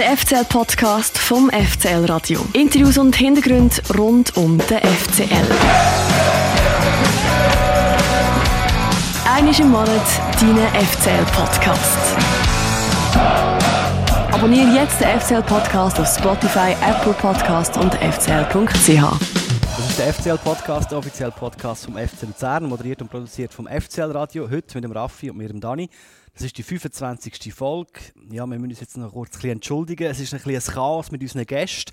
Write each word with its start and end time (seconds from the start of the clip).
Der 0.00 0.16
FCL-Podcast 0.16 1.18
vom 1.18 1.50
FCL 1.50 2.06
Radio. 2.06 2.40
Interviews 2.54 2.96
und 2.96 3.14
Hintergründe 3.14 3.76
rund 3.98 4.34
um 4.34 4.56
den 4.56 4.78
FCL. 4.78 5.28
Einmal 9.30 9.60
im 9.60 9.68
Monat 9.68 10.00
dein 10.40 10.86
FCL-Podcast. 10.86 12.16
Abonniere 14.32 14.74
jetzt 14.74 14.98
den 15.02 15.20
FCL-Podcast 15.20 16.00
auf 16.00 16.08
Spotify, 16.08 16.74
Apple 16.82 17.12
Podcast 17.12 17.76
und 17.76 17.92
fcl.ch. 17.92 19.02
Das 19.76 19.90
ist 19.90 19.98
der 19.98 20.14
FCL-Podcast, 20.14 20.90
der 20.90 20.98
offizielle 20.98 21.32
Podcast 21.32 21.84
vom 21.84 21.98
FC 21.98 22.22
Luzern, 22.22 22.64
moderiert 22.64 23.02
und 23.02 23.10
produziert 23.10 23.52
vom 23.52 23.66
FCL-Radio. 23.66 24.48
Heute 24.48 24.76
mit 24.76 24.84
dem 24.84 24.92
Raffi 24.92 25.28
und 25.28 25.36
mir, 25.36 25.48
dem 25.48 25.60
Dani. 25.60 25.90
Das 26.40 26.46
ist 26.46 26.56
die 26.56 26.62
25. 26.62 27.52
Folge. 27.52 28.00
Ja, 28.32 28.46
wir 28.46 28.58
müssen 28.58 28.70
uns 28.70 28.80
jetzt 28.80 28.96
noch 28.96 29.12
kurz 29.12 29.44
ein 29.44 29.50
entschuldigen. 29.50 30.10
Es 30.10 30.20
ist 30.20 30.32
ein 30.32 30.40
bisschen 30.40 30.72
Chaos 30.72 31.10
mit 31.10 31.20
unseren 31.20 31.44
Gästen. 31.44 31.92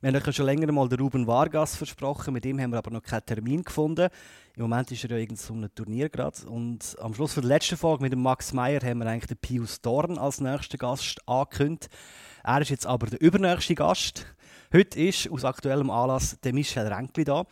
Wir 0.00 0.10
haben 0.10 0.26
euch 0.26 0.34
schon 0.34 0.46
länger 0.46 0.72
mal 0.72 0.88
den 0.88 0.98
Ruben 0.98 1.26
Vargas 1.26 1.76
versprochen, 1.76 2.32
mit 2.32 2.42
dem 2.46 2.58
haben 2.58 2.70
wir 2.70 2.78
aber 2.78 2.90
noch 2.90 3.02
keinen 3.02 3.26
Termin 3.26 3.62
gefunden. 3.62 4.08
Im 4.56 4.62
Moment 4.62 4.90
ist 4.92 5.04
er 5.04 5.10
ja 5.10 5.18
irgend 5.18 5.38
so 5.38 5.52
einem 5.52 5.74
Turnier 5.74 6.08
gerade. 6.08 6.48
Und 6.48 6.96
am 7.02 7.12
Schluss 7.12 7.34
der 7.34 7.42
letzten 7.42 7.76
Folge 7.76 8.02
mit 8.02 8.14
dem 8.14 8.22
Max 8.22 8.54
Meyer 8.54 8.80
haben 8.80 9.00
wir 9.00 9.06
eigentlich 9.06 9.26
den 9.26 9.36
Pius 9.36 9.82
Dorn 9.82 10.16
als 10.16 10.40
nächsten 10.40 10.78
Gast 10.78 11.20
angekündigt. 11.28 11.90
Er 12.44 12.62
ist 12.62 12.70
jetzt 12.70 12.86
aber 12.86 13.08
der 13.08 13.20
übernächste 13.20 13.74
Gast. 13.74 14.24
Heute 14.72 14.98
ist 14.98 15.30
aus 15.30 15.44
aktuellem 15.44 15.90
Anlass 15.90 16.38
der 16.42 16.54
Michel 16.54 16.86
Renkli 16.86 17.24
da, 17.24 17.44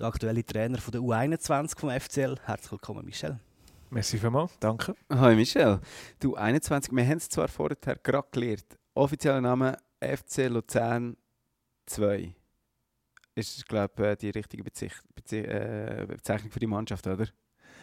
der 0.00 0.08
aktuelle 0.08 0.44
Trainer 0.44 0.78
von 0.78 0.90
der 0.90 1.02
U21 1.02 1.78
vom 1.78 1.90
FCL. 1.90 2.34
Herzlich 2.46 2.72
willkommen, 2.72 3.04
Michel. 3.04 3.38
Merci 3.94 4.18
vielmals, 4.18 4.58
danke. 4.58 4.96
Hi 5.08 5.36
Michel, 5.36 5.78
du 6.18 6.34
21, 6.34 6.92
wir 6.92 7.06
haben 7.06 7.18
es 7.18 7.28
zwar 7.28 7.46
vorher 7.46 7.76
gerade 8.02 8.26
gelernt. 8.32 8.76
Offizieller 8.92 9.40
Name 9.40 9.76
FC 10.00 10.48
Luzern 10.48 11.16
2. 11.86 12.34
Ist, 13.36 13.68
glaube 13.68 13.92
ich, 13.96 14.04
äh, 14.04 14.16
die 14.16 14.30
richtige 14.30 14.64
Bezich 14.64 14.94
Bezich 15.14 15.46
äh, 15.46 16.06
Bezeichnung 16.08 16.50
für 16.50 16.58
die 16.58 16.66
Mannschaft, 16.66 17.06
oder? 17.06 17.28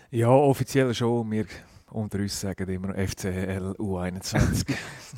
Ja, 0.09 0.28
offiziell 0.28 0.94
schon. 0.94 1.31
Wir 1.31 1.45
unter 1.92 2.20
uns 2.20 2.39
sagen 2.39 2.70
immer 2.70 2.94
FCL 2.94 3.75
U21. 3.78 4.66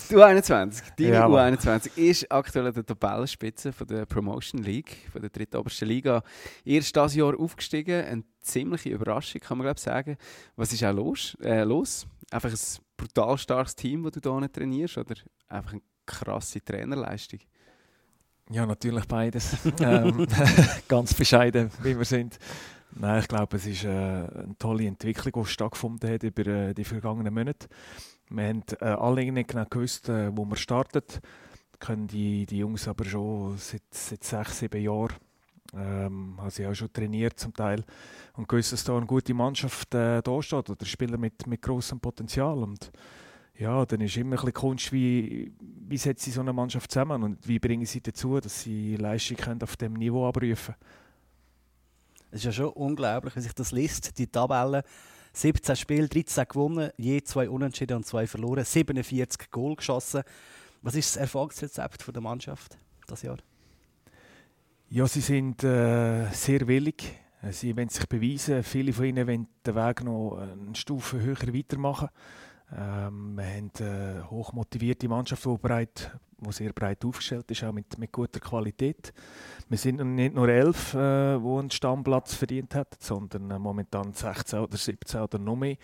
die 0.10 0.16
U21, 0.16 0.84
deine 0.98 1.10
Ja, 1.12 1.28
Mann. 1.28 1.56
U21 1.56 1.98
ist 1.98 2.32
aktuell 2.32 2.68
an 2.68 2.74
der 2.74 2.86
Tabellenspitze 2.86 3.72
von 3.72 3.88
der 3.88 4.06
Promotion 4.06 4.62
League, 4.62 5.08
von 5.12 5.22
der 5.22 5.30
drittobersten 5.30 5.88
Liga. 5.88 6.24
Erst 6.66 6.96
dieses 6.96 7.16
Jahr 7.16 7.40
aufgestiegen, 7.40 8.04
eine 8.04 8.24
ziemliche 8.42 8.90
Überraschung, 8.90 9.42
kann 9.42 9.58
man 9.58 9.66
glaube 9.66 9.78
ich 9.78 9.84
sagen. 9.84 10.18
Was 10.56 10.74
ist 10.74 10.84
auch 10.84 10.94
los? 10.94 11.38
Äh, 11.42 11.64
los? 11.64 12.08
Einfach 12.32 12.50
ein 12.50 12.58
brutal 12.98 13.38
starkes 13.38 13.76
Team, 13.76 14.04
das 14.04 14.14
du 14.14 14.40
hier 14.40 14.52
trainierst, 14.52 14.98
oder 14.98 15.16
einfach 15.48 15.74
eine 15.74 15.82
krasse 16.06 16.64
Trainerleistung? 16.64 17.40
ja, 18.50 18.66
natürlich 18.66 19.06
beides. 19.06 19.58
ähm, 19.80 20.28
ganz 20.88 21.14
bescheiden, 21.14 21.72
wie 21.82 21.98
wir 21.98 22.06
sind. 22.06 22.38
Nein, 22.96 23.22
ich 23.22 23.28
glaube, 23.28 23.58
es 23.58 23.66
ist 23.66 23.86
äh, 23.86 23.88
eine 23.88 24.56
tolle 24.60 24.86
Entwicklung, 24.86 25.44
die 25.44 25.50
stattgefunden 25.50 26.12
hat 26.12 26.24
über 26.24 26.46
äh, 26.46 26.74
die 26.74 26.84
vergangenen 26.84 27.34
Monate. 27.34 27.68
Wir 28.30 28.48
haben 28.48 28.64
äh, 28.80 28.86
alle 28.86 29.32
nicht 29.32 29.50
genau 29.50 29.66
gewusst, 29.70 30.10
äh, 30.10 30.36
wo 30.36 30.46
wir 30.46 30.56
starten. 30.56 31.02
Können 31.80 32.08
die, 32.08 32.46
die 32.46 32.60
Jungs 32.60 32.88
aber 32.88 33.06
schon 33.06 33.58
seit, 33.58 33.82
seit 33.92 34.24
sechs, 34.24 34.60
sieben 34.60 34.82
Jahren. 34.82 35.16
Ähm, 35.76 36.36
haben 36.38 36.50
sie 36.52 36.68
auch 36.68 36.76
schon 36.76 36.94
trainiert 36.94 37.40
zum 37.40 37.52
Teil 37.52 37.84
und 38.34 38.48
gewusst, 38.48 38.74
dass 38.74 38.84
da 38.84 38.96
eine 38.96 39.08
gute 39.08 39.34
Mannschaft 39.34 39.96
äh, 39.96 40.22
da 40.22 40.42
steht 40.44 40.70
oder 40.70 40.86
Spieler 40.86 41.18
mit, 41.18 41.48
mit 41.48 41.64
großem 41.64 42.00
Potenzial 42.00 42.60
und 42.60 42.92
ja, 43.58 43.84
dann 43.84 44.02
ist 44.02 44.16
immer 44.18 44.34
ein 44.34 44.36
bisschen 44.36 44.54
Kunst, 44.54 44.94
wie, 44.94 45.52
wie 45.60 45.98
setzt 45.98 46.26
sie 46.26 46.32
so 46.32 46.42
eine 46.42 46.54
Mannschaft 46.54 46.92
zusammen 46.92 47.24
und 47.24 47.48
wie 47.48 47.58
bringen 47.58 47.88
sie 47.88 48.02
dazu, 48.02 48.40
dass 48.40 48.62
sie 48.62 48.98
Leistung 48.98 49.38
können 49.38 49.64
auf 49.64 49.76
dem 49.76 49.94
Niveau 49.94 50.28
abrufen 50.28 50.76
Es 52.34 52.40
ist 52.40 52.46
ja 52.46 52.52
schon 52.52 52.70
unglaublich, 52.70 53.36
wie 53.36 53.42
sich 53.42 53.54
das 53.54 53.72
liest, 53.72 54.18
die 54.18 54.26
Tabelle. 54.26 54.84
17 55.34 55.76
Spiele, 55.76 56.10
13 56.10 56.48
gewonnen, 56.48 56.90
je 56.98 57.22
zwei 57.22 57.48
Unentschieden 57.48 57.98
und 57.98 58.08
zwei 58.08 58.26
verloren, 58.26 58.66
47 58.66 59.52
Goal 59.52 59.76
geschossen. 59.76 60.24
Was 60.82 60.96
ist 60.96 61.16
das 61.16 61.22
Erfolgsrezept 61.22 62.02
von 62.02 62.12
der 62.12 62.24
Mannschaft 62.24 62.80
das 63.06 63.22
Jahr? 63.22 63.38
Ja, 64.90 65.06
sie 65.06 65.22
sind 65.22 65.64
äh, 65.64 66.28
sehr 66.32 66.68
willig. 66.68 67.04
Äh, 67.44 67.52
Sie 67.52 67.78
wollen 67.78 67.90
sich 67.90 68.08
beweisen. 68.08 68.64
Viele 68.64 68.94
von 68.94 69.06
ihnen 69.06 69.28
wollen 69.28 69.48
den 69.64 69.76
Weg 69.76 70.04
noch 70.04 70.40
eine 70.40 70.74
Stufe 70.74 71.22
höher 71.22 71.54
weitermachen. 71.54 72.10
Ähm, 72.76 73.36
wir 73.36 73.46
haben 73.46 73.72
eine 73.80 74.30
hochmotivierte 74.30 75.08
Mannschaft, 75.08 75.46
die, 75.46 75.58
breit, 75.62 76.12
die 76.40 76.52
sehr 76.52 76.74
breit 76.74 77.06
aufgestellt 77.06 77.50
ist, 77.52 77.64
auch 77.64 77.72
mit, 77.72 77.98
mit 78.00 78.12
guter 78.12 78.40
Qualität. 78.40 79.14
Wir 79.70 79.78
sind 79.78 80.04
nicht 80.16 80.34
nur 80.34 80.50
elf, 80.50 80.94
äh, 80.94 81.38
die 81.38 81.46
einen 81.46 81.70
Stammplatz 81.70 82.34
verdient 82.34 82.74
haben, 82.74 82.90
sondern 83.00 83.52
äh, 83.52 83.60
momentan 83.60 84.14
16 84.14 84.60
oder 84.60 84.78
17 84.78 85.22
oder 85.22 85.38
noch 85.38 85.56
mehr. 85.56 85.78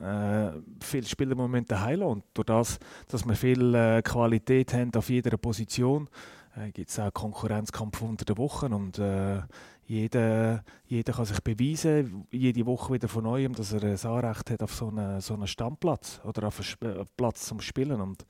Äh, 0.00 0.52
viele 0.80 1.06
Spieler 1.06 1.32
im 1.32 1.38
Moment. 1.38 1.70
Und 1.70 2.24
durch 2.32 2.46
das, 2.46 2.78
dass 3.08 3.26
wir 3.26 3.34
viel 3.34 3.74
äh, 3.74 4.02
Qualität 4.02 4.72
haben 4.72 4.94
auf 4.94 5.10
jeder 5.10 5.36
Position, 5.36 6.08
äh, 6.56 6.70
gibt 6.70 6.90
es 6.90 6.98
auch 6.98 7.12
Konkurrenzkampf 7.12 8.00
unter 8.00 8.24
den 8.24 8.38
Wochen 8.38 8.72
und 8.72 8.98
äh, 8.98 9.42
jeder, 9.86 10.64
jeder 10.86 11.12
kann 11.12 11.24
sich 11.24 11.40
beweisen, 11.40 12.26
jede 12.30 12.66
Woche 12.66 12.94
wieder 12.94 13.08
von 13.08 13.24
neuem, 13.24 13.54
dass 13.54 13.72
er 13.72 13.82
ein 13.82 13.98
Anrecht 13.98 14.50
hat 14.50 14.62
auf 14.62 14.74
so 14.74 14.88
einen, 14.88 15.20
so 15.20 15.34
einen 15.34 15.46
Stammplatz 15.46 16.20
oder 16.24 16.48
auf 16.48 16.58
einen 16.58 16.66
Sp 16.68 16.84
äh, 16.84 17.04
Platz 17.16 17.46
zum 17.46 17.60
Spielen 17.60 18.00
und 18.00 18.24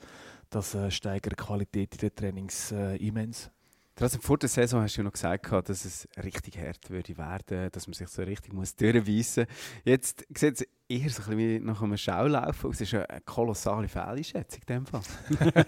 das 0.51 0.75
äh, 0.75 0.91
steigert 0.91 1.33
die 1.33 1.45
Qualität 1.45 1.95
in 1.95 1.99
den 1.99 2.15
Trainings 2.15 2.73
äh, 2.73 2.97
immens. 2.97 3.51
Trotzdem, 3.97 4.23
vor 4.23 4.39
der 4.39 4.49
Saison 4.49 4.83
hast 4.83 4.97
du 4.97 5.03
ja 5.03 5.05
noch 5.05 5.13
gesagt, 5.13 5.53
dass 5.69 5.85
es 5.85 6.09
richtig 6.21 6.59
hart 6.59 6.91
würde 6.91 7.17
werden, 7.17 7.71
dass 7.71 7.87
man 7.87 7.95
sich 7.95 8.09
so 8.09 8.23
richtig 8.23 8.53
muss 8.53 8.75
durchbeissen 8.75 9.47
muss. 9.47 9.83
Jetzt 9.85 10.27
sieht 10.37 10.61
es 10.61 10.67
eher 10.89 11.11
so 11.11 11.31
ein 11.31 11.37
bisschen 11.37 11.65
nach 11.65 11.81
einem 11.81 11.97
Schaulaufen 11.97 12.71
aus. 12.71 12.81
Es 12.81 12.93
ist 12.93 12.95
eine 12.95 13.21
kolossale 13.21 13.87
Fehleinschätzung 13.87 14.63
in 14.67 14.75
dem 14.75 14.87
Fall. 14.87 15.03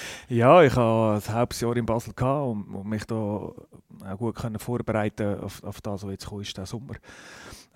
Ja, 0.28 0.62
ich 0.62 0.74
habe 0.74 1.22
ein 1.24 1.34
halbes 1.34 1.60
Jahr 1.60 1.76
in 1.76 1.86
Basel 1.86 2.12
und, 2.12 2.74
und 2.74 2.88
mich 2.88 3.04
da 3.04 3.52
auch 4.06 4.18
gut 4.18 4.36
können 4.36 4.58
vorbereiten 4.58 5.40
auf, 5.40 5.62
auf 5.62 5.80
das, 5.80 6.02
was 6.02 6.10
jetzt 6.10 6.26
kommt, 6.26 6.56
der 6.56 6.66
Sommer. 6.66 6.94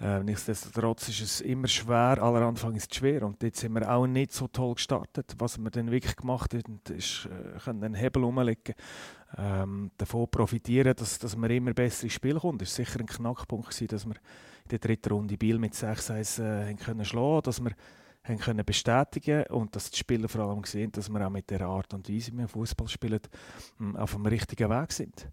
Äh, 0.00 0.22
nichtsdestotrotz 0.22 1.08
ist 1.08 1.20
es 1.20 1.40
immer 1.40 1.66
schwer, 1.66 2.22
aller 2.22 2.42
Anfang 2.42 2.74
ist 2.76 2.92
es 2.92 2.98
schwer 2.98 3.24
und 3.24 3.42
jetzt 3.42 3.60
sind 3.60 3.72
wir 3.72 3.90
auch 3.90 4.06
nicht 4.06 4.32
so 4.32 4.46
toll 4.46 4.74
gestartet. 4.74 5.34
Was 5.38 5.58
wir 5.58 5.70
dann 5.70 5.90
wirklich 5.90 6.16
gemacht 6.16 6.54
haben, 6.54 6.80
ist, 6.96 7.26
äh, 7.26 7.58
können 7.58 7.82
einen 7.82 7.94
Hebel 7.94 8.22
umlegen, 8.24 8.74
ähm, 9.36 9.90
davon 9.98 10.30
profitieren, 10.30 10.94
dass, 10.96 11.18
dass 11.18 11.36
man 11.36 11.50
immer 11.50 11.74
besser 11.74 12.04
ins 12.04 12.12
Spiel 12.12 12.38
kommt. 12.38 12.62
Das 12.62 12.78
war 12.78 12.84
sicher 12.84 13.00
ein 13.00 13.06
Knackpunkt, 13.06 13.70
gewesen, 13.70 13.88
dass 13.88 14.06
wir 14.06 14.14
in 14.14 14.68
der 14.70 14.78
dritten 14.78 15.12
Runde 15.12 15.36
Biel 15.36 15.58
mit 15.58 15.74
6-1 15.74 16.42
äh, 16.42 16.74
können 16.74 17.42
dass 17.42 17.60
wir 17.60 17.72
haben 18.24 18.38
können 18.38 18.64
bestätigen 18.64 19.44
und 19.46 19.74
dass 19.74 19.90
die 19.90 19.98
Spieler 19.98 20.28
vor 20.28 20.42
allem 20.42 20.62
gesehen 20.62 20.92
dass 20.92 21.08
wir 21.08 21.26
auch 21.26 21.30
mit 21.30 21.50
der 21.50 21.62
Art 21.62 21.94
und 21.94 22.08
Weise, 22.08 22.32
wie 22.32 22.38
wir 22.38 22.48
Fußball 22.48 22.88
spielen, 22.88 23.20
mh, 23.78 23.98
auf 23.98 24.12
dem 24.12 24.26
richtigen 24.26 24.70
Weg 24.70 24.92
sind. 24.92 25.28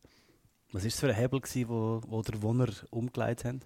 Was 0.75 0.83
war 0.83 0.87
es 0.89 0.99
für 0.99 1.07
ein 1.07 1.15
Hebel, 1.15 1.39
gewesen, 1.39 1.69
wo, 1.69 2.01
wo 2.05 2.21
der 2.21 2.41
Wohner 2.41 2.67
umgelegt 2.89 3.45
haben? 3.45 3.61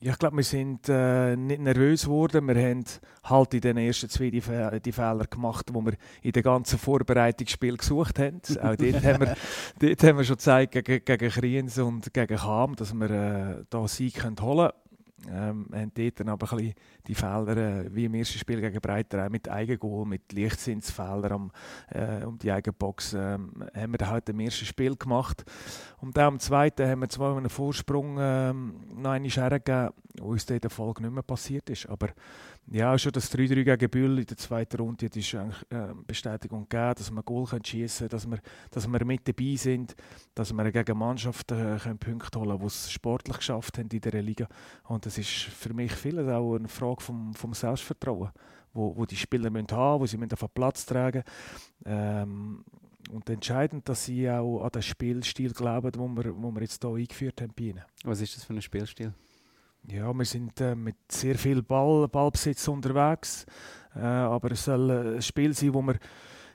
Ja, 0.00 0.10
ich 0.10 0.18
glaube, 0.18 0.38
wir 0.38 0.42
sind 0.42 0.88
äh, 0.88 1.36
nicht 1.36 1.60
nervös 1.60 2.02
geworden. 2.02 2.48
Wir 2.48 2.56
haben 2.56 2.84
halt 3.22 3.54
in 3.54 3.60
den 3.60 3.76
ersten 3.76 4.08
zwei 4.08 4.28
die, 4.28 4.40
Fe 4.40 4.80
die 4.84 4.90
Fehler 4.90 5.24
gemacht, 5.28 5.68
die 5.70 5.74
wir 5.74 5.92
in 6.22 6.32
den 6.32 6.42
ganzen 6.42 6.80
Vorbereitungsspiel 6.80 7.76
gesucht 7.76 8.18
haben. 8.18 8.40
Auch 8.60 8.74
dort, 8.74 9.04
haben 9.04 9.20
wir, 9.20 9.36
dort 9.78 10.02
haben 10.02 10.18
wir 10.18 10.24
schon 10.24 10.34
gezeigt 10.34 10.72
gegen, 10.72 11.04
gegen 11.04 11.30
Kriens 11.30 11.78
und 11.78 12.12
gegen 12.12 12.38
Cham, 12.38 12.74
dass 12.74 12.92
wir 12.92 13.10
äh, 13.10 13.64
da 13.70 13.86
Sieg 13.86 14.16
können 14.16 14.40
holen 14.40 14.70
können. 14.70 14.83
Ähm, 15.30 15.66
haben 15.72 15.92
dort 15.94 16.28
aber 16.28 16.58
die 17.06 17.14
Fehler, 17.14 17.56
äh, 17.56 17.94
wie 17.94 18.04
im 18.06 18.14
ersten 18.14 18.38
Spiel 18.38 18.60
gegen 18.60 18.80
Breiter, 18.80 19.24
auch 19.24 19.30
mit 19.30 19.48
Eigengoal, 19.48 20.06
mit 20.06 20.32
Lichtsinnsfehlern 20.32 21.32
am, 21.32 21.50
äh, 21.90 22.24
um 22.24 22.38
die 22.38 22.50
eigene 22.50 22.72
Box, 22.72 23.14
ähm, 23.14 23.64
haben 23.74 23.92
wir 23.92 23.98
dann 23.98 24.10
halt 24.10 24.28
im 24.28 24.40
ersten 24.40 24.66
Spiel 24.66 24.96
gemacht. 24.96 25.44
Und 25.98 26.16
dann 26.16 26.34
am 26.34 26.38
zweiten 26.40 26.88
haben 26.88 27.00
wir 27.00 27.08
zwar 27.08 27.36
einen 27.36 27.48
Vorsprung 27.48 28.16
ähm, 28.20 28.74
noch 28.94 29.10
eine 29.10 29.30
Schere 29.30 29.60
gegeben, 29.60 29.90
wo 30.20 30.28
uns 30.28 30.46
der 30.46 30.60
Folge 30.68 31.02
nicht 31.02 31.12
mehr 31.12 31.22
passiert 31.22 31.70
ist. 31.70 31.88
Aber 31.88 32.08
ja, 32.70 32.98
schon 32.98 33.12
das 33.12 33.30
3-3 33.30 33.62
gegen 33.62 33.90
Bühl 33.90 34.18
in 34.18 34.26
der 34.26 34.36
zweiten 34.36 34.76
Runde 34.78 35.06
hat 35.06 35.16
uns 35.16 35.34
eigentlich 35.34 35.62
äh, 35.70 35.94
Bestätigung 36.06 36.66
gegeben, 36.68 36.94
dass 36.96 37.10
wir 37.10 37.22
Goal 37.22 37.46
schießen 37.46 38.08
können, 38.08 38.10
dass 38.10 38.30
wir, 38.30 38.38
dass 38.70 38.88
wir 38.88 39.04
mit 39.04 39.28
dabei 39.28 39.56
sind, 39.56 39.94
dass 40.34 40.52
wir 40.52 40.72
gegen 40.72 40.98
Mannschaften 40.98 41.58
äh, 41.58 41.94
Punkte 41.96 42.38
holen 42.38 42.48
können, 42.48 42.60
die 42.60 42.66
es 42.66 42.90
sportlich 42.90 43.36
geschafft 43.36 43.76
haben 43.78 43.88
in 43.92 44.00
dieser 44.00 44.22
Liga. 44.22 44.48
Und 44.84 45.04
das 45.04 45.18
ist 45.18 45.28
für 45.28 45.74
mich 45.74 45.92
vieles 45.92 46.26
auch 46.28 46.56
eine 46.56 46.68
Frage 46.68 47.02
vom, 47.02 47.34
vom 47.34 47.52
Selbstvertrauen, 47.52 48.30
wo, 48.72 48.96
wo 48.96 49.04
die 49.04 49.16
Spieler 49.16 49.50
müssen 49.50 49.70
haben 49.70 50.00
wo 50.00 50.06
sie 50.06 50.16
müssen 50.16 50.32
auf 50.32 50.40
den 50.40 50.48
Platz 50.54 50.86
tragen 50.86 51.22
ähm, 51.84 52.64
Und 53.10 53.28
entscheidend, 53.28 53.86
dass 53.88 54.06
sie 54.06 54.30
auch 54.30 54.62
an 54.62 54.70
den 54.70 54.82
Spielstil 54.82 55.52
glauben, 55.52 55.92
den 55.92 56.16
wir, 56.16 56.34
wo 56.34 56.50
wir 56.50 56.62
jetzt 56.62 56.82
hier 56.82 56.94
eingeführt 56.94 57.42
haben. 57.42 57.80
Was 58.04 58.22
ist 58.22 58.36
das 58.36 58.44
für 58.44 58.54
ein 58.54 58.62
Spielstil? 58.62 59.12
Ja, 59.90 60.12
wir 60.14 60.24
sind 60.24 60.60
äh, 60.60 60.74
mit 60.74 60.96
sehr 61.10 61.36
viel 61.36 61.62
Ball, 61.62 62.08
Ballbesitz 62.08 62.66
unterwegs, 62.68 63.44
äh, 63.94 64.00
aber 64.00 64.52
es 64.52 64.64
soll 64.64 64.90
äh, 64.90 65.16
ein 65.16 65.22
Spiel 65.22 65.52
sein, 65.52 65.74
wo 65.74 65.82
wir 65.82 65.96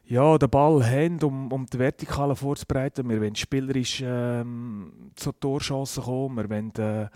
ja, 0.05 0.37
den 0.39 0.49
Ball 0.49 0.83
haben, 0.83 1.21
um, 1.21 1.51
um 1.51 1.65
die 1.67 1.77
Vertikale 1.77 2.35
vorzubereiten. 2.35 3.07
Wir 3.07 3.21
wollen 3.21 3.35
spielerisch 3.35 4.01
ähm, 4.03 5.11
zur 5.15 5.39
Torchancen 5.39 6.03
kommen. 6.03 6.37
Wir 6.37 6.49
wollen 6.49 6.73
äh, 6.77 7.07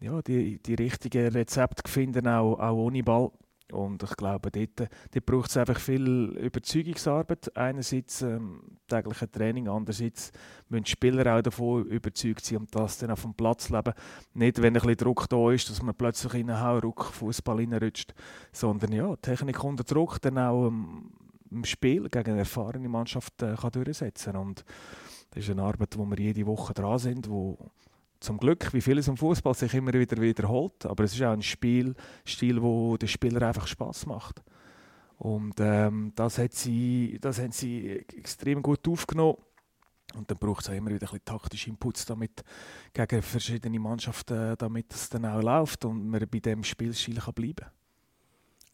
ja, 0.00 0.20
die, 0.22 0.58
die 0.58 0.74
richtigen 0.74 1.28
Rezepte 1.28 1.88
finden, 1.88 2.26
auch, 2.26 2.58
auch 2.58 2.74
ohne 2.74 3.04
Ball. 3.04 3.30
Und 3.72 4.02
ich 4.02 4.16
glaube, 4.16 4.50
dort, 4.50 4.90
dort 5.12 5.26
braucht 5.26 5.50
es 5.50 5.56
einfach 5.56 5.78
viel 5.78 6.36
Überzeugungsarbeit. 6.38 7.56
Einerseits 7.56 8.22
ähm, 8.22 8.78
tägliche 8.88 9.30
Training, 9.30 9.68
andererseits 9.68 10.32
müssen 10.68 10.84
die 10.84 10.90
Spieler 10.90 11.36
auch 11.36 11.42
davon 11.42 11.84
überzeugt 11.86 12.44
sein 12.44 12.58
und 12.58 12.74
das 12.74 12.98
dann 12.98 13.10
auf 13.10 13.22
dem 13.22 13.34
Platz 13.34 13.70
leben. 13.70 13.92
Nicht, 14.34 14.60
wenn 14.60 14.74
ein 14.76 14.80
bisschen 14.82 14.96
Druck 14.96 15.28
da 15.28 15.50
ist, 15.50 15.70
dass 15.70 15.82
man 15.82 15.94
plötzlich 15.94 16.34
in 16.34 16.50
einen 16.50 16.60
Hauruck 16.60 17.04
Fußball 17.06 17.56
reinrutscht, 17.56 18.14
sondern 18.52 18.92
ja, 18.92 19.16
Technik 19.16 19.62
unter 19.64 19.84
Druck 19.84 20.20
dann 20.20 20.38
auch 20.38 20.68
ähm, 20.68 21.10
im 21.50 21.64
Spiel 21.64 22.08
gegen 22.08 22.30
eine 22.30 22.40
erfahrene 22.40 22.88
Mannschaft 22.88 23.42
äh, 23.42 23.54
kann 23.54 23.72
durchsetzen 23.72 24.36
Und 24.36 24.64
das 25.30 25.44
ist 25.44 25.50
eine 25.50 25.62
Arbeit, 25.62 25.96
wo 25.96 26.04
wir 26.04 26.18
jede 26.18 26.46
Woche 26.46 26.74
dran 26.74 26.98
sind, 26.98 27.28
wo 27.28 27.58
zum 28.22 28.38
Glück, 28.38 28.72
wie 28.72 28.80
vieles 28.80 29.08
im 29.08 29.16
Fußball 29.16 29.54
sich 29.54 29.74
immer 29.74 29.92
wieder 29.92 30.20
wiederholt, 30.20 30.86
aber 30.86 31.04
es 31.04 31.14
ist 31.14 31.22
auch 31.22 31.32
ein 31.32 31.42
Spielstil, 31.42 32.62
wo 32.62 32.96
den 32.96 33.08
Spieler 33.08 33.46
einfach 33.46 33.66
Spaß 33.66 34.06
macht. 34.06 34.42
Und 35.18 35.54
ähm, 35.60 36.12
das, 36.14 36.38
hat 36.38 36.52
sie, 36.52 37.18
das 37.20 37.38
haben 37.38 37.52
sie 37.52 38.04
extrem 38.16 38.62
gut 38.62 38.86
aufgenommen. 38.88 39.38
Und 40.14 40.30
dann 40.30 40.38
braucht 40.38 40.62
es 40.62 40.70
auch 40.70 40.74
immer 40.74 40.90
wieder 40.90 41.06
ein 41.06 41.12
bisschen 41.12 41.24
taktische 41.24 41.70
Inputs 41.70 42.04
damit, 42.04 42.42
gegen 42.92 43.22
verschiedene 43.22 43.78
Mannschaften, 43.78 44.56
damit 44.58 44.92
es 44.92 45.08
dann 45.08 45.24
auch 45.24 45.40
läuft 45.40 45.84
und 45.84 46.08
man 46.08 46.20
bei 46.28 46.40
diesem 46.40 46.64
Spielstil 46.64 47.16
kann 47.16 47.34
bleiben 47.34 47.54
kann. 47.56 47.70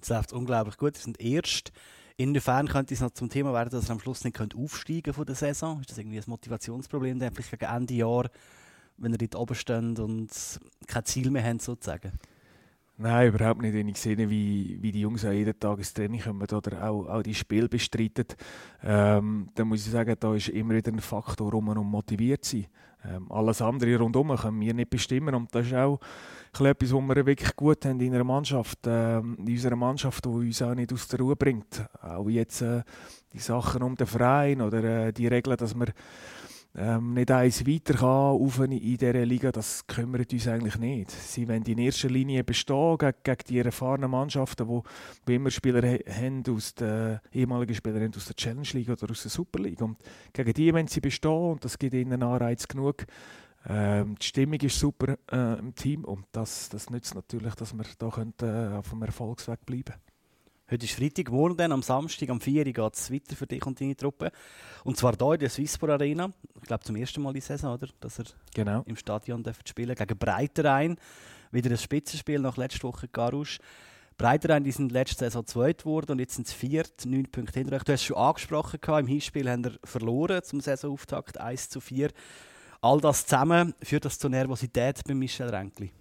Es 0.00 0.08
läuft 0.08 0.32
unglaublich 0.32 0.76
gut. 0.76 0.94
Wir 0.94 1.00
sind 1.00 1.20
erst. 1.20 1.72
Inwiefern 2.16 2.66
könnte 2.66 2.94
es 2.94 3.00
noch 3.00 3.10
zum 3.10 3.28
Thema 3.28 3.52
werden, 3.52 3.70
dass 3.70 3.88
er 3.88 3.92
am 3.92 4.00
Schluss 4.00 4.24
nicht 4.24 4.40
aufsteigen 4.56 5.14
von 5.14 5.24
der 5.24 5.36
Saison? 5.36 5.80
Ist 5.80 5.90
das 5.90 5.98
irgendwie 5.98 6.18
ein 6.18 6.24
Motivationsproblem, 6.26 7.20
vielleicht 7.20 7.50
gegen 7.50 7.72
Ende 7.72 7.94
Jahr 7.94 8.28
wenn 8.98 9.12
ihr 9.12 9.18
dort 9.18 9.36
oben 9.36 9.54
steht 9.54 9.98
und 9.98 10.28
kein 10.86 11.04
Ziel 11.04 11.30
mehr 11.30 11.44
habt, 11.44 11.62
sozusagen? 11.62 12.12
Nein, 13.00 13.28
überhaupt 13.28 13.62
nicht. 13.62 13.74
Ich 13.74 14.00
sehe, 14.00 14.18
wie, 14.28 14.76
wie 14.80 14.90
die 14.90 15.02
Jungs 15.02 15.24
auch 15.24 15.30
jeden 15.30 15.58
Tag 15.58 15.78
ins 15.78 15.94
Training 15.94 16.20
kommen 16.20 16.42
oder 16.42 16.90
auch, 16.90 17.06
auch 17.06 17.22
die 17.22 17.34
Spiele 17.34 17.68
bestreiten, 17.68 18.26
ähm, 18.82 19.50
dann 19.54 19.68
muss 19.68 19.86
ich 19.86 19.92
sagen, 19.92 20.16
da 20.18 20.34
ist 20.34 20.48
immer 20.48 20.74
wieder 20.74 20.90
ein 20.90 20.98
Faktor, 20.98 21.54
um 21.54 21.64
motiviert 21.88 22.44
zu 22.44 22.56
sein. 22.56 22.66
Ähm, 23.04 23.30
alles 23.30 23.62
andere 23.62 23.96
rundherum 23.96 24.36
können 24.36 24.60
wir 24.60 24.74
nicht 24.74 24.90
bestimmen 24.90 25.32
und 25.32 25.54
das 25.54 25.66
ist 25.66 25.74
auch 25.74 26.00
etwas, 26.52 26.92
was 26.92 27.00
wir 27.00 27.26
wirklich 27.26 27.54
gut 27.54 27.84
haben 27.84 28.00
in 28.00 28.12
einer 28.12 28.24
Mannschaft, 28.24 28.80
ähm, 28.86 29.36
in 29.38 29.52
unserer 29.52 29.76
Mannschaft, 29.76 30.24
die 30.24 30.28
uns 30.28 30.62
auch 30.62 30.74
nicht 30.74 30.92
aus 30.92 31.06
der 31.06 31.20
Ruhe 31.20 31.36
bringt. 31.36 31.84
Auch 32.02 32.28
jetzt 32.28 32.62
äh, 32.62 32.82
die 33.32 33.38
Sachen 33.38 33.82
um 33.84 33.94
den 33.94 34.08
Verein 34.08 34.60
oder 34.60 34.82
äh, 34.82 35.12
die 35.12 35.28
Regeln, 35.28 35.56
dass 35.56 35.76
wir 35.76 35.86
ähm, 36.74 37.14
nicht 37.14 37.30
eins 37.30 37.66
weiter 37.66 37.94
kann 37.94 38.72
in 38.72 38.80
dieser 38.80 39.12
Liga, 39.24 39.50
das 39.50 39.86
kümmert 39.86 40.32
uns 40.32 40.46
eigentlich 40.46 40.78
nicht. 40.78 41.10
Sie 41.10 41.48
wollen 41.48 41.64
in 41.64 41.78
erster 41.78 42.08
Linie 42.08 42.44
bestehen 42.44 42.98
gegen, 42.98 43.14
gegen 43.22 43.44
die 43.48 43.58
erfahrenen 43.58 44.10
Mannschaften, 44.10 44.68
die, 44.68 44.80
die 45.26 45.34
immer 45.34 45.50
Spieler 45.50 45.82
haben 45.82 46.42
aus 46.48 46.74
der 46.74 47.22
ehemaligen 47.32 47.74
Spieler 47.74 48.08
aus 48.14 48.26
der 48.26 48.36
Challenge 48.36 48.68
League 48.74 48.90
oder 48.90 49.10
aus 49.10 49.22
der 49.22 49.30
Super 49.30 49.60
League. 49.60 49.80
Und 49.80 49.96
gegen 50.32 50.52
die 50.52 50.72
wollen 50.72 50.86
sie 50.86 51.00
bestehen 51.00 51.52
und 51.52 51.64
das 51.64 51.78
gibt 51.78 51.94
ihnen 51.94 52.22
Anreiz 52.22 52.68
genug. 52.68 53.06
Ähm, 53.66 54.16
die 54.20 54.26
Stimmung 54.26 54.60
ist 54.60 54.78
super 54.78 55.16
äh, 55.32 55.58
im 55.58 55.74
Team 55.74 56.04
und 56.04 56.26
das, 56.32 56.68
das 56.68 56.90
nützt 56.90 57.14
natürlich, 57.14 57.54
dass 57.54 57.74
wir 57.74 57.84
da 57.98 58.06
äh, 58.06 58.76
auf 58.76 58.90
dem 58.90 59.02
Erfolgsweg 59.02 59.66
bleiben 59.66 59.84
können. 59.84 60.07
Heute 60.70 60.84
ist 60.84 60.96
Freitag, 60.96 61.30
morgen 61.30 61.56
dann, 61.56 61.72
am 61.72 61.80
Samstag, 61.80 62.28
am 62.28 62.42
4 62.42 62.66
Uhr 62.66 62.72
geht 62.74 62.94
es 62.94 63.10
weiter 63.10 63.34
für 63.34 63.46
dich 63.46 63.64
und 63.64 63.80
deine 63.80 63.96
Truppe. 63.96 64.30
Und 64.84 64.98
zwar 64.98 65.16
hier 65.16 65.32
in 65.32 65.40
der 65.40 65.48
Swisspor 65.48 65.88
Arena. 65.88 66.30
Ich 66.60 66.68
glaube 66.68 66.84
zum 66.84 66.94
ersten 66.96 67.22
Mal 67.22 67.30
in 67.30 67.36
der 67.36 67.42
Saison, 67.42 67.72
oder? 67.72 67.88
Dass 68.00 68.18
er 68.18 68.26
genau. 68.54 68.82
im 68.84 68.94
Stadion 68.96 69.42
spielen 69.64 69.94
gegen 69.94 70.18
Breiterein. 70.18 70.98
Wieder 71.52 71.70
ein 71.70 71.78
Spitzenspiel 71.78 72.38
nach 72.40 72.58
letzter 72.58 72.86
Woche 72.86 73.08
Garusch. 73.08 73.60
Breiterein, 74.18 74.62
die 74.62 74.72
sind 74.72 74.92
letzte 74.92 75.24
Saison 75.24 75.46
zweit 75.46 75.78
geworden 75.84 76.12
und 76.12 76.18
jetzt 76.18 76.34
sind 76.34 76.46
es 76.46 76.52
viert, 76.52 77.06
neun 77.06 77.30
Punkte 77.30 77.60
hinter 77.60 77.76
euch. 77.76 77.84
Du 77.84 77.92
hast 77.94 78.02
es 78.02 78.06
schon 78.06 78.18
angesprochen, 78.18 78.78
im 78.98 79.06
Hinspiel 79.06 79.48
haben 79.50 79.64
wir 79.64 79.78
verloren 79.84 80.42
zum 80.42 80.60
Saisonauftakt 80.60 81.40
1 81.40 81.70
zu 81.70 81.80
4. 81.80 82.10
All 82.82 83.00
das 83.00 83.24
zusammen 83.24 83.72
führt 83.82 84.04
das 84.04 84.18
zur 84.18 84.28
Nervosität 84.28 85.00
bei 85.08 85.14
Michel 85.14 85.48
Renkli. 85.48 85.92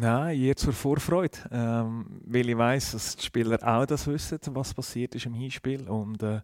Nein, 0.00 0.38
eher 0.38 0.56
zur 0.56 0.72
Vorfreude, 0.72 1.38
ähm, 1.52 2.20
weil 2.26 2.48
ich 2.48 2.58
weiß, 2.58 2.92
dass 2.92 3.16
die 3.16 3.24
Spieler 3.24 3.58
auch 3.62 3.86
das 3.86 4.06
wissen, 4.08 4.40
was 4.48 4.74
passiert 4.74 5.14
ist 5.14 5.26
im 5.26 5.34
Hinspiel 5.34 5.88
und 5.88 6.22
äh, 6.22 6.40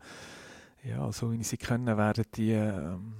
ja, 0.85 1.11
so 1.11 1.33
wie 1.33 1.43
sie 1.43 1.57
können, 1.57 1.97
werden 1.97 2.25
die 2.35 2.53
ähm, 2.53 3.15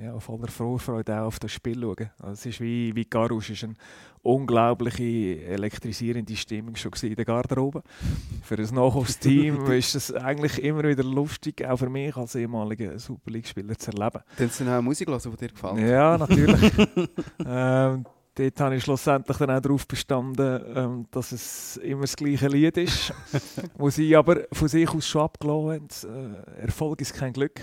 ja, 0.00 0.18
voller 0.20 0.46
Vorfreude 0.46 1.20
auch 1.20 1.26
auf 1.26 1.38
das 1.40 1.50
Spiel 1.50 1.80
schauen. 1.80 2.10
Also 2.20 2.32
es 2.32 2.46
ist 2.46 2.60
wie, 2.60 2.94
wie 2.94 3.04
Garusch, 3.04 3.50
ist 3.50 3.64
eine 3.64 3.74
unglaubliche 4.22 5.44
elektrisierende 5.46 6.36
Stimmung 6.36 6.76
schon 6.76 6.92
in 7.02 7.16
der 7.16 7.24
Garderobe. 7.24 7.82
Für 8.42 8.56
ein 8.56 8.74
Nachwuchsteam 8.74 9.66
ist 9.72 9.96
es 9.96 10.14
eigentlich 10.14 10.62
immer 10.62 10.84
wieder 10.84 11.02
lustig, 11.02 11.64
auch 11.66 11.78
für 11.78 11.88
mich 11.88 12.16
als 12.16 12.36
ehemaliger 12.36 12.96
Super 12.98 13.32
League-Spieler 13.32 13.76
zu 13.76 13.90
erleben. 13.90 14.22
Dann 14.36 14.50
sind 14.50 14.68
auch 14.68 14.80
Musik 14.80 15.08
hören, 15.08 15.20
die 15.24 15.36
dir 15.36 15.48
gefallen? 15.48 15.88
Ja, 15.88 16.16
natürlich. 16.16 16.72
ähm, 17.44 18.04
dort 18.38 18.60
habe 18.60 18.76
ich 18.76 18.84
schlussendlich 18.84 19.36
dann 19.36 19.50
auch 19.50 19.60
darauf 19.60 19.86
bestanden, 19.86 20.62
ähm, 20.74 21.06
dass 21.10 21.32
es 21.32 21.76
immer 21.78 22.02
das 22.02 22.16
gleiche 22.16 22.48
Lied 22.48 22.76
ist, 22.76 23.12
wo 23.78 23.90
sie 23.90 24.14
aber 24.14 24.44
von 24.52 24.68
sich 24.68 24.88
aus 24.88 25.06
schon 25.06 25.22
abgelassen 25.22 26.08
haben. 26.08 26.34
Äh, 26.56 26.60
Erfolg 26.62 27.00
ist 27.00 27.14
kein 27.14 27.32
Glück. 27.32 27.60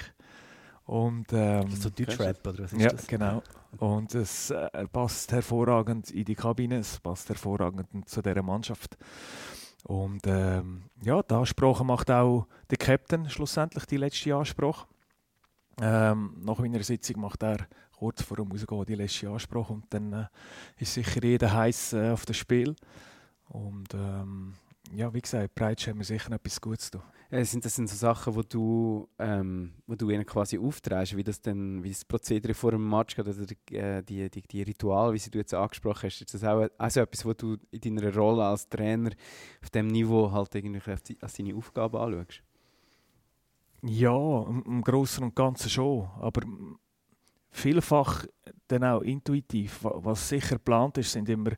Und, 0.85 1.33
ähm, 1.33 1.71
so 1.71 1.89
Deutschrap 1.89 2.45
oder 2.45 2.65
was 2.65 2.73
ist 2.73 2.81
ja, 2.81 2.89
das? 2.89 3.07
genau. 3.07 3.41
Und 3.77 4.13
es 4.13 4.51
äh, 4.51 4.87
passt 4.87 5.31
hervorragend 5.31 6.11
in 6.11 6.25
die 6.25 6.35
Kabine, 6.35 6.77
es 6.77 6.99
passt 6.99 7.27
hervorragend 7.29 8.07
zu 8.07 8.21
dieser 8.21 8.43
Mannschaft. 8.43 8.95
Und 9.83 10.21
ähm, 10.25 10.83
ja, 11.01 11.21
die 11.23 11.33
Ansprache 11.33 11.83
macht 11.83 12.11
auch 12.11 12.47
der 12.69 12.77
Captain 12.77 13.29
schlussendlich 13.29 13.85
die 13.85 13.97
letzte 13.97 14.35
Ansprache. 14.35 14.87
Ähm, 15.81 16.37
nach 16.43 16.59
meiner 16.59 16.83
Sitzung 16.83 17.21
macht 17.21 17.43
er 17.43 17.67
kurz 17.97 18.21
vor 18.21 18.37
dem 18.37 18.51
Rausgehen 18.51 18.85
die 18.85 18.95
letzte 18.95 19.29
Ansprache 19.29 19.73
und 19.73 19.85
dann 19.89 20.13
äh, 20.13 20.25
ist 20.77 20.93
sicher 20.93 21.23
jeder 21.23 21.53
heiß 21.53 21.93
äh, 21.93 22.09
auf 22.11 22.25
das 22.25 22.37
Spiel. 22.37 22.75
Und 23.49 23.93
ähm, 23.93 24.53
ja, 24.93 25.13
wie 25.13 25.21
gesagt, 25.21 25.55
Breitsch 25.55 25.87
haben 25.87 25.99
wir 25.99 26.05
sicher 26.05 26.31
etwas 26.31 26.61
Gutes 26.61 26.85
zu 26.85 26.99
tun. 26.99 27.01
Ja, 27.31 27.43
sind 27.43 27.65
das 27.65 27.75
sind 27.75 27.89
so 27.89 27.95
Sachen, 27.95 28.35
wo 28.35 28.43
du, 28.43 29.09
ähm, 29.17 29.73
wo 29.87 29.95
du 29.95 30.09
ihnen 30.09 30.25
quasi 30.25 30.59
aufträgst, 30.59 31.17
wie 31.17 31.23
das 31.23 31.41
denn, 31.41 31.83
wie 31.83 31.89
das 31.89 32.05
Prozedere 32.05 32.53
vor 32.53 32.71
dem 32.71 32.87
Match 32.87 33.15
geht 33.15 33.27
oder 33.27 33.45
die, 33.45 33.75
äh, 33.75 34.03
die, 34.03 34.29
die, 34.29 34.41
die 34.43 34.61
Ritual, 34.61 35.11
wie 35.11 35.17
sie 35.17 35.31
du 35.31 35.39
jetzt 35.39 35.53
angesprochen 35.53 36.03
hast, 36.03 36.21
ist 36.21 36.33
das 36.33 36.43
auch 36.43 36.67
also 36.77 36.99
etwas, 36.99 37.25
wo 37.25 37.33
du 37.33 37.57
in 37.71 37.95
deiner 37.95 38.13
Rolle 38.13 38.45
als 38.45 38.69
Trainer 38.69 39.09
auf 39.61 39.69
dem 39.71 39.87
Niveau 39.87 40.31
halt 40.31 40.53
irgendwie 40.53 40.91
als 41.19 41.33
deine 41.33 41.55
Aufgabe 41.55 41.99
anschaust? 41.99 42.43
Ja, 43.81 44.43
im, 44.43 44.63
im 44.65 44.81
Großen 44.81 45.23
und 45.23 45.35
Ganzen 45.35 45.69
schon, 45.69 46.07
aber 46.19 46.41
vielfach 47.55 48.25
dann 48.67 48.83
auch 48.83 49.01
intuitiv. 49.01 49.79
Was 49.81 50.29
sicher 50.29 50.55
geplant 50.55 50.97
ist, 50.97 51.11
sind 51.11 51.29
immer, 51.29 51.51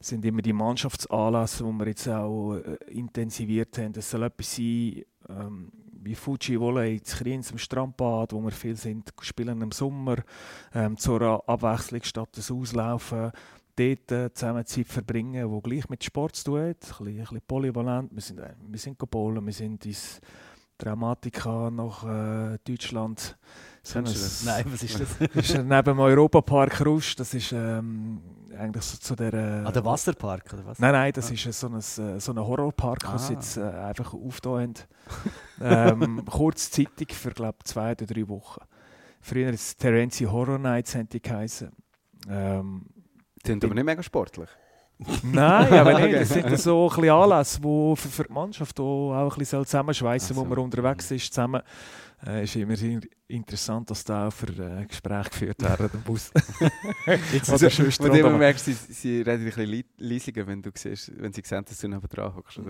sind 0.00 0.24
immer 0.24 0.42
die 0.42 0.52
Mannschaftsanlässe, 0.52 1.64
die 1.64 1.72
wir 1.72 1.86
jetzt 1.86 2.08
auch 2.08 2.54
äh, 2.54 2.76
intensiviert 2.88 3.76
haben. 3.78 3.92
Das 3.92 4.10
soll 4.10 4.22
etwas 4.22 4.54
sein, 4.54 5.02
ähm, 5.28 5.72
wie 6.02 6.14
Fuji 6.14 6.60
Volley 6.60 6.96
in 6.96 7.02
Kriens 7.02 7.50
am 7.50 7.58
Strandbad, 7.58 8.32
wo 8.32 8.40
wir 8.40 8.52
viel 8.52 8.76
sind, 8.76 9.12
spielen 9.20 9.60
im 9.60 9.72
Sommer, 9.72 10.16
ähm, 10.74 10.96
zur 10.96 11.48
Abwechslung 11.48 12.02
statt 12.04 12.36
des 12.36 12.50
Auslaufen 12.50 13.32
dort 13.76 14.12
äh, 14.12 14.32
zusammen 14.32 14.64
Zeit 14.64 14.86
verbringen, 14.86 15.50
wo 15.50 15.60
gleich 15.60 15.88
mit 15.88 16.02
Sport 16.02 16.36
zu 16.36 16.44
tun 16.44 16.60
hat, 16.60 16.66
ein 16.66 16.78
bisschen, 16.78 17.06
ein 17.08 17.16
bisschen 17.16 17.40
polyvalent. 17.46 18.14
Wir 18.14 18.22
sind, 18.22 18.38
äh, 18.38 18.54
wir 18.66 18.78
sind 18.78 18.98
geboren, 18.98 19.44
wir 19.44 19.52
sind 19.52 19.84
ins 19.84 20.20
Dramatika 20.78 21.70
nach 21.70 22.04
äh, 22.04 22.58
Deutschland 22.64 23.36
Nein, 23.94 24.64
was 24.66 24.82
ist 24.82 25.00
das? 25.00 25.08
das 25.18 25.28
ist 25.34 25.54
neben 25.54 25.84
dem 25.84 25.98
Europapark 25.98 26.84
Rusch. 26.84 27.16
Das 27.16 27.32
ist 27.34 27.52
ähm, 27.52 28.20
eigentlich 28.58 28.84
so 28.84 28.98
zu 28.98 29.14
der. 29.14 29.32
Äh, 29.32 29.66
ah, 29.66 29.72
der 29.72 29.84
Wasserpark 29.84 30.52
oder 30.52 30.66
was? 30.66 30.78
Nein, 30.78 30.92
nein, 30.92 31.12
das 31.12 31.30
ah. 31.30 31.34
ist 31.34 31.60
so 31.60 31.68
ein, 31.68 31.76
äh, 31.76 32.20
so 32.20 32.32
ein 32.32 32.38
Horrorpark, 32.38 33.08
ah. 33.08 33.18
sie 33.18 33.34
jetzt 33.34 33.56
äh, 33.56 33.62
einfach 33.62 34.12
aufgetan 34.14 34.74
haben. 35.60 35.94
ähm, 36.00 36.24
kurzzeitig 36.30 37.14
für 37.14 37.30
glaube 37.30 37.58
zwei 37.64 37.92
oder 37.92 38.06
drei 38.06 38.28
Wochen. 38.28 38.62
Früher 39.20 39.50
ist 39.50 39.78
Terenzi 39.78 40.24
Horror 40.24 40.58
Nights 40.58 40.94
haben 40.94 41.08
die 41.08 41.20
geheißen. 41.20 41.70
Ähm, 42.28 42.86
sind 43.44 43.64
aber 43.64 43.74
nicht 43.74 43.84
mega 43.84 44.02
sportlich. 44.02 44.48
Nein, 45.22 45.72
aber 45.72 46.00
nicht. 46.00 46.14
Das 46.20 46.28
sind 46.30 46.58
so 46.58 46.88
ein 46.88 46.96
bisschen 46.96 47.10
Anlässe, 47.10 47.60
die 47.60 47.96
für, 47.96 48.08
für 48.08 48.24
die 48.24 48.32
Mannschaft 48.32 48.80
auch 48.80 49.30
ein 49.30 49.38
bisschen 49.38 49.64
zusammenschweissen, 49.64 50.34
so. 50.34 50.40
wo 50.40 50.44
man 50.44 50.58
unterwegs 50.58 51.10
ist, 51.10 51.32
zusammen 51.32 51.62
äh, 52.26 52.44
ist 52.44 52.56
immer 52.56 52.76
interessant, 53.28 53.90
dass 53.90 54.04
da 54.04 54.28
auch 54.28 54.32
für 54.32 54.48
äh, 54.48 54.86
Gespräche 54.86 55.30
geführt 55.30 55.62
werden 55.62 55.90
im 55.92 56.02
Bus. 56.02 56.30
Jetzt 57.32 57.48
Oder 57.48 57.64
also, 57.64 57.90
Von 57.90 58.12
dem 58.12 58.38
merkst 58.38 58.66
du, 58.66 58.72
sie, 58.72 58.92
sie 58.92 59.16
reden 59.22 59.46
ein 59.46 59.52
bisschen 59.52 59.84
leisiger, 59.98 60.46
wenn, 60.46 60.62
du 60.62 60.70
siehst, 60.74 61.12
wenn 61.20 61.32
sie 61.32 61.42
sehen, 61.44 61.64
dass 61.64 61.78
du 61.78 61.88
neben 61.88 62.08
dran 62.08 62.34
hockst. 62.34 62.60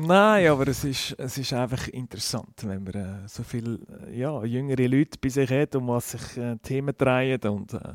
Nein, 0.00 0.48
aber 0.48 0.68
es 0.68 0.84
ist, 0.84 1.14
es 1.18 1.38
ist 1.38 1.52
einfach 1.52 1.88
interessant, 1.88 2.54
wenn 2.62 2.84
man 2.84 2.94
äh, 2.94 3.28
so 3.28 3.42
viele 3.42 3.78
äh, 4.06 4.18
ja, 4.18 4.42
jüngere 4.44 4.86
Leute 4.86 5.18
bei 5.20 5.28
sich 5.28 5.50
hat, 5.50 5.74
um 5.76 5.88
was 5.88 6.12
sich 6.12 6.36
äh, 6.36 6.56
Themen 6.56 6.94
drehen 6.96 7.40
und 7.42 7.74
äh, 7.74 7.94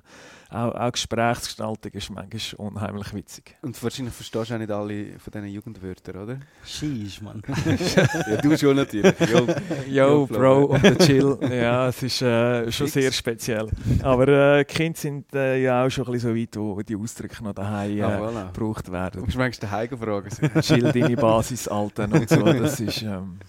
auch, 0.54 0.76
auch 0.76 0.92
Gesprächsgestaltung 0.92 1.92
ist 1.94 2.10
manchmal 2.12 2.68
unheimlich 2.68 3.14
witzig. 3.14 3.56
Und 3.64 3.82
wahrscheinlich 3.82 4.14
verstehst 4.14 4.52
du 4.52 4.54
auch 4.54 4.60
nicht 4.60 4.72
alle 4.72 5.20
von 5.20 5.32
diesen 5.32 5.48
Jugendwörtern, 5.48 6.16
oder? 6.18 6.40
Scheiß, 6.64 7.22
Mann. 7.22 7.42
ja, 8.28 8.38
du 8.38 8.56
schon 8.56 8.76
natürlich. 8.76 9.14
Yo, 9.32 9.48
Yo, 9.88 10.28
Bro 10.28 10.66
und 10.66 10.84
der 10.84 10.98
Chill. 11.00 11.40
Ja, 11.50 11.92
es 12.04 12.14
ist 12.14 12.22
äh, 12.22 12.72
schon 12.72 12.88
sehr 12.88 13.12
speziell. 13.12 13.70
Aber 14.02 14.28
äh, 14.28 14.66
Kinder 14.66 14.98
sind 14.98 15.34
äh, 15.34 15.62
ja 15.62 15.86
auch 15.86 15.90
schon 15.90 16.06
ein 16.06 16.12
bisschen 16.12 16.36
so 16.36 16.36
weit, 16.36 16.58
wo 16.58 16.82
die 16.82 16.96
Ausdrücke 16.96 17.44
noch 17.44 17.54
daheim 17.54 17.98
äh, 17.98 18.02
ah, 18.02 18.20
voilà. 18.20 18.52
gebraucht 18.54 18.92
werden. 18.92 19.20
Du 19.20 19.26
musst 19.26 19.38
manchmal 19.38 19.70
daheim 19.70 19.98
fragen. 19.98 20.62
Chill 20.62 20.92
deine 20.92 21.16
Basisalten 21.16 22.12
und 22.12 22.30
so. 22.30 22.44
Das 22.44 22.80
ist... 22.80 23.02
Ähm, 23.02 23.40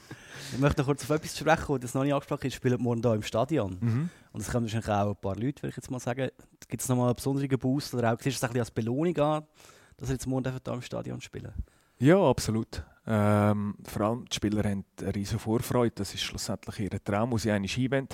ich 0.52 0.60
möchte 0.60 0.82
noch 0.82 0.86
kurz 0.86 1.02
auf 1.02 1.10
etwas 1.10 1.36
sprechen, 1.36 1.80
das 1.80 1.94
noch 1.94 2.04
nicht 2.04 2.12
angesprochen 2.12 2.46
ist. 2.46 2.54
spielt 2.54 2.78
morgen 2.80 3.02
hier 3.02 3.14
im 3.14 3.22
Stadion. 3.22 3.76
Mhm. 3.80 4.10
Und 4.32 4.40
es 4.40 4.50
kommen 4.50 4.66
wahrscheinlich 4.66 4.88
auch 4.88 5.10
ein 5.10 5.16
paar 5.16 5.34
Leute, 5.34 5.62
würde 5.62 5.70
ich 5.70 5.76
jetzt 5.76 5.90
mal 5.90 5.98
sagen. 5.98 6.30
Gibt 6.68 6.82
es 6.82 6.88
nochmal 6.88 7.06
einen 7.06 7.16
besonderen 7.16 7.58
Boost 7.58 7.92
oder 7.94 8.12
auch, 8.12 8.18
siehst 8.20 8.36
du 8.36 8.38
es 8.38 8.42
ein 8.44 8.48
bisschen 8.50 8.60
als 8.60 8.70
Belohnung 8.70 9.16
an, 9.18 9.42
dass 9.96 10.08
sie 10.08 10.14
jetzt 10.14 10.26
morgen 10.28 10.52
hier 10.52 10.72
im 10.72 10.82
Stadion 10.82 11.20
spielen 11.20 11.52
Ja, 11.98 12.18
absolut. 12.18 12.84
Ähm, 13.06 13.76
vor 13.84 14.06
allem 14.06 14.24
die 14.24 14.34
Spieler 14.34 14.64
haben 14.64 14.84
eine 15.00 15.14
riesige 15.14 15.38
Vorfreude. 15.38 15.92
Das 15.96 16.14
ist 16.14 16.22
schlussendlich 16.22 16.80
ihr 16.80 17.04
Traum, 17.04 17.32
wo 17.32 17.38
sie 17.38 17.50
eine 17.50 17.68
Scheibe 17.68 18.06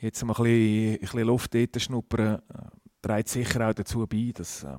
Jetzt 0.00 0.24
mal 0.24 0.34
ein 0.36 0.98
bisschen, 1.00 1.26
Luft 1.26 1.54
dort 1.54 1.82
schnuppern, 1.82 2.36
äh, 2.36 3.02
trägt 3.02 3.28
sicher 3.28 3.68
auch 3.68 3.74
dazu 3.74 4.06
bei, 4.06 4.30
dass 4.32 4.62
äh, 4.62 4.76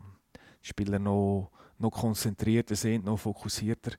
die 0.63 0.67
Spieler 0.67 0.97
noch, 0.97 1.51
noch 1.77 1.91
konzentrierter 1.91 2.75
sind, 2.75 3.03
noch 3.03 3.17
fokussierter 3.17 3.91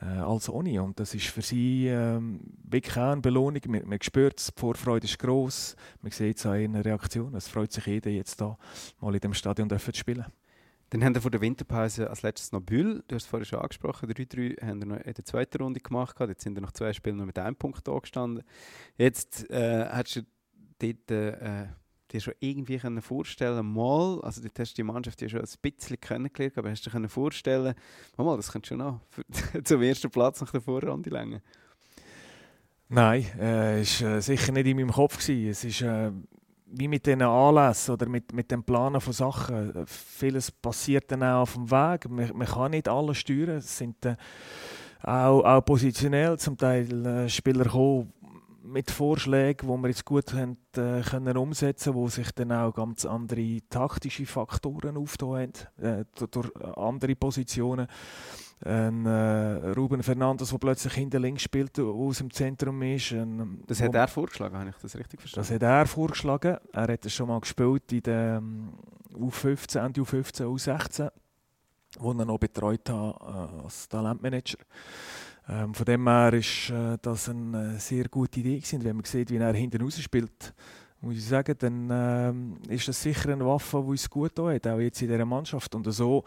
äh, 0.00 0.04
als 0.04 0.48
ohne. 0.48 0.80
Und 0.80 1.00
das 1.00 1.14
ist 1.14 1.26
für 1.26 1.42
sie 1.42 1.88
ähm, 1.88 2.40
wirklich 2.62 2.96
auch 2.96 3.12
eine 3.12 3.20
Belohnung. 3.20 3.60
Man, 3.66 3.88
man 3.88 3.98
spürt 4.00 4.38
es, 4.38 4.52
die 4.54 4.60
Vorfreude 4.60 5.06
ist 5.06 5.18
gross. 5.18 5.74
Man 6.00 6.12
sieht 6.12 6.38
es 6.38 6.46
an 6.46 6.60
ihren 6.60 6.76
Reaktionen. 6.76 7.34
Es 7.34 7.48
freut 7.48 7.72
sich 7.72 7.86
jeder, 7.86 8.10
jetzt 8.10 8.40
da 8.40 8.56
mal 9.00 9.14
in 9.14 9.20
dem 9.20 9.34
Stadion 9.34 9.68
zu 9.68 9.94
spielen. 9.94 10.26
Dann 10.90 11.04
haben 11.04 11.14
wir 11.14 11.22
vor 11.22 11.32
der 11.32 11.40
Winterpause 11.40 12.08
als 12.08 12.22
letztes 12.22 12.52
noch 12.52 12.60
Bühl. 12.60 13.02
Du 13.08 13.16
hast 13.16 13.24
es 13.24 13.28
vorhin 13.28 13.46
schon 13.46 13.58
angesprochen. 13.58 14.08
3-3 14.08 14.64
haben 14.64 14.80
wir 14.80 14.86
noch 14.86 15.04
in 15.04 15.14
der 15.14 15.24
zweiten 15.24 15.60
Runde 15.60 15.80
gemacht. 15.80 16.16
Jetzt 16.20 16.42
sind 16.42 16.60
noch 16.60 16.72
zwei 16.72 16.92
Spiele 16.92 17.16
noch 17.16 17.26
mit 17.26 17.38
einem 17.38 17.56
Punkt 17.56 17.86
da 17.88 17.98
gestanden. 17.98 18.44
Jetzt 18.96 19.50
äh, 19.50 19.86
hast 19.88 20.16
du 20.16 20.22
dort 20.78 21.10
äh, 21.10 21.66
dir 22.12 22.20
schon 22.20 22.34
irgendwie 22.38 22.78
können 22.78 23.02
vorstellen 23.02 23.66
mal, 23.66 24.20
also 24.22 24.40
du 24.40 24.48
hast 24.58 24.78
die 24.78 24.82
Mannschaft 24.82 25.20
ja 25.22 25.28
schon 25.28 25.40
ein 25.40 25.48
bisschen 25.60 26.00
kennengelernt, 26.00 26.58
aber 26.58 26.70
hast 26.70 26.86
du 26.86 26.90
dir 26.90 27.08
vorstellen 27.08 27.74
mal, 28.16 28.36
das 28.36 28.52
könnte 28.52 28.68
schon 28.68 29.00
für, 29.08 29.62
zum 29.64 29.82
ersten 29.82 30.10
Platz 30.10 30.40
nach 30.40 30.52
der 30.52 30.60
Vorrunde 30.60 31.10
länger? 31.10 31.40
Nein, 32.88 33.26
äh, 33.40 33.82
ist 33.82 34.00
äh, 34.00 34.20
sicher 34.20 34.52
nicht 34.52 34.66
in 34.66 34.76
meinem 34.76 34.92
Kopf 34.92 35.18
gewesen. 35.18 35.50
Es 35.50 35.64
ist 35.64 35.82
äh, 35.82 36.12
wie 36.78 36.88
mit 36.88 37.06
diesen 37.06 37.22
Anlässen 37.22 37.94
oder 37.94 38.08
mit, 38.08 38.32
mit 38.32 38.50
dem 38.50 38.62
Planen 38.62 39.00
von 39.00 39.12
Sachen. 39.12 39.86
Vieles 39.86 40.50
passiert 40.50 41.10
dann 41.10 41.22
auch 41.22 41.42
auf 41.42 41.54
dem 41.54 41.70
Weg. 41.70 42.08
Man, 42.10 42.30
man 42.34 42.46
kann 42.46 42.70
nicht 42.72 42.88
alles 42.88 43.18
steuern. 43.18 43.56
Es 43.58 43.78
sind 43.78 44.04
äh, 44.04 44.16
auch, 45.02 45.42
auch 45.42 45.64
positionell 45.64 46.38
zum 46.38 46.56
Teil 46.56 47.06
äh, 47.06 47.28
Spieler 47.28 47.64
gekommen, 47.64 48.12
mit 48.66 48.90
Vorschlägen, 48.90 49.68
die 49.68 49.82
wir 49.82 49.88
jetzt 49.88 50.04
gut 50.04 50.34
haben, 50.34 50.58
äh, 50.76 51.00
können 51.02 51.36
umsetzen 51.36 51.94
wo 51.94 52.08
sich 52.08 52.32
dann 52.32 52.52
auch 52.52 52.72
ganz 52.72 53.06
andere 53.06 53.60
taktische 53.70 54.26
Faktoren 54.26 54.96
aufgetan 54.96 55.52
haben, 55.78 56.00
äh, 56.00 56.04
durch 56.30 56.50
andere 56.76 57.14
Positionen. 57.14 57.86
Ein 58.64 59.04
äh, 59.04 59.70
Ruben 59.76 60.02
Fernandes, 60.02 60.48
der 60.48 60.58
plötzlich 60.58 60.94
hinter 60.94 61.18
links 61.18 61.42
spielt, 61.42 61.78
aus 61.78 62.18
dem 62.18 62.30
Zentrum 62.30 62.80
ist. 62.82 63.12
Ein, 63.12 63.62
das 63.66 63.82
hat 63.82 63.94
er 63.94 64.08
vorgeschlagen, 64.08 64.56
habe 64.56 64.70
ich 64.70 64.76
das 64.76 64.96
richtig 64.96 65.20
verstanden? 65.20 65.46
Das 65.46 65.54
hat 65.54 65.62
er 65.62 65.86
vorgeschlagen. 65.86 66.56
Er 66.72 66.88
hat 66.88 67.04
es 67.04 67.12
schon 67.12 67.28
mal 67.28 67.40
gespielt 67.40 67.92
in 67.92 68.02
der 68.02 68.42
U15, 69.12 69.84
Ende 69.84 70.00
U15, 70.00 70.44
U16, 70.44 71.10
wo 71.98 72.12
er 72.12 72.24
noch 72.24 72.38
betreut 72.38 72.88
hat 72.88 73.20
äh, 73.20 73.62
als 73.62 73.88
Talentmanager. 73.88 74.58
Ähm, 75.48 75.74
von 75.74 75.84
dem 75.84 76.08
her 76.08 76.32
ist 76.32 76.70
äh, 76.70 76.96
das 77.00 77.28
eine 77.28 77.78
sehr 77.78 78.08
gute 78.08 78.40
Idee 78.40 78.58
gewesen. 78.58 78.82
Wenn 78.82 78.96
man 78.96 79.04
sieht, 79.04 79.30
wie 79.30 79.36
er 79.36 79.52
hinten 79.52 79.82
raus 79.82 80.00
spielt, 80.00 80.54
muss 81.00 81.16
ich 81.16 81.26
sagen, 81.26 81.54
dann 81.58 81.88
ähm, 81.92 82.58
ist 82.68 82.88
das 82.88 83.02
sicher 83.02 83.32
eine 83.32 83.44
Waffe, 83.44 83.80
die 83.82 83.90
uns 83.90 84.08
gut 84.10 84.34
tut, 84.34 84.66
auch 84.66 84.78
jetzt 84.78 85.02
in 85.02 85.08
dieser 85.08 85.24
Mannschaft. 85.26 85.74
Und 85.74 85.90
so 85.92 86.24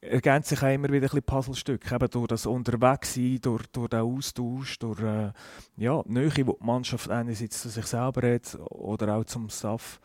ergänzt 0.00 0.50
sich 0.50 0.62
auch 0.62 0.72
immer 0.72 0.88
wieder 0.88 1.06
ein 1.06 1.10
bisschen 1.10 1.22
Puzzlestücke, 1.22 1.94
eben 1.94 2.10
durch 2.10 2.28
das 2.28 2.46
Unterwegssein, 2.46 3.38
durch, 3.40 3.66
durch 3.68 3.88
den 3.88 4.00
Austausch, 4.00 4.78
durch 4.78 5.00
äh, 5.00 5.32
ja, 5.76 6.02
die 6.02 6.12
Nähe, 6.12 6.30
die 6.30 6.44
die 6.44 6.54
Mannschaft 6.60 7.10
einerseits 7.10 7.62
zu 7.62 7.68
sich 7.68 7.86
selber 7.86 8.34
hat 8.34 8.56
oder 8.70 9.16
auch 9.16 9.24
zum 9.24 9.48
Staff, 9.48 10.00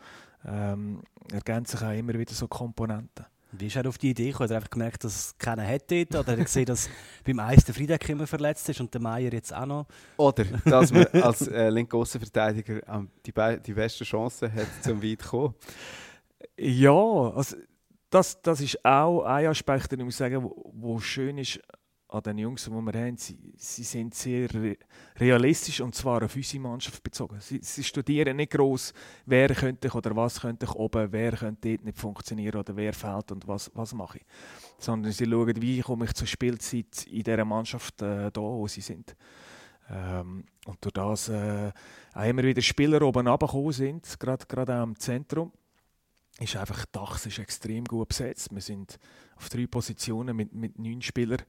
ähm, 0.46 1.02
ergänzen 1.32 1.78
sich 1.78 1.86
auch 1.86 1.92
immer 1.92 2.14
wieder 2.14 2.34
so 2.34 2.48
Komponenten. 2.48 3.26
Wie 3.56 3.68
ist 3.68 3.76
er 3.76 3.88
auf 3.88 3.98
die 3.98 4.10
Idee 4.10 4.30
gekommen? 4.30 4.48
Hat 4.48 4.50
er 4.50 4.56
einfach 4.56 4.70
gemerkt, 4.70 5.04
dass 5.04 5.14
es 5.14 5.38
keinen 5.38 5.66
hat 5.66 5.88
dort? 5.88 6.10
Oder 6.10 6.32
hat 6.32 6.38
er 6.38 6.44
gesehen, 6.44 6.66
dass 6.66 6.90
beim 7.24 7.38
Eis 7.38 7.64
der 7.64 7.74
Friedeck 7.74 8.08
immer 8.08 8.26
verletzt 8.26 8.68
ist 8.68 8.80
und 8.80 8.92
der 8.92 9.00
Meier 9.00 9.32
jetzt 9.32 9.54
auch 9.54 9.66
noch? 9.66 9.86
Oder 10.16 10.44
dass 10.64 10.92
man 10.92 11.06
als 11.22 11.46
äh, 11.46 11.70
linker 11.70 11.98
Außenverteidiger 11.98 12.80
ähm, 12.88 13.10
die, 13.24 13.32
die 13.64 13.72
beste 13.72 14.02
Chance 14.02 14.52
hat, 14.52 14.66
zum 14.82 15.00
weit 15.00 15.22
zu 15.22 15.28
kommen? 15.28 15.54
Ja, 16.56 16.90
also 16.90 17.56
das, 18.14 18.40
das 18.40 18.60
ist 18.60 18.84
auch 18.84 19.24
ein 19.24 19.46
Aspekt, 19.46 19.90
den 19.90 20.00
ich 20.00 20.04
muss 20.04 20.16
sagen, 20.16 20.42
wo, 20.42 20.70
wo 20.72 21.00
schön 21.00 21.36
ist 21.38 21.60
an 22.06 22.22
den 22.22 22.38
Jungs, 22.38 22.64
die 22.64 22.70
wir 22.70 22.92
haben, 22.92 23.16
sie, 23.16 23.52
sie 23.56 23.82
sind 23.82 24.14
sehr 24.14 24.48
realistisch 25.16 25.80
und 25.80 25.96
zwar 25.96 26.22
auf 26.22 26.36
unsere 26.36 26.62
Mannschaft 26.62 27.02
bezogen. 27.02 27.40
Sie, 27.40 27.58
sie 27.60 27.82
studieren 27.82 28.36
nicht 28.36 28.52
groß, 28.52 28.92
wer 29.26 29.48
könnte 29.48 29.88
ich 29.88 29.94
oder 29.94 30.14
was 30.14 30.40
könnte 30.40 30.66
ich 30.66 30.72
oben, 30.76 31.10
wer 31.10 31.32
könnte 31.32 31.70
dort 31.70 31.84
nicht 31.84 31.98
funktionieren 31.98 32.60
oder 32.60 32.76
wer 32.76 32.92
fehlt 32.92 33.32
und 33.32 33.48
was, 33.48 33.68
was 33.74 33.92
mache 33.94 34.18
ich. 34.18 34.24
Sondern 34.78 35.10
sie 35.10 35.26
schauen, 35.26 35.60
wie 35.60 35.80
komme 35.80 36.04
ich 36.04 36.14
zur 36.14 36.28
Spielzeit 36.28 37.06
in 37.08 37.24
dieser 37.24 37.44
Mannschaft 37.44 38.00
äh, 38.00 38.30
da, 38.30 38.40
wo 38.40 38.68
sie 38.68 38.80
sind. 38.80 39.16
Ähm, 39.90 40.44
und 40.66 40.84
durch 40.84 40.92
das 40.92 41.28
äh, 41.30 41.72
auch 42.14 42.24
immer 42.24 42.44
wieder 42.44 42.62
Spieler 42.62 43.02
oben 43.02 43.26
runtergekommen 43.26 43.72
sind, 43.72 44.20
gerade, 44.20 44.46
gerade 44.46 44.78
auch 44.78 44.84
im 44.84 44.98
Zentrum 45.00 45.50
ist 46.40 46.56
einfach, 46.56 46.84
die 46.86 46.98
ist 47.26 47.38
extrem 47.38 47.84
gut 47.84 48.08
besetzt. 48.08 48.52
Wir 48.52 48.60
sind 48.60 48.98
auf 49.36 49.48
drei 49.48 49.66
Positionen 49.66 50.36
mit, 50.36 50.52
mit 50.52 50.78
neun 50.78 51.00
Spielern 51.00 51.42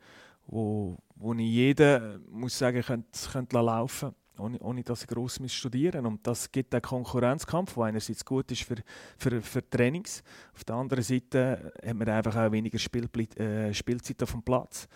wo, 0.48 0.98
wo 1.16 1.34
ich 1.34 1.40
jeden 1.40 2.24
muss 2.32 2.58
sagen, 2.58 2.82
könnte, 2.82 3.08
könnte 3.32 3.60
laufen 3.60 4.14
ohne, 4.38 4.60
ohne 4.60 4.84
dass 4.84 5.02
ich 5.02 5.08
gross 5.08 5.40
studieren 5.48 6.06
Und 6.06 6.28
das 6.28 6.52
gibt 6.52 6.74
einen 6.74 6.82
Konkurrenzkampf, 6.82 7.76
der 7.76 7.84
einerseits 7.84 8.26
gut 8.26 8.52
ist 8.52 8.64
für, 8.64 8.76
für, 9.18 9.42
für 9.42 9.70
Trainings. 9.70 10.24
Auf 10.54 10.66
der 10.66 10.76
anderen 10.76 11.04
Seite 11.04 11.74
hat 11.86 11.96
man 11.96 12.10
einfach 12.10 12.36
auch 12.36 12.52
weniger 12.52 12.78
Spiel, 12.78 13.10
äh, 13.38 13.74
Spielzeit 13.74 14.22
auf 14.22 14.32
dem 14.32 14.44
Platz. 14.44 14.90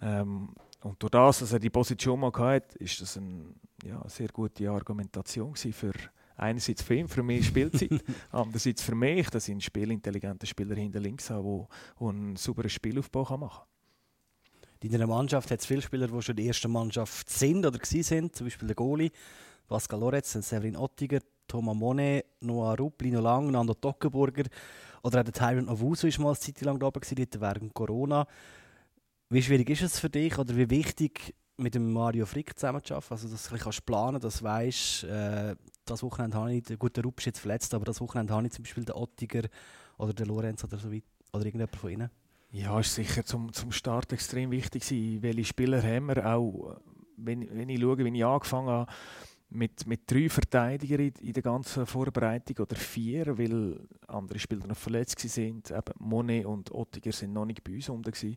Ähm, 0.00 0.54
und 0.82 1.02
durch 1.02 1.10
das, 1.10 1.40
dass 1.40 1.52
er 1.52 1.58
die 1.58 1.68
Position 1.68 2.20
mal 2.20 2.32
hatte, 2.32 2.78
ist 2.78 3.00
das 3.00 3.16
eine 3.16 3.54
ja, 3.84 4.02
sehr 4.08 4.28
gute 4.28 4.70
Argumentation 4.70 5.54
für 5.56 5.92
einerseits 6.40 6.82
für 6.82 6.94
ihn, 6.94 7.08
für 7.08 7.22
mehr 7.22 7.42
Spielzeit, 7.42 8.02
andererseits 8.30 8.82
für 8.82 8.94
mich, 8.94 9.28
dass 9.30 9.48
ich 9.48 9.52
einen 9.52 9.60
spielintelligenten 9.60 10.46
Spieler 10.46 10.74
hinter 10.74 11.00
links 11.00 11.30
habe, 11.30 11.68
der 12.00 12.08
einen 12.08 12.36
sauberen 12.36 12.70
Spielaufbau 12.70 13.24
machen 13.36 13.50
kann. 13.50 13.66
In 14.82 14.92
deiner 14.92 15.06
Mannschaft 15.06 15.50
hat 15.50 15.60
es 15.60 15.66
viele 15.66 15.82
Spieler, 15.82 16.08
die 16.08 16.22
schon 16.22 16.36
die 16.36 16.46
erste 16.46 16.68
Mannschaft 16.68 17.28
sind 17.28 17.66
oder 17.66 17.78
sind, 17.84 18.34
zum 18.34 18.46
Beispiel 18.46 18.66
der 18.66 18.74
Goalie, 18.74 19.10
Pascal 19.68 20.00
Loretz, 20.00 20.32
Severin 20.32 20.76
Ottiger, 20.76 21.20
Thomas 21.46 21.76
Monet, 21.76 22.24
Noah 22.40 22.76
Rupp, 22.76 23.02
Lino 23.02 23.20
Lang, 23.20 23.50
Nando 23.50 23.74
Tockenburger 23.74 24.44
oder 25.02 25.20
auch 25.20 25.24
der 25.24 25.32
Tyron 25.32 25.68
Owusu 25.68 26.08
war 26.08 26.20
mal 26.20 26.28
eine 26.30 26.38
Zeit 26.38 26.60
lang 26.62 26.78
da 26.78 26.86
oben, 26.86 27.00
während 27.38 27.74
Corona. 27.74 28.26
Wie 29.28 29.42
schwierig 29.42 29.70
ist 29.70 29.82
es 29.82 30.00
für 30.00 30.10
dich 30.10 30.38
oder 30.38 30.56
wie 30.56 30.70
wichtig, 30.70 31.34
mit 31.60 31.74
dem 31.74 31.92
Mario 31.92 32.26
Frick 32.26 32.58
zusammenzuarbeiten? 32.58 33.12
Also, 33.12 33.28
dass 33.28 33.48
du 33.48 33.56
kannst 33.56 33.86
planen 33.86 34.20
dass 34.20 34.38
du 34.38 34.44
weißt, 34.44 35.04
äh, 35.04 35.56
das 35.84 36.02
Wochenende 36.02 36.36
habe 36.36 36.54
ich, 36.54 36.78
gut, 36.78 36.96
der 36.96 37.04
Rupp 37.04 37.18
ist 37.18 37.26
jetzt 37.26 37.40
verletzt, 37.40 37.74
aber 37.74 37.84
das 37.84 38.00
Wochenende 38.00 38.32
habe 38.32 38.46
ich 38.46 38.52
zum 38.52 38.62
Beispiel 38.62 38.84
den 38.84 38.94
Ottiger 38.94 39.42
oder 39.98 40.12
den 40.12 40.26
Lorenz 40.26 40.64
oder 40.64 40.78
so 40.78 40.92
weit, 40.92 41.04
oder 41.32 41.44
irgendjemand 41.44 41.76
von 41.76 41.90
ihnen. 41.90 42.10
Ja, 42.52 42.80
ist 42.80 42.94
sicher 42.94 43.24
zum, 43.24 43.52
zum 43.52 43.70
Start 43.70 44.12
extrem 44.12 44.50
wichtig 44.50 44.82
gewesen. 44.82 45.22
Welche 45.22 45.44
Spieler 45.44 45.82
haben 45.82 46.06
wir? 46.06 46.26
Auch 46.26 46.80
wenn, 47.16 47.48
wenn 47.56 47.68
ich 47.68 47.80
schaue, 47.80 47.98
wie 47.98 48.16
ich 48.16 48.24
angefangen 48.24 48.68
habe, 48.68 48.92
mit, 49.50 49.86
mit 49.86 50.10
drei 50.10 50.28
Verteidigern 50.28 51.00
in, 51.00 51.14
in 51.20 51.32
der 51.32 51.42
ganzen 51.42 51.86
Vorbereitung 51.86 52.58
oder 52.58 52.76
vier, 52.76 53.36
weil 53.36 53.80
andere 54.06 54.38
Spieler 54.38 54.66
noch 54.66 54.76
verletzt 54.76 55.24
waren. 55.24 55.62
Monet 55.98 56.46
und 56.46 56.72
Ottiger 56.72 57.12
sind 57.12 57.32
noch 57.32 57.44
nicht 57.44 57.62
bei 57.64 57.74
uns 57.74 57.88
unten. 57.88 58.36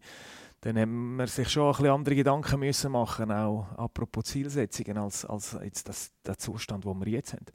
Dann 0.64 0.78
haben 0.78 1.18
wir 1.18 1.28
sich 1.28 1.50
schon 1.50 1.66
ein 1.66 1.72
bisschen 1.74 1.90
andere 1.90 2.16
Gedanken 2.16 2.58
müssen 2.58 2.94
machen, 2.94 3.30
auch 3.32 3.68
apropos 3.76 4.24
Zielsetzungen, 4.24 4.98
als, 4.98 5.26
als 5.26 5.58
jetzt 5.62 5.90
das, 5.90 6.14
der 6.26 6.38
Zustand, 6.38 6.86
den 6.86 7.00
wir 7.02 7.12
jetzt 7.12 7.34
haben. 7.34 7.46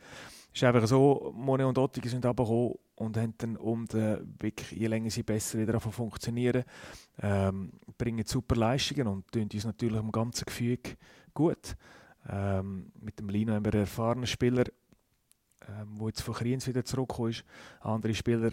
Es 0.53 0.61
ist 0.61 0.65
einfach 0.65 0.87
so, 0.87 1.33
Mone 1.35 1.67
und 1.67 1.79
Ottigen 1.79 2.11
sind 2.11 2.27
runtergekommen 2.27 2.75
und 2.97 3.17
haben 3.17 3.35
dann 3.39 3.57
um 3.57 3.87
den, 3.87 4.35
wirklich, 4.39 4.73
je 4.73 4.89
länger 4.89 5.09
sie 5.09 5.23
besser 5.23 5.59
wieder 5.59 5.73
davon 5.73 5.93
funktionieren, 5.93 6.65
ähm, 7.23 7.73
bringen 7.97 8.27
super 8.27 8.57
Leistungen 8.57 9.07
und 9.07 9.33
tun 9.33 9.49
uns 9.51 9.65
natürlich 9.65 10.01
im 10.01 10.13
ganzen 10.13 10.45
Gefüge 10.45 10.99
gut. 11.33 11.77
Ähm, 12.29 12.93
mit 13.01 13.19
dem 13.19 13.31
Lino 13.31 13.55
haben 13.55 13.65
wir 13.65 13.73
einen 13.73 13.83
erfahrenen 13.85 14.27
Spieler, 14.27 14.65
ähm, 15.67 15.99
jetzt 16.07 16.21
von 16.21 16.35
Kriens 16.35 16.67
wieder 16.67 16.85
zurückgekommen 16.85 17.31
ist. 17.31 17.45
Andere 17.81 18.13
Spieler 18.13 18.51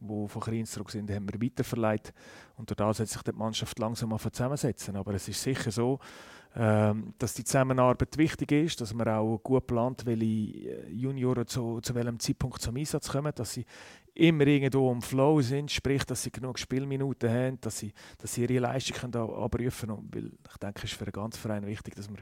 die 0.00 0.28
von 0.28 0.42
Kriens 0.42 0.70
zurück 0.70 0.90
sind, 0.90 1.10
haben 1.10 1.28
wir 1.32 1.40
weiterverleiht. 1.40 2.12
Und 2.56 2.70
dadurch 2.70 3.00
hat 3.00 3.08
sich 3.08 3.22
die 3.22 3.32
Mannschaft 3.32 3.78
langsam 3.78 4.12
auf 4.12 4.30
zusammensetzen. 4.30 4.96
Aber 4.96 5.14
es 5.14 5.28
ist 5.28 5.42
sicher 5.42 5.70
so, 5.70 5.98
ähm, 6.56 7.14
dass 7.18 7.34
die 7.34 7.44
Zusammenarbeit 7.44 8.16
wichtig 8.16 8.52
ist, 8.52 8.80
dass 8.80 8.94
man 8.94 9.06
auch 9.08 9.38
gut 9.38 9.66
plant, 9.66 10.04
welche 10.06 10.24
äh, 10.24 10.90
Junioren 10.90 11.46
zu, 11.46 11.80
zu 11.80 11.94
welchem 11.94 12.18
Zeitpunkt 12.18 12.60
zum 12.62 12.76
Einsatz 12.76 13.10
kommen, 13.10 13.32
dass 13.34 13.52
sie 13.52 13.64
immer 14.14 14.46
irgendwo 14.46 14.90
im 14.90 15.02
Flow 15.02 15.40
sind, 15.40 15.70
sprich, 15.70 16.04
dass 16.04 16.22
sie 16.22 16.32
genug 16.32 16.58
Spielminuten 16.58 17.30
haben, 17.30 17.60
dass 17.60 17.78
sie, 17.78 17.92
dass 18.18 18.34
sie 18.34 18.42
ihre 18.42 18.58
Leistung 18.58 19.14
abrufen 19.14 20.10
können. 20.10 20.38
Ich 20.50 20.56
denke, 20.56 20.78
es 20.78 20.84
ist 20.84 20.94
für 20.94 21.04
den 21.04 21.12
ganzen 21.12 21.38
Verein 21.38 21.66
wichtig, 21.66 21.94
dass 21.94 22.08
wir 22.08 22.18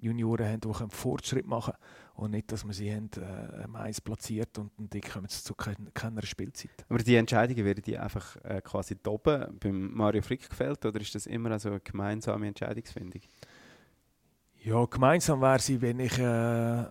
Junioren 0.00 0.46
haben, 0.46 0.60
die 0.60 0.80
einen 0.80 0.90
Fortschritt 0.90 1.46
machen 1.46 1.74
können 1.74 2.24
und 2.24 2.32
nicht, 2.32 2.50
dass 2.50 2.64
wir 2.64 2.72
sie 2.72 2.92
haben, 2.92 3.10
äh, 3.16 3.62
am 3.62 3.76
Eis 3.76 4.00
platziert 4.00 4.58
und 4.58 4.72
dann 4.76 5.00
kommen 5.00 5.28
sie 5.28 5.42
zu 5.42 5.54
keiner 5.54 6.26
Spielzeit. 6.26 6.70
Aber 6.88 6.98
die 6.98 7.16
Entscheidungen 7.16 7.64
werden 7.64 7.82
die 7.84 7.96
einfach 7.96 8.36
äh, 8.44 8.60
quasi 8.62 8.96
oben 9.06 9.58
beim 9.58 9.94
Mario 9.94 10.22
Frick 10.22 10.48
gefällt 10.48 10.84
oder 10.84 11.00
ist 11.00 11.14
das 11.14 11.26
immer 11.26 11.52
also 11.52 11.70
eine 11.70 11.80
gemeinsame 11.80 12.48
Entscheidungsfindung? 12.48 13.22
Ja, 14.64 14.84
gemeinsam 14.86 15.40
wäre 15.40 15.60
sie, 15.60 15.80
wenn 15.80 16.00
ich 16.00 16.18
äh, 16.18 16.84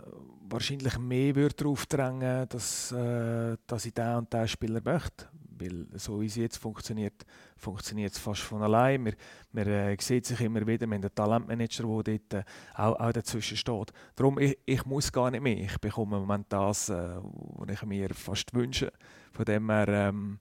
wahrscheinlich 0.49 0.97
mehr 0.97 1.35
würde 1.35 1.55
darauf 1.55 1.85
drängen 1.85 2.47
dass, 2.47 2.91
äh, 2.93 3.57
dass 3.67 3.85
ich 3.85 3.93
diesen 3.93 4.15
und 4.15 4.31
diesen 4.31 4.47
Spieler 4.47 4.81
möchte. 4.83 5.27
Weil 5.59 5.87
so 5.93 6.21
wie 6.21 6.25
es 6.25 6.35
jetzt 6.35 6.57
funktioniert, 6.57 7.25
funktioniert 7.55 8.13
es 8.13 8.19
fast 8.19 8.41
von 8.41 8.61
allein. 8.61 9.03
Man, 9.03 9.13
man 9.51 9.67
äh, 9.67 9.97
sieht 9.99 10.25
sich 10.25 10.39
immer 10.41 10.65
wieder, 10.65 10.87
wir 10.87 10.95
haben 10.95 11.03
einen 11.03 11.15
Talentmanager, 11.15 11.83
der 12.03 12.19
dort 12.19 12.33
äh, 12.33 12.43
auch, 12.75 12.99
auch 12.99 13.11
dazwischen 13.11 13.57
steht. 13.57 13.91
Darum, 14.15 14.39
ich, 14.39 14.57
ich 14.65 14.85
muss 14.85 15.11
gar 15.11 15.31
nicht 15.31 15.41
mehr. 15.41 15.57
Ich 15.57 15.77
bekomme 15.79 16.17
im 16.17 16.23
Moment 16.23 16.47
das, 16.49 16.89
äh, 16.89 17.17
was 17.21 17.69
ich 17.69 17.83
mir 17.83 18.09
fast 18.13 18.53
wünsche. 18.53 18.91
Von 19.31 19.45
dem 19.45 19.69
her 19.69 19.87
ähm, 19.87 20.39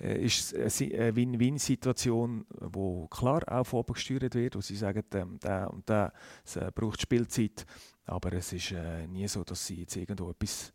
äh, 0.00 0.24
ist 0.24 0.52
es 0.52 0.82
eine 0.82 1.14
Win-Win-Situation, 1.16 2.44
die 2.50 3.06
klar 3.10 3.42
auch 3.46 3.64
von 3.64 3.80
oben 3.80 3.94
gesteuert 3.94 4.34
wird, 4.34 4.56
wo 4.56 4.60
sie 4.60 4.76
sagen, 4.76 5.04
ähm, 5.14 5.38
der 5.42 5.70
und 5.70 5.88
der 5.88 6.12
äh, 6.54 6.70
braucht 6.70 7.00
Spielzeit. 7.00 7.64
Aber 8.04 8.32
es 8.34 8.52
ist 8.52 8.72
äh, 8.72 9.06
nie 9.06 9.26
so, 9.26 9.42
dass 9.42 9.66
sie 9.66 9.80
jetzt 9.80 9.96
irgendwo 9.96 10.30
etwas 10.30 10.72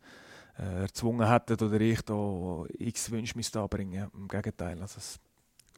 äh, 0.58 0.82
erzwungen 0.82 1.28
hätten 1.28 1.64
oder 1.64 1.80
ich 1.80 2.02
da 2.02 2.64
x 2.78 3.10
Wünsche 3.10 3.36
müsste 3.36 3.60
anbringen. 3.60 4.10
Im 4.14 4.28
Gegenteil, 4.28 4.80
also 4.80 4.98
es, 4.98 5.18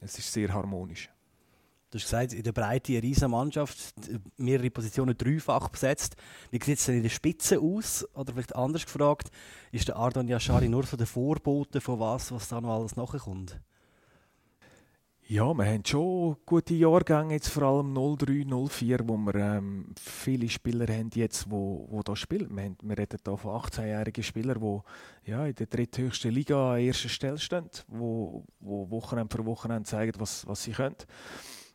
es 0.01 0.19
ist 0.19 0.31
sehr 0.31 0.53
harmonisch. 0.53 1.09
Du 1.91 1.99
hast 1.99 2.05
gesagt, 2.05 2.33
in 2.33 2.43
der 2.43 2.51
Breite 2.51 2.91
eine 2.91 3.03
riesige 3.03 3.29
Mannschaft, 3.29 3.93
mehrere 4.35 4.69
Positionen 4.69 5.17
dreifach 5.17 5.69
besetzt. 5.69 6.15
Wie 6.51 6.61
sieht 6.61 6.79
es 6.79 6.85
denn 6.85 6.97
in 6.97 7.03
der 7.03 7.09
Spitze 7.09 7.59
aus? 7.59 8.05
Oder 8.13 8.33
vielleicht 8.33 8.55
anders 8.55 8.85
gefragt, 8.85 9.29
ist 9.71 9.87
der 9.87 9.95
Ardon 9.95 10.27
Yashari 10.27 10.67
nur 10.67 10.83
so 10.83 10.97
der 10.97 11.07
Vorbote 11.07 11.79
von 11.79 11.99
was, 11.99 12.31
was 12.33 12.49
da 12.49 12.59
noch 12.59 12.75
alles 12.75 12.97
nachkommt? 12.97 13.61
Ja, 15.27 15.51
wir 15.55 15.65
haben 15.65 15.83
schon 15.83 16.37
gute 16.45 16.75
Jahrgänge, 16.75 17.33
jetzt 17.33 17.47
vor 17.47 17.63
allem 17.63 17.95
03, 17.95 18.45
04, 18.45 18.99
wo 19.09 19.17
wir 19.17 19.33
ähm, 19.33 19.87
viele 19.99 20.47
Spieler 20.47 20.85
haben 20.85 21.09
jetzt, 21.15 21.49
wo, 21.49 21.87
wo 21.89 22.03
da 22.03 22.15
spielen. 22.15 22.55
Wir, 22.55 22.65
haben, 22.65 22.77
wir 22.83 22.95
reden 22.95 23.17
hier 23.25 23.35
von 23.35 23.59
18-jährigen 23.59 24.23
Spielern, 24.23 24.61
die 24.61 25.31
ja, 25.31 25.47
in 25.47 25.55
der 25.55 25.65
dritthöchsten 25.65 26.29
Liga 26.29 26.73
an 26.73 26.79
erster 26.79 27.09
Stelle 27.09 27.39
stehen, 27.39 27.71
wo, 27.87 28.45
wo 28.59 28.87
Wochenende 28.91 29.35
für 29.35 29.43
Wochenende 29.47 29.89
zeigen, 29.89 30.13
was, 30.19 30.45
was 30.45 30.61
sie 30.61 30.73
können. 30.73 30.95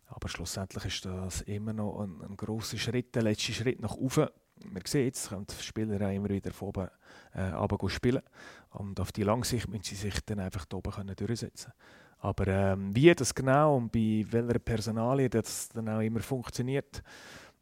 Aber 0.07 0.29
schlussendlich 0.29 0.85
ist 0.85 1.05
das 1.05 1.41
immer 1.41 1.73
noch 1.73 2.03
ein, 2.03 2.23
ein 2.23 2.37
grosser 2.37 2.79
Schritt, 2.79 3.17
der 3.17 3.23
letzte 3.23 3.53
Schritt 3.53 3.81
nach 3.81 3.97
oben. 3.97 4.29
Wir 4.63 4.83
sehen 4.87 5.07
jetzt, 5.07 5.29
können 5.29 5.47
die 5.49 5.61
Spieler 5.61 6.07
auch 6.07 6.15
immer 6.15 6.29
wieder 6.29 6.53
von 6.53 6.69
oben 6.69 6.89
äh, 7.35 7.89
spielen. 7.89 8.23
Und 8.71 9.01
auf 9.01 9.11
die 9.11 9.25
lange 9.25 9.45
Sicht 9.45 9.67
müssen 9.67 9.83
sie 9.83 9.97
sich 9.97 10.21
dann 10.25 10.39
einfach 10.39 10.67
da 10.67 10.77
oben 10.77 10.93
können 10.93 11.17
durchsetzen 11.17 11.73
können. 11.73 12.10
Aber 12.21 12.47
ähm, 12.47 12.95
wie 12.95 13.15
das 13.15 13.35
genau 13.35 13.77
und 13.77 13.91
bei 13.93 14.25
welcher 14.31 14.59
Personalie 14.59 15.29
das 15.29 15.69
dann 15.71 15.89
auch 15.89 16.01
immer 16.01 16.21
funktioniert, 16.21 17.03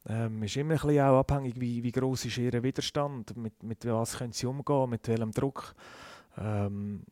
ähm, 0.09 0.43
ist 0.43 0.57
immer 0.57 0.75
ein 0.75 0.81
bisschen 0.81 1.01
auch 1.01 1.19
abhängig, 1.19 1.61
wie, 1.61 1.83
wie 1.83 1.93
groß 1.93 2.25
ist 2.25 2.39
ihr 2.39 2.63
Widerstand, 2.63 3.37
mit, 3.37 3.63
mit 3.63 3.85
was 3.85 4.19
können 4.19 4.33
sie 4.33 4.47
umgehen, 4.47 4.91
mit 4.91 5.07
welchem 5.07 5.33
Druck. 5.33 5.75
Ähm, 6.37 7.05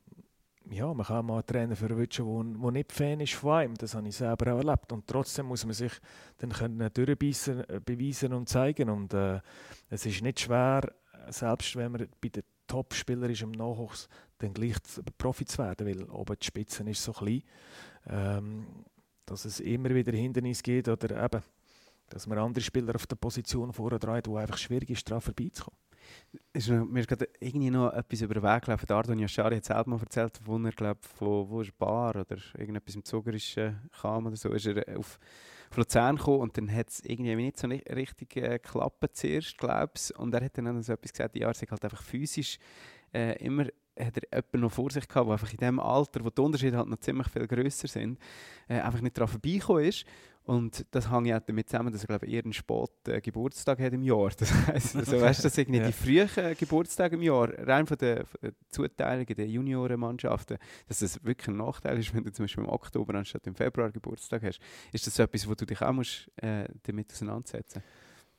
ja, 0.70 0.92
man 0.92 1.06
kann 1.06 1.26
mal 1.26 1.34
einen 1.34 1.46
Trainer 1.46 1.76
verwünschen, 1.76 2.60
der 2.60 2.70
nicht 2.72 2.92
Fan 2.92 3.20
ist 3.20 3.34
von 3.34 3.52
einem. 3.52 3.74
Das 3.76 3.94
habe 3.94 4.08
ich 4.08 4.16
selber 4.16 4.52
auch 4.52 4.58
erlebt. 4.58 4.92
Und 4.92 5.06
trotzdem 5.06 5.46
muss 5.46 5.64
man 5.64 5.74
sich 5.74 5.92
dann 6.38 6.50
können 6.50 6.90
durchbeissen, 6.92 7.60
äh, 7.68 7.80
beweisen 7.84 8.32
und 8.32 8.48
zeigen. 8.48 8.90
Und 8.90 9.14
äh, 9.14 9.40
es 9.88 10.06
ist 10.06 10.22
nicht 10.22 10.40
schwer, 10.40 10.82
selbst 11.28 11.76
wenn 11.76 11.92
man 11.92 12.08
bei 12.20 12.28
den 12.28 12.42
Top-Spieler 12.66 13.30
ist 13.30 13.42
im 13.42 13.52
Nachwuchs, 13.52 14.08
dann 14.38 14.52
gleich 14.52 14.76
Profi 15.18 15.44
zu 15.44 15.58
werden, 15.58 15.86
weil 15.86 16.02
oben 16.10 16.36
die 16.40 16.46
Spitze 16.46 16.82
ist 16.88 17.02
so 17.02 17.12
klein, 17.12 17.42
ähm, 18.06 18.66
dass 19.24 19.44
es 19.44 19.60
immer 19.60 19.90
wieder 19.90 20.12
Hindernisse 20.12 20.62
gibt 20.62 20.88
oder 20.88 21.24
eben, 21.24 21.42
dass 22.08 22.26
man 22.26 22.38
andere 22.38 22.62
Spieler 22.62 22.94
auf 22.94 23.06
der 23.06 23.16
Position 23.16 23.72
vordreht, 23.72 24.28
wo 24.28 24.36
einfach 24.36 24.58
schwierig 24.58 24.90
ist, 24.90 25.08
daran 25.10 25.20
vorbeizukommen. 25.20 25.78
Ist 26.52 26.68
noch, 26.68 26.84
mir 26.84 27.00
ist 27.00 27.08
gerade 27.08 27.28
irgendwie 27.40 27.70
noch 27.70 27.92
etwas 27.92 28.20
über 28.20 28.34
den 28.34 28.42
Weg 28.44 28.62
gelaufen. 28.62 28.92
Ardon 28.92 29.18
Yashari 29.18 29.56
hat 29.56 29.64
selber 29.64 29.90
mal 29.90 30.00
erzählt, 30.00 30.38
wo 30.44 30.56
er, 30.56 30.70
glaube 30.70 31.00
von 31.02 31.50
wo 31.50 31.62
ist 31.62 31.76
Bar 31.76 32.10
oder 32.10 32.36
irgendetwas 32.56 32.94
im 32.94 33.04
Zugerischen 33.04 33.90
kam 34.00 34.26
oder 34.26 34.36
so, 34.36 34.50
ist 34.50 34.66
er 34.66 34.96
auf 34.96 35.18
auf 35.70 35.76
Luzern 35.76 36.16
gekommen 36.16 36.40
und 36.40 36.56
dann 36.56 36.72
hat 36.72 36.90
es 36.90 37.00
irgendwie 37.00 37.34
nicht 37.36 37.58
so 37.58 37.68
richtig 37.68 38.36
äh, 38.36 38.58
geklappt 38.58 39.16
zuerst, 39.16 39.58
glaube 39.58 39.92
ich. 39.96 40.16
Und 40.16 40.34
er 40.34 40.44
hat 40.44 40.58
dann 40.58 40.82
so 40.82 40.92
etwas 40.92 41.12
gesagt, 41.12 41.36
ja, 41.36 41.48
er 41.48 41.54
sei 41.54 41.66
halt 41.66 41.84
einfach 41.84 42.02
physisch 42.02 42.58
äh, 43.12 43.36
immer 43.44 43.66
hat 43.98 44.18
er 44.18 44.38
jemanden 44.38 44.60
noch 44.60 44.72
vor 44.72 44.90
sich 44.90 45.08
gehabt, 45.08 45.26
der 45.26 45.32
einfach 45.32 45.52
in 45.52 45.58
dem 45.58 45.80
Alter, 45.80 46.24
wo 46.24 46.30
die 46.30 46.40
Unterschiede 46.40 46.76
halt 46.76 46.88
noch 46.88 47.00
ziemlich 47.00 47.28
viel 47.28 47.46
grösser 47.46 47.88
sind, 47.88 48.18
äh, 48.68 48.80
einfach 48.80 49.00
nicht 49.00 49.16
daran 49.16 49.28
vorbeigekommen 49.28 49.84
ist. 49.84 50.04
Und 50.46 50.86
das 50.92 51.10
hängt 51.10 51.26
ja 51.26 51.40
damit 51.40 51.68
zusammen, 51.68 51.92
dass 51.92 52.04
er 52.04 52.06
glaube 52.06 52.26
ich, 52.26 52.34
eher 52.34 52.44
einen 52.44 52.52
späten 52.52 53.10
äh, 53.10 53.20
Geburtstag 53.20 53.80
hat 53.80 53.92
im 53.92 54.02
Jahr. 54.02 54.30
Das 54.38 54.52
heisst, 54.68 54.94
also, 54.94 55.20
weißt, 55.20 55.44
dass 55.44 55.58
irgendwie 55.58 55.80
ja. 55.80 55.86
die 55.86 55.92
frühen 55.92 56.28
äh, 56.36 56.54
Geburtstage 56.54 57.16
im 57.16 57.22
Jahr, 57.22 57.50
rein 57.66 57.84
von 57.84 57.98
der, 57.98 58.26
von 58.26 58.38
der 58.40 58.52
Zuteilung 58.68 59.26
der 59.26 59.46
Juniorenmannschaften, 59.48 60.58
dass 60.86 61.00
das 61.00 61.22
wirklich 61.24 61.48
ein 61.48 61.56
Nachteil 61.56 61.98
ist, 61.98 62.14
wenn 62.14 62.22
du 62.22 62.30
zum 62.30 62.44
Beispiel 62.44 62.62
im 62.62 62.70
Oktober 62.70 63.14
anstatt 63.16 63.44
im 63.48 63.56
Februar 63.56 63.90
Geburtstag 63.90 64.44
hast. 64.44 64.60
Ist 64.92 65.04
das 65.08 65.16
so 65.16 65.24
etwas, 65.24 65.48
wo 65.48 65.54
du 65.56 65.66
dich 65.66 65.82
auch 65.82 65.92
musst, 65.92 66.30
äh, 66.36 66.68
damit 66.84 67.10
auseinandersetzen 67.12 67.82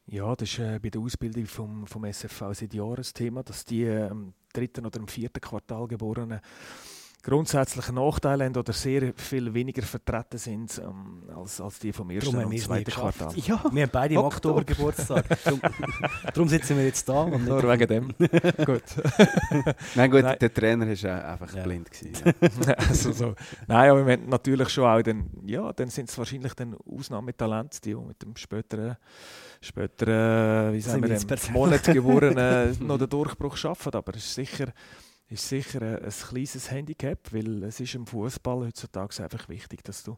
Ja, 0.05 0.33
das 0.33 0.49
ist 0.49 0.59
äh, 0.59 0.79
bei 0.81 0.89
der 0.89 1.01
Ausbildung 1.01 1.45
vom, 1.45 1.85
vom 1.87 2.05
SFV 2.05 2.53
seit 2.53 2.73
Jahren 2.73 2.95
das 2.95 3.11
Thema, 3.11 3.43
dass 3.43 3.65
die 3.65 3.83
äh, 3.83 4.07
im 4.07 4.33
dritten 4.57 4.85
oder 4.85 4.99
im 4.99 5.07
vierten 5.07 5.39
Quartal 5.39 5.87
geborenen 5.87 6.41
grundsätzliche 7.23 7.93
Nachteile 7.93 8.45
haben 8.45 8.55
oder 8.55 8.71
sehr 8.71 9.13
viel 9.15 9.53
weniger 9.53 9.81
vertreten 9.81 10.37
sind 10.37 10.81
ähm, 10.83 11.23
als, 11.35 11.59
als 11.59 11.79
die 11.79 11.91
vom 11.91 12.09
ersten 12.09 12.35
und 12.35 12.59
zweiten 12.59 12.91
Quartal. 12.91 13.33
Ja, 13.35 13.63
wir 13.71 13.83
haben 13.83 13.89
beide 13.91 14.13
im 14.13 14.21
Oktober, 14.21 14.63
Geburtstag. 14.63 15.25
darum, 15.43 15.61
darum, 16.33 16.49
sitzen 16.49 16.77
wir 16.77 16.85
jetzt 16.85 17.07
da. 17.09 17.23
Und 17.23 17.45
Nur 17.45 17.63
wegen 17.63 17.87
dem. 17.87 18.07
gut. 18.65 18.83
Nein, 19.95 20.11
gut, 20.11 20.23
Nein. 20.23 20.37
der 20.39 20.53
Trainer 20.53 20.87
war 20.87 21.25
einfach 21.25 21.53
ja. 21.53 21.63
blind. 21.63 21.91
Gewesen, 21.91 22.33
ja. 22.65 22.73
also 22.77 23.11
so. 23.11 23.35
Nein, 23.67 23.89
aber 23.89 24.05
wir 24.05 24.13
haben 24.13 24.29
natürlich 24.29 24.69
schon 24.69 24.85
auch 24.85 25.01
dann, 25.01 25.29
ja, 25.45 25.73
dann 25.73 25.89
sind 25.89 26.09
es 26.09 26.17
wahrscheinlich 26.17 26.53
dann 26.53 26.75
Ausnahmetalente, 26.75 27.81
die 27.81 27.95
mit 27.95 28.21
dem 28.21 28.35
späteren, 28.37 28.95
späteren 29.59 30.73
wie 30.73 30.81
sagen 30.81 31.03
wir, 31.03 31.51
Monat 31.51 31.83
geborenen 31.83 32.77
noch 32.85 32.97
den 32.97 33.09
Durchbruch 33.09 33.57
schaffen. 33.57 33.93
Aber 33.93 34.15
es 34.15 34.23
ist 34.23 34.35
sicher 34.35 34.67
ist 35.29 35.47
sicher 35.47 35.81
ein, 35.81 36.05
ein 36.05 36.11
kleines 36.11 36.71
Handicap, 36.71 37.33
weil 37.33 37.63
es 37.63 37.79
ist 37.79 37.95
im 37.95 38.05
Fußball 38.05 38.67
heutzutage 38.67 39.23
einfach 39.23 39.49
wichtig, 39.49 39.83
dass 39.83 40.03
du 40.03 40.17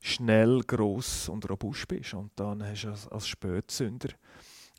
schnell, 0.00 0.60
groß 0.60 1.30
und 1.30 1.48
robust 1.48 1.88
bist. 1.88 2.14
Und 2.14 2.32
dann 2.36 2.62
hast 2.62 2.84
du 2.84 2.88
als, 2.88 3.08
als 3.08 3.26
Spätsünder 3.26 4.10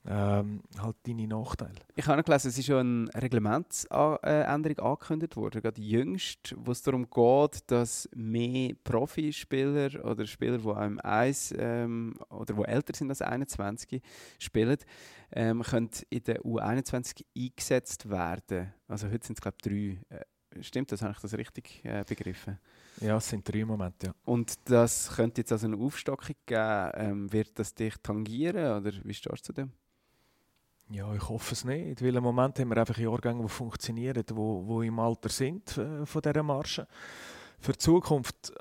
ähm, 0.08 0.62
halt 0.80 0.96
deine 1.04 1.28
Nachteile. 1.28 1.76
Ich 1.96 2.06
habe 2.06 2.24
gelesen, 2.24 2.50
es 2.50 2.58
ist 2.58 2.65
schon 2.65 3.10
eine 3.10 3.24
Reglementsänderung 3.24 4.80
angekündigt 4.80 5.36
worden, 5.36 5.62
gerade 5.62 5.82
jüngst, 5.82 6.56
wo 6.58 6.72
es 6.72 6.82
darum 6.82 7.10
geht, 7.10 7.63
dass 7.68 8.10
mehr 8.13 8.74
Profispieler 8.84 10.06
oder 10.06 10.26
Spieler, 10.26 10.60
die 10.60 10.70
einem 10.70 11.00
Eis 11.04 11.54
ähm, 11.58 12.15
oder 12.30 12.54
die 12.54 12.63
älter 12.63 12.96
sind 12.96 13.10
als 13.10 13.22
21 13.22 14.02
spielen, 14.39 14.78
ähm, 15.32 15.63
können 15.63 15.89
in 16.10 16.24
der 16.24 16.41
U21 16.41 17.26
eingesetzt 17.36 18.10
werden. 18.10 18.74
Also 18.88 19.10
heute 19.10 19.26
sind 19.26 19.38
es 19.38 19.41
glaube 19.41 19.58
ich 19.62 20.00
drei 20.10 20.15
äh, 20.15 20.26
Stimmt 20.62 20.89
das? 20.91 21.02
Habe 21.02 21.12
ich 21.12 21.20
das 21.20 21.34
richtig 21.34 21.84
äh, 21.84 22.06
begriffen? 22.08 22.60
Ja, 23.02 23.18
es 23.18 23.28
sind 23.28 23.52
drei 23.52 23.65
Momente, 23.65 24.08
ja. 24.08 24.15
Und 24.24 24.56
das 24.70 25.13
könnte 25.13 25.41
jetzt 25.41 25.52
also 25.52 25.68
eine 25.68 25.76
Aufstockung 25.76 26.36
geben. 26.46 26.91
Ähm, 26.94 27.34
wird 27.34 27.60
das 27.60 27.74
dich 27.74 27.96
tangieren 28.02 28.80
oder 28.80 28.91
wie 29.04 29.13
stehst 29.13 29.50
du 29.50 29.54
zu 29.54 29.54
dem? 29.54 29.74
Ja, 30.89 31.13
ich 31.15 31.30
hoffe 31.30 31.54
es 31.54 31.65
nicht, 31.65 32.04
weil 32.04 32.15
im 32.15 32.24
Moment 32.24 32.60
haben 32.60 32.69
wir 32.69 32.78
einfach 32.78 32.98
Jahrgänge, 32.98 33.41
die 33.41 33.50
funktionieren, 33.50 34.24
die 34.24 34.36
wo, 34.36 34.63
wo 34.67 34.82
im 34.84 35.00
Alter 35.00 35.30
sind 35.30 35.78
äh, 35.78 36.06
von 36.06 36.21
dieser 36.21 36.43
Marge. 36.43 36.88
Für 37.60 37.71
die 37.71 37.80
Zukunft 37.80 38.54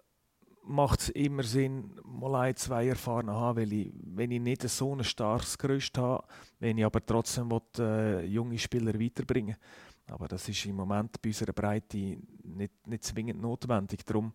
macht 0.63 1.01
es 1.01 1.09
immer 1.11 1.43
Sinn, 1.43 2.01
mal 2.03 2.35
ein, 2.37 2.57
zwei 2.57 2.89
Erfahrene 2.89 3.33
zu 3.33 3.39
haben, 3.39 3.59
weil 3.59 3.73
ich, 3.73 3.93
wenn 3.93 4.31
ich 4.31 4.41
nicht 4.41 4.63
so 4.63 4.95
ein 4.95 5.05
starkes 5.05 5.59
Gerüst 5.59 5.99
habe, 5.99 6.25
wenn 6.61 6.79
ich 6.79 6.85
aber 6.85 7.05
trotzdem 7.05 7.51
will, 7.51 7.61
äh, 7.79 8.25
junge 8.25 8.59
Spieler 8.59 8.99
weiterbringen 8.99 9.57
Aber 10.07 10.27
das 10.27 10.49
ist 10.49 10.65
im 10.65 10.77
Moment 10.77 11.21
bei 11.21 11.29
unserer 11.29 11.53
Breite 11.53 12.17
nicht, 12.43 12.87
nicht 12.87 13.05
zwingend 13.05 13.43
notwendig. 13.43 14.05
Darum 14.07 14.33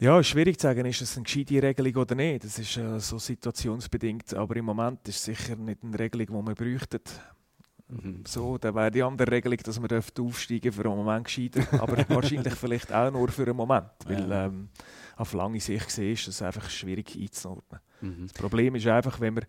ja, 0.00 0.18
ist 0.18 0.28
schwierig 0.28 0.58
zu 0.58 0.66
sagen, 0.66 0.86
ist 0.86 1.02
es 1.02 1.16
eine 1.16 1.24
gescheite 1.24 1.62
Regelung 1.62 1.94
oder 1.96 2.14
nicht. 2.14 2.44
Das 2.44 2.58
ist 2.58 2.76
äh, 2.78 2.98
so 2.98 3.18
situationsbedingt. 3.18 4.32
Aber 4.34 4.56
im 4.56 4.64
Moment 4.64 5.06
ist 5.06 5.16
es 5.16 5.24
sicher 5.24 5.56
nicht 5.56 5.84
eine 5.84 5.98
Regelung, 5.98 6.26
die 6.26 6.48
wir 6.48 6.54
bräuchten. 6.54 7.00
Mhm. 7.88 8.22
So, 8.26 8.56
dann 8.56 8.74
wäre 8.74 8.90
die 8.90 9.02
andere 9.02 9.30
Regelung, 9.30 9.58
dass 9.58 9.80
wir 9.80 10.02
aufsteigen 10.20 10.72
für 10.72 10.84
einen 10.86 10.96
Moment 10.96 11.26
gescheiter. 11.26 11.82
Aber 11.82 11.98
wahrscheinlich 12.08 12.54
vielleicht 12.54 12.90
auch 12.92 13.10
nur 13.10 13.28
für 13.28 13.42
einen 13.42 13.56
Moment. 13.56 13.90
Weil 14.06 14.30
ähm, 14.32 14.68
auf 15.16 15.34
lange 15.34 15.60
Sicht 15.60 15.86
gesehen 15.86 16.14
ist 16.14 16.28
es 16.28 16.40
einfach 16.40 16.70
schwierig 16.70 17.14
einzuordnen. 17.20 17.80
Mhm. 18.00 18.28
Das 18.28 18.32
Problem 18.32 18.74
ist 18.76 18.86
einfach, 18.86 19.20
wenn 19.20 19.34
man, 19.34 19.44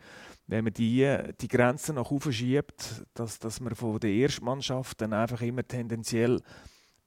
wenn 0.48 0.66
man 0.66 0.74
die, 0.74 1.08
die 1.40 1.48
Grenzen 1.48 1.96
nach 1.96 2.12
oben 2.12 2.34
schiebt, 2.34 3.06
dass, 3.14 3.40
dass 3.40 3.62
man 3.62 3.74
von 3.74 4.00
der 4.00 4.12
ersten 4.12 4.44
Mannschaft 4.44 5.00
dann 5.00 5.14
einfach 5.14 5.42
immer 5.42 5.66
tendenziell 5.66 6.42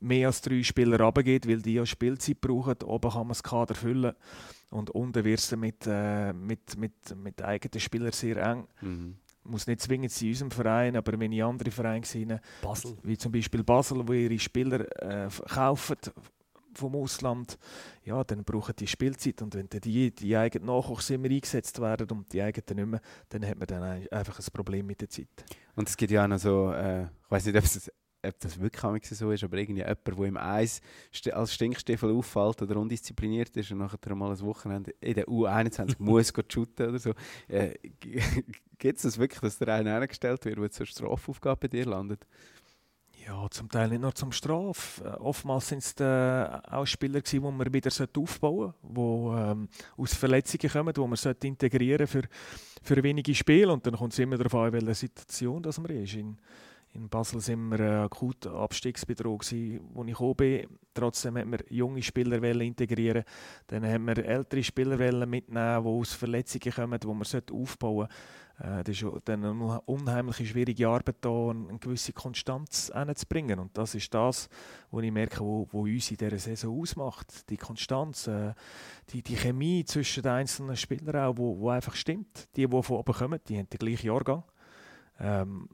mehr 0.01 0.29
als 0.29 0.41
drei 0.41 0.63
Spieler 0.63 1.01
runtergeht, 1.01 1.49
weil 1.49 1.63
die 1.63 1.75
ja 1.75 1.87
Spielzeit 1.87 2.41
brauchen. 2.41 2.83
Oben 2.85 3.11
kann 3.11 3.21
man 3.21 3.29
das 3.29 3.43
Kader 3.43 3.75
füllen 3.75 4.15
und 4.71 4.91
unten 4.91 5.25
wird 5.25 5.39
es 5.39 5.57
mit, 5.57 5.87
äh, 5.87 6.33
mit, 6.33 6.77
mit, 6.77 7.17
mit 7.17 7.43
eigenen 7.43 7.81
Spielern 7.81 8.13
sehr 8.13 8.37
eng. 8.37 8.67
Mhm. 8.81 9.17
Muss 9.45 9.67
nicht 9.67 9.83
zwingend 9.83 10.11
sein 10.11 10.29
in 10.29 10.33
unserem 10.33 10.51
Verein, 10.51 10.97
aber 10.97 11.19
wenn 11.19 11.33
ich 11.33 11.45
andere 11.45 11.71
Vereine 11.71 12.05
sehe, 12.05 12.41
Basel. 12.63 12.97
wie 13.03 13.19
zum 13.19 13.31
Beispiel 13.31 13.63
Basel, 13.63 14.07
wo 14.07 14.13
ihre 14.13 14.39
Spieler 14.39 14.87
äh, 15.03 15.29
kaufen 15.49 15.97
vom 16.73 16.97
Ausland, 16.97 17.59
ja, 18.05 18.25
dann 18.25 18.43
brauchen 18.43 18.75
die 18.77 18.87
Spielzeit 18.87 19.43
und 19.43 19.55
wenn 19.55 19.69
die, 19.69 20.15
die 20.15 20.37
eigenen 20.37 20.67
Nachwuchs 20.67 21.11
immer 21.11 21.29
eingesetzt 21.29 21.81
werden 21.81 22.11
und 22.11 22.33
die 22.33 22.43
eigenen 22.43 22.77
nicht 22.77 22.91
mehr, 22.91 23.01
dann 23.29 23.47
hat 23.47 23.59
man 23.59 23.67
dann 23.67 24.09
einfach 24.11 24.39
ein 24.39 24.47
Problem 24.53 24.87
mit 24.87 25.01
der 25.01 25.11
Zeit. 25.11 25.29
Und 25.77 25.89
es 25.89 25.97
gibt 25.97 26.11
ja 26.11 26.25
auch 26.25 26.29
noch 26.29 26.39
so, 26.39 26.73
äh, 26.73 27.05
ich 27.05 27.31
weiß 27.31 27.47
nicht, 27.47 27.57
ob 27.57 27.65
es 27.65 27.93
ob 28.25 28.39
das 28.41 28.61
wirklich 28.61 29.07
so 29.07 29.31
ist, 29.31 29.45
aber 29.45 29.57
irgendwie 29.57 29.81
jemand, 29.81 30.07
der 30.07 30.19
im 30.19 30.37
Eis 30.37 30.81
als 31.33 31.55
Stinkstiefel 31.55 32.11
auffällt 32.11 32.63
oder 32.63 32.77
undiszipliniert 32.77 33.57
ist 33.57 33.71
und 33.71 33.79
nachher 33.79 34.15
mal 34.15 34.31
ein 34.31 34.41
Wochenende 34.41 34.93
in 35.01 35.15
der 35.15 35.27
U21 35.27 35.97
muss 35.99 36.33
shooten 36.49 36.89
oder 36.89 36.99
so. 36.99 37.13
Äh, 37.49 37.75
Gibt 38.79 38.97
es 38.97 39.03
das 39.03 39.19
wirklich, 39.19 39.41
dass 39.41 39.59
der 39.59 39.69
eine 39.69 39.91
hergestellt 39.91 40.45
wird, 40.45 40.59
der 40.59 40.71
zur 40.71 40.87
Strafaufgabe 40.87 41.61
bei 41.61 41.69
dir 41.69 41.87
landet? 41.87 42.27
Ja, 43.27 43.49
zum 43.51 43.71
Teil 43.71 43.89
nicht 43.89 44.03
nur 44.03 44.15
zum 44.15 44.33
Straf. 44.33 45.01
Äh, 45.03 45.09
oftmals 45.09 45.69
sind 45.69 45.79
es 45.79 45.95
äh, 45.99 46.61
auch 46.71 46.85
Spieler, 46.87 47.23
die 47.23 47.41
man 47.41 47.73
wieder 47.73 47.91
aufbauen 48.19 48.75
sollte, 48.83 48.95
die 48.95 49.01
ähm, 49.01 49.69
aus 49.97 50.15
Verletzungen 50.15 50.71
kommen, 50.71 50.93
die 50.93 51.01
man 51.01 51.35
integrieren 51.43 52.07
für, 52.07 52.23
für 52.83 53.03
wenige 53.03 53.35
Spiele. 53.35 53.73
Und 53.73 53.87
dann 53.87 53.97
kommt 53.97 54.13
es 54.13 54.19
immer 54.19 54.37
darauf 54.37 54.55
an, 54.55 54.73
welche 54.73 54.95
Situation 54.95 55.63
das 55.63 55.79
man 55.79 55.91
ist. 55.93 56.15
In, 56.15 56.37
in 56.95 57.09
Basel 57.09 57.41
sind 57.41 57.69
wir 57.71 57.81
äh, 57.81 58.05
akut 58.05 58.47
Abstiegsbedrohung, 58.47 59.41
als 59.41 59.53
ich 59.53 59.81
gekommen 59.95 60.37
bin. 60.37 60.67
Trotzdem 60.95 61.35
wollten 61.35 61.51
wir 61.51 61.59
junge 61.69 62.03
Spieler 62.03 62.43
integrieren. 62.43 63.25
Dann 63.67 63.85
haben 63.85 64.07
wir 64.07 64.25
ältere 64.25 64.63
Spieler 64.63 65.27
mitnehmen, 65.27 65.83
die 65.83 65.89
aus 65.89 66.13
Verletzungen 66.13 66.73
kommen, 66.73 67.01
die 67.01 67.07
wir 67.09 67.43
aufbauen 67.53 68.09
sollten. 68.61 68.81
Äh, 68.81 68.85
das 68.85 69.03
ist 69.03 69.05
dann 69.25 69.45
eine 69.45 69.81
unheimlich 69.81 70.49
schwierige 70.49 70.87
Arbeit, 70.89 71.17
da 71.21 71.51
eine 71.51 71.79
gewisse 71.81 72.13
Konstanz 72.13 72.93
hinzubringen. 72.95 73.59
Und 73.59 73.77
das 73.77 73.97
ist 73.97 74.15
das, 74.15 74.49
was 74.93 75.03
ich 75.03 75.11
merke, 75.11 75.41
wo, 75.41 75.67
wo 75.73 75.83
uns 75.83 76.13
in 76.13 76.17
dieser 76.17 76.39
Saison 76.39 76.81
ausmacht. 76.81 77.51
Die 77.51 77.57
Konstanz, 77.57 78.29
äh, 78.29 78.55
die, 79.11 79.23
die 79.23 79.35
Chemie 79.35 79.85
zwischen 79.85 80.23
den 80.23 80.33
einzelnen 80.33 80.77
Spielern, 80.77 81.37
wo, 81.37 81.59
wo 81.59 81.71
einfach 81.71 81.97
stimmt. 81.97 82.49
Die, 82.55 82.69
die 82.69 82.83
von 82.83 82.99
oben 82.99 83.15
kommen, 83.15 83.41
die 83.49 83.59
haben 83.59 83.69
den 83.69 83.79
gleichen 83.79 84.07
Jahrgang. 84.07 84.45
Ähm, 85.19 85.69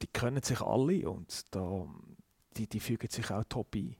die 0.00 0.06
können 0.06 0.42
sich 0.42 0.60
alle 0.60 1.08
und 1.08 1.54
da, 1.54 1.86
die, 2.56 2.66
die 2.66 2.80
fügen 2.80 3.08
sich 3.10 3.30
auch 3.30 3.44
top 3.48 3.74
ein. 3.74 3.96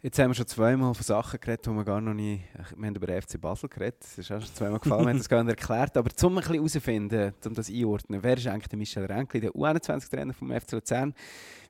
Jetzt 0.00 0.16
haben 0.20 0.30
wir 0.30 0.34
schon 0.36 0.46
zweimal 0.46 0.94
von 0.94 1.02
Sachen 1.02 1.40
geredet, 1.40 1.66
die 1.66 1.70
wir 1.70 1.84
gar 1.84 2.00
noch 2.00 2.14
nie. 2.14 2.40
Wir 2.76 2.86
haben 2.86 2.94
über 2.94 3.20
FC 3.20 3.40
Basel 3.40 3.68
geredet, 3.68 4.00
das 4.00 4.18
ist 4.18 4.30
auch 4.30 4.40
schon 4.40 4.54
zweimal 4.54 4.78
gefallen, 4.78 5.04
wir 5.04 5.10
haben 5.10 5.18
das 5.18 5.28
gar 5.28 5.42
nicht 5.42 5.58
erklärt. 5.58 5.96
Aber 5.96 6.08
um 6.22 6.32
ein 6.32 6.36
bisschen 6.36 6.54
herauszufinden, 6.54 7.34
um 7.44 7.54
das 7.54 7.68
einzuordnen, 7.68 8.22
wer 8.22 8.36
ist 8.36 8.46
eigentlich 8.46 8.68
der 8.68 8.78
Michel 8.78 9.06
Renkli, 9.06 9.40
der 9.40 9.50
U21-Trainer 9.50 10.34
vom 10.34 10.52
FC 10.52 10.72
Luzern? 10.72 11.14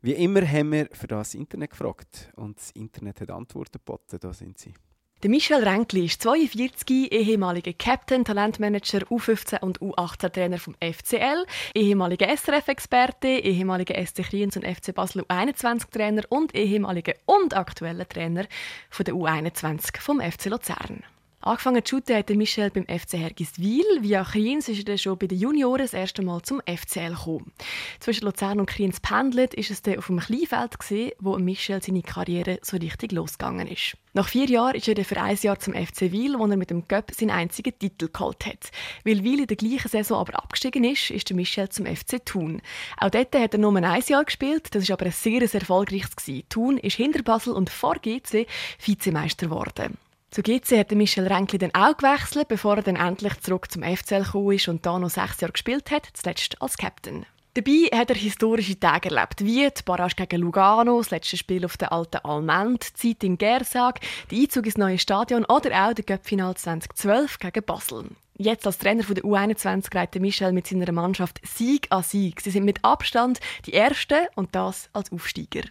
Wie 0.02 0.12
immer 0.12 0.46
haben 0.46 0.72
wir 0.72 0.88
für 0.92 1.06
das 1.06 1.34
Internet 1.34 1.70
gefragt 1.70 2.30
und 2.36 2.58
das 2.58 2.70
Internet 2.72 3.22
hat 3.22 3.30
Antworten 3.30 3.78
geboten, 3.78 4.18
da 4.20 4.32
sind 4.34 4.58
sie. 4.58 4.74
Der 5.24 5.30
Michel 5.30 5.64
Renkli 5.64 6.04
ist 6.04 6.22
42, 6.22 7.10
ehemaliger 7.10 7.72
Captain, 7.72 8.24
Talentmanager, 8.24 9.00
U15 9.10 9.60
und 9.62 9.80
U18-Trainer 9.80 10.58
vom 10.58 10.76
FCL, 10.80 11.44
ehemaliger 11.74 12.28
SRF-Experte, 12.28 13.26
ehemaliger 13.26 13.96
SC 14.06 14.22
Kriens 14.22 14.56
und 14.56 14.64
FC 14.64 14.94
Basel 14.94 15.22
U21-Trainer 15.22 16.22
und 16.28 16.54
ehemaliger 16.54 17.14
und 17.26 17.56
aktueller 17.56 18.08
Trainer 18.08 18.46
von 18.90 19.04
der 19.06 19.14
U21 19.14 20.00
vom 20.00 20.20
FC 20.20 20.44
Luzern. 20.44 21.02
Angefangen 21.40 21.84
zu 21.84 21.96
shooten 21.96 22.16
hat 22.16 22.30
Michel 22.30 22.70
beim 22.70 22.84
FC 22.86 23.12
Hergiswil. 23.12 23.84
Via 24.00 24.24
Kriens 24.24 24.68
ist 24.68 24.88
er 24.88 24.98
schon 24.98 25.16
bei 25.16 25.28
den 25.28 25.38
Junioren 25.38 25.82
das 25.82 25.94
erste 25.94 26.22
Mal 26.22 26.42
zum 26.42 26.60
FCL 26.66 27.10
gekommen. 27.10 27.52
Zwischen 28.00 28.24
Luzern 28.24 28.58
und 28.58 28.66
Kriens 28.66 28.98
pendelt 28.98 29.54
ist 29.54 29.70
es 29.70 29.80
dann 29.80 29.98
auf 29.98 30.08
dem 30.08 30.18
Kleinfeld 30.18 30.80
gesehen, 30.80 31.12
wo 31.20 31.38
Michel 31.38 31.80
seine 31.80 32.02
Karriere 32.02 32.58
so 32.62 32.76
richtig 32.76 33.12
losgegangen 33.12 33.68
ist. 33.68 33.96
Nach 34.14 34.28
vier 34.28 34.46
Jahren 34.46 34.74
ist 34.74 34.88
er 34.88 34.96
dann 34.96 35.04
für 35.04 35.20
ein 35.20 35.38
Jahr 35.40 35.60
zum 35.60 35.74
FC 35.74 36.10
Wil, 36.10 36.36
wo 36.40 36.46
er 36.46 36.56
mit 36.56 36.70
dem 36.70 36.88
Göpp 36.88 37.12
seinen 37.14 37.30
einzigen 37.30 37.78
Titel 37.78 38.08
geholt 38.12 38.44
hat. 38.44 38.72
Weil 39.04 39.22
Wil 39.22 39.38
in 39.38 39.46
der 39.46 39.56
gleichen 39.56 39.88
Saison 39.88 40.18
aber 40.18 40.36
abgestiegen 40.36 40.82
ist, 40.82 41.10
ist 41.10 41.28
der 41.28 41.36
Michel 41.36 41.68
zum 41.68 41.86
FC 41.86 42.24
Thun. 42.26 42.60
Auch 42.96 43.10
dort 43.10 43.36
hat 43.36 43.54
er 43.54 43.60
nur 43.60 43.76
ein 43.76 44.02
Jahr 44.02 44.24
gespielt, 44.24 44.74
das 44.74 44.82
ist 44.82 44.90
aber 44.90 45.06
ein 45.06 45.12
sehr 45.12 45.40
erfolgreiches 45.40 46.16
Thun 46.48 46.78
ist 46.78 46.96
hinter 46.96 47.22
Basel 47.22 47.52
und 47.52 47.70
vor 47.70 47.94
GC 47.94 48.48
Vizemeister 48.84 49.46
geworden. 49.46 49.98
Zu 50.30 50.42
GC 50.42 50.78
hat 50.78 50.90
Michel 50.92 51.26
Renkli 51.26 51.58
dann 51.58 51.74
auch 51.74 51.96
gewechselt, 51.96 52.48
bevor 52.48 52.76
er 52.76 52.82
dann 52.82 52.96
endlich 52.96 53.40
zurück 53.40 53.72
zum 53.72 53.82
FCL 53.82 54.24
gekommen 54.24 54.52
ist 54.52 54.68
und 54.68 54.84
da 54.84 54.98
noch 54.98 55.08
sechs 55.08 55.40
Jahre 55.40 55.52
gespielt 55.52 55.90
hat, 55.90 56.06
zuletzt 56.12 56.60
als 56.60 56.76
Captain. 56.76 57.24
Dabei 57.54 57.88
hat 57.92 58.10
er 58.10 58.16
historische 58.16 58.78
Tage 58.78 59.08
erlebt, 59.08 59.42
wie 59.42 59.66
die 59.66 59.82
Barrage 59.84 60.14
gegen 60.14 60.42
Lugano, 60.42 60.98
das 60.98 61.10
letzte 61.10 61.38
Spiel 61.38 61.64
auf 61.64 61.78
der 61.78 61.92
alten 61.92 62.18
Almend, 62.18 63.02
die 63.02 63.14
Zeit 63.14 63.24
in 63.24 63.38
Gersag, 63.38 64.00
der 64.30 64.38
Einzug 64.38 64.66
ins 64.66 64.76
neue 64.76 64.98
Stadion 64.98 65.44
oder 65.46 65.88
auch 65.88 65.94
der 65.94 66.04
Göppfinal 66.04 66.54
2012 66.54 67.38
gegen 67.38 67.64
Basel. 67.64 68.10
Jetzt 68.40 68.68
als 68.68 68.78
Trainer 68.78 69.02
der 69.02 69.24
U21 69.24 69.92
reitet 69.96 70.22
Michel 70.22 70.52
mit 70.52 70.68
seiner 70.68 70.92
Mannschaft 70.92 71.40
Sieg 71.44 71.88
an 71.90 72.04
Sieg. 72.04 72.40
Sie 72.40 72.52
sind 72.52 72.64
mit 72.64 72.84
Abstand 72.84 73.40
die 73.66 73.74
Ersten 73.74 74.28
und 74.36 74.54
das 74.54 74.88
als 74.92 75.10
Aufsteiger. 75.10 75.62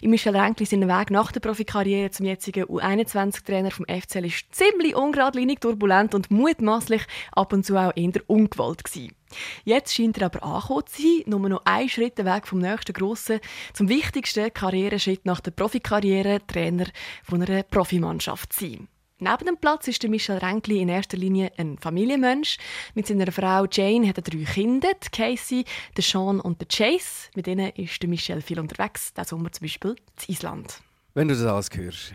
In 0.00 0.10
Michel 0.10 0.36
Renkli 0.36 0.64
sein 0.64 0.86
Weg 0.86 1.10
nach 1.10 1.32
der 1.32 1.40
Profikarriere 1.40 2.12
zum 2.12 2.26
jetzigen 2.26 2.66
U21-Trainer 2.66 3.72
vom 3.72 3.86
FCL 3.86 4.26
ist 4.26 4.54
ziemlich 4.54 4.94
ungeradlinig, 4.94 5.58
turbulent 5.58 6.14
und 6.14 6.30
mutmaßlich 6.30 7.02
ab 7.32 7.52
und 7.52 7.66
zu 7.66 7.76
auch 7.76 7.90
eher 7.96 8.12
ungewollt 8.28 8.84
gewesen. 8.84 9.16
Jetzt 9.64 9.92
scheint 9.92 10.18
er 10.18 10.26
aber 10.26 10.44
angekommen 10.44 10.86
zu 10.86 11.02
sein, 11.02 11.22
nur 11.26 11.48
noch 11.48 11.62
ein 11.64 11.88
Schritt 11.88 12.24
weg 12.24 12.46
vom 12.46 12.60
nächsten 12.60 12.92
grossen, 12.92 13.40
zum 13.72 13.88
wichtigsten 13.88 14.54
Karriereschritt 14.54 15.26
nach 15.26 15.40
der 15.40 15.50
Profikarriere, 15.50 16.38
Trainer 16.46 16.86
von 17.24 17.42
einer 17.42 17.64
Profimannschaft 17.64 18.52
zu 18.52 18.66
sein. 18.66 18.88
Neben 19.22 19.46
dem 19.46 19.56
Platz 19.56 19.86
ist 19.86 20.02
der 20.02 20.10
Michel 20.10 20.38
Renkli 20.38 20.80
in 20.80 20.88
erster 20.88 21.16
Linie 21.16 21.52
ein 21.56 21.78
Familienmensch. 21.78 22.58
Mit 22.96 23.06
seiner 23.06 23.30
Frau 23.30 23.66
Jane 23.70 24.08
hat 24.08 24.16
er 24.16 24.22
drei 24.22 24.42
Kinder, 24.42 24.90
Casey, 25.12 25.64
Sean 25.96 26.40
und 26.40 26.60
der 26.60 26.66
Chase. 26.66 27.30
Mit 27.36 27.46
ihnen 27.46 27.70
ist 27.76 28.02
der 28.02 28.08
Michel 28.08 28.42
viel 28.42 28.58
unterwegs, 28.58 29.14
diesen 29.14 29.28
Sommer 29.28 29.52
zum 29.52 29.64
Beispiel 29.64 29.90
in 29.92 30.34
Island. 30.34 30.80
Wenn 31.14 31.28
du 31.28 31.34
das 31.34 31.44
alles 31.44 31.68
hörst, 31.72 32.14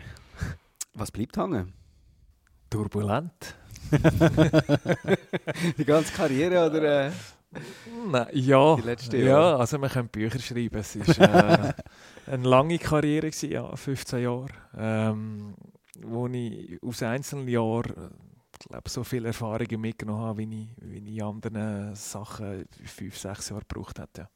was 0.92 1.10
bleibt 1.10 1.38
hängen? 1.38 1.72
Turbulent. 2.68 3.56
Die 5.78 5.84
ganze 5.86 6.12
Karriere 6.12 6.66
oder? 6.66 7.06
Äh, 7.06 7.10
Nein, 8.06 8.26
ja, 8.34 8.76
ja, 9.12 9.56
also 9.56 9.80
wir 9.80 9.88
können 9.88 10.08
Bücher 10.10 10.38
schreiben. 10.38 10.76
Es 10.76 10.94
war 11.18 11.68
äh, 11.68 11.72
eine 12.30 12.46
lange 12.46 12.78
Karriere, 12.78 13.30
gewesen, 13.30 13.50
ja, 13.50 13.74
15 13.74 14.22
Jahre. 14.22 14.48
Ähm, 14.76 15.54
wo 16.02 16.26
ich 16.28 16.82
aus 16.82 17.02
einzelnen 17.02 17.48
Jahren 17.48 18.10
glaube, 18.58 18.88
so 18.88 19.04
viele 19.04 19.28
Erfahrungen 19.28 19.80
mitgenommen 19.80 20.22
habe, 20.22 20.38
wie 20.38 20.62
ich, 20.62 20.68
wie 20.82 20.98
ich 20.98 21.16
in 21.18 21.22
anderen 21.22 21.94
Sachen 21.94 22.66
fünf, 22.84 23.16
sechs 23.16 23.48
Jahre 23.50 23.64
gebraucht 23.68 23.98
hätte. 23.98 24.28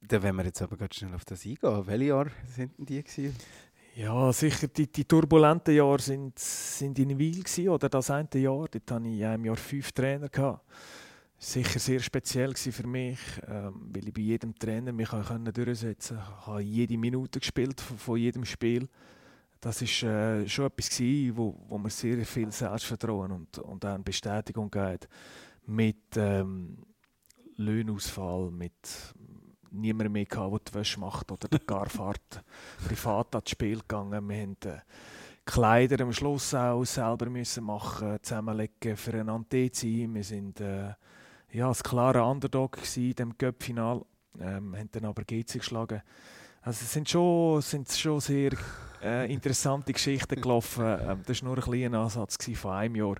Dann, 0.00 0.22
wenn 0.22 0.36
wir 0.36 0.44
jetzt 0.44 0.62
aber 0.62 0.76
ganz 0.76 0.94
schnell 0.94 1.14
auf 1.14 1.24
das 1.24 1.44
eingehen, 1.44 1.86
welche 1.86 2.04
Jahre 2.04 2.30
sind 2.46 2.78
denn 2.78 2.86
die 2.86 3.02
gewesen? 3.02 3.36
Ja, 3.96 4.32
sicher, 4.32 4.68
die, 4.68 4.90
die 4.90 5.04
turbulenten 5.04 5.74
Jahre 5.74 6.00
sind, 6.00 6.38
sind 6.38 6.98
in 6.98 7.18
Wil 7.18 7.42
oder 7.68 7.88
das 7.88 8.10
eine 8.10 8.28
Jahr. 8.34 8.66
Dort 8.68 8.90
hatte 8.90 9.08
ich 9.08 9.20
im 9.20 9.44
Jahr 9.44 9.56
fünf 9.56 9.92
Trainer. 9.92 10.28
Gehabt. 10.28 10.64
Sicher 11.36 11.78
sehr 11.78 12.00
speziell 12.00 12.54
für 12.54 12.86
mich, 12.86 13.18
ähm, 13.48 13.90
weil 13.92 14.08
ich 14.08 14.14
bei 14.14 14.20
jedem 14.20 14.54
Trainer 14.54 14.92
mich 14.92 15.08
durchsetzen 15.08 16.16
konnte. 16.16 16.40
Ich 16.40 16.46
habe 16.46 16.60
jede 16.60 16.98
Minute 16.98 17.40
gespielt 17.40 17.80
von, 17.80 17.98
von 17.98 18.16
jedem 18.16 18.44
Spiel. 18.44 18.88
Das 19.60 19.82
war 19.82 20.10
äh, 20.10 20.48
schon 20.48 20.66
etwas, 20.66 20.88
gewesen, 20.88 21.36
wo, 21.36 21.54
wo 21.68 21.76
mir 21.76 21.90
sehr 21.90 22.24
viel 22.24 22.50
Selbstvertrauen 22.50 23.30
und, 23.30 23.58
und 23.58 23.84
auch 23.84 23.94
eine 23.94 24.02
Bestätigung 24.02 24.70
gibt. 24.70 25.08
Mit 25.66 26.16
ähm, 26.16 26.78
Löhnausfall, 27.56 28.50
mit 28.50 28.72
niemand 29.70 30.10
mehr 30.10 30.24
gehabt, 30.24 30.52
der 30.52 30.72
die 30.72 30.78
Wäsche 30.78 31.00
macht 31.00 31.30
oder 31.30 31.46
der 31.46 31.60
Garfahrt 31.60 32.42
privat 32.88 33.34
ans 33.34 33.50
Spiel 33.50 33.80
gegangen. 33.80 34.28
Wir 34.28 34.42
haben 34.42 34.56
äh, 34.64 34.78
Kleider 35.44 36.04
am 36.04 36.12
Schluss 36.12 36.54
auch 36.54 36.84
selber 36.84 37.28
müssen 37.28 37.64
machen, 37.64 38.18
zusammenlegen 38.22 38.96
für 38.96 39.12
ein 39.12 39.28
Ante-Team. 39.28 40.14
Wir 40.14 40.24
sind 40.24 40.60
äh, 40.60 40.94
ja, 41.52 41.68
das 41.68 41.82
klare 41.82 42.22
Underdog 42.22 42.78
in 42.96 43.14
dem 43.14 43.36
Cup-Final, 43.36 44.02
ähm, 44.38 44.76
haben 44.76 44.90
dann 44.92 45.04
aber 45.04 45.24
GC 45.24 45.58
geschlagen. 45.58 46.02
Also 46.62 46.82
es 46.84 46.92
sind 46.92 47.08
schon, 47.08 47.60
sind 47.62 47.90
schon 47.90 48.20
sehr 48.20 48.52
äh, 49.02 49.32
interessante 49.32 49.92
Geschichten 49.92 50.40
gelaufen. 50.40 50.84
Ähm, 50.84 51.22
das 51.26 51.42
war 51.42 51.48
nur 51.48 51.58
ein 51.58 51.64
kleiner 51.64 52.00
Ansatz 52.00 52.36
von 52.54 52.72
einem 52.72 52.96
Jahr. 52.96 53.16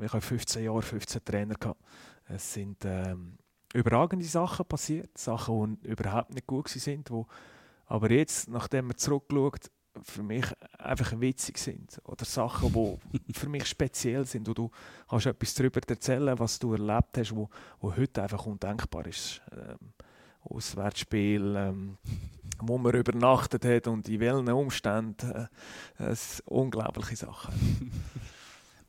Ich 0.00 0.12
habe 0.12 0.20
15 0.20 0.64
Jahre, 0.64 0.82
15 0.82 1.24
Trainer 1.24 1.54
gehabt. 1.54 1.80
Es 2.28 2.52
sind 2.52 2.84
ähm, 2.84 3.38
überragende 3.74 4.24
Sachen 4.24 4.66
passiert, 4.66 5.16
Sachen, 5.18 5.80
die 5.82 5.88
überhaupt 5.88 6.32
nicht 6.32 6.46
gut 6.46 6.68
sind, 6.68 7.10
wo 7.10 7.26
aber 7.86 8.10
jetzt, 8.12 8.48
nachdem 8.48 8.86
man 8.86 8.96
zurückschaut, 8.96 9.68
für 10.04 10.22
mich 10.22 10.46
einfach 10.78 11.18
witzig 11.20 11.58
sind 11.58 12.00
oder 12.04 12.24
Sachen, 12.24 12.72
die 12.72 13.32
für 13.34 13.48
mich 13.48 13.66
speziell 13.66 14.24
sind, 14.24 14.48
wo 14.48 14.54
du 14.54 14.70
kannst 15.08 15.26
etwas 15.26 15.54
darüber 15.54 15.80
erzählen, 15.86 16.38
was 16.38 16.58
du 16.60 16.72
erlebt 16.72 17.18
hast, 17.18 17.34
wo, 17.34 17.48
wo 17.80 17.96
heute 17.96 18.22
einfach 18.22 18.46
undenkbar 18.46 19.06
ist. 19.06 19.42
Ähm, 19.52 19.92
Auswärtsspiel, 20.42 21.54
ähm, 21.56 21.98
wo 22.62 22.78
man 22.78 22.94
übernachtet 22.94 23.64
hat 23.64 23.86
und 23.86 24.08
in 24.08 24.20
welchen 24.20 24.48
Umständen, 24.48 25.48
äh, 25.98 26.14
unglaubliche 26.44 27.16
Sachen. 27.16 27.52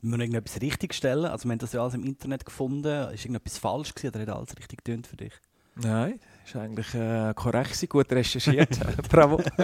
Müssen 0.02 0.18
wir 0.18 0.24
irgendetwas 0.24 0.60
richtig 0.60 0.94
stellen? 0.94 1.26
Also 1.26 1.44
wir 1.44 1.52
haben 1.52 1.58
das 1.60 1.72
ja 1.72 1.80
alles 1.80 1.94
im 1.94 2.04
Internet 2.04 2.44
gefunden. 2.44 3.12
Ist 3.12 3.24
irgendetwas 3.24 3.58
falsch 3.58 3.94
gewesen 3.94 4.14
oder 4.16 4.32
hat 4.32 4.36
alles 4.36 4.56
richtig 4.58 4.78
getönt 4.78 5.06
für 5.06 5.16
dich? 5.16 5.32
Nein, 5.76 6.20
ist 6.44 6.56
eigentlich 6.56 6.92
äh, 6.94 7.32
korrekt, 7.34 7.88
gut 7.88 8.12
recherchiert. 8.12 8.78
Bravo. 9.08 9.36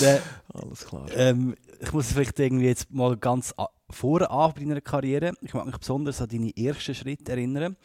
De, 0.00 0.18
Alles 0.52 0.86
klar. 0.86 1.06
Ähm, 1.14 1.54
ich 1.80 1.92
muss 1.92 2.12
vielleicht 2.12 2.38
irgendwie 2.38 2.66
jetzt 2.66 2.92
mal 2.92 3.16
ganz 3.16 3.54
vorne 3.90 4.28
an 4.28 4.52
bei 4.54 4.60
deiner 4.60 4.80
Karriere. 4.82 5.32
Ich 5.40 5.54
mag 5.54 5.66
mich 5.66 5.78
besonders 5.78 6.20
an 6.20 6.28
deine 6.28 6.54
ersten 6.56 6.94
Schritte 6.94 7.32
erinnern. 7.32 7.76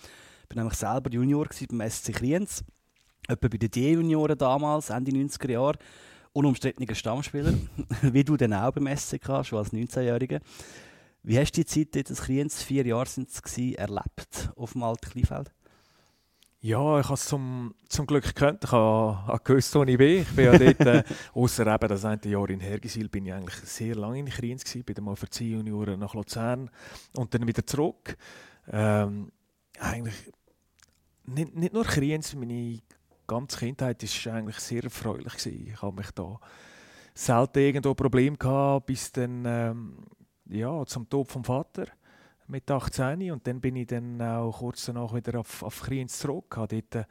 Ich 0.50 0.56
war 0.56 0.63
nämlich 0.63 0.78
selber 0.78 1.10
Junior 1.12 1.48
beim 1.69 1.89
SC 1.89 2.13
Kriens. 2.13 2.63
Etwa 3.30 3.48
bei 3.48 3.58
den 3.58 3.70
D-Junioren 3.70 4.38
damals, 4.38 4.89
Ende 4.89 5.12
90er 5.12 5.52
Jahre. 5.52 5.78
Unumstrittener 6.34 6.96
Stammspieler, 6.96 7.54
wie 8.02 8.24
du 8.24 8.38
dann 8.38 8.54
auch 8.54 8.72
beim 8.72 8.88
SC 8.96 9.20
schon 9.44 9.60
als 9.60 9.72
19-Jähriger. 9.72 10.42
Wie 11.22 11.38
hast 11.38 11.52
du 11.52 11.63
die 11.63 11.65
Zeit 11.65 12.10
als 12.10 12.22
Kriens, 12.22 12.63
vier 12.63 12.86
Jahre 12.86 13.08
sind 13.08 13.30
es 13.30 13.58
erlebt 13.76 14.52
auf 14.56 14.74
dem 14.74 14.84
alten 14.84 15.10
Kleinfeld? 15.10 15.52
Ja, 16.62 17.00
ich 17.00 17.06
habe 17.06 17.13
es 17.13 17.26
zum, 17.26 17.76
zum 17.88 18.06
Glück 18.06 18.24
gekannt. 18.24 18.63
Ich 18.63 18.72
habe, 18.72 19.39
gewusst, 19.44 19.74
wo 19.76 19.84
ich 19.84 19.98
bin. 19.98 20.22
Ich 20.24 20.36
bin 20.36 20.46
ja 20.46 20.58
dort, 20.58 20.80
äh, 20.82 21.04
ausser 21.34 21.68
eben 21.68 21.88
das 21.88 22.04
eine 22.04 22.26
Jahr 22.26 22.50
in 22.50 22.60
Hergisil, 22.60 23.10
bin 23.10 23.28
ich 23.28 23.34
eigentlich 23.34 23.56
sehr 23.56 23.96
lange 23.96 24.20
in 24.20 24.26
Kriens 24.26 24.63
gewesen. 24.63 24.84
Bin 24.84 24.96
dann 24.96 25.06
mal 25.06 25.15
für 25.15 25.30
zehn 25.30 25.52
Junioren 25.52 26.00
nach 26.00 26.15
Luzern 26.15 26.70
und 27.15 27.34
dann 27.34 27.48
wieder 27.48 27.65
zurück. 27.65 28.18
Ähm, 28.72 29.32
eigentlich 29.80 30.15
nicht, 31.26 31.56
nicht 31.56 31.74
nur 31.74 31.86
Kriens, 31.86 32.36
meine 32.36 32.80
ganze 33.30 33.60
Kindheit 33.60 34.04
war 34.04 34.34
eigentlich 34.34 34.60
sehr 34.60 34.84
erfreulich. 34.84 35.34
Gewesen. 35.34 35.68
Ich 35.74 35.82
habe 35.82 35.96
mich 35.96 36.12
da 36.12 36.39
selten 37.13 37.60
irgendwo 37.60 37.94
Probleme 37.94 38.38
gehabt, 38.38 38.88
bis 38.88 39.12
dann 39.12 39.44
ähm, 39.46 39.98
ja, 40.50 40.86
zum 40.86 41.10
Tod 41.10 41.28
vom 41.28 41.44
Vater 41.44 41.86
mit 42.48 42.70
18 42.70 43.32
und 43.32 43.46
dann 43.46 43.62
bin 43.62 43.76
ich 43.76 43.88
dann 43.88 44.22
auch 44.22 44.60
kurz 44.60 44.86
danach 44.86 45.13
wieder 45.13 45.39
auf, 45.39 45.63
auf 45.63 45.82
Kriens 45.82 46.18
zurück. 46.18 46.58
Habe 46.58 46.82
dort, 46.82 46.96
äh, 46.96 47.08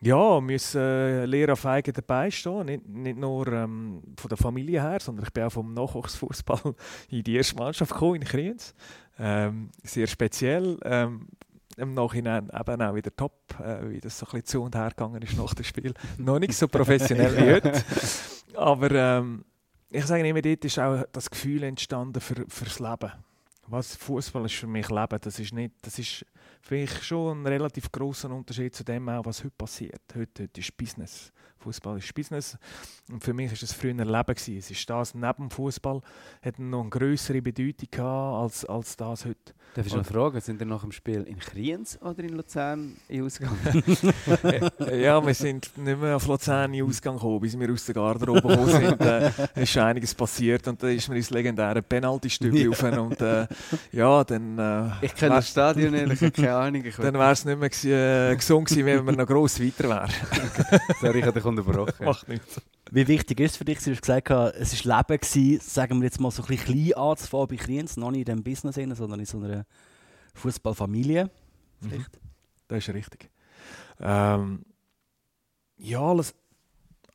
ja, 0.00 0.40
müssen 0.40 0.80
äh, 0.80 1.24
lernen 1.24 1.52
auf 1.52 1.64
eigenen 1.64 2.04
Beinen 2.06 2.30
stehen, 2.30 2.66
nicht, 2.66 2.86
nicht 2.86 3.18
nur 3.18 3.46
ähm, 3.48 4.02
von 4.16 4.28
der 4.28 4.36
Familie 4.36 4.82
her, 4.82 4.98
sondern 5.00 5.24
ich 5.24 5.32
bin 5.32 5.44
auch 5.44 5.52
vom 5.52 5.72
Nachwuchsfußball 5.72 6.74
in 7.08 7.22
die 7.22 7.36
erste 7.36 7.56
Mannschaft 7.56 7.92
gekommen, 7.92 8.16
in 8.16 8.24
Kriens. 8.24 8.74
Ähm, 9.18 9.70
sehr 9.82 10.06
speziell. 10.06 10.78
Ähm, 10.84 11.28
im 11.76 11.94
Nachhinein 11.94 12.50
eben 12.52 12.82
auch 12.82 12.94
wieder 12.94 13.14
top, 13.14 13.54
äh, 13.60 13.90
wie 13.90 14.00
das 14.00 14.18
so 14.18 14.26
ein 14.26 14.32
bisschen 14.32 14.46
zu 14.46 14.62
und 14.62 14.74
her 14.74 14.90
gegangen 14.90 15.22
ist 15.22 15.36
nach 15.36 15.54
dem 15.54 15.64
Spiel. 15.64 15.94
Noch 16.18 16.38
nicht 16.38 16.54
so 16.54 16.68
professionell 16.68 17.36
wie 17.36 17.52
heute. 17.52 17.72
Aber 18.54 18.90
ähm, 18.90 19.44
ich 19.90 20.06
sage 20.06 20.26
immer, 20.26 20.42
dort 20.42 20.64
ist 20.64 20.78
auch 20.78 21.04
das 21.12 21.30
Gefühl 21.30 21.62
entstanden 21.62 22.20
für, 22.20 22.44
fürs 22.48 22.78
Leben 22.78 23.12
was 23.68 23.96
Fußball 23.96 24.44
ist 24.44 24.54
für 24.54 24.66
mich 24.66 24.88
Leben, 24.88 25.18
das 25.20 25.38
ist 25.38 25.52
nicht, 25.52 25.74
das 25.82 25.98
ist 25.98 26.24
für 26.62 26.74
mich 26.74 27.02
schon 27.02 27.42
ein 27.42 27.46
relativ 27.46 27.90
großer 27.90 28.30
Unterschied 28.30 28.74
zu 28.74 28.84
dem, 28.84 29.08
auch, 29.08 29.24
was 29.24 29.40
heute 29.40 29.54
passiert. 29.56 30.02
Heute, 30.14 30.44
heute 30.44 30.60
ist 30.60 30.76
Business. 30.76 31.32
Fußball 31.58 31.98
ist 31.98 32.14
Business. 32.14 32.58
Und 33.10 33.22
für 33.22 33.32
mich 33.32 33.50
war 33.50 33.58
es 33.60 33.72
früher 33.72 33.90
ein 33.90 33.98
Leben. 33.98 34.26
Gewesen. 34.26 34.58
Es 34.58 34.70
ist 34.70 34.88
das 34.90 35.14
neben 35.14 35.48
dem 35.48 35.50
Fußball 35.50 36.00
hat 36.42 36.58
noch 36.58 36.80
eine 36.80 36.90
größere 36.90 37.40
Bedeutung 37.40 37.88
gehabt 37.90 38.42
als, 38.42 38.64
als 38.64 38.96
das 38.96 39.24
heute. 39.24 39.54
Darf 39.74 39.86
ich 39.86 39.94
noch 39.94 40.06
fragen, 40.06 40.40
sind 40.40 40.58
wir 40.58 40.66
nach 40.66 40.80
dem 40.80 40.90
Spiel 40.90 41.22
in 41.24 41.38
Kriens 41.38 42.00
oder 42.00 42.24
in 42.24 42.30
Luzern 42.30 42.96
in 43.08 43.24
Ausgang? 43.24 43.58
ja, 44.90 45.24
wir 45.24 45.34
sind 45.34 45.70
nicht 45.76 46.00
mehr 46.00 46.16
auf 46.16 46.26
Luzern 46.26 46.72
in 46.72 46.82
Ausgang 46.82 47.16
gekommen, 47.16 47.40
bis 47.40 47.58
wir 47.58 47.70
aus 47.70 47.84
der 47.84 47.94
Garderobe 47.94 48.40
gekommen 48.40 48.70
sind. 48.70 49.00
Äh, 49.02 49.30
ist 49.54 49.76
einiges 49.76 50.14
passiert 50.14 50.66
und 50.66 50.82
da 50.82 50.88
ist 50.88 51.10
mir 51.10 51.16
das 51.16 51.28
legendäre 51.28 51.82
Penalty-Stück 51.82 52.54
ja. 52.54 53.00
und 53.00 53.20
äh, 53.20 53.46
ja, 53.92 54.24
dann... 54.24 54.58
Äh, 54.58 55.04
ich 55.04 55.14
kenne 55.14 55.34
das 55.34 55.50
Stadion 55.50 55.92
ehrlich, 55.92 56.32
keine 56.32 56.54
Ahnung. 56.54 56.84
Dann 56.96 57.14
wäre 57.14 57.32
es 57.32 57.44
nicht 57.44 57.58
mehr 57.84 58.30
äh, 58.30 58.34
gesund 58.34 58.68
gewesen, 58.68 58.86
wenn 58.86 59.04
wir 59.04 59.12
noch 59.12 59.26
gross 59.26 59.60
weiter 59.60 59.88
wären. 59.88 60.10
Sorry, 61.00 61.18
ich 61.18 61.26
habe 61.26 61.38
unterbrochen. 61.46 61.92
Macht 62.04 62.28
nichts. 62.28 62.60
Wie 62.90 63.08
wichtig 63.08 63.40
ist 63.40 63.52
es 63.52 63.56
für 63.56 63.64
dich? 63.64 63.78
Du 63.82 63.90
hast 63.90 64.02
gesagt, 64.02 64.30
es 64.30 64.86
war 64.86 64.98
Leben, 64.98 65.20
gewesen, 65.20 65.60
sagen 65.60 65.98
wir 65.98 66.04
jetzt 66.04 66.20
mal 66.20 66.30
so 66.30 66.42
ein 66.42 66.48
bisschen 66.48 66.74
klein 66.74 66.94
anzufangen 66.94 67.48
bei 67.48 67.56
Klienten, 67.56 68.00
noch 68.00 68.10
nicht 68.10 68.28
in 68.28 68.42
diesem 68.42 68.42
Business, 68.44 68.98
sondern 68.98 69.20
in 69.20 69.26
so 69.26 69.38
einer 69.38 69.66
Fußballfamilie. 70.34 71.30
Mhm. 71.80 72.06
Das 72.68 72.78
ist 72.78 72.94
richtig. 72.94 73.30
Ähm, 74.00 74.64
ja, 75.78 76.00
alles, 76.00 76.34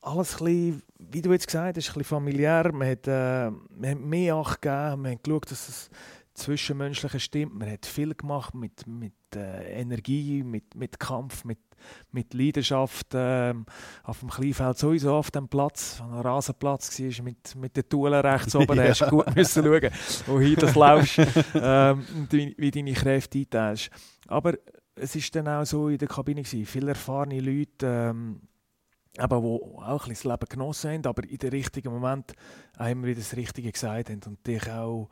alles 0.02 0.41
ein 0.41 0.46
bisschen, 0.46 0.84
wie 1.00 1.22
du 1.22 1.32
jetzt 1.32 1.48
gesagt 1.48 1.78
hast, 1.78 1.89
ein 1.89 1.94
bisschen 1.94 2.04
familiär. 2.04 2.72
Man 2.74 2.89
hat, 2.89 3.08
äh, 3.08 3.50
man 3.50 3.89
hat 3.89 4.00
mehr 4.00 4.36
Acht 4.36 4.62
gegeben, 4.62 5.02
man 5.02 5.12
hat 5.13 5.24
geschaut, 5.24 5.52
dass 5.52 5.70
es 5.70 5.89
Zwischenmenschliche 6.34 7.20
stimmt. 7.20 7.56
Man 7.56 7.72
hat 7.72 7.86
viel 7.86 8.15
gemacht 8.15 8.54
mit, 8.54 8.88
mit 8.88 9.13
äh, 9.36 9.80
Energie, 9.80 10.44
mit, 10.44 10.76
mit 10.76 11.00
Kampf, 11.00 11.44
mit, 11.44 11.60
mit 12.12 12.34
Leidenschaft. 12.34 13.08
Ähm, 13.13 13.65
auf 14.04 14.20
dem 14.20 14.30
Kleinfeld 14.30 14.78
sowieso 14.78 15.15
auf 15.15 15.32
dem 15.32 15.48
Platz, 15.48 16.02
an 16.02 16.12
einem 16.12 16.22
Rasenplatz 16.22 17.00
war, 17.00 17.24
mit, 17.24 17.56
mit 17.56 17.78
den 17.78 17.89
Tulen 17.89 18.22
rechts 18.22 18.56
oben. 18.56 18.78
ja. 18.78 18.84
Da 18.84 18.89
hast 18.89 19.02
du 19.02 19.06
gut 19.10 19.36
müssen 19.36 19.63
schauen, 19.63 19.91
wohin 20.28 20.56
du 20.56 20.80
laufst 20.80 21.20
ähm, 21.56 22.06
und 22.15 22.32
wie, 22.32 22.56
wie 22.58 22.72
deine 22.72 22.94
Kräfte 22.94 23.39
einteilst. 23.39 23.89
Aber 24.28 24.54
es 24.96 25.15
war 25.15 25.44
dann 25.44 25.48
auch 25.48 25.65
so 25.65 25.89
in 25.89 25.98
der 25.98 26.08
Kabine. 26.08 26.41
Gewesen. 26.41 26.65
Viele 26.65 26.89
erfahrene 26.89 27.39
Leute, 27.39 27.86
ähm, 27.86 28.41
aber 29.17 29.44
wo 29.44 29.82
auch 29.82 30.04
ein 30.06 30.10
bisschen 30.10 30.30
das 30.30 30.39
Leben 30.39 30.50
genossen 30.50 30.91
haben, 30.91 31.06
aber 31.06 31.24
in 31.28 31.38
den 31.38 31.50
richtigen 31.50 31.91
Moment 31.91 32.34
immer 32.80 33.08
wieder 33.08 33.20
das 33.20 33.36
Richtige 33.36 33.72
gesagt 33.72 34.10
haben 34.10 34.22
und 34.26 34.46
dich 34.48 34.70
auch 34.72 35.10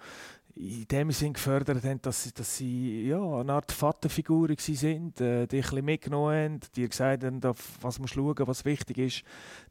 in 0.60 0.86
dem 0.89 1.10
Sinn 1.12 1.32
gefördert 1.32 1.86
haben, 1.86 2.02
dass 2.02 2.24
sie, 2.24 2.34
dass 2.34 2.58
sie 2.58 3.08
ja, 3.08 3.17
eine 3.17 3.54
Art 3.54 3.72
Vaterfigur 3.72 4.50
waren, 4.50 5.13
äh, 5.19 5.48
dich 5.48 5.72
ein 5.72 5.86
mitgenommen 5.86 6.36
haben, 6.36 6.60
dir 6.76 6.89
gesagt 6.89 7.24
haben, 7.24 7.41
auf 7.45 7.78
was 7.80 7.95
du 7.95 8.08
schauen 8.08 8.36
was 8.39 8.65
wichtig 8.65 8.98
ist, 8.98 9.24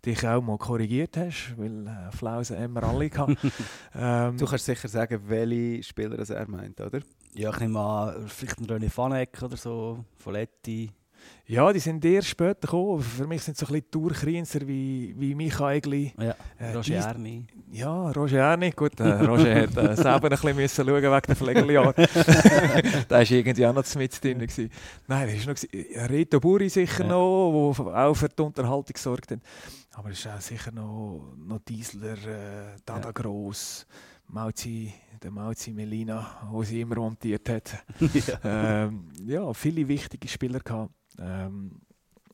dich 0.07 0.27
auch 0.27 0.40
mal 0.40 0.57
korrigiert 0.57 1.18
hast, 1.18 1.55
weil 1.59 1.87
äh, 1.87 2.11
Flausen 2.16 2.59
haben 2.59 2.72
wir 2.72 2.85
alle 2.85 3.11
gehabt. 3.11 3.37
ähm, 3.94 4.38
du 4.38 4.46
kannst 4.46 4.64
sicher 4.64 4.88
sagen, 4.88 5.20
welche 5.27 5.83
Spieler 5.83 6.16
das 6.16 6.31
er 6.31 6.48
meint, 6.48 6.81
oder? 6.81 7.01
Ja, 7.35 7.51
ich 7.51 7.61
nehme 7.61 7.81
an, 7.81 8.27
vielleicht 8.27 8.59
ein 8.59 8.66
René 8.66 8.88
Fanek 8.88 9.42
oder 9.42 9.59
so, 9.59 10.07
Folletti. 10.16 10.90
Ja, 11.46 11.72
die 11.72 11.78
sind 11.78 12.04
eher 12.04 12.20
später 12.22 12.60
gekommen. 12.60 13.00
Für 13.00 13.26
mich 13.26 13.42
sind 13.42 13.56
so 13.56 13.64
ein 13.66 13.72
bisschen 13.72 13.90
Tourkrienzer 13.90 14.60
wie, 14.68 15.14
wie 15.16 15.34
Micha 15.34 15.72
Egli. 15.72 16.12
Ja, 16.18 16.34
Äh, 16.58 16.72
Roger 16.74 16.96
Erni. 16.96 17.46
Ja, 17.72 18.10
Roger 18.10 18.38
Erni. 18.40 18.70
Gut, 18.72 19.00
äh, 19.00 19.12
Roger 19.24 19.62
hat 19.62 19.76
äh, 19.76 19.96
selber 19.96 20.24
ein 20.24 20.30
bisschen 20.30 20.56
müssen 20.56 20.84
schauen 20.86 21.02
wegen 21.02 21.22
der 21.26 21.36
Pflegejahr. 21.36 21.92
da 23.08 23.16
war 23.16 23.30
irgendwie 23.30 23.66
auch 23.66 23.72
noch 23.72 23.94
mit 23.94 24.22
drin. 24.24 24.38
gewesen. 24.40 24.70
Nein, 25.06 25.28
wer 25.28 25.38
war 25.38 25.54
noch? 25.54 25.60
gewesen? 25.60 26.06
Reto 26.06 26.38
Buri 26.40 26.68
sicher 26.68 27.04
Ja. 27.04 27.08
noch, 27.10 27.74
der 27.78 27.86
auch 28.06 28.14
für 28.14 28.28
die 28.28 28.42
Unterhaltung 28.42 28.92
gesorgt 28.92 29.30
hat. 29.30 29.40
Aber 29.94 30.10
es 30.10 30.18
ist 30.18 30.28
auch 30.28 30.40
sicher 30.40 30.70
noch, 30.70 31.32
noch 31.38 31.60
Diesler, 31.66 32.12
äh, 32.12 32.76
Dada 32.84 33.06
Ja. 33.08 33.12
Gross, 33.12 33.86
Mauzi, 34.26 34.92
der 35.22 35.30
Mauzi 35.30 35.72
Melina, 35.72 36.26
wo 36.50 36.62
sie 36.62 36.82
immer 36.82 36.96
montiert 36.96 37.48
hat. 37.48 37.84
ja. 38.44 38.84
ähm, 38.84 39.08
ja, 39.26 39.50
viele 39.54 39.88
wichtige 39.88 40.28
Spieler 40.28 40.60
gehabt, 40.60 40.92
ähm, 41.18 41.81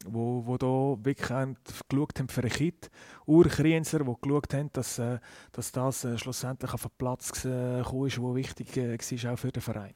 wo, 0.06 0.44
wo 0.46 0.56
da 0.58 1.04
wirklich 1.04 1.30
haben 1.30 1.56
geschaut 1.88 2.18
haben 2.18 2.28
für 2.28 2.42
ein 2.42 2.50
Kit. 2.50 2.90
Urkrienzer, 3.26 4.00
die 4.00 4.14
geschaut 4.20 4.54
haben, 4.54 4.70
dass, 4.72 4.98
äh, 4.98 5.18
dass 5.52 5.72
das 5.72 6.04
äh, 6.04 6.18
schlussendlich 6.18 6.72
auf 6.72 6.82
den 6.82 6.90
Platz 6.98 7.44
äh, 7.44 7.78
gekommen 7.78 8.06
ist, 8.06 8.20
wo 8.20 8.34
wichtig 8.34 8.76
äh, 8.76 8.98
war, 8.98 9.32
auch 9.32 9.38
für 9.38 9.52
den 9.52 9.62
Verein. 9.62 9.94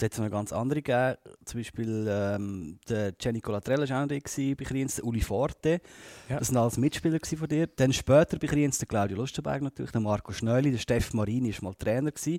Es 0.00 0.04
hat 0.04 0.18
noch 0.18 0.30
ganz 0.30 0.52
andere 0.52 0.80
gegeben. 0.80 1.16
Zum 1.44 1.58
Beispiel 1.58 2.06
ähm, 2.08 2.78
der 2.88 3.14
Jenny 3.20 3.40
Colatrella 3.40 3.88
war 3.88 3.96
auch 3.96 4.06
noch 4.06 4.56
bei 4.56 4.64
Kriens, 4.64 4.94
der 4.94 5.04
Uli 5.04 5.20
Forte. 5.20 5.80
Ja. 6.28 6.38
Das 6.38 6.50
waren 6.50 6.62
alles 6.62 6.76
Mitspieler 6.76 7.18
von 7.20 7.48
dir. 7.48 7.66
Dann 7.66 7.92
später 7.92 8.38
bei 8.38 8.46
Kriens 8.46 8.78
der 8.78 8.86
Claudio 8.86 9.16
Lustenberg 9.16 9.60
natürlich, 9.60 9.90
der 9.90 10.00
Marco 10.00 10.32
Schnöli, 10.32 10.70
der 10.70 10.78
Steff 10.78 11.12
Marini 11.14 11.52
war 11.54 11.70
mal 11.70 11.74
Trainer. 11.74 12.12
Gewesen. 12.12 12.38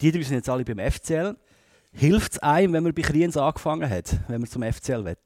Die 0.00 0.10
drei 0.10 0.22
sind 0.22 0.34
jetzt 0.34 0.48
alle 0.48 0.64
beim 0.64 0.78
FCL. 0.78 1.36
Hilft 1.98 2.32
es 2.32 2.38
einem, 2.40 2.74
wenn 2.74 2.82
man 2.82 2.92
bei 2.92 3.00
Kriens 3.00 3.38
angefangen 3.38 3.88
hat, 3.88 4.18
wenn 4.28 4.42
man 4.42 4.50
zum 4.50 4.62
FCL 4.62 5.06
will? 5.06 5.16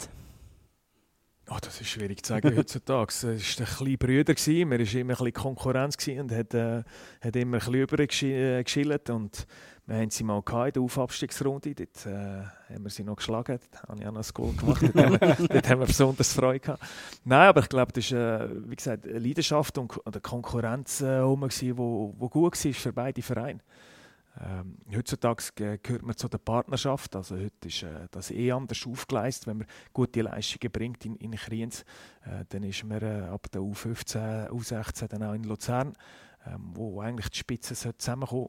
Oh, 1.51 1.57
das 1.61 1.81
ist 1.81 1.89
schwierig 1.89 2.25
zu 2.25 2.33
sagen 2.33 2.57
heutzutage. 2.57 3.09
Es 3.09 3.25
war 3.25 3.33
ein 3.33 3.75
kleiner 3.77 3.97
Brüder, 3.97 4.35
gewesen. 4.35 4.69
man 4.69 4.79
war 4.79 4.87
immer 4.95 5.15
ein 5.15 5.17
bisschen 5.17 5.33
Konkurrenz 5.33 5.97
gewesen 5.97 6.21
und 6.21 6.33
hat, 6.33 6.55
äh, 6.55 6.85
hat 7.21 7.35
immer 7.35 7.57
ein 7.57 7.59
bisschen 7.59 7.75
übergeschillt. 7.75 9.11
Und 9.11 9.49
wir 9.87 9.97
haben 9.97 10.11
sie 10.11 10.23
mal 10.23 10.39
in 10.39 10.73
der 10.73 10.83
Aufabstiegsrunde. 10.83 11.75
Dort 11.75 12.07
äh, 12.07 12.45
haben 12.73 12.85
wir 12.85 12.91
sie 12.91 13.03
noch 13.03 13.17
geschlagen. 13.17 13.59
Dort 13.73 13.83
habe 13.89 14.01
ich 14.01 14.07
auch 14.07 14.13
noch 14.13 14.23
ein 14.23 14.33
Goal 14.33 14.53
gemacht. 14.53 14.83
dort, 14.95 15.05
haben 15.05 15.21
wir, 15.21 15.49
dort 15.49 15.69
haben 15.69 15.81
wir 15.81 15.87
besonders 15.87 16.33
Freude 16.33 16.61
gehabt. 16.61 16.85
Nein, 17.25 17.49
aber 17.49 17.63
ich 17.63 17.69
glaube, 17.69 17.91
das 17.91 18.13
war, 18.13 18.43
äh, 18.43 18.71
wie 18.71 18.77
gesagt, 18.77 19.09
eine 19.09 19.19
Leidenschaft 19.19 19.77
und 19.77 20.07
eine 20.07 20.21
Konkurrenz, 20.21 21.01
äh, 21.01 21.21
die 21.21 21.69
äh, 21.69 21.77
wo 21.77 22.29
gut 22.29 22.65
war 22.65 22.73
für 22.73 22.93
beide 22.93 23.23
Vereine. 23.23 23.59
Ähm, 24.43 24.79
heutzutage 24.95 25.43
ge- 25.55 25.79
gehört 25.83 26.03
man 26.03 26.17
zu 26.17 26.29
der 26.29 26.39
Partnerschaft. 26.39 27.15
Also 27.15 27.37
heute 27.37 27.69
ist 27.69 27.83
äh, 27.83 28.09
das 28.11 28.31
eh 28.31 28.51
anders 28.53 28.87
aufgeleistet. 28.87 29.47
Wenn 29.49 29.59
man 29.59 29.67
gute 29.93 30.23
Leistungen 30.23 30.73
bringt 30.73 31.05
in, 31.05 31.17
in 31.17 31.33
Kriens, 31.33 31.83
äh, 32.25 32.45
dann 32.49 32.63
ist 32.63 32.83
man 32.85 33.03
äh, 33.03 33.29
ab 33.31 33.51
der 33.53 33.61
U15, 33.61 34.49
U16 34.49 35.09
dann 35.09 35.23
auch 35.25 35.35
in 35.35 35.45
Luzern, 35.45 35.93
ähm, 36.47 36.71
wo 36.73 37.01
eigentlich 37.03 37.29
die 37.29 37.39
Spitze 37.39 37.75
zusammenkommen 37.75 38.49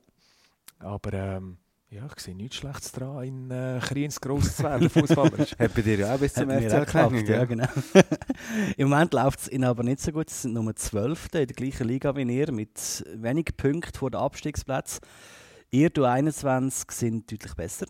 Aber 0.80 1.12
ähm, 1.14 1.58
ja, 1.90 2.06
ich 2.16 2.24
sehe 2.24 2.36
nichts 2.36 2.56
Schlechtes 2.56 2.94
daran, 2.94 3.24
in 3.26 3.52
äh, 3.52 3.80
Kriens 3.82 4.22
gross 4.22 4.56
zu 4.56 4.64
werden, 4.64 4.90
fußballerisch. 4.90 5.58
Hat 5.60 5.74
bei 5.74 5.82
dir 5.82 5.98
ja 6.00 6.16
auch 6.16 6.20
bis 6.20 6.34
zum 6.34 6.50
FCL 6.50 6.86
geklappt, 6.86 7.28
ja, 7.28 7.44
genau. 7.44 7.68
Im 8.78 8.90
Moment 8.90 9.14
läuft 9.14 9.42
es 9.42 9.50
ihnen 9.52 9.66
aber 9.66 9.84
nicht 9.84 10.00
so 10.00 10.14
gut. 10.14 10.30
Sie 10.30 10.44
sind 10.44 10.54
Nummer 10.54 10.74
12. 10.74 11.26
in 11.26 11.32
der 11.32 11.46
gleichen 11.48 11.86
Liga 11.90 12.16
wie 12.16 12.22
ihr, 12.24 12.50
mit 12.54 13.04
wenigen 13.14 13.58
Punkten 13.58 13.98
vor 13.98 14.10
dem 14.10 14.22
Abstiegsplatz. 14.22 15.02
Ihr, 15.74 15.90
du 15.90 16.04
21, 16.04 16.92
sind 16.92 17.32
deutlich 17.32 17.54
besser. 17.54 17.86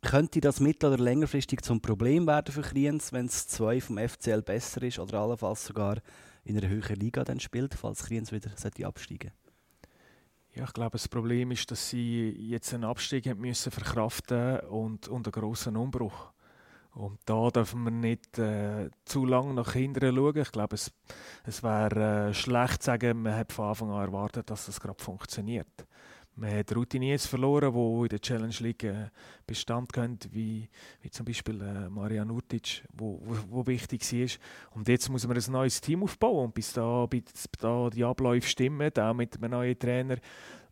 Könnte 0.00 0.40
das 0.40 0.58
mittel- 0.58 0.92
oder 0.92 1.00
längerfristig 1.00 1.62
zum 1.62 1.80
Problem 1.80 2.26
werden 2.26 2.52
für 2.52 2.62
Kriens, 2.62 3.12
wenn 3.12 3.26
es 3.26 3.46
zwei 3.46 3.80
vom 3.80 3.96
FCL 3.96 4.42
besser 4.42 4.82
ist 4.82 4.98
oder 4.98 5.20
allenfalls 5.20 5.64
sogar 5.64 5.98
in 6.42 6.58
einer 6.58 6.68
höheren 6.68 6.96
Liga 6.96 7.22
dann 7.22 7.38
spielt, 7.38 7.74
falls 7.74 8.06
Kriens 8.06 8.32
wieder 8.32 8.50
sollte 8.56 8.84
absteigen 8.84 9.30
Ja, 10.52 10.64
ich 10.64 10.72
glaube, 10.72 10.98
das 10.98 11.06
Problem 11.06 11.52
ist, 11.52 11.70
dass 11.70 11.90
sie 11.90 12.30
jetzt 12.30 12.74
einen 12.74 12.82
Abstieg 12.82 13.28
haben 13.28 13.40
müssen 13.40 13.70
verkraften 13.70 14.58
und, 14.68 15.06
und 15.06 15.24
einen 15.24 15.32
grossen 15.32 15.76
Umbruch. 15.76 16.32
Und 16.90 17.20
da 17.24 17.50
dürfen 17.50 17.84
wir 17.84 17.92
nicht 17.92 18.36
äh, 18.40 18.90
zu 19.04 19.26
lange 19.26 19.54
nach 19.54 19.74
hinten 19.74 20.12
schauen. 20.12 20.38
Ich 20.38 20.50
glaube, 20.50 20.74
es, 20.74 20.90
es 21.44 21.62
wäre 21.62 22.30
äh, 22.30 22.34
schlecht 22.34 22.82
zu 22.82 22.86
sagen, 22.86 23.22
man 23.22 23.36
hat 23.36 23.52
von 23.52 23.68
Anfang 23.68 23.92
an 23.92 24.08
erwartet, 24.08 24.50
dass 24.50 24.66
das 24.66 24.80
gerade 24.80 25.00
funktioniert. 25.00 25.86
Man 26.34 26.56
hat 26.56 26.74
Routiniers 26.74 27.26
verloren, 27.26 27.74
die 27.74 28.02
in 28.02 28.08
der 28.08 28.20
Challenge 28.20 28.54
League 28.60 28.84
äh, 28.84 29.10
Bestand 29.46 29.92
können, 29.92 30.18
wie, 30.30 30.68
wie 31.02 31.10
zum 31.10 31.26
Beispiel 31.26 31.60
äh, 31.60 31.90
Marian 31.90 32.30
Urtic, 32.30 32.84
wo, 32.92 33.20
wo, 33.22 33.36
wo 33.50 33.66
wichtig 33.66 34.00
war. 34.00 34.28
Und 34.74 34.88
jetzt 34.88 35.10
muss 35.10 35.26
man 35.26 35.36
ein 35.36 35.52
neues 35.52 35.80
Team 35.80 36.02
aufbauen. 36.02 36.46
Und 36.46 36.54
bis 36.54 36.72
da, 36.72 37.04
bis 37.06 37.24
da 37.58 37.90
die 37.90 38.04
Abläufe 38.04 38.48
stimmen, 38.48 38.90
auch 38.96 39.14
mit 39.14 39.36
einem 39.36 39.50
neuen 39.50 39.78
Trainer, 39.78 40.16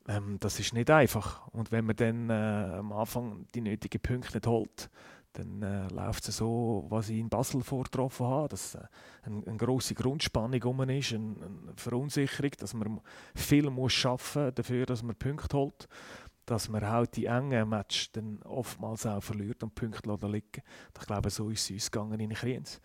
ähm, 0.09 0.39
das 0.41 0.59
ist 0.59 0.73
nicht 0.73 0.91
einfach. 0.91 1.47
Und 1.49 1.73
wenn 1.73 1.85
man 1.85 1.97
dann 1.97 2.31
äh, 2.31 2.79
am 2.79 2.93
Anfang 2.93 3.47
die 3.55 3.61
nötigen 3.61 4.01
Punkte 4.01 4.39
nicht 4.39 4.47
holt, 4.47 4.91
dann 5.33 5.63
äh, 5.63 5.89
läuft 5.89 6.29
es 6.29 6.39
so, 6.39 6.87
was 6.89 7.09
ich 7.09 7.19
in 7.19 7.29
Basel 7.29 7.63
vorgetroffen 7.63 8.27
habe, 8.27 8.49
dass 8.49 8.75
äh, 8.75 8.81
eine, 9.23 9.47
eine 9.47 9.57
grosse 9.57 9.95
Grundspannung 9.95 10.63
rum 10.63 10.89
ist, 10.89 11.13
eine, 11.13 11.35
eine 11.37 11.73
Verunsicherung, 11.77 12.51
dass 12.59 12.75
man 12.75 13.01
viel 13.35 13.71
muss 13.71 13.93
schaffen 13.93 14.55
dafür, 14.55 14.87
dass 14.87 15.03
man 15.03 15.15
Punkte 15.17 15.57
holt, 15.57 15.89
dass 16.47 16.69
man 16.69 16.87
halt 16.87 17.17
die 17.17 17.27
engen 17.27 17.69
Matches 17.69 18.11
dann 18.13 18.43
oftmals 18.43 19.07
auch 19.07 19.23
verliert 19.23 19.63
und 19.63 19.75
Punkte 19.75 20.11
liegen. 20.27 20.63
Ich 20.99 21.07
glaube, 21.07 21.31
so 21.31 21.49
ist 21.49 21.65
es 21.65 21.71
uns 21.71 21.91
gegangen 21.91 22.19
in 22.19 22.31
Kriens. 22.31 22.81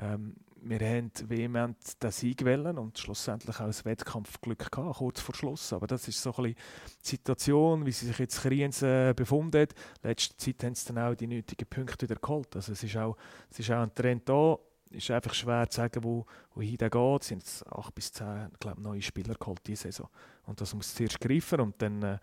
Ähm, 0.00 0.34
wir 0.66 0.80
haben 0.80 1.10
vehement 1.26 2.02
den 2.02 2.10
Sieg 2.10 2.44
wollen 2.44 2.78
und 2.78 2.98
schlussendlich 2.98 3.60
auch 3.60 3.66
das 3.66 3.84
Wettkampfglück 3.84 4.70
gehabt, 4.70 4.98
kurz 4.98 5.20
vor 5.20 5.34
Schluss. 5.34 5.72
Aber 5.72 5.86
das 5.86 6.08
ist 6.08 6.22
so 6.22 6.30
ein 6.30 6.42
bisschen 6.42 6.56
die 7.02 7.08
Situation, 7.08 7.86
wie 7.86 7.92
sie 7.92 8.06
sich 8.06 8.18
jetzt 8.18 8.40
Kriens 8.40 8.82
äh, 8.82 9.12
befunden 9.14 9.60
hat. 9.60 9.74
Letzte 10.02 10.36
Zeit 10.36 10.64
haben 10.64 10.74
sie 10.74 10.92
dann 10.92 10.98
auch 10.98 11.14
die 11.14 11.26
nötigen 11.26 11.68
Punkte 11.68 12.08
wieder 12.08 12.20
geholt. 12.20 12.56
Also 12.56 12.72
es 12.72 12.82
ist 12.82 12.96
auch, 12.96 13.16
es 13.50 13.58
ist 13.58 13.70
auch 13.70 13.82
ein 13.82 13.94
Trend 13.94 14.28
da. 14.28 14.58
Es 14.90 15.04
ist 15.04 15.10
einfach 15.10 15.34
schwer 15.34 15.68
zu 15.68 15.76
sagen, 15.76 16.02
wo, 16.02 16.24
wohin 16.54 16.76
der 16.76 16.90
geht. 16.90 17.22
Es 17.22 17.28
sind 17.28 17.42
jetzt 17.42 17.66
acht 17.66 17.94
bis 17.94 18.12
zehn 18.12 18.48
glaube, 18.58 18.80
neue 18.80 19.02
Spieler 19.02 19.34
geholt 19.34 19.60
diese 19.66 19.84
Saison. 19.84 20.08
Und 20.44 20.60
das 20.60 20.74
muss 20.74 20.94
zuerst 20.94 21.20
greifen 21.20 21.60
und 21.60 21.82
dann 21.82 22.02
äh, 22.02 22.18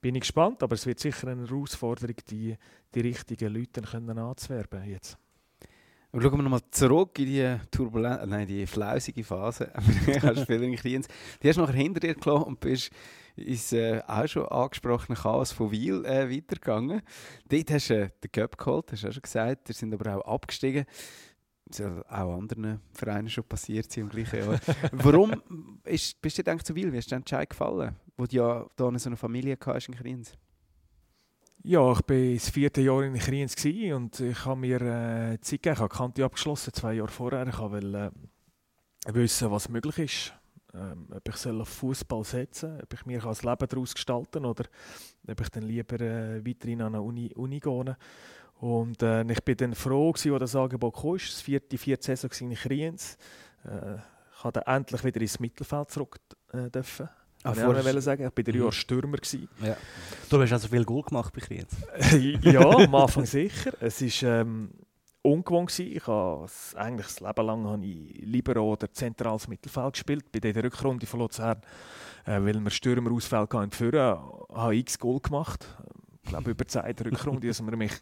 bin 0.00 0.14
ich 0.14 0.22
gespannt. 0.22 0.62
Aber 0.62 0.74
es 0.74 0.86
wird 0.86 1.00
sicher 1.00 1.28
eine 1.28 1.46
Herausforderung, 1.46 2.16
die, 2.30 2.56
die 2.94 3.00
richtigen 3.00 3.52
Leute 3.52 3.82
können 3.82 4.18
anzuwerben 4.18 4.84
jetzt. 4.84 5.18
Aber 6.14 6.22
schauen 6.22 6.38
wir 6.38 6.42
nochmal 6.44 6.60
zurück 6.70 7.18
in 7.18 7.26
die 7.26 7.56
turbulente, 7.72 8.24
nein, 8.28 8.46
die 8.46 8.68
flausige 8.68 9.24
Phase 9.24 9.72
Kriens. 10.76 11.08
Die 11.42 11.48
hast 11.48 11.56
du 11.56 11.62
nachher 11.62 11.74
hinter 11.74 11.98
dir 11.98 12.14
gelassen 12.14 12.44
und 12.44 12.60
bist 12.60 12.92
ins 13.34 13.72
äh, 13.72 14.00
auch 14.06 14.24
schon 14.28 14.46
angesprochene 14.46 15.18
Chaos 15.18 15.50
von 15.50 15.72
Wiel 15.72 16.04
äh, 16.04 16.30
weitergegangen. 16.30 17.02
Dort 17.48 17.70
hast 17.72 17.90
du 17.90 17.94
äh, 17.94 18.10
den 18.22 18.30
Cup 18.30 18.56
geholt, 18.56 18.92
hast 18.92 19.02
du 19.02 19.08
auch 19.08 19.12
schon 19.12 19.22
gesagt. 19.22 19.66
Wir 19.68 19.74
sind 19.74 19.92
aber 19.92 20.16
auch 20.16 20.34
abgestiegen. 20.34 20.84
Das 21.66 21.78
soll 21.78 22.04
auch 22.08 22.38
anderen 22.38 22.80
Vereinen 22.92 23.28
schon 23.28 23.42
passiert 23.42 23.90
sein 23.90 24.04
im 24.04 24.10
gleichen 24.10 24.38
Jahr. 24.38 24.60
Warum 24.92 25.42
ist, 25.82 26.22
bist 26.22 26.38
du 26.38 26.44
denn 26.44 26.60
zu 26.60 26.76
Wiel? 26.76 26.92
Wie 26.92 26.98
du 26.98 27.02
dir 27.02 27.08
der 27.08 27.18
Entscheid 27.18 27.50
gefallen? 27.50 27.96
Wo 28.16 28.26
du 28.26 28.36
ja 28.36 28.66
da 28.76 28.98
so 29.00 29.08
eine 29.08 29.16
Familie 29.16 29.58
hast 29.66 29.88
in 29.88 29.96
Kriens. 29.96 30.38
Ja, 31.66 31.92
ich 31.92 31.98
war 32.06 32.34
das 32.34 32.50
vierte 32.50 32.82
Jahr 32.82 33.04
in 33.04 33.14
Kriens 33.14 33.56
und 33.64 34.20
ich 34.20 34.44
habe 34.44 34.60
mir 34.60 34.82
äh, 34.82 35.40
Zeit 35.40 35.62
gegeben. 35.62 35.72
Ich 35.72 35.80
habe 35.80 35.88
die 35.88 35.96
Kante 35.96 36.24
abgeschlossen, 36.26 36.74
zwei 36.74 36.92
Jahre 36.92 37.08
vorher. 37.08 37.46
Ich 37.46 37.58
wollte 37.58 38.12
äh, 39.06 39.14
wissen, 39.14 39.50
was 39.50 39.70
möglich 39.70 39.98
ist. 39.98 40.34
Ähm, 40.74 41.08
ob 41.10 41.26
ich 41.26 41.36
soll 41.36 41.62
auf 41.62 41.70
Fußball 41.70 42.22
setzen 42.22 42.72
soll, 42.72 42.80
ob 42.82 42.92
ich 42.92 43.06
mir 43.06 43.18
das 43.18 43.42
Leben 43.42 43.66
daraus 43.66 43.94
gestalten 43.94 44.44
oder 44.44 44.66
ob 45.26 45.40
ich 45.40 45.48
dann 45.48 45.62
lieber 45.62 45.98
äh, 46.02 46.46
weiterhin 46.46 46.82
an 46.82 46.96
eine 46.96 47.02
Uni, 47.02 47.32
Uni 47.34 47.60
gehe. 47.60 47.96
Und 48.60 49.02
äh, 49.02 49.24
ich 49.32 49.42
bin 49.42 49.56
dann 49.56 49.74
froh, 49.74 50.12
gewesen, 50.12 50.34
als 50.34 50.52
das 50.52 50.56
Angebot 50.56 50.94
kam. 50.94 51.12
Das 51.12 51.40
vierte, 51.40 51.78
vierte 51.78 52.14
Saison 52.14 52.50
in 52.50 52.56
Kriens. 52.58 53.16
Äh, 53.64 53.94
ich 54.36 54.42
durfte 54.42 54.66
endlich 54.66 55.02
wieder 55.02 55.20
ins 55.22 55.40
Mittelfeld 55.40 55.90
zurück 55.90 56.20
äh, 56.52 56.68
dürfen. 56.68 57.08
Ah, 57.44 57.52
ich 57.54 57.62
wollte 57.62 57.98
auch 57.98 58.00
sagen, 58.00 58.22
ich 58.22 58.36
war 58.36 58.42
drei 58.44 58.52
Mhm. 58.52 58.58
Jahre 58.58 58.72
Stürmer. 58.72 59.16
Gewesen. 59.18 59.48
Ja. 59.62 59.76
Du 60.30 60.40
hast 60.40 60.52
also 60.52 60.68
viel 60.68 60.84
Goal 60.84 61.02
gemacht 61.02 61.32
bei 61.34 61.40
Kriens. 61.40 61.76
ja, 62.42 62.60
am 62.60 62.94
Anfang 62.94 63.26
sicher. 63.26 63.72
Es 63.80 64.00
war 64.00 64.40
ähm, 64.40 64.70
ungewohnt. 65.22 65.68
Gewesen. 65.70 65.92
Ich 65.96 66.06
habe 66.06 66.48
eigentlich 66.76 67.06
das 67.06 67.20
Leben 67.20 67.46
lang 67.46 67.64
habe 67.66 67.84
ich 67.84 68.22
Libero 68.24 68.72
oder 68.72 68.90
zentrales 68.90 69.46
Mittelfeld 69.46 69.92
gespielt. 69.92 70.32
Bei 70.32 70.40
dieser 70.40 70.64
Rückrunde 70.64 71.06
von 71.06 71.20
Luzern, 71.20 71.60
äh, 72.24 72.40
weil 72.40 72.58
wir 72.58 72.70
Stürmer 72.70 73.12
Ausfall 73.12 73.42
hatten, 73.42 73.70
führen, 73.70 74.18
habe 74.54 74.74
ich 74.74 74.80
x 74.80 74.98
Goal 74.98 75.20
gemacht. 75.20 75.66
Ich 76.22 76.30
glaube, 76.30 76.50
über 76.50 76.64
die 76.64 76.68
Zeit 76.68 76.98
der 76.98 77.06
Rückrunde, 77.12 77.46
dass 77.46 77.60
wir 77.60 77.76
mich 77.76 77.92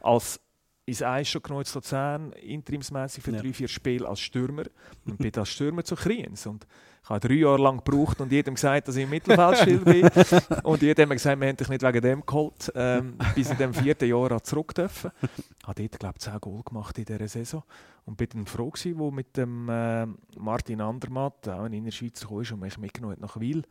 als 0.00 0.40
ins 0.84 1.02
Eis 1.02 1.28
schon 1.28 1.42
genommen 1.42 1.64
zu 1.64 1.78
Luzern, 1.78 2.32
interimsmäßig 2.32 3.22
für 3.22 3.30
ja. 3.30 3.40
drei, 3.40 3.52
vier 3.52 3.68
Spiele 3.68 4.08
als 4.08 4.18
Stürmer 4.18 4.64
und 5.06 5.18
bin 5.18 5.32
als 5.36 5.48
Stürmer 5.48 5.84
zu 5.84 5.94
Kriens. 5.94 6.46
Und 6.46 6.66
ich 7.02 7.08
habe 7.08 7.26
drei 7.26 7.34
Jahre 7.34 7.62
lang 7.62 7.82
gebraucht 7.82 8.20
und 8.20 8.30
jedem 8.30 8.54
gesagt, 8.54 8.88
dass 8.88 8.96
ich 8.96 9.04
im 9.04 9.10
Mittelfeld 9.10 9.84
bin. 9.84 10.08
und 10.62 10.82
jedem 10.82 11.10
gesagt, 11.10 11.40
wir 11.40 11.48
haben 11.48 11.56
dich 11.56 11.68
nicht 11.68 11.82
wegen 11.82 12.00
dem 12.00 12.26
geholt, 12.26 12.70
ähm, 12.74 13.16
bis 13.34 13.50
in 13.50 13.56
dem 13.56 13.74
vierten 13.74 14.08
Jahr 14.08 14.42
zurück 14.42 14.74
dürfen. 14.74 15.10
Ich 15.22 15.66
habe 15.66 15.82
dort, 15.82 15.98
glaube 15.98 16.14
ich, 16.18 16.22
10 16.22 16.40
Goal 16.40 16.62
gemacht 16.62 16.98
in 16.98 17.04
dieser 17.04 17.26
Saison. 17.26 17.64
Und 18.04 18.16
bin 18.16 18.28
dann 18.32 18.46
froh 18.46 18.70
gewesen, 18.70 18.98
wo 18.98 19.10
mit 19.10 19.36
dem 19.36 19.68
äh, 19.68 20.06
Martin 20.38 20.80
Andermatt, 20.80 21.48
auch 21.48 21.64
ein 21.64 21.72
Innerschweizer, 21.72 22.28
kam 22.28 22.36
und 22.36 22.60
mich 22.60 22.78
mitgenommen 22.78 23.14
hat 23.14 23.20
nach 23.20 23.40
Wil. 23.40 23.64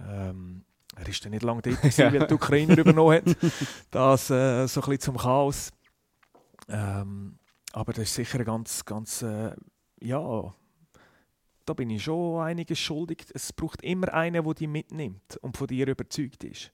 Ähm, 0.00 0.64
er 0.96 1.08
ist 1.08 1.24
dann 1.24 1.32
nicht 1.32 1.42
lange 1.42 1.62
dort, 1.62 1.76
gewesen, 1.78 2.12
weil 2.12 2.26
die 2.26 2.34
Ukrainer 2.34 2.78
übernommen 2.78 3.16
hat. 3.16 3.36
Das 3.90 4.30
äh, 4.30 4.66
so 4.66 4.80
ein 4.80 4.88
bisschen 4.88 5.00
zum 5.00 5.16
Chaos. 5.16 5.70
Ähm, 6.68 7.38
aber 7.72 7.92
das 7.92 8.04
ist 8.04 8.14
sicher 8.14 8.44
ganz, 8.44 8.84
ganz, 8.84 9.22
äh, 9.22 9.52
ja, 10.00 10.54
da 11.64 11.74
bin 11.74 11.90
ich 11.90 12.04
schon 12.04 12.40
einiges 12.40 12.78
schuldig. 12.78 13.24
Es 13.34 13.52
braucht 13.52 13.82
immer 13.82 14.12
einen, 14.12 14.44
der 14.44 14.54
dich 14.54 14.68
mitnimmt 14.68 15.36
und 15.42 15.56
von 15.56 15.66
dir 15.66 15.86
überzeugt 15.86 16.44
ist. 16.44 16.72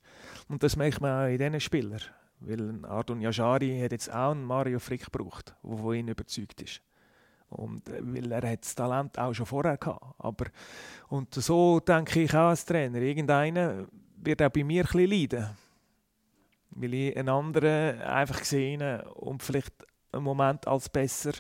Und 0.49 0.63
das 0.63 0.77
merkt 0.77 1.01
man 1.01 1.25
auch 1.25 1.31
in 1.31 1.39
diesen 1.39 1.61
Spielern. 1.61 2.01
Weil 2.41 2.85
Ardon 2.85 3.21
Yajari 3.21 3.81
hat 3.81 3.93
jetzt 3.93 4.13
auch 4.13 4.31
einen 4.31 4.45
Mario 4.45 4.79
Frick 4.79 5.11
gebraucht, 5.11 5.55
der 5.63 5.77
von 5.77 5.95
ihm 5.95 6.09
überzeugt 6.09 6.63
ist. 6.63 6.83
Und, 7.51 7.89
äh, 7.89 8.01
weil 8.03 8.31
er 8.31 8.51
hat 8.51 8.65
das 8.65 8.75
Talent 8.75 9.19
auch 9.19 9.33
schon 9.33 9.47
vorher 9.47 9.77
gehabt. 9.77 10.15
Aber, 10.19 10.47
und 11.09 11.35
so 11.35 11.81
denke 11.81 12.23
ich 12.23 12.35
auch 12.35 12.51
als 12.51 12.65
Trainer. 12.65 13.01
Irgendeiner 13.01 13.87
wird 14.17 14.43
auch 14.43 14.51
bei 14.51 14.65
mir 14.65 14.85
ein 14.85 14.87
bisschen 14.87 15.11
leiden. 15.11 15.51
Weil 16.71 16.95
ich 16.95 17.17
einen 17.17 17.29
anderen 17.29 18.01
einfach 18.03 18.41
gesehen 18.41 19.01
und 19.01 19.43
vielleicht 19.43 19.75
einen 20.13 20.23
Moment 20.23 20.67
als 20.67 20.89
besser 20.89 21.33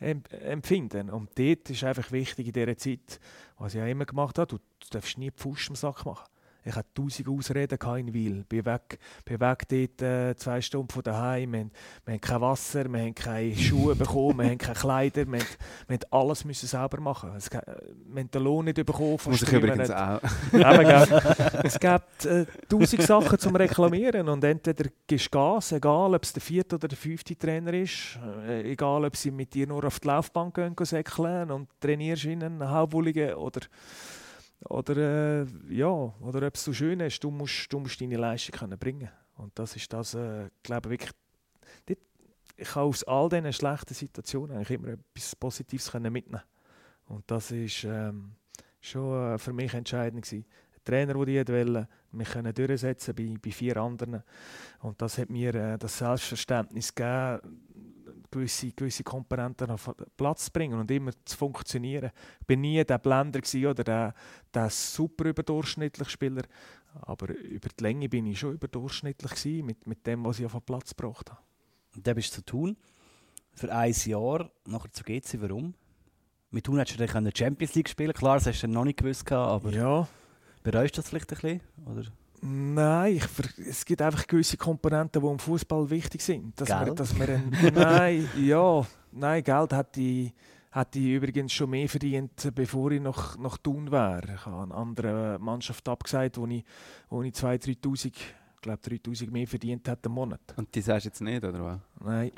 empfinden. 0.00 1.10
Und 1.10 1.30
dort 1.38 1.70
ist 1.70 1.84
einfach 1.84 2.10
wichtig 2.12 2.48
in 2.48 2.52
dieser 2.52 2.76
Zeit, 2.76 3.20
was 3.58 3.74
ich 3.74 3.80
auch 3.80 3.86
immer 3.86 4.04
gemacht 4.04 4.38
habe, 4.38 4.56
du 4.56 4.88
darfst 4.90 5.18
nie 5.18 5.30
Fuß 5.34 5.68
im 5.68 5.76
Sack 5.76 6.04
machen. 6.04 6.28
Ich 6.64 6.74
hatte 6.74 6.88
tausend 6.94 7.28
Ausreden 7.28 7.78
in 7.98 8.14
Wil. 8.14 8.44
Ich 8.50 8.64
weg, 8.64 8.98
bin 9.24 9.40
weg 9.40 9.68
dort 9.68 10.02
äh, 10.02 10.34
zwei 10.36 10.60
Stunden 10.60 10.88
von 10.88 11.02
daheim. 11.02 11.52
Wir, 11.52 11.66
wir 12.06 12.14
haben 12.14 12.20
kein 12.20 12.40
Wasser, 12.40 12.90
wir 12.90 13.00
haben 13.00 13.14
keine 13.14 13.54
Schuhe 13.54 13.94
bekommen, 13.96 14.38
wir 14.38 14.50
haben 14.50 14.58
keine 14.58 14.78
Kleider. 14.78 15.26
Wir, 15.26 15.40
wir 15.40 15.98
haben 15.98 15.98
alles 16.10 16.44
müssen 16.44 16.66
selber 16.66 17.00
machen. 17.00 17.32
Es, 17.36 17.50
wir 17.50 17.60
haben 17.60 18.30
den 18.30 18.42
Lohn 18.42 18.64
nicht 18.64 18.76
bekommen. 18.76 19.18
Muss 19.26 19.42
ich 19.42 19.52
übrigens 19.52 19.90
auch. 19.90 20.20
es 21.64 21.78
gibt 21.78 22.24
äh, 22.24 22.46
tausend 22.68 23.02
Sachen 23.02 23.38
zum 23.38 23.56
Reklamieren 23.56 24.28
und 24.28 24.42
entweder 24.42 24.88
gibst 25.06 25.26
du 25.26 25.30
Gas, 25.30 25.72
egal 25.72 26.14
ob 26.14 26.22
es 26.22 26.32
der 26.32 26.42
vierte 26.42 26.76
oder 26.76 26.88
der 26.88 26.96
fünfte 26.96 27.36
Trainer 27.36 27.74
ist, 27.74 28.18
äh, 28.46 28.72
egal 28.72 29.04
ob 29.04 29.16
sie 29.16 29.30
mit 29.30 29.52
dir 29.52 29.66
nur 29.66 29.84
auf 29.84 30.00
die 30.00 30.08
Laufbahn 30.08 30.52
gehen, 30.52 30.74
gehen 30.74 31.50
und 31.50 31.68
trainierst 31.80 32.24
in 32.24 32.42
einen 32.42 32.70
Hauptwulligen 32.70 33.34
oder 33.34 33.60
oder, 34.68 35.42
äh, 35.42 35.46
ja, 35.68 35.88
oder 35.88 36.46
ob 36.46 36.54
es 36.54 36.64
so 36.64 36.72
schön 36.72 37.00
ist, 37.00 37.22
du 37.22 37.30
musst, 37.30 37.72
du 37.72 37.78
musst 37.80 38.00
deine 38.00 38.16
Leistung 38.16 38.58
können 38.58 38.78
bringen 38.78 39.10
Und 39.36 39.58
das 39.58 39.76
ist 39.76 39.92
das, 39.92 40.14
äh, 40.14 40.48
glaube 40.62 40.90
wirklich, 40.90 41.10
dort, 41.86 41.98
ich 42.56 42.68
kann 42.68 42.84
aus 42.84 43.04
all 43.04 43.28
diesen 43.28 43.52
schlechten 43.52 43.94
Situationen 43.94 44.56
eigentlich 44.56 44.70
immer 44.70 44.88
etwas 44.88 45.36
Positives 45.36 45.90
können 45.90 46.12
mitnehmen 46.12 46.42
Und 47.06 47.24
das 47.30 47.50
ist 47.50 47.84
ähm, 47.84 48.32
schon 48.80 49.34
äh, 49.34 49.38
für 49.38 49.52
mich 49.52 49.74
entscheidend 49.74 50.22
gewesen. 50.24 50.46
Ein 50.74 50.84
Trainer, 50.84 51.24
der 51.24 51.44
die 51.44 51.52
wollte, 51.52 51.88
mich 52.12 52.30
können 52.30 52.54
durchsetzen 52.54 53.14
bei, 53.14 53.34
bei 53.42 53.50
vier 53.50 53.76
anderen. 53.76 54.22
Und 54.80 55.00
das 55.02 55.18
hat 55.18 55.30
mir 55.30 55.54
äh, 55.54 55.78
das 55.78 55.98
Selbstverständnis 55.98 56.94
gegeben, 56.94 57.63
gewisse, 58.38 58.72
gewisse 58.72 59.04
Komponenten 59.04 59.70
auf 59.70 59.90
Platz 60.16 60.46
zu 60.46 60.52
bringen 60.52 60.78
und 60.78 60.90
immer 60.90 61.12
zu 61.24 61.36
funktionieren. 61.36 62.10
Ich 62.42 62.48
war 62.48 62.56
nie 62.56 62.84
der 62.84 62.98
Blender 62.98 63.40
oder 63.70 63.84
der, 63.84 64.14
der 64.52 64.70
super 64.70 65.24
überdurchschnittliche 65.26 66.10
Spieler, 66.10 66.42
aber 67.02 67.34
über 67.34 67.68
die 67.68 67.82
Länge 67.82 68.08
bin 68.08 68.26
ich 68.26 68.38
schon 68.38 68.54
überdurchschnittlich 68.54 69.32
gewesen, 69.32 69.66
mit, 69.66 69.86
mit 69.86 70.06
dem, 70.06 70.24
was 70.24 70.38
ich 70.38 70.46
auf 70.46 70.52
den 70.52 70.62
Platz 70.62 70.94
gebracht 70.94 71.30
habe. 71.30 71.40
Und 71.96 72.06
dann 72.06 72.14
bist 72.14 72.32
du 72.32 72.36
zu 72.36 72.44
tun 72.44 72.76
für 73.54 73.72
ein 73.72 73.92
Jahr, 73.92 74.50
nachher 74.66 74.92
zu 74.92 75.04
GC. 75.04 75.40
Warum? 75.40 75.74
Mit 76.50 76.64
Thun 76.64 76.78
hättest 76.78 77.00
du 77.00 77.06
dann 77.06 77.30
Champions 77.34 77.74
League 77.74 77.88
spielen 77.88 78.12
klar, 78.12 78.36
das 78.36 78.46
hast 78.46 78.62
du 78.62 78.68
noch 78.68 78.84
nicht 78.84 78.98
gewusst, 78.98 79.30
aber 79.30 79.70
ja. 79.72 80.08
bereust 80.62 80.96
du 80.96 81.00
das 81.00 81.08
vielleicht 81.08 81.32
ein 81.32 81.38
bisschen? 81.40 81.60
Oder? 81.86 82.04
Nein, 82.46 83.16
ich, 83.16 83.24
es 83.66 83.86
gibt 83.86 84.02
einfach 84.02 84.26
gewisse 84.26 84.58
Komponenten, 84.58 85.22
die 85.22 85.28
im 85.28 85.38
Fußball 85.38 85.88
wichtig 85.88 86.20
sind. 86.20 86.60
Dass 86.60 86.68
Geld? 86.68 86.86
Wir, 86.88 86.94
dass 86.94 87.18
wir 87.18 87.28
ein, 87.30 87.52
nein, 87.74 88.28
ja, 88.38 88.86
nein, 89.12 89.42
Geld 89.42 89.72
hätte 89.72 90.00
ich, 90.00 90.34
hätte 90.70 90.98
ich 90.98 91.06
übrigens 91.06 91.54
schon 91.54 91.70
mehr 91.70 91.88
verdient, 91.88 92.52
bevor 92.54 92.90
ich 92.90 93.00
noch, 93.00 93.38
noch 93.38 93.56
tun 93.56 93.90
wäre. 93.90 94.34
Ich 94.34 94.44
habe 94.44 94.62
eine 94.62 94.74
andere 94.74 95.38
Mannschaft 95.40 95.88
abgesagt, 95.88 96.36
wo 96.36 96.46
ich, 96.46 96.62
wo 97.08 97.22
ich 97.22 97.32
2'000, 97.32 97.80
3'000 97.80 98.06
ich 98.06 98.34
glaube 98.60 98.82
3000 98.82 99.32
mehr 99.32 99.46
verdient 99.46 99.88
hätte 99.88 100.08
im 100.08 100.12
Monat. 100.12 100.40
Und 100.56 100.74
die 100.74 100.80
sagst 100.82 101.06
du 101.06 101.08
jetzt 101.08 101.20
nicht, 101.22 101.44
oder 101.44 101.64
was? 101.64 101.78
Nein. 102.04 102.30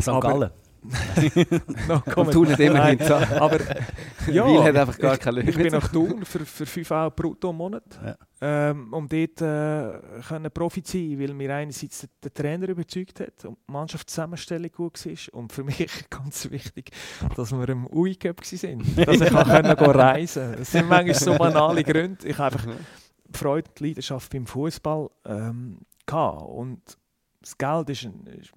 St. 0.00 0.06
Gallen? 0.20 0.50
no, 1.88 2.02
und 2.16 2.30
tun 2.32 2.48
nicht 2.48 2.60
immer 2.60 2.78
Nein, 2.78 3.00
aber 3.00 3.58
ja, 4.30 4.44
Weil 4.44 4.64
hat 4.64 4.76
einfach 4.76 4.98
gar 4.98 5.16
keine 5.18 5.40
Ich, 5.40 5.48
ich 5.48 5.56
bin 5.56 5.72
nach 5.72 5.88
Thun 5.88 6.24
für, 6.24 6.44
für 6.44 6.66
5 6.66 6.90
Euro 6.90 7.10
brutto 7.10 7.50
im 7.50 7.56
Monat, 7.56 7.84
ja. 8.04 8.16
ähm, 8.40 8.92
um 8.92 9.08
dort 9.08 9.40
äh, 9.40 10.20
können 10.28 10.50
Profi 10.52 10.82
zu 10.82 10.98
sein, 10.98 11.18
weil 11.18 11.34
mir 11.34 11.54
einerseits 11.54 12.06
der, 12.22 12.32
Trainer 12.32 12.68
überzeugt 12.68 13.20
hat 13.20 13.44
und 13.44 13.58
die 13.68 13.72
Mannschaftszusammenstellung 13.72 14.70
gut 14.70 15.04
war 15.04 15.34
und 15.34 15.52
für 15.52 15.64
mich 15.64 16.10
ganz 16.10 16.50
wichtig, 16.50 16.90
dass 17.36 17.52
wir 17.52 17.68
im 17.68 17.86
UI-Cup 17.86 18.40
waren, 18.40 18.96
dass 18.96 19.20
ich 19.20 19.30
können 19.30 19.76
reisen 19.76 20.42
konnte. 20.42 20.58
Das 20.58 20.72
sind 20.72 20.88
manchmal 20.88 21.14
so 21.14 21.34
banale 21.34 21.82
Gründe. 21.82 22.26
Ich 22.26 22.38
habe 22.38 22.56
einfach 22.56 22.66
die 23.28 23.38
Freude 23.38 23.70
und 23.70 23.80
Leidenschaft 23.80 24.30
beim 24.32 24.46
Fußball 24.46 25.08
ähm, 25.24 25.78
und 26.12 26.98
das 27.40 27.56
Geld 27.58 27.90
ist, 27.90 28.04
ein, 28.04 28.26
ist 28.26 28.52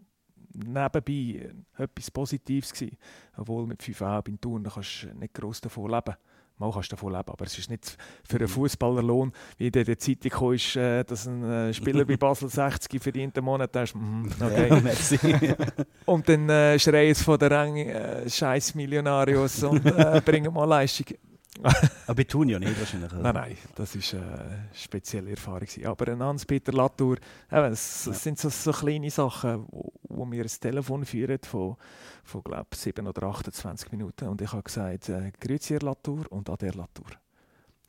nebenbei 0.53 1.51
etwas 1.77 2.11
Positives 2.11 2.73
gewesen. 2.73 2.97
Obwohl 3.37 3.67
mit 3.67 3.81
5 3.81 4.01
Euro 4.01 4.23
in 4.27 4.39
Turn 4.39 4.63
kannst 4.63 5.03
du 5.03 5.17
nicht 5.17 5.33
gross 5.33 5.61
davon 5.61 5.91
leben. 5.91 6.15
Mal 6.57 6.71
kannst 6.73 6.91
du 6.91 6.95
davon 6.97 7.13
leben, 7.13 7.29
aber 7.29 7.45
es 7.45 7.57
ist 7.57 7.69
nicht 7.69 7.97
für 8.27 8.35
einen 8.35 8.47
mhm. 8.47 8.51
Fußballerlohn, 8.51 9.31
wie 9.57 9.67
in 9.67 9.71
der 9.71 9.97
Zeitung 9.97 10.31
kam, 10.31 10.53
ist, 10.53 10.75
äh, 10.75 11.05
dass 11.05 11.25
ein 11.25 11.43
äh, 11.43 11.73
Spieler 11.73 12.03
bei 12.03 12.17
Basel 12.17 12.49
60 12.49 13.01
verdient 13.01 13.37
im 13.37 13.45
Monat. 13.45 13.73
Da 13.73 13.83
ist, 13.83 13.95
mm, 13.95 14.27
okay. 14.41 15.55
Und 16.05 16.27
dann 16.27 16.49
äh, 16.49 16.77
schreien 16.77 17.11
es 17.11 17.23
von 17.23 17.39
der 17.39 17.51
Rang 17.51 17.77
äh, 17.77 18.29
Scheiß 18.29 18.75
Millionarios 18.75 19.63
und 19.63 19.85
äh, 19.85 20.21
bringen 20.23 20.53
mal 20.53 20.65
Leistung. 20.65 21.15
Aber 22.07 22.15
bei 22.15 22.23
Thun 22.23 22.49
ja 22.49 22.59
nicht 22.59 22.79
wahrscheinlich. 22.79 23.11
Nein, 23.11 23.33
nein, 23.33 23.57
das 23.75 23.95
war 23.95 24.21
eine 24.21 24.69
spezielle 24.73 25.31
Erfahrung. 25.31 25.67
Aber 25.85 26.07
ein 26.07 26.23
Hans-Peter 26.23 26.71
Latour, 26.71 27.17
es 27.49 28.05
ja. 28.05 28.13
sind 28.13 28.39
so, 28.39 28.49
so, 28.49 28.71
kleine 28.71 29.09
Sachen, 29.09 29.65
wo, 29.69 29.91
wo 30.03 30.25
mir 30.25 30.43
ein 30.43 30.51
Telefon 30.59 31.05
führen 31.05 31.39
von, 31.43 31.75
von 32.23 32.43
glaube 32.43 32.75
7 32.75 33.05
oder 33.05 33.23
28 33.23 33.91
Minuten. 33.91 34.27
Und 34.27 34.41
ich 34.41 34.51
habe 34.51 34.63
gesagt, 34.63 35.09
äh, 35.09 35.31
Grüezi, 35.39 35.73
Herr 35.73 35.81
Latour 35.81 36.31
und 36.31 36.49
Ade, 36.49 36.69
Latour. 36.69 37.11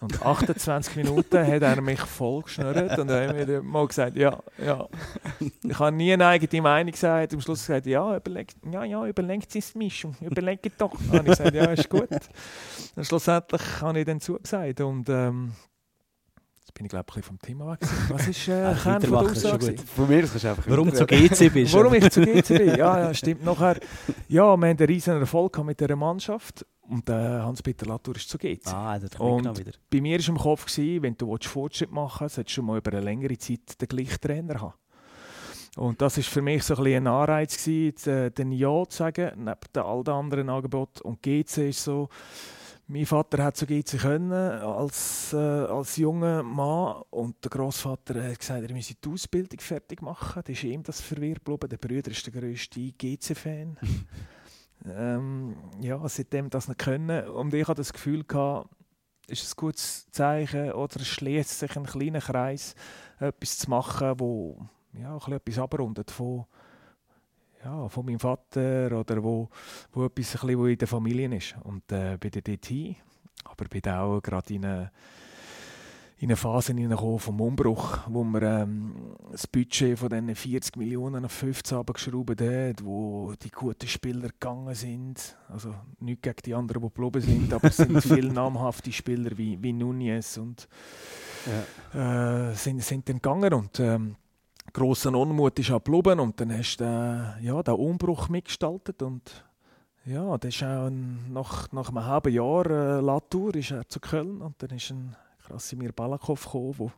Und 0.01 0.23
28 0.23 0.97
Minuten 0.97 1.47
hat 1.47 1.63
er 1.63 1.83
mich 1.83 2.01
voll 2.01 2.43
geschnurrt 2.43 2.99
und 2.99 3.09
dann 3.09 3.29
haben 3.29 3.47
wir 3.47 3.63
mal 3.63 3.87
gesagt, 3.87 4.17
ja, 4.17 4.39
ja. 4.57 4.89
Ich 5.63 5.79
habe 5.79 5.95
nie 5.95 6.15
eine 6.15 6.27
eigene 6.27 6.63
Meinung 6.63 6.91
gesagt. 6.91 7.35
Am 7.35 7.41
Schluss 7.43 7.67
gesagt, 7.67 7.85
ja, 7.85 8.17
überlegt, 8.17 8.57
ja, 8.73 8.83
ja, 8.85 9.07
überlegt 9.07 9.55
es 9.55 9.75
Mischung, 9.75 10.17
überlegt 10.23 10.73
doch. 10.79 10.93
Dann 11.11 11.19
habe 11.19 11.33
ich 11.33 11.39
gesagt, 11.39 11.55
ja, 11.55 11.65
ist 11.67 11.91
gut. 11.91 12.09
Und 12.97 13.05
schlussendlich 13.05 13.63
habe 13.83 13.99
ich 13.99 14.07
dann 14.07 14.21
zugesagt 14.21 14.81
und 14.81 15.09
ähm, 15.11 15.53
Jetzt 16.71 16.75
bin 16.75 16.87
ich 16.87 16.91
glaube 16.91 17.07
ich 17.19 17.25
vom 17.25 17.39
Thema 17.41 17.73
weg. 17.73 17.81
Was 18.09 18.29
ist 18.29 18.47
äh, 18.47 18.75
Kern 18.83 19.03
von 19.03 19.11
der 19.11 19.19
Aussage? 19.19 19.75
Von 19.97 20.09
mir 20.09 20.23
ist 20.23 20.47
einfach 20.47 20.65
Warum 20.69 20.95
zu 20.95 21.05
GC 21.05 21.53
bist. 21.53 21.75
Warum 21.75 21.93
ich 21.95 22.09
zu 22.11 22.21
GC 22.21 22.49
bin? 22.49 22.69
Ja, 22.77 23.01
ja, 23.01 23.15
stimmt. 23.15 23.45
Nachher, 23.45 23.81
ja, 24.29 24.45
wir 24.45 24.51
haben 24.51 24.63
einen 24.63 24.79
riesen 24.79 25.19
Erfolg 25.19 25.63
mit 25.65 25.81
dieser 25.81 25.97
Mannschaft 25.97 26.65
und 26.91 27.09
äh, 27.09 27.13
Hans-Peter 27.13 27.87
Latour 27.87 28.17
ist 28.17 28.29
zu 28.29 28.39
GC. 28.39 28.67
Ah, 28.67 28.99
das 28.99 29.19
und 29.19 29.59
wieder. 29.59 29.73
Bei 29.91 30.01
mir 30.01 30.19
war 30.19 30.29
im 30.29 30.39
Kopf, 30.39 30.67
gewesen, 30.67 31.03
wenn 31.03 31.17
du 31.17 31.37
Fortschritt 31.41 31.91
machen 31.91 32.23
willst, 32.23 32.35
solltest 32.35 32.57
du 32.57 32.61
schon 32.61 32.67
mal 32.67 32.79
über 32.79 32.93
eine 32.93 33.01
längere 33.01 33.39
Zeit 33.39 33.81
den 33.81 33.89
gleichen 33.89 34.21
Trainer 34.21 34.61
haben. 34.61 34.75
Und 35.77 36.03
das 36.03 36.17
war 36.17 36.25
für 36.25 36.43
mich 36.43 36.65
so 36.65 36.75
ein, 36.77 36.87
ein 36.87 37.07
Anreiz, 37.07 37.65
gewesen, 37.65 38.35
den 38.35 38.53
Ja 38.53 38.85
zu 38.89 38.99
sagen, 38.99 39.31
neben 39.37 39.87
all 39.87 40.03
den 40.03 40.15
anderen 40.15 40.51
Angeboten. 40.51 41.01
Und 41.03 41.23
GC 41.23 41.69
ist 41.69 41.85
so 41.85 42.09
mein 42.93 43.07
Vater 43.07 43.45
hat 43.45 43.57
so 43.57 43.67
GC 43.67 43.99
können 43.99 44.33
als, 44.33 45.33
äh, 45.33 45.37
als 45.37 45.97
junger 45.97 46.43
Mann 46.43 47.03
und 47.11 47.37
der 47.45 47.51
Großvater 47.51 48.21
hat 48.21 48.41
gesagt, 48.41 48.69
er 48.69 48.73
müsse 48.73 48.95
die 48.95 49.09
Ausbildung 49.09 49.61
fertig 49.61 50.03
machen. 50.03 50.43
Das 50.45 50.51
ist 50.51 50.65
ihm 50.65 50.83
das 50.83 51.01
verwirrt 51.01 51.43
Der 51.47 51.77
Bruder 51.77 52.11
ist 52.11 52.27
der 52.27 52.33
grösste 52.33 52.81
GC-Fan. 52.91 53.79
ähm, 54.87 55.57
ja, 55.81 56.07
seitdem 56.09 56.51
das 56.51 56.69
nicht 56.69 56.79
können. 56.79 57.29
Und 57.29 57.55
ich 57.55 57.67
hatte 57.67 57.81
das 57.81 57.93
Gefühl 57.93 58.25
gehabt, 58.25 58.71
ist 59.27 59.45
ein 59.45 59.57
gutes 59.57 60.11
Zeichen 60.11 60.73
oder 60.73 60.97
es 60.97 61.07
schließt 61.07 61.61
sich 61.61 61.77
ein 61.77 61.87
kleiner 61.87 62.21
Kreis, 62.21 62.75
etwas 63.19 63.59
zu 63.59 63.71
machen, 63.71 64.19
wo 64.19 64.67
ja, 64.93 65.17
etwas 65.17 65.59
abrundet 65.59 66.11
von 66.11 66.47
ja, 67.65 67.89
von 67.89 68.07
meinem 68.07 68.19
Vater 68.19 68.99
oder 68.99 69.23
wo, 69.23 69.49
wo 69.93 70.07
etwas 70.07 70.35
ein 70.35 70.41
bisschen, 70.41 70.59
wo 70.59 70.67
in 70.67 70.79
der 70.79 70.89
Familie 70.89 71.37
ist. 71.37 71.55
Und 71.63 71.93
äh, 71.93 72.17
bin 72.19 72.31
dann 72.31 72.43
dort 72.43 72.67
hin, 72.67 72.97
aber 73.45 73.65
bin 73.67 73.93
auch 73.93 74.21
gerade 74.21 74.55
in 74.55 74.65
eine, 74.65 74.91
in 76.21 76.29
eine 76.29 76.37
Phase 76.37 76.75
vom 77.19 77.41
Umbruch, 77.41 78.01
wo 78.07 78.23
wir 78.25 78.43
ähm, 78.43 79.17
das 79.33 79.47
Budget 79.47 79.99
von 79.99 80.11
diesen 80.11 80.35
40 80.35 80.77
Millionen 80.77 81.25
auf 81.25 81.33
15 81.33 81.79
abgeschraubt 81.79 82.43
haben, 82.43 82.75
wo 82.83 83.33
die 83.43 83.51
guten 83.51 83.89
Spieler 83.89 84.29
gegangen 84.29 84.75
sind. 84.75 85.35
Also 85.49 85.75
nicht 85.99 86.21
gegen 86.21 86.43
die 86.45 86.55
anderen, 86.55 86.83
die 86.83 86.89
geblieben 86.89 87.23
sind, 87.23 87.55
aber 87.55 87.69
es 87.69 87.79
sind 87.79 87.99
viele 88.03 88.31
namhafte 88.31 88.93
Spieler 88.93 89.31
wie, 89.39 89.63
wie 89.63 89.73
Nunez 89.73 90.37
und 90.37 90.69
ja. 91.95 92.51
äh, 92.51 92.55
sind, 92.55 92.83
sind 92.85 93.09
dann 93.09 93.17
gegangen 93.17 93.55
und 93.55 93.81
ähm, 93.81 94.17
grosser 94.75 95.15
Unmut 95.15 95.59
ist 95.59 95.71
auch 95.71 95.83
geblieben 95.83 96.21
und 96.21 96.39
dann 96.39 96.53
hast 96.53 96.77
du 96.77 96.85
äh, 96.85 97.47
ja, 97.47 97.63
den 97.63 97.75
Umbruch 97.75 98.29
mitgestaltet 98.29 99.03
und 99.03 99.47
ja, 100.05 100.37
das 100.37 100.55
ist 100.55 100.65
auch 100.65 100.87
ein, 100.89 101.33
nach, 101.33 101.73
nach 101.73 101.89
einem 101.89 102.05
halben 102.05 102.35
Jahr 102.35 102.67
äh, 102.67 103.01
Latour 103.01 103.55
ist 103.55 103.71
er 103.71 103.89
zu 103.89 104.01
Köln 104.01 104.43
und 104.43 104.63
dann 104.63 104.71
ist 104.77 104.91
ein 104.91 105.17
Krasimir 105.51 105.93
Balakow 105.93 106.41
gekommen, 106.41 106.75
wo, 106.79 106.93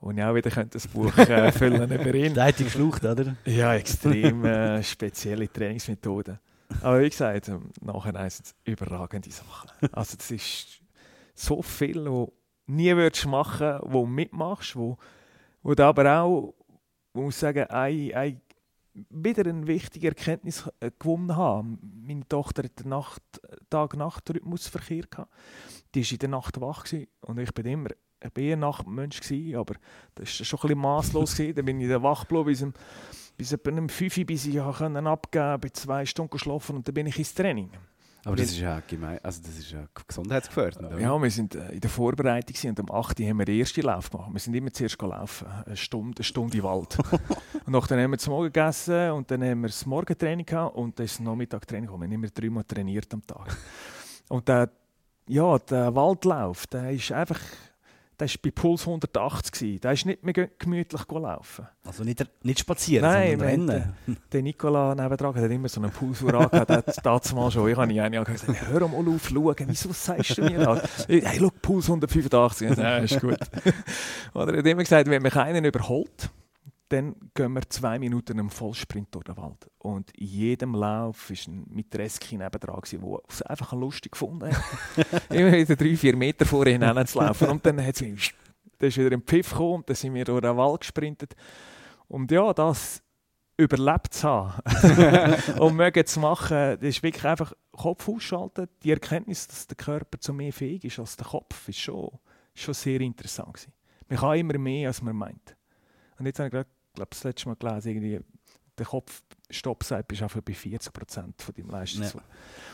wo 0.00 0.10
ich 0.10 0.22
auch 0.22 0.34
wieder 0.34 0.50
könnte 0.50 0.74
das 0.74 0.86
Buch 0.86 1.16
äh, 1.16 1.50
füllen 1.52 1.90
über 1.90 2.14
ihn. 2.14 2.34
Der 2.34 2.44
hat 2.44 2.58
dich 2.58 2.66
geschlucht, 2.66 3.04
oder? 3.04 3.36
Ja, 3.46 3.74
extrem 3.74 4.44
äh, 4.44 4.82
spezielle 4.82 5.50
Trainingsmethoden. 5.50 6.38
Aber 6.82 7.00
wie 7.00 7.08
gesagt, 7.08 7.48
ähm, 7.48 7.70
nachher 7.80 8.12
sind 8.30 8.46
es 8.46 8.54
überragende 8.64 9.30
Sachen. 9.30 9.70
Also 9.92 10.16
das 10.16 10.30
ist 10.30 10.80
so 11.34 11.62
viel, 11.62 12.04
wo 12.06 12.32
nie 12.66 12.94
würdest 12.94 13.26
machen, 13.26 13.78
wo 13.82 14.04
mitmachst, 14.04 14.76
wo, 14.76 14.98
wo 15.62 15.74
du 15.74 15.84
aber 15.84 16.20
auch 16.20 16.54
muss 17.14 17.40
sagen, 17.40 17.64
eine, 17.70 18.16
eine, 18.16 18.40
wieder 19.10 19.46
eine 19.46 19.66
wichtige 19.66 20.08
Erkenntnis 20.08 20.68
äh, 20.80 20.90
gewonnen 20.98 21.36
habe. 21.36 21.76
Meine 21.80 22.26
Tochter 22.28 22.64
hatte 22.64 22.88
Nacht, 22.88 23.22
Tag-Nacht-Rhythmusverkehr. 23.70 25.04
Die 25.94 26.02
war 26.02 26.12
in 26.12 26.18
der 26.18 26.28
Nacht 26.28 26.60
wach 26.60 26.84
und 27.20 27.38
ich 27.38 27.52
bin 27.52 27.66
immer 27.66 27.90
ein 28.20 28.30
Bärnachtmensch 28.32 29.20
aber 29.54 29.74
das 30.14 30.38
war 30.38 30.46
schon 30.46 30.70
ein 30.70 30.78
masslos. 30.78 31.36
dann 31.36 31.64
bin 31.64 31.80
ich 31.80 31.88
dann 31.88 32.02
wach 32.02 32.26
geblieben 32.26 32.72
bis 33.36 33.52
etwa 33.52 33.70
um 33.70 33.88
5 33.88 34.18
Uhr, 34.18 34.24
bis 34.24 34.46
ich 34.46 34.60
abgeben 34.60 34.94
konnte, 35.02 35.58
bin 35.58 35.74
zwei 35.74 36.06
Stunden 36.06 36.30
geschlafen 36.30 36.76
und 36.76 36.86
dann 36.86 36.94
bin 36.94 37.06
ich 37.06 37.18
ins 37.18 37.34
Training. 37.34 37.70
Aber 38.26 38.36
das 38.36 38.46
ist 38.46 38.58
ja 38.58 38.80
gemein, 38.80 39.18
also 39.22 39.42
das 39.42 39.58
ist 39.58 39.70
ja 39.70 39.86
gesundheitsgefährdend. 40.06 40.86
Oder? 40.86 40.98
Ja, 40.98 41.22
wir 41.22 41.30
sind 41.30 41.54
äh, 41.54 41.72
in 41.72 41.80
der 41.80 41.90
Vorbereitung 41.90 42.70
und 42.70 42.80
am 42.80 42.90
8. 42.90 43.20
Uhr 43.20 43.26
haben 43.26 43.38
wir 43.38 43.44
den 43.44 43.60
ersten 43.60 43.82
Lauf 43.82 44.10
gemacht. 44.10 44.32
Wir 44.32 44.40
sind 44.40 44.54
immer 44.54 44.72
zuerst 44.72 44.98
gelaufen, 44.98 45.46
eine 45.46 45.76
Stunde, 45.76 46.18
eine 46.18 46.24
Stunde 46.24 46.56
im 46.56 46.64
Wald. 46.64 46.98
und 47.66 47.72
nachher 47.72 48.02
haben 48.02 48.10
wir 48.10 48.18
zum 48.18 48.32
Morgen 48.32 48.52
gegessen 48.52 49.10
und 49.10 49.30
dann 49.30 49.42
haben 49.42 49.60
wir 49.60 49.68
das 49.68 49.84
Morgentraining 49.84 50.46
gehabt 50.46 50.74
und 50.76 50.98
das 50.98 51.20
Nachmittagtraining. 51.20 51.88
Wir 51.88 51.94
haben 51.94 52.12
immer 52.12 52.28
dreimal 52.28 52.64
trainiert 52.64 53.12
am 53.12 53.26
Tag. 53.26 53.56
Und 54.30 54.48
der, 54.48 54.70
ja, 55.28 55.58
der 55.58 55.94
Waldlauf, 55.94 56.66
der 56.66 56.92
ist 56.92 57.12
einfach 57.12 57.38
der 58.24 58.34
war 58.34 58.40
bei 58.42 58.50
Puls 58.50 58.86
180. 58.86 59.80
Der 59.80 59.92
ist 59.92 60.06
nicht 60.06 60.24
mehr 60.24 60.32
gemütlich 60.58 61.06
gelaufen. 61.06 61.66
Also 61.84 62.04
nicht, 62.04 62.24
nicht 62.42 62.60
spazieren, 62.60 63.04
Nein, 63.04 63.38
sondern 63.38 63.48
rennen. 63.48 63.94
Der, 64.06 64.16
der 64.32 64.42
Nikola 64.42 64.94
nebendran 64.94 65.34
hat 65.34 65.50
immer 65.50 65.68
so 65.68 65.80
einen 65.80 65.90
Pulsuhr 65.90 66.32
hat 66.50 67.06
das 67.06 67.34
mal 67.34 67.50
schon. 67.50 67.68
Ich 67.68 67.76
habe 67.76 67.92
ihn 67.92 68.24
gesagt, 68.24 68.68
hör 68.68 68.88
mal 68.88 69.14
auf, 69.14 69.28
schauen. 69.28 69.56
Wieso 69.66 69.92
sagst 69.92 70.38
du 70.38 70.42
mir 70.42 70.58
das? 70.58 71.06
Hey, 71.06 71.22
schau, 71.38 71.50
Puls 71.60 71.86
185. 71.86 72.76
Ja, 72.78 72.98
ist 72.98 73.20
gut. 73.20 73.38
Oder 74.34 74.52
er 74.54 74.58
hat 74.58 74.66
immer 74.66 74.82
gesagt, 74.82 75.08
wenn 75.10 75.22
mich 75.22 75.36
einen 75.36 75.64
überholt, 75.64 76.30
dann 76.88 77.16
gehen 77.34 77.52
wir 77.54 77.68
zwei 77.68 77.98
Minuten 77.98 78.38
im 78.38 78.50
Vollsprint 78.50 79.14
durch 79.14 79.24
den 79.24 79.36
Wald. 79.36 79.70
Und 79.78 80.10
in 80.16 80.26
jedem 80.26 80.74
Lauf 80.74 81.30
war 81.30 81.36
ein 81.52 81.64
Mitreski 81.68 82.36
nebendran, 82.36 82.82
der 82.90 83.18
es 83.28 83.42
einfach 83.42 83.72
lustig 83.72 84.12
gefunden 84.12 84.50
hat. 84.54 85.30
Immer 85.30 85.52
wieder 85.52 85.76
drei, 85.76 85.96
vier 85.96 86.16
Meter 86.16 86.44
vor 86.44 86.66
ihnen 86.66 87.06
zu 87.06 87.18
laufen. 87.18 87.48
Und 87.48 87.64
dann 87.66 87.84
hat 87.84 88.00
es 88.00 88.32
dann 88.78 88.88
ist 88.88 88.98
wieder 88.98 89.12
ein 89.12 89.22
Pfiff 89.22 89.50
gekommen 89.50 89.76
und 89.76 89.88
dann 89.88 89.96
sind 89.96 90.14
wir 90.14 90.24
durch 90.24 90.42
den 90.42 90.56
Wald 90.56 90.80
gesprintet. 90.80 91.34
Und 92.08 92.30
ja, 92.30 92.52
das 92.52 93.02
überlebt 93.56 94.12
zu 94.12 94.28
haben 94.28 95.32
und 95.60 95.76
mögen 95.76 96.04
zu 96.06 96.20
machen, 96.20 96.76
das 96.80 96.82
ist 96.82 97.02
wirklich 97.02 97.24
einfach 97.24 97.52
Kopf 97.72 98.08
ausschalten. 98.08 98.68
Die 98.82 98.90
Erkenntnis, 98.90 99.46
dass 99.46 99.66
der 99.66 99.76
Körper 99.76 100.18
zu 100.18 100.32
mehr 100.32 100.52
fähig 100.52 100.84
ist 100.84 100.98
als 100.98 101.16
der 101.16 101.26
Kopf, 101.26 101.68
ist 101.68 101.78
schon, 101.78 102.10
schon 102.54 102.74
sehr 102.74 103.00
interessant 103.00 103.54
gewesen. 103.54 103.72
Man 104.08 104.18
kann 104.18 104.38
immer 104.38 104.58
mehr, 104.58 104.88
als 104.88 105.02
man 105.02 105.16
meint. 105.16 105.56
Und 106.24 106.28
jetzt 106.28 106.38
habe 106.38 106.46
ich 106.46 106.52
gerade, 106.52 106.68
glaube 106.94 107.10
das 107.10 107.22
letzte 107.22 107.48
Mal 107.50 107.56
gelesen, 107.56 107.88
irgendwie, 107.88 108.20
der 108.78 108.86
Kopf 108.86 109.22
Stopp 109.50 109.84
sagt, 109.84 110.08
bist 110.08 110.22
du 110.22 110.42
bei 110.42 110.54
40 110.54 110.90
Prozent 110.90 111.42
von 111.42 111.54
deinem 111.54 111.68
Leistungs. 111.68 112.14
Ja. 112.14 112.22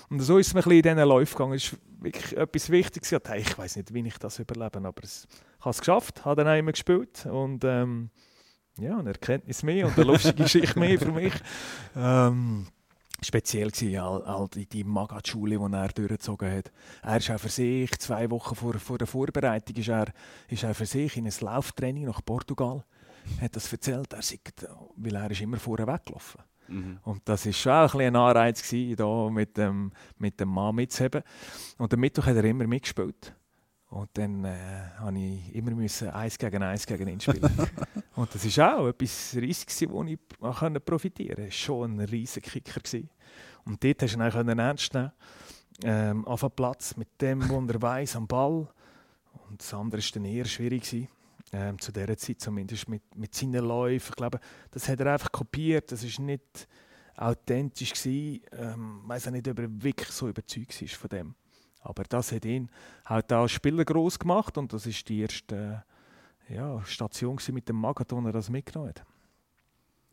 Und 0.08 0.20
so 0.20 0.38
ist 0.38 0.46
es 0.46 0.54
mir 0.54 0.60
ein 0.60 0.68
bisschen 0.68 0.76
in 0.76 0.96
diesen 0.96 1.08
Läufen 1.08 1.32
gegangen. 1.32 1.54
Es 1.54 1.64
ist 1.64 1.78
wirklich 1.98 2.36
etwas 2.36 2.70
Wichtiges. 2.70 3.10
Hey, 3.10 3.40
ich 3.40 3.58
weiß 3.58 3.74
nicht, 3.74 3.92
wie 3.92 4.06
ich 4.06 4.18
das 4.18 4.38
überlebe, 4.38 4.78
aber 4.78 5.02
es, 5.02 5.26
ich 5.58 5.64
habe 5.64 5.70
es 5.70 5.78
geschafft, 5.80 6.24
habe 6.24 6.44
dann 6.44 6.54
auch 6.54 6.58
immer 6.60 6.70
gespielt 6.70 7.26
und 7.26 7.64
ähm, 7.64 8.10
ja, 8.78 8.96
eine 8.96 9.10
Erkenntnis 9.10 9.64
mehr 9.64 9.88
und 9.88 9.96
eine 9.96 10.04
lustige 10.04 10.34
Geschichte 10.44 10.78
mehr 10.78 10.96
für 10.96 11.10
mich. 11.10 11.34
Ähm, 11.96 12.68
speziell 13.20 13.72
war 13.72 14.04
all, 14.04 14.22
all 14.22 14.48
die, 14.48 14.66
die 14.66 14.84
Magat-Schule, 14.84 15.58
die 15.58 15.74
er 15.74 15.88
durchgezogen 15.88 16.52
hat. 16.52 16.70
Er 17.02 17.16
ist 17.16 17.28
auch 17.32 17.40
für 17.40 17.48
sich, 17.48 17.98
zwei 17.98 18.30
Wochen 18.30 18.54
vor, 18.54 18.74
vor 18.74 18.96
der 18.96 19.08
Vorbereitung, 19.08 19.74
ist 19.74 19.88
er, 19.88 20.06
ist 20.46 20.62
er 20.62 20.72
für 20.72 20.86
sich 20.86 21.16
in 21.16 21.26
ein 21.26 21.34
Lauftraining 21.40 22.04
nach 22.04 22.24
Portugal 22.24 22.84
hat 23.40 23.56
das 23.56 23.72
erzählt, 23.72 24.12
er 24.12 24.22
sei, 24.22 24.38
weil 24.96 25.14
er 25.14 25.30
ist 25.30 25.40
immer 25.40 25.58
vorher 25.58 25.86
weggelaufen. 25.86 26.42
Mhm. 26.68 26.98
Und 27.02 27.22
das 27.24 27.46
war 27.46 27.52
schon 27.52 27.72
auch 27.72 27.94
ein, 27.94 28.00
ein 28.06 28.16
Anreiz, 28.16 28.62
gewesen, 28.62 28.96
da 28.96 29.30
mit 29.30 29.56
dem, 29.56 29.92
mit 30.18 30.38
dem 30.40 30.48
Mann 30.48 30.74
mitzuheben. 30.74 31.22
Und 31.78 31.92
am 31.92 32.00
Mittwoch 32.00 32.26
hat 32.26 32.36
er 32.36 32.44
immer 32.44 32.66
mitgespielt. 32.66 33.34
Und 33.88 34.08
dann 34.14 34.44
äh, 34.44 34.90
musste 35.00 35.18
ich 35.18 35.54
immer 35.54 35.72
müssen 35.72 36.10
eins 36.10 36.38
gegen 36.38 36.62
eins 36.62 36.86
gegen 36.86 37.08
ihn 37.08 37.20
spielen. 37.20 37.50
und 38.14 38.32
das 38.32 38.56
war 38.56 38.78
auch 38.78 38.86
etwas 38.86 39.34
Riesiges, 39.34 39.90
wo 39.90 40.04
ich 40.04 40.18
profitieren 40.84 41.36
konnte. 41.36 41.42
Es 41.42 41.46
war 41.46 41.50
schon 41.50 41.94
ein 41.94 42.00
riesiger 42.00 42.48
Kicker. 42.48 42.80
Gewesen. 42.80 43.10
Und 43.64 43.82
dort 43.82 44.02
hast 44.02 44.14
du 44.14 44.40
ihn 44.40 44.58
ernst 44.58 44.94
nehmen 44.94 45.12
ähm, 45.82 46.24
auf 46.24 46.40
dem 46.40 46.52
Platz 46.52 46.96
mit 46.96 47.20
dem, 47.20 47.40
was 47.40 47.74
er 47.74 47.82
weiss, 47.82 48.14
am 48.14 48.28
Ball. 48.28 48.68
Und 49.48 49.60
das 49.60 49.74
andere 49.74 50.00
war 50.00 50.08
dann 50.14 50.24
eher 50.24 50.44
schwierig. 50.44 50.84
Gewesen 50.84 51.08
ähm, 51.52 51.78
zu 51.78 51.92
dieser 51.92 52.16
Zeit 52.16 52.40
zumindest 52.40 52.88
mit, 52.88 53.02
mit 53.16 53.34
seinen 53.34 53.64
Läufen. 53.64 54.10
Ich 54.10 54.16
glaube, 54.16 54.40
das 54.70 54.88
hat 54.88 55.00
er 55.00 55.12
einfach 55.12 55.32
kopiert. 55.32 55.90
Das 55.92 56.04
ist 56.04 56.18
nicht 56.18 56.68
authentisch 57.16 57.92
gewesen. 57.92 58.42
Ähm, 58.52 59.00
ich 59.02 59.08
weiß 59.08 59.28
auch 59.28 59.32
nicht, 59.32 59.48
ob 59.48 59.58
er 59.58 59.82
wirklich 59.82 60.10
so 60.10 60.28
überzeugt 60.28 60.80
ist 60.82 60.94
von 60.94 61.08
dem. 61.08 61.34
Aber 61.82 62.04
das 62.04 62.32
hat 62.32 62.44
ihn 62.44 62.70
halt 63.06 63.32
als 63.32 63.52
Spieler 63.52 63.84
groß 63.84 64.18
gemacht 64.18 64.58
und 64.58 64.72
das 64.72 64.86
ist 64.86 65.08
die 65.08 65.20
erste 65.20 65.84
ja, 66.48 66.84
Station 66.84 67.38
mit 67.52 67.68
dem 67.68 67.76
Marathon, 67.76 68.26
er 68.26 68.32
das 68.32 68.50
mitgenommen 68.50 68.90
hat. 68.90 69.04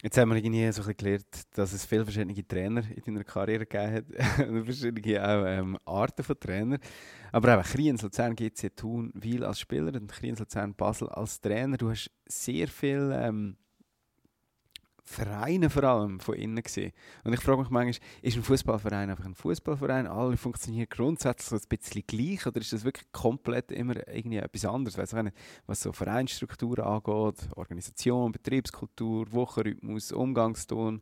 Jetzt 0.08 0.18
haben 0.18 0.30
wir 0.30 0.38
irgendwie 0.38 0.72
so 0.72 0.84
ein 0.84 0.88
bisschen 0.88 0.96
gelernt, 0.96 1.58
dass 1.58 1.74
es 1.74 1.86
viele 1.86 2.06
verschiedene 2.06 2.48
Trainer 2.48 2.82
in 2.96 3.04
deiner 3.04 3.26
Karriere 3.26 3.66
gegeben 3.66 3.94
hat. 3.94 4.40
und 4.48 4.64
verschiedene 4.64 5.22
auch, 5.22 5.46
ähm, 5.46 5.78
Arten 5.84 6.24
von 6.24 6.40
Trainer. 6.40 6.78
Aber 7.34 7.54
eben 7.54 7.64
Kriens 7.64 8.04
Luzern, 8.04 8.34
GC 8.34 8.74
Thun, 8.74 9.12
Wiel 9.16 9.44
als 9.44 9.60
Spieler 9.60 9.94
und 9.94 10.10
Kriens 10.10 10.40
Luzern, 10.40 10.74
Basel 10.74 11.10
als 11.10 11.42
Trainer. 11.42 11.76
Du 11.76 11.90
hast 11.90 12.10
sehr 12.26 12.70
viel 12.70 13.12
ähm, 13.14 13.58
Vereine 15.10 15.70
vor 15.70 15.84
allem 15.86 16.20
von 16.20 16.36
innen 16.36 16.62
gesehen. 16.62 16.92
Und 17.24 17.34
ich 17.34 17.40
frage 17.40 17.62
mich 17.62 17.70
manchmal, 17.70 18.08
ist 18.22 18.36
ein 18.36 18.44
Fußballverein 18.44 19.10
einfach 19.10 19.26
ein 19.26 19.36
Fußballverein? 19.36 20.06
Alle 20.06 20.36
funktionieren 20.36 20.88
grundsätzlich 20.90 21.48
so 21.48 21.56
ein 21.56 21.70
bisschen 21.70 22.04
gleich 22.06 22.46
oder 22.46 22.60
ist 22.60 22.74
das 22.74 22.84
wirklich 22.84 23.10
komplett 23.14 23.72
immer 23.72 23.96
irgendwie 24.08 24.38
etwas 24.38 24.66
anderes? 24.66 24.98
Weiss 24.98 25.14
ich 25.14 25.24
nicht, 25.24 25.38
was 25.66 25.82
so 25.82 25.94
Vereinsstrukturen 25.94 26.84
angeht, 26.84 27.50
Organisation, 27.56 28.34
Betriebskultur, 28.34 29.32
Wochenrhythmus, 29.32 30.12
Umgangston, 30.12 31.02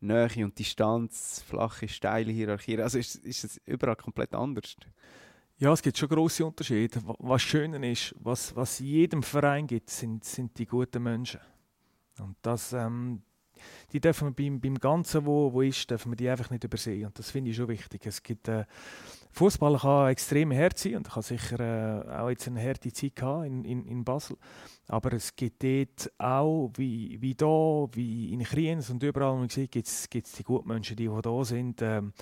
Nähe 0.00 0.44
und 0.44 0.58
Distanz, 0.58 1.44
flache, 1.46 1.88
steile 1.88 2.32
Hierarchie. 2.32 2.80
Also 2.80 2.98
ist, 2.98 3.16
ist 3.16 3.44
es 3.44 3.60
überall 3.66 3.96
komplett 3.96 4.34
anders? 4.34 4.76
Ja, 5.58 5.72
es 5.74 5.82
gibt 5.82 5.98
schon 5.98 6.08
große 6.08 6.44
Unterschiede. 6.44 7.00
Was 7.18 7.42
schön 7.42 7.74
ist, 7.82 8.14
was, 8.18 8.56
was 8.56 8.78
jedem 8.78 9.22
Verein 9.22 9.66
gibt, 9.66 9.90
sind, 9.90 10.24
sind 10.24 10.58
die 10.58 10.66
guten 10.66 11.02
Menschen. 11.02 11.40
Und 12.18 12.36
das, 12.42 12.72
ähm, 12.72 13.22
die 13.92 14.00
dürfen 14.00 14.28
wir 14.28 14.32
beim, 14.32 14.60
beim 14.60 14.78
Ganzen, 14.78 15.26
wo, 15.26 15.52
wo 15.52 15.62
ist, 15.62 15.90
dürfen 15.90 16.12
wir 16.12 16.16
die 16.16 16.28
einfach 16.28 16.50
nicht 16.50 16.64
übersehen. 16.64 17.06
Und 17.06 17.18
das 17.18 17.30
finde 17.30 17.50
ich 17.50 17.56
schon 17.56 17.68
wichtig. 17.68 18.06
Es 18.06 18.22
gibt, 18.22 18.48
äh, 18.48 18.64
Fußball 19.32 19.78
kann 19.78 20.10
extrem 20.10 20.52
hart 20.52 20.78
sein 20.78 20.96
und 20.96 21.10
kann 21.10 21.22
sicher 21.22 21.60
äh, 21.60 22.18
auch 22.18 22.28
jetzt 22.28 22.46
eine 22.46 22.62
harte 22.62 22.92
Zeit 22.92 23.20
haben 23.22 23.44
in, 23.44 23.64
in, 23.64 23.86
in 23.86 24.04
Basel. 24.04 24.36
Aber 24.88 25.12
es 25.14 25.34
gibt 25.34 25.62
dort 25.62 26.12
auch, 26.18 26.70
wie, 26.76 27.20
wie 27.20 27.34
da, 27.34 27.86
wie 27.92 28.32
in 28.32 28.42
Kriens 28.42 28.90
und 28.90 29.02
überall, 29.02 29.32
wo 29.32 29.38
man 29.38 29.48
sieht, 29.48 29.72
gibt 29.72 29.86
es 29.86 30.08
die 30.08 30.42
guten 30.42 30.68
Menschen, 30.68 30.96
die, 30.96 31.08
die 31.08 31.22
da 31.22 31.44
sind. 31.44 31.80
Ähm, 31.80 32.12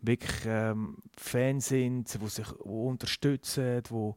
wirklich 0.00 0.46
ähm, 0.46 0.98
Fans 1.16 1.68
sind, 1.68 2.14
die 2.20 2.28
sich 2.28 2.46
wo 2.62 2.88
unterstützen, 2.88 3.82
wo 3.88 4.16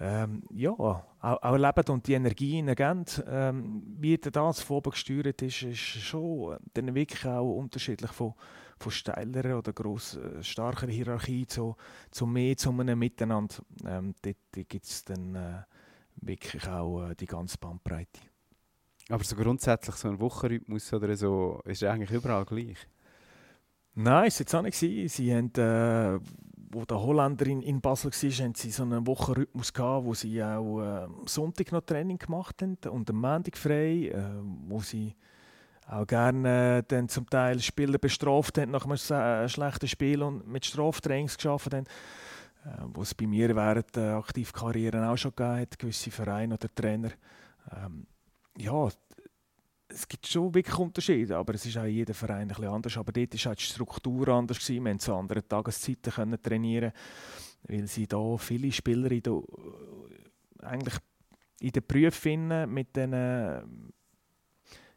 ähm, 0.00 0.42
ja, 0.50 0.70
auch, 0.70 1.04
auch 1.20 1.56
leben 1.56 1.88
und 1.90 2.06
die 2.06 2.14
Energie 2.14 2.62
geben. 2.62 3.04
Ähm, 3.26 3.82
wie 3.98 4.18
das 4.18 4.60
von 4.60 4.78
oben 4.78 4.90
gesteuert 4.90 5.40
ist, 5.42 5.62
ist 5.62 5.78
schon 5.78 6.56
dann 6.74 6.94
wirklich 6.94 7.24
auch 7.26 7.56
unterschiedlich 7.56 8.10
von, 8.10 8.34
von 8.78 8.90
steilerer 8.90 9.58
oder 9.58 9.72
gross, 9.72 10.16
äh, 10.16 10.42
starker 10.42 10.88
Hierarchie 10.88 11.46
zu, 11.46 11.76
zu 12.10 12.26
mehr 12.26 12.56
zu 12.56 12.70
einem 12.70 12.98
Miteinander. 12.98 13.56
Ähm, 13.86 14.14
dort, 14.22 14.68
gibt 14.68 14.84
es 14.84 15.04
dann 15.04 15.34
äh, 15.36 15.62
wirklich 16.16 16.66
auch 16.68 17.08
äh, 17.08 17.14
die 17.14 17.26
ganze 17.26 17.58
Bandbreite. 17.58 18.20
Aber 19.10 19.22
so 19.22 19.36
grundsätzlich 19.36 19.96
so 19.96 20.08
ein 20.08 20.18
Wochenrhythmus 20.18 20.92
oder 20.92 21.14
so 21.16 21.60
ist 21.66 21.84
eigentlich 21.84 22.10
überall 22.10 22.44
gleich? 22.44 22.78
Nein, 23.94 24.26
ist 24.26 24.40
jetzt 24.40 24.54
auch 24.54 24.62
nicht. 24.62 24.76
Sie 24.76 25.34
haben, 25.34 25.52
äh, 25.54 26.18
wo 26.74 26.84
der 26.84 27.00
Holländer 27.00 27.46
in, 27.46 27.62
in 27.62 27.80
Basel 27.80 28.10
war, 28.10 28.44
haben 28.44 28.54
sie 28.54 28.70
so 28.70 28.82
einen 28.82 29.06
Wochenrhythmus 29.06 29.72
gehabt, 29.72 30.04
wo 30.04 30.14
sie 30.14 30.42
auch 30.42 30.80
äh, 30.80 31.08
Sonntag 31.26 31.72
noch 31.72 31.82
Training 31.82 32.18
gemacht 32.18 32.60
haben 32.62 32.76
und 32.90 33.08
am 33.08 33.20
Montag 33.20 33.56
frei, 33.56 34.10
äh, 34.12 34.22
wo 34.66 34.80
sie 34.80 35.14
auch 35.86 36.06
gerne 36.06 36.78
äh, 36.78 36.82
dann 36.86 37.08
zum 37.08 37.28
Teil 37.28 37.60
Spieler 37.60 37.98
bestraft 37.98 38.58
haben 38.58 38.72
nach 38.72 38.84
einem 38.84 38.94
äh, 38.94 39.48
schlechten 39.48 39.88
Spiel 39.88 40.22
und 40.22 40.46
mit 40.46 40.64
Straftrainings 40.64 41.36
geschafft 41.36 41.72
haben. 41.72 41.86
Äh, 42.64 42.68
wo 42.94 43.02
es 43.02 43.14
bei 43.14 43.26
mir 43.26 43.54
während 43.54 43.94
der 43.94 44.16
Aktivkarriere 44.16 45.08
auch 45.08 45.18
schon 45.18 45.32
gegeben 45.36 45.60
hat, 45.60 45.78
gewisse 45.78 46.10
Vereine 46.10 46.54
oder 46.54 46.74
Trainer. 46.74 47.10
Ähm, 47.70 48.06
ja, 48.56 48.88
es 49.88 50.08
gibt 50.08 50.26
schon 50.26 50.54
wirklich 50.54 50.78
Unterschiede, 50.78 51.36
aber 51.36 51.54
es 51.54 51.66
ist 51.66 51.76
auch 51.76 51.84
in 51.84 51.94
jedem 51.94 52.14
Verein 52.14 52.42
ein 52.42 52.48
bisschen 52.48 52.66
anders. 52.66 52.96
Aber 52.96 53.12
dort 53.12 53.44
war 53.44 53.54
die 53.54 53.62
Struktur 53.62 54.28
anders. 54.28 54.58
Gewesen. 54.58 54.84
Wir 54.84 54.90
haben 54.90 54.98
zu 54.98 55.14
anderen 55.14 55.48
Tageszeiten 55.48 56.12
können 56.12 56.42
trainieren 56.42 56.92
weil 57.66 57.86
sie 57.86 58.06
da 58.06 58.36
viele 58.36 58.70
Spieler 58.70 59.10
in 59.10 59.22
der, 59.22 59.42
eigentlich 60.62 60.94
in 61.60 61.70
den 61.70 61.82
Berufen 61.86 62.72
mit 62.72 62.94
diesen, 62.94 63.12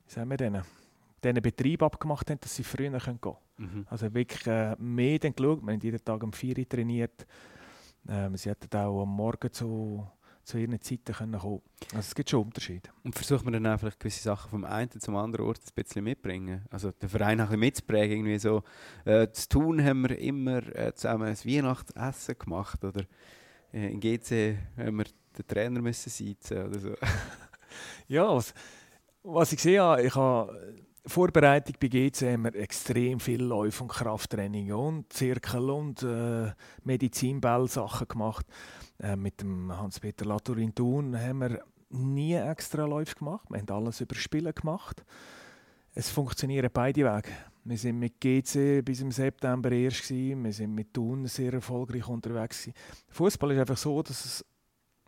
wie 0.06 0.12
sagen 0.12 0.30
wir 0.30 0.38
denen, 0.38 0.64
diesen 1.24 1.42
Betrieb 1.42 1.82
abgemacht 1.84 2.30
haben, 2.30 2.40
dass 2.40 2.56
sie 2.56 2.64
früher 2.64 2.92
gehen 2.92 3.22
können. 3.22 3.38
Mhm. 3.58 3.88
Also 3.90 4.14
wirklich 4.14 4.46
äh, 4.48 4.76
mehr 4.78 5.20
dann 5.20 5.36
geschaut. 5.36 5.62
Wir 5.62 5.74
haben 5.74 5.80
jeden 5.80 6.04
Tag 6.04 6.24
um 6.24 6.34
4 6.34 6.58
Uhr 6.58 6.70
trainiert. 6.70 7.26
Ähm, 8.08 8.36
sie 8.36 8.50
hätten 8.50 8.78
auch 8.78 9.02
am 9.02 9.10
Morgen 9.10 9.52
zu 9.52 10.06
zu 10.48 10.58
ihren 10.58 10.80
Zeiten 10.82 11.14
können 11.14 11.38
kommen 11.38 11.62
Also 11.94 12.00
es 12.00 12.16
gibt 12.16 12.30
schon 12.30 12.44
Unterschiede. 12.44 12.90
Und 13.04 13.16
versucht 13.16 13.44
man 13.44 13.54
dann 13.54 13.68
auch 13.68 13.80
vielleicht 13.80 14.00
gewisse 14.00 14.24
Sachen 14.24 14.50
vom 14.50 14.64
einen 14.64 14.90
zum 14.90 15.18
anderen 15.18 15.46
Ort 15.46 15.60
ein 15.60 15.84
bisschen 15.84 16.06
mitzubringen? 16.06 16.66
Also 16.70 16.92
den 16.92 17.10
Verein 17.10 17.40
ein 17.42 17.48
bisschen 17.48 17.60
mitzuprägen, 17.60 18.18
irgendwie 18.18 18.40
so, 18.40 18.64
äh, 19.04 19.30
zu 19.30 19.50
tun 19.50 19.84
haben 19.84 20.08
wir 20.08 20.18
immer 20.18 20.64
äh, 20.76 20.94
zusammen 20.96 21.28
ein 21.28 21.38
Weihnachtsessen 21.38 22.38
gemacht 22.40 22.84
oder 22.86 23.04
äh, 23.74 23.92
in 23.92 24.00
GC 24.00 24.58
haben 24.78 24.98
wir 24.98 25.06
den 25.38 25.48
Trainer 25.48 25.82
müssen 25.82 26.10
sitzen 26.10 26.66
oder 26.66 26.80
so. 26.80 26.94
ja, 28.08 28.34
was, 28.34 28.54
was 29.24 29.52
ich 29.52 29.62
sehe, 29.62 30.02
ich 30.02 30.16
habe 30.16 30.78
Vorbereitung 31.06 31.76
bei 31.80 31.88
GC 31.88 32.34
haben 32.34 32.46
wir 32.46 32.56
extrem 32.56 33.20
viel 33.20 33.42
Läufe 33.42 33.84
und 33.84 33.90
Krafttraining 33.90 34.72
und 34.72 35.12
Zirkel 35.12 35.70
und 35.70 36.04
äh, 36.04 36.54
Medizinball-Sachen 36.84 38.08
gemacht. 38.08 38.46
Äh, 39.00 39.16
mit 39.16 39.42
dem 39.42 39.76
Hans-Peter 39.76 40.26
Latour 40.26 40.58
in 40.58 40.74
Thun 40.74 41.20
haben 41.20 41.40
wir 41.40 41.64
nie 41.90 42.34
extra 42.34 42.86
Läufe 42.86 43.16
gemacht. 43.16 43.48
Wir 43.50 43.60
haben 43.60 43.70
alles 43.70 44.02
über 44.02 44.16
Spielen 44.16 44.54
gemacht. 44.54 45.04
Es 45.94 46.10
funktionieren 46.10 46.70
beide 46.74 47.02
Wege. 47.02 47.30
Wir 47.64 47.78
sind 47.78 48.00
mit 48.00 48.20
GC 48.20 48.84
bis 48.84 49.02
im 49.02 49.12
September 49.12 49.72
erst 49.72 50.08
gewesen. 50.08 50.44
Wir 50.44 50.54
sind 50.54 50.74
mit 50.74 50.94
Thun 50.94 51.26
sehr 51.28 51.54
erfolgreich 51.54 52.08
unterwegs 52.08 52.70
Fußball 53.10 53.52
ist 53.52 53.60
einfach 53.60 53.78
so, 53.78 54.02
dass 54.02 54.26
es 54.26 54.46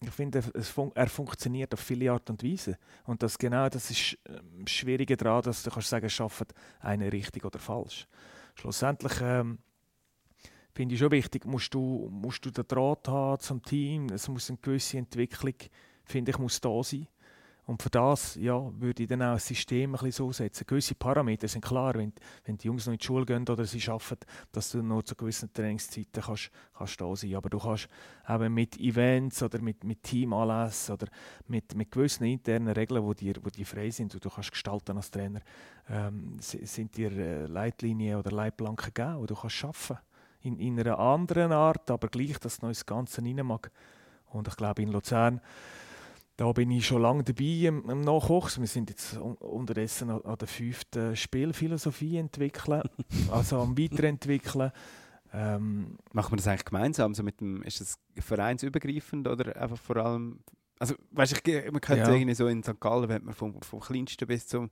ich 0.01 0.11
finde, 0.11 0.41
fun 0.41 0.91
er 0.95 1.07
funktioniert 1.07 1.73
auf 1.73 1.81
viele 1.81 2.11
Art 2.11 2.29
und 2.29 2.41
Weise. 2.41 2.77
Und 3.05 3.21
das 3.21 3.37
genau 3.37 3.67
das 3.67 3.91
ist 3.91 4.17
ähm, 4.27 4.65
Schwierige 4.65 5.17
daran, 5.17 5.41
dass 5.41 5.63
du 5.63 5.69
kannst 5.69 5.89
sagen, 5.89 6.09
schafft 6.09 6.53
eine 6.79 7.11
richtig 7.11 7.43
oder 7.43 7.59
falsch. 7.59 8.07
Schlussendlich 8.55 9.19
ähm, 9.21 9.59
finde 10.79 10.95
ich 10.95 11.01
schon 11.01 11.11
wichtig, 11.11 11.45
musst 11.45 11.73
du, 11.73 12.07
musst 12.09 12.45
du 12.45 12.51
den 12.51 12.65
Draht 12.65 13.05
haben 13.09 13.41
zum 13.41 13.61
Team. 13.61 14.07
Es 14.13 14.29
muss 14.29 14.49
eine 14.49 14.59
gewisse 14.61 14.97
Entwicklung, 14.97 15.55
finde 16.05 16.31
ich, 16.31 16.37
muss 16.37 16.61
da 16.61 16.81
sein. 16.81 17.05
Und 17.65 17.83
für 17.83 17.89
das 17.89 18.35
ja, 18.35 18.71
würde 18.79 19.03
ich 19.03 19.09
dann 19.09 19.21
auch 19.23 19.33
ein 19.33 19.39
System 19.39 19.89
ein 19.89 19.91
bisschen 19.91 20.11
so 20.13 20.31
setzen. 20.31 20.65
Gewisse 20.65 20.95
Parameter 20.95 21.49
sind 21.49 21.65
klar, 21.65 21.95
wenn, 21.95 22.13
wenn 22.45 22.57
die 22.57 22.67
Jungs 22.67 22.85
noch 22.85 22.93
in 22.93 22.97
die 22.97 23.05
Schule 23.05 23.25
gehen 23.25 23.45
oder 23.49 23.65
sie 23.65 23.85
arbeiten, 23.89 24.25
dass 24.53 24.71
du 24.71 24.81
noch 24.81 25.03
zu 25.03 25.15
gewissen 25.17 25.51
Trainingszeiten 25.51 26.23
kannst, 26.23 26.49
kannst 26.77 27.01
da 27.01 27.13
sein. 27.13 27.35
Aber 27.35 27.49
du 27.49 27.59
kannst 27.59 27.89
eben 28.29 28.53
mit 28.53 28.79
Events 28.79 29.43
oder 29.43 29.61
mit, 29.61 29.83
mit 29.83 30.01
Teamanlässen 30.01 30.93
oder 30.93 31.07
mit, 31.49 31.75
mit 31.75 31.91
gewissen 31.91 32.23
internen 32.23 32.69
Regeln, 32.69 33.05
die 33.05 33.25
dir, 33.25 33.41
wo 33.43 33.49
dir 33.49 33.65
frei 33.65 33.89
sind, 33.89 34.15
und 34.15 34.23
du 34.23 34.29
kannst 34.29 34.51
gestalten 34.51 34.95
als 34.95 35.11
Trainer, 35.11 35.41
ähm, 35.89 36.37
sind 36.39 36.95
dir 36.95 37.11
äh, 37.11 37.45
Leitlinien 37.47 38.17
oder 38.17 38.31
Leitplanken 38.31 38.93
gegeben, 38.93 39.17
und 39.17 39.29
du 39.29 39.35
kannst 39.35 39.65
arbeiten. 39.65 40.08
In, 40.41 40.57
in 40.57 40.79
einer 40.79 40.99
anderen 40.99 41.51
Art, 41.51 41.91
aber 41.91 42.07
gleich, 42.07 42.39
dass 42.39 42.61
noch 42.61 42.69
ins 42.69 42.85
Ganze 42.85 43.21
rein 43.21 43.45
mag. 43.45 43.71
Und 44.31 44.47
ich 44.47 44.55
glaube, 44.55 44.81
in 44.81 44.89
Luzern 44.89 45.41
da 46.39 46.53
bin 46.53 46.71
ich 46.71 46.87
schon 46.87 47.01
lange 47.01 47.23
dabei 47.25 47.67
im, 47.67 47.89
im 47.89 47.99
Nachwuchs. 47.99 48.61
Wir 48.61 48.67
sind 48.67 48.89
jetzt 48.89 49.17
unterdessen 49.17 50.09
an, 50.09 50.37
der 50.37 50.47
fünften 50.47 51.13
Spielphilosophie 51.13 52.15
entwickeln, 52.15 52.81
also 53.31 53.59
am 53.59 53.77
Weiterentwickeln. 53.77 54.71
Ähm, 55.33 55.97
Machen 56.13 56.31
wir 56.31 56.37
das 56.37 56.47
eigentlich 56.47 56.63
gemeinsam? 56.63 57.11
Also 57.11 57.23
mit 57.23 57.41
dem, 57.41 57.61
ist 57.63 57.81
das 57.81 57.99
vereinsübergreifend 58.17 59.27
oder 59.27 59.53
einfach 59.61 59.77
vor 59.77 59.97
allem 59.97 60.39
also, 60.79 60.95
weißt 61.11 61.45
du, 61.45 61.71
man 61.73 61.81
könnte 61.81 62.03
ja. 62.03 62.13
irgendwie 62.13 62.35
so 62.35 62.47
in 62.47 62.63
St. 62.63 62.79
Gallen, 62.79 63.09
wenn 63.09 63.25
man 63.25 63.33
vom, 63.33 63.61
vom 63.61 63.81
kleinsten 63.81 64.25
bis 64.25 64.47
zum, 64.47 64.69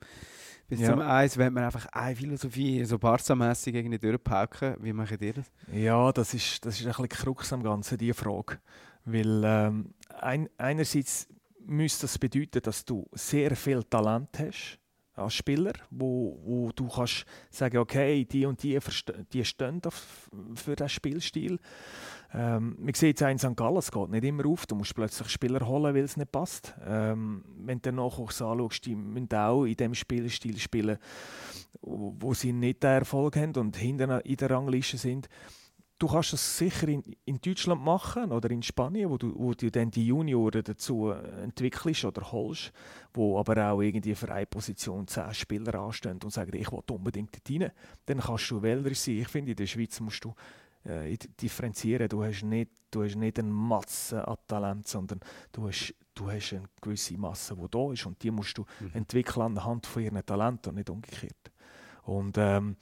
bis 0.67 0.81
ja. 0.81 0.89
zum 0.89 1.01
Eis, 1.01 1.37
wenn 1.37 1.53
man 1.53 1.63
einfach 1.63 1.85
eine 1.87 2.15
Philosophie 2.15 2.83
so 2.83 2.99
Barca-mässig 2.99 3.73
irgendwie 3.75 3.97
durchpauken. 3.97 4.75
Wie 4.81 4.93
machen 4.93 5.17
ihr 5.21 5.33
das? 5.33 5.51
Ja, 5.71 6.11
das 6.11 6.33
ist, 6.33 6.65
das 6.65 6.79
ist 6.79 6.85
ein 6.85 6.91
bisschen 6.91 7.09
Krux 7.09 7.53
am 7.53 7.63
Ganzen, 7.63 7.97
diese 7.97 8.13
Frage. 8.13 8.59
Weil 9.05 9.41
ähm, 9.45 9.93
ein, 10.19 10.49
einerseits 10.57 11.27
müsste 11.65 12.01
das 12.01 12.17
bedeuten, 12.17 12.61
dass 12.61 12.83
du 12.83 13.07
sehr 13.13 13.55
viel 13.55 13.83
Talent 13.83 14.29
hast 14.39 14.79
als 15.13 15.33
Spieler, 15.33 15.73
wo, 15.89 16.39
wo 16.43 16.71
du 16.71 16.87
kannst 16.87 17.25
sagen, 17.49 17.77
okay, 17.77 18.25
die 18.25 18.45
und 18.45 18.61
die, 18.61 18.77
die 19.33 19.45
stehen 19.45 19.81
für 20.55 20.75
diesen 20.75 20.89
Spielstil. 20.89 21.59
Ähm, 22.33 22.75
man 22.79 22.93
sieht 22.93 23.21
es 23.21 23.27
in 23.29 23.39
St. 23.39 23.55
Gallen, 23.55 23.77
es 23.77 23.91
geht 23.91 24.09
nicht 24.09 24.23
immer 24.23 24.45
auf. 24.45 24.65
Du 24.65 24.75
musst 24.75 24.95
plötzlich 24.95 25.29
Spieler 25.29 25.65
holen, 25.65 25.95
weil 25.95 26.03
es 26.03 26.17
nicht 26.17 26.31
passt. 26.31 26.73
Ähm, 26.85 27.43
wenn 27.59 27.81
du 27.81 27.91
Nachwuchs 27.91 28.41
anschaust, 28.41 28.85
die 28.85 28.95
müssen 28.95 29.33
auch 29.33 29.65
in 29.65 29.75
dem 29.75 29.93
Spielstil 29.93 30.57
spielen, 30.57 30.97
wo 31.81 32.33
sie 32.33 32.53
nicht 32.53 32.83
den 32.83 32.91
Erfolg 32.91 33.37
haben 33.37 33.55
und 33.55 33.77
hinten 33.77 34.09
in 34.09 34.35
der 34.35 34.49
Rangliste 34.49 34.97
sind 34.97 35.29
du 35.99 36.07
kannst 36.07 36.33
das 36.33 36.57
sicher 36.57 36.87
in, 36.87 37.03
in 37.25 37.39
Deutschland 37.41 37.83
machen 37.83 38.31
oder 38.31 38.49
in 38.51 38.61
Spanien, 38.61 39.09
wo 39.09 39.17
du, 39.17 39.33
wo 39.37 39.53
du 39.53 39.71
dann 39.71 39.91
die 39.91 40.07
Junioren 40.07 40.63
dazu 40.63 41.09
entwickelst 41.09 42.05
oder 42.05 42.31
holst, 42.31 42.71
wo 43.13 43.39
aber 43.39 43.71
auch 43.71 43.81
irgendwie 43.81 44.15
für 44.15 44.31
eine 44.31 44.45
Position 44.45 45.07
zehn 45.07 45.33
Spieler 45.33 45.75
anstehen 45.75 46.19
und 46.23 46.31
sagen, 46.31 46.55
ich 46.55 46.71
will 46.71 46.81
unbedingt 46.91 47.35
dort 47.35 47.61
rein. 47.61 47.71
Dann 48.05 48.19
kannst 48.19 48.51
du 48.51 48.61
Wähler 48.61 48.93
sein. 48.93 49.17
Ich 49.17 49.27
finde, 49.27 49.51
in 49.51 49.57
der 49.57 49.67
Schweiz 49.67 49.99
musst 49.99 50.23
du 50.23 50.33
äh, 50.87 51.17
differenzieren. 51.41 52.07
Du 52.07 52.23
hast, 52.23 52.43
nicht, 52.43 52.71
du 52.91 53.03
hast 53.03 53.15
nicht 53.15 53.39
eine 53.39 53.49
Masse 53.49 54.27
an 54.27 54.37
Talent, 54.47 54.87
sondern 54.87 55.19
du 55.51 55.67
hast, 55.67 55.93
du 56.15 56.31
hast 56.31 56.53
eine 56.53 56.63
gewisse 56.81 57.17
Masse, 57.17 57.55
die 57.55 57.67
da 57.69 57.91
ist 57.91 58.05
und 58.05 58.21
die 58.23 58.31
musst 58.31 58.57
du 58.57 58.65
mhm. 58.79 58.91
entwickeln 58.93 59.57
anhand 59.57 59.85
von 59.85 60.03
ihren 60.03 60.25
Talenten 60.25 60.69
und 60.69 60.75
nicht 60.75 60.89
umgekehrt. 60.89 61.51
Und 62.03 62.37
ähm, 62.37 62.77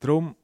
darum 0.00 0.34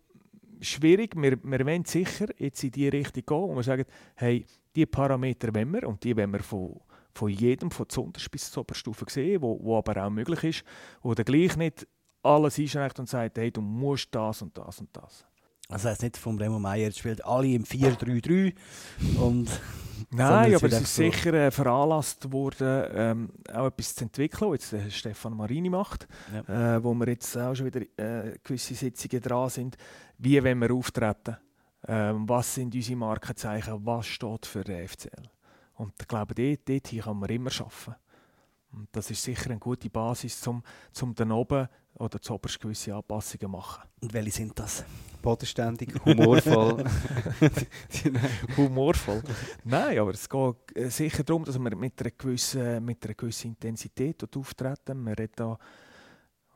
schwierig. 0.60 1.14
Wir, 1.16 1.42
wir 1.42 1.66
wollen 1.66 1.84
sicher 1.84 2.26
jetzt 2.38 2.62
in 2.64 2.70
die 2.70 2.88
Richtung 2.88 3.24
gehen 3.26 3.50
und 3.50 3.56
wir 3.56 3.62
sagen, 3.62 3.84
hey, 4.16 4.46
die 4.74 4.86
Parameter 4.86 5.54
wollen 5.54 5.72
wir 5.72 5.88
und 5.88 6.02
die 6.04 6.16
wollen 6.16 6.32
wir 6.32 6.42
von, 6.42 6.80
von 7.12 7.28
jedem, 7.28 7.70
von 7.70 7.86
der 7.86 8.02
Unterstufe 8.02 8.30
bis 8.30 8.50
zur 8.50 8.62
Oberstufe 8.62 9.04
sehen, 9.08 9.42
wo, 9.42 9.58
wo 9.62 9.78
aber 9.78 10.04
auch 10.04 10.10
möglich 10.10 10.44
ist, 10.44 10.64
wo 11.02 11.14
der 11.14 11.24
gleich 11.24 11.56
nicht 11.56 11.86
alles 12.22 12.58
einschränkt 12.58 12.98
und 12.98 13.08
sagt, 13.08 13.38
hey, 13.38 13.50
du 13.50 13.60
musst 13.60 14.14
das 14.14 14.42
und 14.42 14.56
das 14.56 14.80
und 14.80 14.88
das. 14.92 15.26
Also 15.68 15.88
heißt 15.88 16.02
nicht 16.02 16.16
vom 16.16 16.36
Remo 16.36 16.58
Meier, 16.58 16.90
spielt 16.92 17.24
alle 17.24 17.48
im 17.48 17.64
4-3-3 17.64 18.54
und 19.18 19.48
Nein, 20.10 20.54
aber 20.54 20.66
es 20.66 20.80
ist 20.80 20.94
sicher 20.94 21.32
äh, 21.34 21.50
veranlasst 21.50 22.30
worden, 22.30 22.86
ähm, 22.92 23.30
auch 23.52 23.66
etwas 23.66 23.94
zu 23.94 24.04
entwickeln, 24.04 24.50
was 24.50 24.70
jetzt 24.70 24.72
äh, 24.72 24.90
Stefan 24.90 25.36
Marini 25.36 25.70
macht, 25.70 26.06
ja. 26.32 26.76
äh, 26.76 26.84
wo 26.84 26.94
wir 26.94 27.08
jetzt 27.08 27.36
auch 27.38 27.54
schon 27.54 27.66
wieder 27.66 27.80
äh, 27.96 28.36
gewisse 28.42 28.74
Sitzungen 28.74 29.22
dran 29.22 29.48
sind. 29.48 29.76
Wie 30.18 30.42
wollen 30.42 30.58
wir 30.58 30.72
auftreten? 30.72 31.36
Ähm, 31.86 32.28
was 32.28 32.54
sind 32.54 32.74
unsere 32.74 32.96
Markenzeichen? 32.96 33.84
Was 33.84 34.06
steht 34.06 34.46
für 34.46 34.64
den 34.64 34.86
FCL? 34.86 35.30
Und 35.74 35.92
ich 36.00 36.08
glaube, 36.08 36.34
dort, 36.34 36.68
dort 36.68 36.86
hier 36.88 37.02
kann 37.02 37.18
man 37.18 37.30
immer 37.30 37.50
arbeiten. 37.50 37.96
Und 38.72 38.88
das 38.92 39.10
ist 39.10 39.22
sicher 39.22 39.50
eine 39.50 39.58
gute 39.58 39.90
Basis, 39.90 40.46
um, 40.46 40.62
um 41.00 41.14
dann 41.14 41.32
oben 41.32 41.68
oder 41.98 42.20
zuoberst 42.20 42.60
gewisse 42.60 42.94
Anpassungen 42.94 43.50
machen. 43.50 43.82
Und 44.00 44.12
welche 44.12 44.30
sind 44.32 44.58
das? 44.58 44.84
Bodenständig, 45.22 45.94
humorvoll. 46.04 46.84
humorvoll? 48.56 49.22
Nein, 49.64 49.98
aber 49.98 50.10
es 50.10 50.28
geht 50.28 50.76
äh, 50.76 50.90
sicher 50.90 51.24
darum, 51.24 51.44
dass 51.44 51.58
wir 51.58 51.74
mit 51.76 52.00
einer 52.00 52.10
gewissen, 52.10 52.84
mit 52.84 53.04
einer 53.04 53.14
gewissen 53.14 53.52
Intensität 53.52 54.22
auftreten. 54.36 55.02
Man 55.02 55.14
redet 55.14 55.40
da 55.40 55.58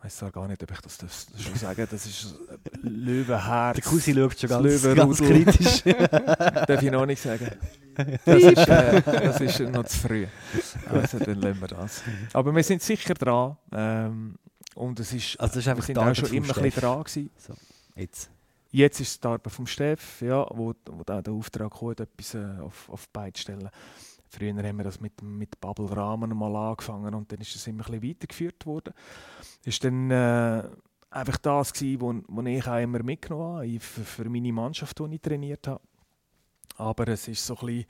ich 0.00 0.22
weiß 0.22 0.32
gar 0.32 0.46
nicht, 0.46 0.62
ob 0.62 0.70
ich 0.70 0.80
das, 0.80 0.96
das, 0.98 1.26
schon 1.38 1.56
sagen 1.56 1.86
Das 1.90 2.06
ist 2.06 2.38
Löwenherz. 2.82 3.74
Der 3.74 3.84
Cousin 3.84 4.14
schaut 4.14 4.38
schon 4.38 4.48
ganz, 4.48 4.82
ganz 4.82 5.18
kritisch. 5.18 5.82
Darf 6.66 6.82
ich 6.82 6.90
noch 6.90 7.04
nicht 7.04 7.20
sagen. 7.20 7.50
Das 8.24 8.42
ist, 8.42 8.68
äh, 8.68 9.02
das 9.02 9.40
ist 9.40 9.60
noch 9.60 9.84
zu 9.86 9.98
früh. 9.98 10.26
Also 10.88 11.18
dann 11.18 11.40
lassen 11.40 11.60
wir 11.60 11.68
das. 11.68 12.02
Aber 12.32 12.54
wir 12.54 12.62
sind 12.62 12.80
sicher 12.80 13.14
dran. 13.14 13.56
Ähm, 13.72 14.38
und 14.78 15.00
es 15.00 15.12
ist, 15.12 15.38
also 15.40 15.54
das 15.54 15.64
ist 15.64 15.68
einfach 15.68 15.88
wir 15.88 15.94
sind 15.94 15.98
auch 15.98 16.14
schon 16.14 16.32
immer 16.32 16.56
ein 16.56 16.62
bisschen 16.62 16.80
dran 16.80 17.02
gewesen. 17.02 17.30
So, 17.36 17.54
jetzt. 17.96 18.30
Jetzt 18.70 19.00
ist 19.00 19.08
es 19.08 19.20
die 19.20 19.26
Arbeit 19.26 19.52
vom 19.52 19.66
Steff, 19.66 20.20
ja, 20.20 20.46
wo, 20.50 20.74
wo 20.90 21.02
da 21.04 21.22
der 21.22 21.32
Auftrag 21.32 21.70
kommt, 21.70 22.00
etwas 22.00 22.34
äh, 22.34 22.60
auf, 22.60 22.88
auf 22.90 23.06
die 23.06 23.10
Beine 23.12 23.32
zu 23.32 23.42
stellen. 23.42 23.70
Früher 24.28 24.62
haben 24.62 24.76
wir 24.76 24.84
das 24.84 25.00
mit, 25.00 25.22
mit 25.22 25.58
Bubble 25.58 25.90
Rahmen 25.90 26.36
mal 26.36 26.54
angefangen 26.54 27.14
und 27.14 27.32
dann 27.32 27.40
ist 27.40 27.56
es 27.56 27.66
immer 27.66 27.86
ein 27.86 27.92
bisschen 27.92 28.10
weitergeführt 28.10 28.66
worden. 28.66 28.92
Ist 29.64 29.82
dann 29.82 30.10
äh, 30.10 30.62
einfach 31.10 31.38
das 31.38 31.72
gewesen, 31.72 32.24
was 32.28 32.46
ich 32.46 32.66
auch 32.66 32.78
immer 32.78 33.02
mitgenommen 33.02 33.56
habe 33.56 33.80
für, 33.80 34.04
für 34.04 34.28
meine 34.28 34.52
Mannschaft, 34.52 34.98
die 34.98 35.14
ich 35.14 35.20
trainiert 35.20 35.66
habe. 35.66 35.80
Aber 36.76 37.08
es 37.08 37.26
ist 37.26 37.44
so 37.44 37.56
ein 37.56 37.66
bisschen 37.66 37.86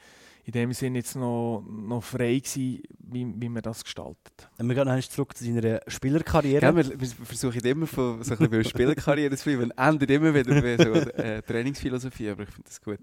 in 0.48 0.52
dem 0.52 0.72
Sinne 0.72 1.00
jetzt 1.00 1.14
noch, 1.14 1.62
noch 1.68 2.02
frei 2.02 2.38
gewesen, 2.38 2.80
wie, 3.00 3.34
wie 3.36 3.48
man 3.50 3.60
das 3.60 3.84
gestaltet. 3.84 4.48
Wir 4.56 4.74
gehen 4.74 4.88
noch 4.88 5.08
zurück 5.08 5.36
zu 5.36 5.44
deiner 5.44 5.82
Spielerkarriere. 5.86 6.64
Ja, 6.64 6.74
wir, 6.74 6.98
wir 6.98 7.06
versuchen 7.06 7.60
immer 7.60 7.86
von 7.86 8.24
so 8.24 8.32
ein 8.32 8.38
bisschen 8.48 8.64
Spielerkarriere 8.64 9.36
zu 9.36 9.44
bleiben. 9.44 9.70
endet 9.72 10.10
immer 10.10 10.32
wieder 10.32 10.58
bei 10.62 10.82
so 10.82 10.94
äh, 10.94 11.42
Trainingsphilosophie, 11.42 12.30
aber 12.30 12.44
ich 12.44 12.48
finde 12.48 12.66
das 12.66 12.80
gut. 12.80 12.98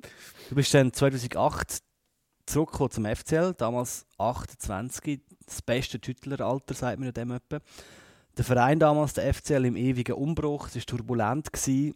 Du 0.50 0.56
bist 0.56 0.74
dann 0.74 0.91
2008 0.91 1.84
zurückgekommen 2.48 2.89
zum 2.89 3.06
FCL, 3.06 3.54
damals 3.56 4.08
28, 4.18 5.22
das 5.46 5.62
beste 5.62 6.00
Tütleralter, 6.00 6.74
sagt 6.74 6.98
man 6.98 7.10
in 7.10 7.14
dem 7.14 7.30
etwa. 7.30 7.60
Der 8.36 8.43
Verein 8.43 8.80
damals, 8.80 9.14
der 9.14 9.32
FCL, 9.32 9.66
im 9.66 9.76
ewigen 9.76 10.16
Umbruch, 10.16 10.70
es 10.70 10.78
war 10.78 10.82
turbulent. 10.82 11.54
Gewesen. 11.54 11.93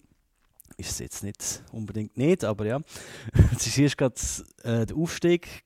Ist 0.80 0.91
es 0.91 0.99
jetzt 0.99 1.23
nicht 1.23 1.61
unbedingt 1.73 2.15
nicht, 2.15 2.45
aber 2.45 2.65
ja. 2.65 2.80
es 3.55 3.67
ist 3.67 3.77
erst 3.77 3.97
gerade 3.97 4.15
äh, 4.63 4.86
der 4.86 4.95
Aufstieg 4.95 5.65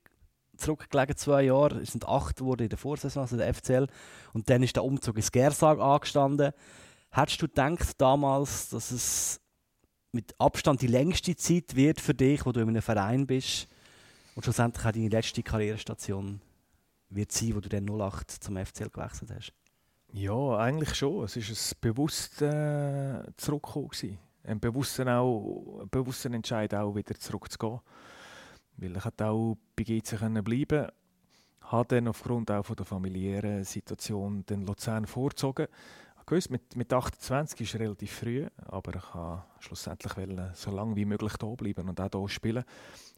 zurückgelegen, 0.57 1.15
zwei 1.15 1.43
Jahre. 1.43 1.81
Es 1.81 1.91
sind 1.91 2.07
acht 2.07 2.37
geworden 2.37 2.63
in 2.63 2.69
der 2.69 2.79
Vorsaison, 2.79 3.21
also 3.21 3.37
der 3.37 3.53
FCL. 3.53 3.85
Und 4.33 4.49
dann 4.49 4.63
ist 4.63 4.75
der 4.75 4.83
Umzug 4.83 5.17
ins 5.17 5.31
Gersag 5.31 5.79
angestanden. 5.79 6.51
Hättest 7.11 7.43
du 7.43 7.47
gedacht 7.47 8.01
damals, 8.01 8.69
dass 8.69 8.89
es 8.89 9.39
mit 10.11 10.33
Abstand 10.39 10.81
die 10.81 10.87
längste 10.87 11.35
Zeit 11.35 11.75
wird 11.75 12.01
für 12.01 12.15
dich, 12.15 12.43
wo 12.47 12.51
du 12.51 12.61
in 12.61 12.69
einem 12.69 12.81
Verein 12.81 13.27
bist, 13.27 13.67
und 14.33 14.41
schlussendlich 14.41 14.83
auch 14.83 14.91
deine 14.91 15.09
letzte 15.09 15.43
Karrierestation 15.43 16.41
wird 17.09 17.31
sein, 17.31 17.55
wo 17.55 17.59
du 17.59 17.69
dann 17.69 17.87
08 17.87 18.31
zum 18.31 18.57
FCL 18.57 18.89
gewechselt 18.89 19.29
hast? 19.29 19.53
Ja, 20.11 20.57
eigentlich 20.57 20.95
schon. 20.95 21.23
Es 21.23 21.35
war 21.35 21.43
ein 21.43 21.77
bewusstes 21.81 22.41
äh, 22.41 23.23
Zurückkommen. 23.37 24.17
Ein 24.43 24.59
bewusster, 24.59 25.19
auch, 25.19 25.81
ein 25.81 25.89
bewusster 25.89 26.31
Entscheid, 26.31 26.73
auch 26.75 26.95
wieder 26.95 27.15
zurückzugehen. 27.15 27.79
Weil 28.77 28.97
ich 28.97 29.05
auch 29.05 29.57
bei 29.75 29.83
GC 29.83 30.43
bleiben 30.43 30.87
habe 31.61 31.87
dann 31.87 32.07
aufgrund 32.07 32.51
auch 32.51 32.65
von 32.65 32.75
der 32.75 32.85
familiären 32.85 33.63
Situation 33.63 34.45
den 34.45 34.65
Luzern 34.65 35.07
vorgezogen 35.07 35.67
gewusst, 36.25 36.49
mit, 36.49 36.75
mit 36.75 36.91
28 36.91 37.61
ist 37.61 37.79
relativ 37.79 38.11
früh, 38.11 38.47
aber 38.65 38.95
ich 38.95 39.15
wollte 39.15 39.43
schlussendlich 39.59 40.13
so 40.53 40.71
lange 40.71 40.95
wie 40.95 41.05
möglich 41.05 41.33
hier 41.39 41.55
bleiben 41.55 41.89
und 41.89 41.99
auch 41.99 42.09
hier 42.09 42.29
spielen. 42.29 42.63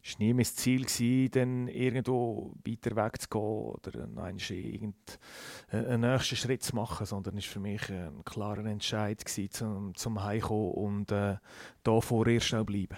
War 0.06 0.18
nie 0.18 0.34
mein 0.34 0.44
Ziel, 0.44 0.84
gewesen, 0.84 1.30
dann 1.32 1.68
irgendwo 1.68 2.54
weiter 2.64 2.94
wegzugehen 2.94 3.42
oder 3.42 3.94
irgendeinen 3.94 6.00
nächsten 6.00 6.36
Schritt 6.36 6.62
zu 6.62 6.76
machen, 6.76 7.06
sondern 7.06 7.36
es 7.36 7.46
war 7.46 7.52
für 7.54 7.60
mich 7.60 7.90
ein 7.90 8.24
klarer 8.24 8.66
Entscheid, 8.66 9.24
gewesen, 9.24 9.50
zum, 9.50 9.94
zum 9.94 10.22
Heimkommen 10.22 10.72
und 10.72 11.12
äh, 11.12 11.36
hier 11.84 12.02
vorerst 12.02 12.54
auch 12.54 12.64
bleiben. 12.64 12.96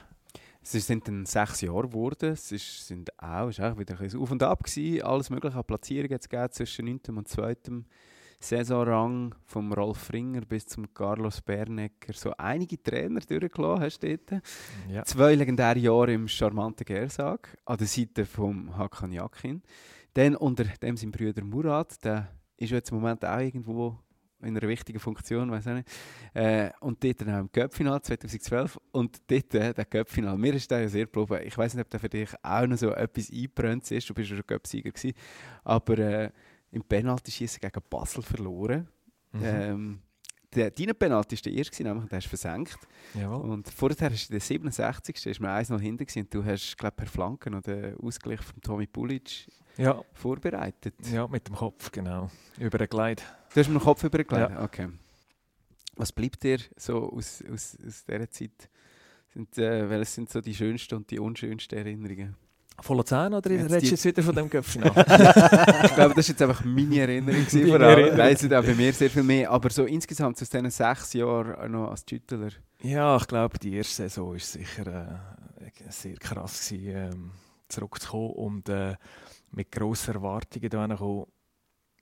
Es 0.63 0.73
sind 0.73 1.09
dann 1.09 1.25
sechs 1.25 1.63
Jahre 1.63 1.89
geworden. 1.89 2.33
Es 2.33 2.53
ist, 2.53 2.87
sind 2.87 3.19
auch, 3.19 3.49
ist 3.49 3.61
auch 3.61 3.79
wieder 3.79 3.99
ein 3.99 4.17
Auf 4.17 4.31
und 4.31 4.43
Ab 4.43 4.65
gewesen. 4.65 5.03
Alles 5.03 5.31
mögliche 5.31 5.57
an 5.57 5.65
Platzierungen 5.65 6.21
zwischen 6.21 6.85
9. 6.85 7.01
und 7.17 7.27
2. 7.27 7.57
Saisonrang 8.41 9.35
vom 9.45 9.73
Rolf 9.73 10.13
Ringer 10.13 10.43
bis 10.43 10.67
zum 10.67 10.93
Carlos 10.95 11.41
Bernecker 11.41 12.13
so 12.13 12.33
einige 12.39 12.81
Trainer 12.81 13.21
durchgelassen 13.21 13.83
hast 13.83 14.03
dort. 14.03 14.43
Ja. 14.89 15.05
Zwei 15.05 15.35
legendäre 15.35 15.79
Jahre 15.79 16.13
im 16.13 16.29
charmanten 16.29 16.85
Gersag 16.85 17.57
an 17.65 17.79
der 17.79 17.87
Seite 17.87 18.25
von 18.25 18.77
Hakan 18.77 19.13
Yakin. 19.13 19.63
Dann 20.15 20.37
unter 20.37 20.65
dem 20.65 20.97
sein 20.97 21.11
Bruder 21.11 21.43
Murat, 21.45 22.05
der 22.05 22.29
ist 22.57 22.71
jetzt 22.71 22.91
im 22.91 22.99
Moment 22.99 23.25
auch 23.25 23.41
irgendwo 23.41 23.99
in 24.41 24.57
einer 24.57 24.69
wichtigen 24.69 25.01
Funktion, 25.01 25.51
weiß 25.51 25.67
nicht. 25.67 25.89
Äh, 26.33 26.71
und 26.81 27.03
dort 27.03 27.21
dann 27.21 27.35
auch 27.35 27.41
im 27.41 27.51
Cup-Final 27.51 28.01
2012 28.03 28.79
und 28.93 29.19
dort 29.29 29.55
äh, 29.55 29.75
der 29.75 29.85
Cup-Final. 29.85 30.39
Mir 30.39 30.55
ist 30.55 30.71
der 30.71 30.83
ja 30.83 30.89
sehr 30.89 31.07
geblieben. 31.07 31.41
Ich 31.45 31.59
weiß 31.59 31.75
nicht, 31.75 31.85
ob 31.85 31.91
der 31.91 32.01
für 32.01 32.09
dich 32.09 32.31
auch 32.43 32.67
noch 32.67 32.77
so 32.79 32.91
etwas 32.91 33.31
eingebrannt 33.31 33.91
ist. 33.91 34.09
Du 34.09 34.15
bist 34.15 34.31
ja 34.31 34.37
schon 34.37 34.47
Cup-Sieger 34.47 34.91
gewesen. 34.91 35.17
Aber 35.65 35.99
äh, 35.99 36.31
im 36.71 36.83
Penalty-Schießen 36.83 37.61
gegen 37.61 37.81
Basel 37.89 38.23
verloren. 38.23 38.89
Mhm. 39.33 39.43
Ähm, 39.43 40.03
der, 40.55 40.71
deine 40.71 40.95
Penalty 40.95 41.37
war 41.37 41.43
der 41.43 41.53
erste, 41.53 41.83
nämlich, 41.83 42.09
den 42.09 42.17
hast 42.17 42.25
du 42.25 42.29
versenkt. 42.31 42.79
Jawohl. 43.15 43.51
Und 43.51 43.69
vorher 43.69 44.11
hast 44.11 44.29
du 44.29 44.33
den 44.33 44.41
67. 44.41 45.27
ist 45.27 45.41
mir 45.41 45.49
1-0 45.49 45.79
hinten 45.79 46.07
gewesen, 46.07 46.21
und 46.21 46.35
du 46.35 46.45
hast, 46.45 46.77
glaube 46.79 46.97
per 46.97 47.07
Flanken 47.07 47.53
noch 47.53 47.63
den 47.63 47.97
Ausgleich 47.99 48.41
von 48.41 48.61
Tommy 48.63 48.87
Pulic 48.87 49.47
ja. 49.77 50.03
vorbereitet. 50.15 50.95
Ja, 51.13 51.27
mit 51.27 51.47
dem 51.49 51.55
Kopf, 51.55 51.93
genau. 51.93 52.31
Über 52.59 52.79
den 52.79 52.89
Gleit. 52.89 53.23
Du 53.53 53.61
hast 53.61 53.69
mit 53.69 53.81
dem 53.81 53.85
Kopf 53.85 54.03
über 54.05 54.19
den 54.19 54.27
Gleit? 54.27 54.51
Ja. 54.51 54.63
Okay. 54.63 54.89
Was 55.97 56.13
bleibt 56.13 56.43
dir 56.43 56.59
so 56.77 57.13
aus, 57.13 57.43
aus, 57.51 57.77
aus 57.87 58.05
dieser 58.05 58.31
Zeit? 58.31 58.71
Sind, 59.35 59.59
äh, 59.59 59.91
welches 59.91 60.15
sind 60.15 60.31
so 60.31 60.41
die 60.41 60.55
schönsten 60.55 60.95
und 60.95 61.11
die 61.11 61.19
unschönsten 61.19 61.77
Erinnerungen? 61.77 62.37
Von 62.81 62.97
Luzern 62.97 63.35
oder 63.35 63.51
jetzt 63.51 63.73
redest 63.73 63.87
du 63.87 63.91
jetzt 63.91 64.05
wieder 64.05 64.23
von 64.23 64.35
dem 64.37 64.49
Köpfchen 64.49 64.83
Ich 64.85 64.93
glaube, 64.93 66.15
das 66.15 66.29
war 66.29 66.29
jetzt 66.29 66.43
einfach 66.43 66.65
meine 66.65 67.01
Erinnerung. 67.01 67.45
Vor 67.45 67.81
allem. 67.81 68.17
Nein, 68.17 68.35
es 68.35 68.45
auch 68.45 68.65
bei 68.65 68.75
mir 68.75 68.93
sehr 68.93 69.11
viel 69.11 69.25
mehr. 69.25 69.51
Aber 69.51 69.69
so 69.71 69.85
insgesamt 69.85 70.41
aus 70.41 70.49
diesen 70.49 70.71
sechs 70.71 71.13
Jahren 71.13 71.73
noch 71.73 71.91
als 71.91 72.05
Tütler. 72.05 72.51
Ja, 72.83 73.17
ich 73.17 73.27
glaube, 73.27 73.59
die 73.59 73.75
erste 73.75 74.03
Saison 74.09 74.33
war 74.33 74.39
sicher 74.39 74.87
äh, 74.87 75.91
sehr 75.91 76.17
krass, 76.17 76.69
gewesen, 76.69 76.97
ähm, 76.97 77.31
zurückzukommen 77.69 78.31
und 78.35 78.69
äh, 78.69 78.95
mit 79.51 79.73
grossen 79.73 80.15
Erwartungen 80.15 80.97
kommen. 80.97 81.27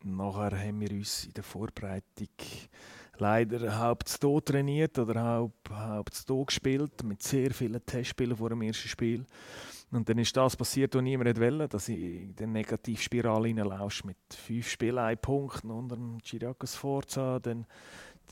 Nachher 0.05 0.59
haben 0.59 0.81
wir 0.81 0.91
uns 0.91 1.25
in 1.25 1.33
der 1.33 1.43
Vorbereitung 1.43 2.29
leider 3.19 3.79
halb 3.79 4.05
hier 4.09 4.45
trainiert 4.45 4.99
oder 4.99 5.23
halb, 5.23 5.71
halb 5.71 6.11
hier 6.15 6.45
gespielt, 6.45 7.03
mit 7.03 7.23
sehr 7.23 7.51
vielen 7.53 7.85
Testspielen 7.85 8.37
vor 8.37 8.51
dem 8.51 8.63
ersten 8.63 8.89
Spiel. 8.89 9.25
Und 9.93 10.09
dann 10.09 10.19
ist 10.19 10.37
das 10.37 10.57
passiert, 10.57 10.95
was 10.95 11.03
niemand 11.03 11.41
wollte, 11.41 11.69
dass 11.69 11.89
ich 11.89 11.99
in 11.99 12.35
die 12.35 12.47
Negativspirale 12.47 13.49
hineinlausche 13.49 14.07
mit 14.07 14.17
fünf 14.31 14.69
Spielen, 14.69 14.99
ein 14.99 15.19
Punkt 15.19 15.65
unter 15.65 15.97
dem 15.97 16.19
Chiriakos 16.23 16.75
Forza, 16.75 17.39
dann 17.39 17.67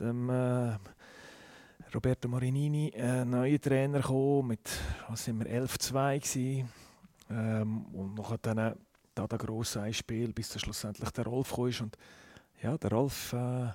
dem 0.00 0.28
äh, 0.28 0.76
Roberto 1.94 2.28
Marinini, 2.28 2.88
äh, 2.88 3.24
neuer 3.24 3.60
Trainer 3.60 4.00
gekommen, 4.00 4.48
mit, 4.48 4.68
was 5.08 5.24
sind 5.24 5.38
wir, 5.38 5.64
11-2 5.64 6.64
ähm, 7.30 7.84
und 7.92 8.14
noch 8.16 8.36
dann 8.38 8.74
da 9.14 9.26
der 9.26 9.38
grosse 9.38 9.92
Spiel, 9.92 10.32
bis 10.32 10.48
dann 10.48 10.60
schlussendlich 10.60 11.10
der 11.10 11.24
Rolf 11.24 11.54
kam. 11.54 11.64
Und 11.64 11.96
ja, 12.62 12.76
der 12.76 12.90
Rolf 12.90 13.32
äh, 13.32 13.68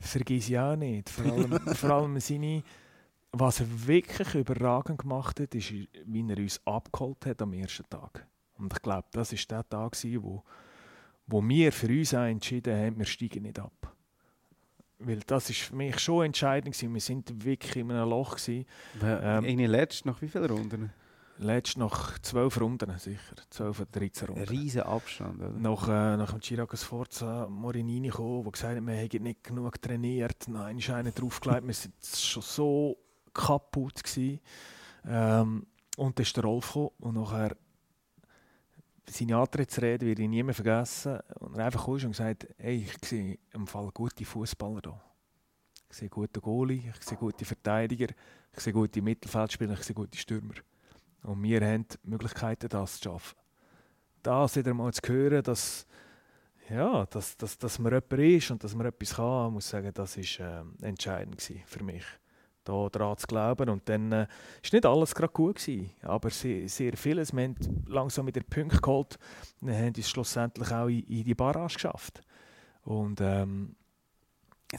vergiss 0.00 0.48
ich 0.48 0.58
auch 0.58 0.76
nicht. 0.76 1.08
Vor 1.08 1.32
allem, 1.32 1.52
vor 1.74 1.90
allem 1.90 2.18
seine 2.20 2.62
was 3.32 3.60
er 3.60 3.86
wirklich 3.86 4.34
überragend 4.34 4.98
gemacht 4.98 5.40
hat, 5.40 5.54
ist, 5.54 5.70
wie 5.70 6.26
er 6.28 6.38
uns 6.38 6.60
abgeholt 6.66 7.26
hat 7.26 7.42
am 7.42 7.52
ersten 7.52 7.88
Tag. 7.88 8.26
Und 8.58 8.72
ich 8.72 8.82
glaube, 8.82 9.06
das 9.12 9.32
war 9.32 9.62
der 9.62 9.68
Tag, 9.68 9.96
wo, 10.22 10.42
wo 11.26 11.48
wir 11.48 11.72
für 11.72 11.88
uns 11.88 12.12
entschieden 12.12 12.76
haben, 12.76 12.98
wir 12.98 13.06
steigen 13.06 13.42
nicht 13.42 13.58
ab. 13.58 13.94
Weil 14.98 15.20
das 15.26 15.48
ist 15.50 15.60
für 15.60 15.76
mich 15.76 15.98
schon 16.00 16.26
entscheidend 16.26 16.74
gewesen. 16.74 16.92
Wir 16.92 17.00
sind 17.00 17.44
wirklich 17.44 17.76
in 17.76 17.90
einem 17.92 18.08
Loch 18.08 18.36
gewesen. 18.36 18.66
Ähm, 19.00 19.44
Eine 19.44 19.66
letzte 19.68 20.08
nach 20.08 20.20
wie 20.20 20.28
vielen 20.28 20.50
Runden? 20.50 20.92
Letzt 21.40 21.78
nach 21.78 22.18
zwölf 22.18 22.60
Runden, 22.60 22.98
sicher. 22.98 23.36
Zwölf 23.48 23.78
oder 23.78 23.90
13 23.92 24.26
Runden. 24.26 24.42
Ein 24.42 24.48
riesen 24.48 24.82
Abstand, 24.82 25.40
oder? 25.40 25.50
Nach, 25.50 25.86
äh, 25.86 26.16
nach 26.16 26.32
dem 26.32 26.40
Chirac 26.40 26.76
Sforza 26.76 27.46
Morinini 27.48 28.08
gekommen, 28.08 28.42
der 28.42 28.50
gesagt 28.50 28.76
hat, 28.76 28.84
wir 28.84 28.94
hätten 28.94 29.22
nicht 29.22 29.44
genug 29.44 29.80
trainiert. 29.80 30.48
Nein, 30.48 30.78
ist 30.78 30.90
einer 30.90 31.12
draufgelegt. 31.12 31.64
wir 31.64 31.74
sind 31.74 31.94
schon 32.04 32.42
so 32.42 32.98
kaputt. 33.38 34.02
Gewesen. 34.02 34.40
Ähm, 35.06 35.66
und 35.96 36.18
dann 36.18 36.22
ist 36.22 36.36
der 36.36 36.44
Rolf 36.44 36.68
gekommen 36.68 36.90
und 36.98 37.14
nachher 37.14 37.56
seine 39.10 39.36
Antrittsrede 39.36 40.06
werde 40.06 40.22
ich 40.22 40.28
nie 40.28 40.42
mehr 40.42 40.54
vergessen. 40.54 41.18
Und 41.40 41.56
er 41.56 41.66
einfach 41.66 41.84
kam 41.84 41.94
und 41.94 42.10
gesagt, 42.10 42.46
hey, 42.58 42.84
ich 42.86 43.08
sehe 43.08 43.38
im 43.52 43.66
Fall 43.66 43.90
gute 43.92 44.24
Fußballer 44.24 44.80
hier. 44.84 45.00
Ich 45.90 45.96
sehe 45.96 46.08
gute 46.08 46.40
Goalie, 46.40 46.92
ich 46.94 47.04
sehe 47.04 47.16
gute 47.16 47.44
Verteidiger, 47.44 48.08
ich 48.52 48.60
sehe 48.60 48.74
gute 48.74 49.00
Mittelfeldspieler, 49.00 49.72
ich 49.72 49.82
sehe 49.82 49.94
gute 49.94 50.18
Stürmer. 50.18 50.54
Und 51.22 51.42
wir 51.42 51.60
haben 51.62 51.86
Möglichkeiten, 52.02 52.68
das 52.68 53.00
zu 53.00 53.08
schaffen. 53.08 53.38
Das 54.22 54.56
wieder 54.56 54.74
mal 54.74 54.92
zu 54.92 55.00
hören, 55.08 55.42
dass, 55.42 55.86
ja, 56.68 57.06
dass, 57.06 57.36
dass, 57.38 57.56
dass 57.56 57.78
man 57.78 57.92
jemand 57.92 58.12
ist 58.12 58.50
und 58.50 58.62
dass 58.62 58.74
man 58.74 58.86
etwas 58.86 59.14
kann, 59.14 59.52
muss 59.54 59.68
sagen, 59.68 59.90
das 59.94 60.18
war 60.18 60.64
äh, 60.82 60.86
entscheidend 60.86 61.40
für 61.40 61.82
mich 61.82 62.04
daran 62.68 63.16
zu 63.16 63.26
glauben. 63.26 63.68
Und 63.68 63.88
dann 63.88 64.10
war 64.10 64.22
äh, 64.22 64.26
nicht 64.72 64.86
alles 64.86 65.14
gerade 65.14 65.32
gut 65.32 65.56
gewesen, 65.56 65.90
aber 66.02 66.30
sehr, 66.30 66.68
sehr 66.68 66.96
vieles. 66.96 67.34
Wir 67.34 67.44
haben 67.44 67.56
langsam 67.86 68.24
mit 68.26 68.36
den 68.36 68.44
Punkten 68.44 68.80
geholt 68.80 69.18
und 69.60 69.70
haben 69.70 69.92
es 69.96 70.08
schlussendlich 70.08 70.70
auch 70.72 70.88
in, 70.88 71.02
in 71.04 71.24
die 71.24 71.34
Barrage 71.34 71.74
geschafft. 71.74 72.20
Und 72.82 73.20
ähm, 73.20 73.74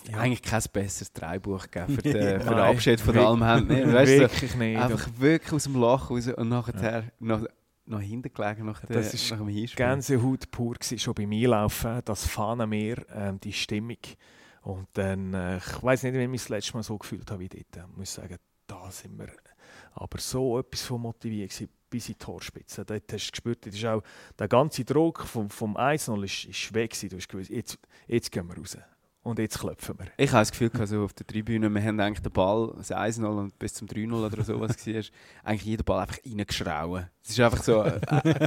ja. 0.08 0.20
Eigentlich 0.20 0.44
kein 0.44 0.62
besseres 0.72 1.12
Dreibuch 1.12 1.64
gegeben 1.64 1.96
für, 1.96 2.02
den, 2.04 2.42
für 2.42 2.50
den 2.50 2.60
Abschied 2.60 3.02
von 3.02 3.18
allem 3.18 3.44
haben. 3.44 3.70
wirklich 3.70 4.56
nicht. 4.56 4.80
Einfach 4.80 5.08
wirklich 5.18 5.52
aus 5.52 5.64
dem 5.64 5.76
Loch 5.76 6.12
raus 6.12 6.28
und 6.28 6.50
nachher 6.50 7.00
ja. 7.00 7.04
noch, 7.20 7.48
noch 7.86 8.00
hinten 8.00 8.32
gelegen 8.32 8.66
nach, 8.68 8.86
der, 8.86 8.98
das 8.98 9.14
ist 9.14 9.32
nach 9.32 9.40
dem 9.40 9.48
Hinspiel. 9.48 9.84
Gänsehaut 9.84 10.52
pur 10.52 10.76
gewesen, 10.76 11.00
schon 11.00 11.16
beim 11.16 11.32
Einlaufen, 11.32 12.02
das 12.06 12.28
Fahnenmeer, 12.28 12.98
ähm, 13.16 13.40
die 13.40 13.54
Stimmung. 13.54 13.98
Und 14.70 14.88
dann, 14.94 15.34
äh, 15.34 15.58
ich 15.58 15.84
weiß 15.84 16.04
nicht, 16.04 16.14
wie 16.14 16.22
ich 16.22 16.30
mich 16.30 16.42
das 16.42 16.50
letzte 16.50 16.74
Mal 16.74 16.84
so 16.84 16.96
gefühlt 16.96 17.30
habe 17.32 17.40
wie 17.40 17.50
dort. 17.50 17.90
Ich 17.90 17.98
muss 17.98 18.14
sagen, 18.14 18.38
da 18.68 18.92
sind 18.92 19.18
wir 19.18 19.30
aber 19.94 20.20
so 20.20 20.60
etwas 20.60 20.84
von 20.84 21.02
motiviert 21.02 21.50
gewesen, 21.50 21.70
bis 21.90 22.08
in 22.08 22.14
die 22.14 22.20
Torspitze. 22.20 22.86
Dort 22.86 23.12
hast 23.12 23.28
du 23.28 23.32
gespürt, 23.32 23.66
das 23.66 23.74
ist 23.74 23.86
auch, 23.86 24.04
der 24.38 24.48
ganze 24.48 24.86
Druck 24.86 25.22
vom, 25.22 25.50
vom 25.50 25.76
1-0 25.76 26.24
ist, 26.24 26.46
ist 26.46 26.74
weg 26.76 26.92
gewesen. 26.92 27.10
Du 27.10 27.18
hast 27.18 27.28
gewusst, 27.28 27.50
jetzt, 27.50 27.80
jetzt 28.06 28.32
gehen 28.32 28.48
wir 28.48 28.58
raus. 28.58 28.78
Und 29.24 29.40
jetzt 29.40 29.58
klopfen 29.58 29.98
wir. 29.98 30.06
Ich 30.18 30.32
habe 30.32 30.42
das 30.42 30.52
Gefühl, 30.52 30.72
also 30.80 31.04
auf 31.04 31.14
der 31.14 31.26
Tribüne, 31.26 31.68
wir 31.68 31.82
haben 31.82 32.00
eigentlich 32.00 32.22
den 32.22 32.32
Ball, 32.32 32.72
das 32.78 32.92
1-0 32.92 33.26
und 33.26 33.58
bis 33.58 33.74
zum 33.74 33.88
3-0 33.88 34.14
oder 34.14 34.44
so, 34.44 34.60
was 34.60 34.86
war, 34.86 35.04
eigentlich 35.44 35.66
jeden 35.66 35.84
Ball 35.84 36.02
einfach 36.02 36.20
reingeschrauen. 36.24 37.10
Es 37.24 37.32
ist 37.32 37.40
einfach 37.40 37.64
so, 37.64 37.84
äh, 37.84 38.00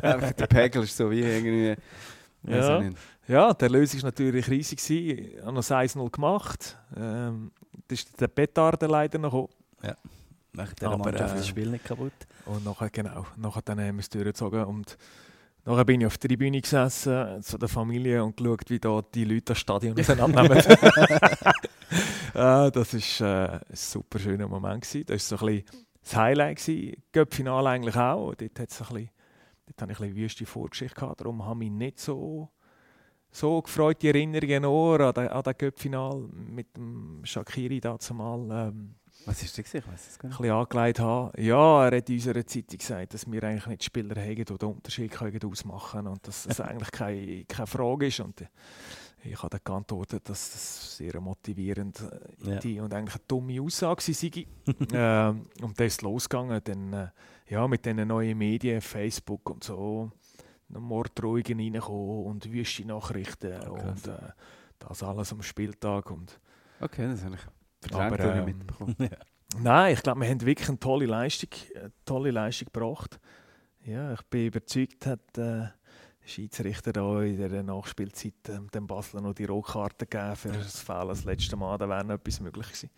einfach 0.03 0.33
der 0.33 0.47
Pegel 0.47 0.85
ist 0.85 0.97
so 0.97 1.11
wie 1.11 1.21
irgendwie... 1.21 1.77
Ja, 2.45 2.83
ja, 3.29 3.55
der 3.55 3.71
Lösung 3.71 4.03
war 4.03 4.09
natürlich 4.09 4.49
riesig. 4.49 4.91
Ich 4.91 5.41
habe 5.43 5.53
noch 5.53 5.63
1-0 5.63 6.11
gemacht. 6.11 6.77
Ähm, 6.97 7.53
das 7.87 8.01
ist 8.01 8.21
der 8.21 8.29
Petarde 8.29 8.87
leider 8.87 9.19
noch 9.19 9.31
gekommen. 9.31 9.49
Ja, 9.83 9.97
nach 10.53 10.73
der 10.75 10.97
Mannschaft 10.97 11.35
äh, 11.35 11.37
das 11.37 11.47
Spiel 11.47 11.71
nicht 11.71 11.85
kaputt. 11.85 12.13
Und 12.47 12.65
nachher, 12.65 12.91
genau, 12.91 13.27
nachher 13.37 13.63
dann 13.63 13.81
haben 13.81 13.97
wir 13.97 14.01
es 14.01 14.11
durchgezogen. 14.11 14.65
Und 14.65 14.99
nachher 15.65 15.85
bin 15.85 16.01
ich 16.01 16.07
auf 16.07 16.19
der 16.19 16.29
Tribüne 16.29 16.61
gesessen, 16.61 17.43
zu 17.43 17.59
der 17.59 17.69
Familie 17.69 18.25
und 18.25 18.37
geschaut, 18.37 18.69
wie 18.69 18.81
da 18.81 19.03
die 19.15 19.25
Leute 19.25 19.43
das 19.47 19.59
Stadion 19.59 19.97
auseinandernehmen. 19.99 20.59
äh, 20.59 20.65
das 22.35 23.21
war 23.21 23.27
äh, 23.27 23.53
ein 23.55 23.61
super 23.73 24.19
schöner 24.19 24.49
Moment. 24.49 24.83
Gewesen. 24.83 25.07
Das 25.07 25.31
war 25.31 25.39
so 25.39 25.47
ein 25.47 25.55
bisschen 25.55 25.85
das 26.03 26.17
Highlight. 26.17 26.71
Göppfinale 27.13 27.71
eigentlich 27.71 27.97
auch. 27.97 28.35
Dort 28.35 28.59
hat 28.59 28.71
es 28.71 28.81
ein 28.83 28.87
bisschen 28.89 29.11
Dort 29.77 29.83
hatte 29.83 29.93
ich 29.93 29.99
ein 30.01 30.15
bisschen 30.15 30.25
wüste 30.25 30.47
Vorgeschichte. 30.47 30.95
Gehabt. 30.95 31.21
Darum 31.21 31.45
habe 31.45 31.65
ich 31.65 31.71
mich 31.71 31.79
nicht 31.79 32.01
so, 32.01 32.49
so 33.31 33.63
gefreut, 33.63 34.03
die 34.03 34.09
Erinnerungen 34.09 34.65
auch 34.65 34.95
an 34.95 35.15
das 35.15 35.47
an 35.47 35.59
Cup-Final 35.59 36.29
mit 36.33 36.77
dem 36.77 37.21
Shakiri 37.25 37.81
dazu 37.81 38.15
mal. 38.15 38.69
Ähm, 38.69 38.95
was 39.25 39.43
ist 39.43 39.57
das? 39.57 39.73
Ich 39.75 39.87
weiß 39.87 40.09
es 40.09 40.19
gar 40.19 40.29
nicht. 40.29 40.39
Ein 40.39 40.43
bisschen 40.43 40.57
angelegt 40.57 40.99
haben. 40.99 41.43
Ja, 41.43 41.87
er 41.87 41.97
hat 41.97 42.09
in 42.09 42.17
unserer 42.17 42.47
Zeitung 42.47 42.79
gesagt, 42.79 43.15
dass 43.15 43.31
wir 43.31 43.43
eigentlich 43.45 43.67
nicht 43.67 43.85
Spieler 43.85 44.21
haben, 44.21 44.35
die 44.35 44.45
den 44.45 44.69
Unterschied 44.69 45.13
können 45.13 45.41
ausmachen 45.45 45.99
können 45.99 46.09
und 46.09 46.27
dass 46.27 46.47
es 46.47 46.61
eigentlich 46.61 46.91
keine, 46.91 47.45
keine 47.45 47.67
Frage 47.67 48.07
ist. 48.07 48.21
Und 48.21 48.45
ich 49.25 49.39
habe 49.39 49.51
dann 49.51 49.61
geantwortet, 49.65 50.29
dass 50.29 50.51
das 50.53 50.97
sehr 50.97 51.21
motivierend 51.21 52.01
äh, 52.45 52.75
ja. 52.75 52.83
und 52.83 52.93
eigentlich 52.93 53.15
eine 53.15 53.25
dumme 53.29 53.61
Aussage 53.61 54.13
sei. 54.13 54.47
ähm, 54.93 55.47
und 55.61 55.79
dann 55.79 55.87
ist 55.87 55.95
es 55.95 56.03
losgegangen. 56.03 56.61
Dann, 56.65 56.93
äh, 56.93 57.09
ja, 57.53 57.69
mit 57.69 57.85
diesen 57.85 58.09
neuen 58.09 58.39
Medien, 58.39 58.81
Facebook 58.81 59.51
und 59.51 59.63
so, 59.63 60.11
Morddrohungen 60.69 61.61
reinkommen 61.61 62.25
und 62.25 62.51
wüste 62.51 62.87
Nachrichten 62.87 63.61
okay. 63.69 63.89
und 63.89 64.07
äh, 64.07 64.31
das 64.79 65.03
alles 65.03 65.33
am 65.33 65.43
Spieltag. 65.43 66.11
Und, 66.11 66.41
okay, 66.81 67.09
das 67.09 67.23
habe 67.23 67.35
ich 67.35 67.43
verdrängt 67.91 68.21
aber, 68.21 68.37
ähm, 68.37 68.45
mitbekommen. 68.47 68.97
ja. 68.99 69.09
Nein, 69.59 69.93
ich 69.93 70.03
glaube, 70.03 70.21
wir 70.21 70.31
haben 70.31 70.41
wirklich 70.41 70.69
eine 70.71 70.81
tolle 70.81 71.05
Leistung, 71.05 71.51
eine 71.77 71.93
tolle 72.07 72.31
Leistung 72.31 72.69
gebracht. 72.73 73.21
Ja, 73.85 74.15
ich 74.15 74.23
bin 74.23 74.47
überzeugt, 74.47 75.05
hat 75.05 75.37
äh, 75.37 75.67
Schiedsrichter 76.25 76.93
da 76.93 77.23
in 77.23 77.37
der 77.37 77.63
Nachspielzeit 77.63 78.35
ähm, 78.49 78.69
dem 78.73 78.87
Basler 78.87 79.21
noch 79.21 79.35
die 79.35 79.45
Rotkarte 79.45 80.07
gegeben 80.07 80.37
für 80.37 80.49
das 80.49 80.81
Foul 80.81 81.09
das 81.09 81.25
letzte 81.25 81.57
Mal, 81.57 81.77
da 81.79 81.89
wäre 81.89 82.05
noch 82.05 82.15
etwas 82.15 82.41
möglich 82.41 82.67
gewesen. 82.69 82.91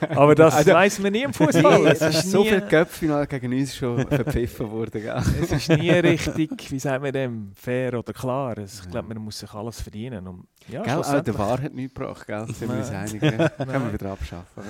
Aber 0.16 0.34
das 0.34 0.54
also, 0.54 0.72
weiss 0.72 0.98
man 0.98 1.12
nie 1.12 1.22
im 1.22 1.32
Fußball. 1.34 1.86
es 1.86 2.00
ist 2.00 2.30
so 2.30 2.44
viel 2.44 2.60
Köpfinal 2.62 3.26
gegen 3.26 3.52
uns 3.52 3.76
schon 3.76 4.06
verpfiffen 4.08 4.70
worden. 4.70 5.00
Gell? 5.00 5.22
es 5.42 5.52
ist 5.52 5.68
nie 5.68 5.90
richtig, 5.90 6.70
wie 6.70 6.78
sagen 6.78 7.04
wir 7.04 7.12
dem, 7.12 7.52
fair 7.54 7.98
oder 7.98 8.12
klar. 8.12 8.58
Also, 8.58 8.82
ich 8.84 8.90
glaube, 8.90 9.08
man 9.08 9.18
muss 9.18 9.38
sich 9.38 9.52
alles 9.52 9.80
verdienen. 9.80 10.26
Und, 10.26 10.46
ja, 10.68 10.82
gell, 10.82 10.94
auch 10.94 11.20
der 11.20 11.38
Wahr 11.38 11.62
hat 11.62 11.72
nichts 11.72 11.94
gebracht, 11.94 12.26
gell? 12.26 12.46
sind 12.52 12.68
wir 12.68 12.78
uns 12.78 12.90
einig. 12.90 13.20
Können 13.20 13.86
wir 13.86 13.92
wieder 13.92 14.12
abschaffen. 14.12 14.62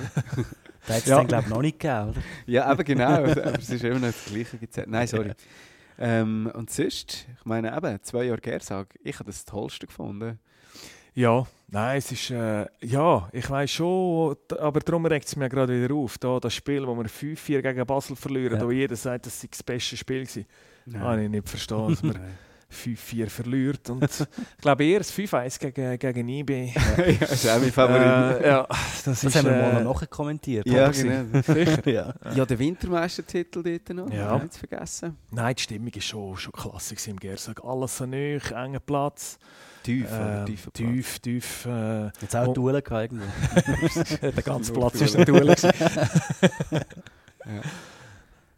Da 0.87 0.95
hat 0.95 1.03
es 1.03 1.07
ja. 1.07 1.17
dann, 1.17 1.29
glaube 1.29 1.45
ich, 1.45 1.51
noch 1.51 1.63
nicht 1.63 1.81
gegeben, 1.81 2.11
oder? 2.11 2.21
Ja, 2.47 2.65
aber 2.67 2.85
genau. 2.85 3.07
Aber 3.07 3.59
es 3.59 3.71
ist 3.71 3.85
immer 3.85 4.01
noch 4.01 4.09
das 4.09 4.25
Gleiche. 4.27 4.59
Nein, 4.87 5.07
sorry. 5.07 5.33
Ähm, 6.05 6.51
und 6.55 6.69
sonst, 6.69 7.29
ich 7.39 7.45
meine 7.45 7.77
eben, 7.77 8.03
zwei 8.03 8.25
Jahre 8.25 8.41
Gersag, 8.41 8.99
ich 9.05 9.15
habe 9.21 9.27
das, 9.27 9.45
das 9.45 9.53
Tollste 9.53 9.87
gefunden. 9.87 10.41
Ja, 11.15 11.47
nein, 11.69 11.99
es 11.99 12.11
ist, 12.11 12.31
äh, 12.31 12.67
ja, 12.81 13.29
ich 13.33 13.49
weiß 13.49 13.71
schon, 13.71 14.37
aber 14.59 14.81
darum 14.81 15.07
regt 15.07 15.29
es 15.29 15.37
mir 15.37 15.49
gerade 15.49 15.81
wieder 15.81 15.95
auf, 15.95 16.19
da, 16.19 16.41
das 16.41 16.55
Spiel, 16.55 16.85
wo 16.89 16.97
wir 16.97 17.05
5-4 17.05 17.63
gegen 17.63 17.87
Basel 17.87 18.17
verlieren, 18.17 18.59
ja. 18.59 18.67
wo 18.67 18.73
jeder 18.73 18.97
sagt, 18.97 19.27
das 19.27 19.41
sei 19.41 19.47
das 19.49 19.63
beste 19.63 19.97
Spiel 19.97 20.27
war. 20.87 21.01
Habe 21.01 21.23
ich 21.23 21.31
nicht 21.31 21.49
verstanden, 21.49 22.19
5-4 22.73 23.29
verliert 23.29 23.91
und 23.91 24.03
ich 24.05 24.61
glaube 24.61 24.85
eher 24.85 24.99
das 24.99 25.13
5-1 25.13 25.59
gegen, 25.61 25.99
gegen 25.99 26.29
IB. 26.29 26.73
Ja, 26.75 27.17
das 27.21 27.33
ist 27.33 27.49
auch 27.49 27.61
mein 27.61 27.73
Favorit. 27.73 28.43
Äh, 28.43 28.49
ja, 28.49 28.67
das, 28.69 29.05
das 29.05 29.25
ist, 29.25 29.37
haben 29.37 29.47
wir 29.47 29.73
mal 29.73 29.85
noch 29.85 30.09
kommentiert. 30.11 30.67
Ja, 30.67 30.91
genau. 30.91 31.43
Sicher. 31.43 31.89
ja. 31.89 32.15
ja, 32.35 32.47
der 32.47 32.59
Wintermeistertitel 32.59 33.63
dort 33.63 33.97
noch, 33.97 34.13
ja. 34.13 34.39
nicht 34.39 34.57
vergessen. 34.57 35.17
Nein, 35.31 35.55
die 35.55 35.63
Stimmung 35.63 35.95
war 35.95 36.01
schon, 36.01 36.37
schon 36.37 36.53
klasse 36.53 37.11
im 37.11 37.19
Gersag. 37.19 37.63
Alles 37.65 37.97
so 37.97 38.07
neu, 38.07 38.39
enger 38.39 38.81
Platz. 38.81 39.39
Tief, 39.83 40.07
äh, 40.13 40.45
tief, 40.45 40.69
tief, 40.73 41.19
tief. 41.19 41.67
Äh, 41.67 42.07
Jetzt 42.21 42.37
auch 42.37 42.55
Duellen 42.55 42.83
irgendwo. 42.89 43.25
der 44.23 44.43
ganze 44.43 44.73
Platz 44.73 45.01
war 45.01 45.21
ein 45.21 45.25
Duell. 45.25 45.57
ja. 47.45 47.63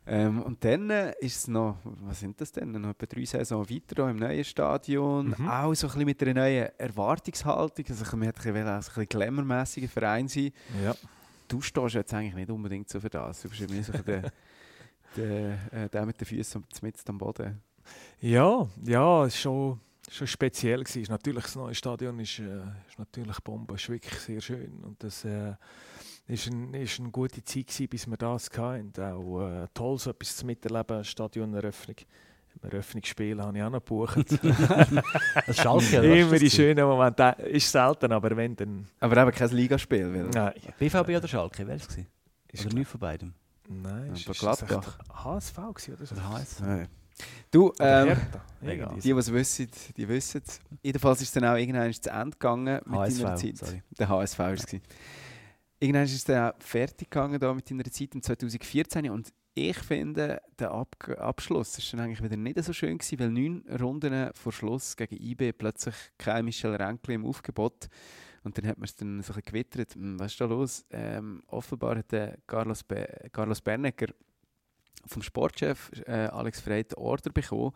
Ähm, 0.07 0.43
und 0.43 0.63
dann 0.63 0.91
äh, 0.91 1.15
ist 1.21 1.37
es 1.37 1.49
noch, 1.49 1.79
was 1.83 2.21
sind 2.21 2.39
das 2.39 2.53
denn, 2.53 2.73
noch 2.73 2.91
etwa 2.91 3.07
drei 3.07 3.25
Saison 3.25 3.69
weiter 3.69 4.11
im 4.11 4.17
neuen 4.17 4.45
Stadion, 4.45 5.35
mhm. 5.37 5.49
auch 5.49 5.75
so 5.75 5.87
ein 5.87 5.93
bisschen 5.93 6.05
mit 6.05 6.23
einer 6.23 6.35
neuen 6.35 6.69
Erwartungshaltung, 6.79 7.87
also 7.89 8.17
man 8.17 8.27
hätte 8.27 8.53
ein 8.53 8.79
bisschen 8.79 9.09
glamourmäßiger 9.09 9.89
Verein 9.89 10.29
sein. 10.29 10.53
Ja. 10.85 10.95
Du 11.49 11.63
stehst 11.63 11.95
jetzt 11.95 12.13
eigentlich 12.13 12.35
nicht 12.35 12.51
unbedingt 12.51 12.89
so 12.89 13.01
für 13.01 13.09
das, 13.09 13.41
du 13.43 13.49
bist 13.49 13.61
ja 13.61 13.83
so 13.83 13.93
der, 13.93 14.33
der, 15.17 15.73
äh, 15.73 15.89
der 15.89 16.05
mit 16.05 16.21
den 16.21 16.27
Füßen 16.27 16.63
mit 16.83 17.09
am 17.09 17.17
Boden. 17.17 17.63
Ja, 18.21 18.69
ja, 18.85 19.25
es 19.25 19.35
ist 19.35 19.41
schon, 19.41 19.81
schon 20.11 20.27
speziell 20.27 20.85
gewesen. 20.85 21.11
Natürlich, 21.11 21.45
das 21.45 21.57
neue 21.57 21.75
Stadion 21.75 22.19
ist, 22.19 22.41
äh, 22.41 22.59
ist 22.89 22.99
natürlich 22.99 23.41
Bombe, 23.41 23.75
ist 23.75 23.89
wirklich 23.89 24.19
sehr 24.21 24.41
schön 24.43 24.83
und 24.83 25.03
das 25.03 25.25
äh, 25.25 25.55
ist, 26.27 26.47
ein, 26.47 26.75
ist 26.75 27.01
eine 27.01 27.11
gute 27.11 27.43
Zeit 27.45 27.67
gewesen, 27.67 27.89
bis 27.89 28.07
wir 28.07 28.17
das 28.17 28.51
hatten. 28.57 28.93
Auch 28.99 29.47
äh, 29.47 29.67
toll, 29.75 29.99
so 29.99 30.11
etwas 30.11 30.37
zu 30.37 30.47
miterleben, 30.47 31.05
Stadioneröffnung. 31.05 31.97
Im 32.63 32.71
Eröffnungsspiel 32.71 33.43
habe 33.43 33.59
ich 33.59 33.65
auch 33.65 33.71
noch 33.71 33.81
gebucht. 33.81 34.39
das 35.47 35.57
Schalke, 35.57 35.97
Immer 35.97 36.39
die 36.39 36.51
schönen 36.51 36.87
Momente. 36.87 37.37
Ist 37.49 37.71
selten, 37.71 38.13
aber 38.13 38.37
wenn 38.37 38.55
dann... 38.55 38.87
Aber 39.01 39.17
eben 39.21 39.33
kein 39.33 39.51
Ligaspiel, 39.51 40.13
weil... 40.15 40.25
Nein. 40.29 40.53
BVB 40.79 41.09
oder 41.09 41.29
Schalke, 41.29 41.67
wer 41.67 41.69
war 41.69 41.75
es? 41.75 41.99
Ist 42.53 42.67
oder 42.67 42.75
nicht 42.77 42.89
von 42.89 43.01
beidem? 43.01 43.35
Nein, 43.69 44.13
ist 44.13 44.29
es 44.29 44.39
Gladbach. 44.39 44.99
HSV 45.13 45.59
oder 45.59 46.07
so? 46.07 46.15
Oder 46.15 46.31
HSV. 46.31 46.61
Nein. 46.61 46.89
Du, 47.51 47.73
ähm, 47.79 48.17
die, 48.61 49.01
die 49.01 49.11
es 49.11 49.33
wissen, 49.33 49.69
die 49.97 50.09
wissen 50.09 50.43
es. 50.45 50.61
Jedenfalls 50.83 51.21
ist 51.21 51.29
es 51.29 51.35
dann 51.35 51.45
auch 51.45 51.57
irgendwann 51.57 51.93
zu 51.93 52.11
Ende 52.11 52.31
gegangen 52.33 52.81
mit 52.85 52.99
HSV, 52.99 53.21
deiner 53.21 53.37
Zeit. 53.37 53.57
Sorry. 53.57 53.83
Der 53.99 54.09
HSV 54.09 54.39
war 54.39 54.53
es. 54.53 54.67
Irgendwann 55.85 56.05
ist 56.05 56.15
es 56.15 56.25
dann 56.25 56.55
fertig 56.61 57.11
gegangen 57.11 57.39
da 57.39 57.53
mit 57.53 57.71
deiner 57.71 57.85
Zeit 57.85 58.15
im 58.15 58.23
2014 58.23 59.11
und 59.11 59.35
ich 59.53 59.77
finde, 59.77 60.41
der 60.59 60.71
Ab 60.71 60.97
Abschluss 61.19 61.77
ist 61.77 61.93
dann 61.93 62.01
eigentlich 62.01 62.23
wieder 62.23 62.39
nicht 62.39 62.65
so 62.65 62.73
schön 62.73 62.97
gewesen, 62.97 63.19
weil 63.19 63.29
neun 63.29 63.67
Runden 63.79 64.31
vor 64.33 64.51
Schluss 64.51 64.97
gegen 64.97 65.23
IB 65.23 65.53
plötzlich 65.53 65.95
kein 66.17 66.47
Michel 66.47 66.75
Renkli 66.75 67.17
im 67.17 67.27
Aufgebot 67.27 67.91
und 68.45 68.57
dann 68.57 68.67
hat 68.67 68.79
man 68.79 68.87
es 68.87 68.97
dann 68.97 69.21
so 69.21 69.35
ein 69.35 69.43
gewittert, 69.45 69.95
hm, 69.95 70.19
was 70.19 70.33
ist 70.33 70.41
da 70.41 70.47
los? 70.47 70.87
Ähm, 70.89 71.43
offenbar 71.49 71.99
hat 71.99 72.13
der 72.13 72.39
Carlos, 72.47 72.83
Be 72.83 73.07
Carlos 73.31 73.61
Bernecker 73.61 74.07
vom 75.07 75.21
Sportchef 75.21 75.93
äh, 76.07 76.29
Alex 76.29 76.63
Frey 76.63 76.85
den 76.85 76.97
Order 76.97 77.31
bekommen, 77.31 77.73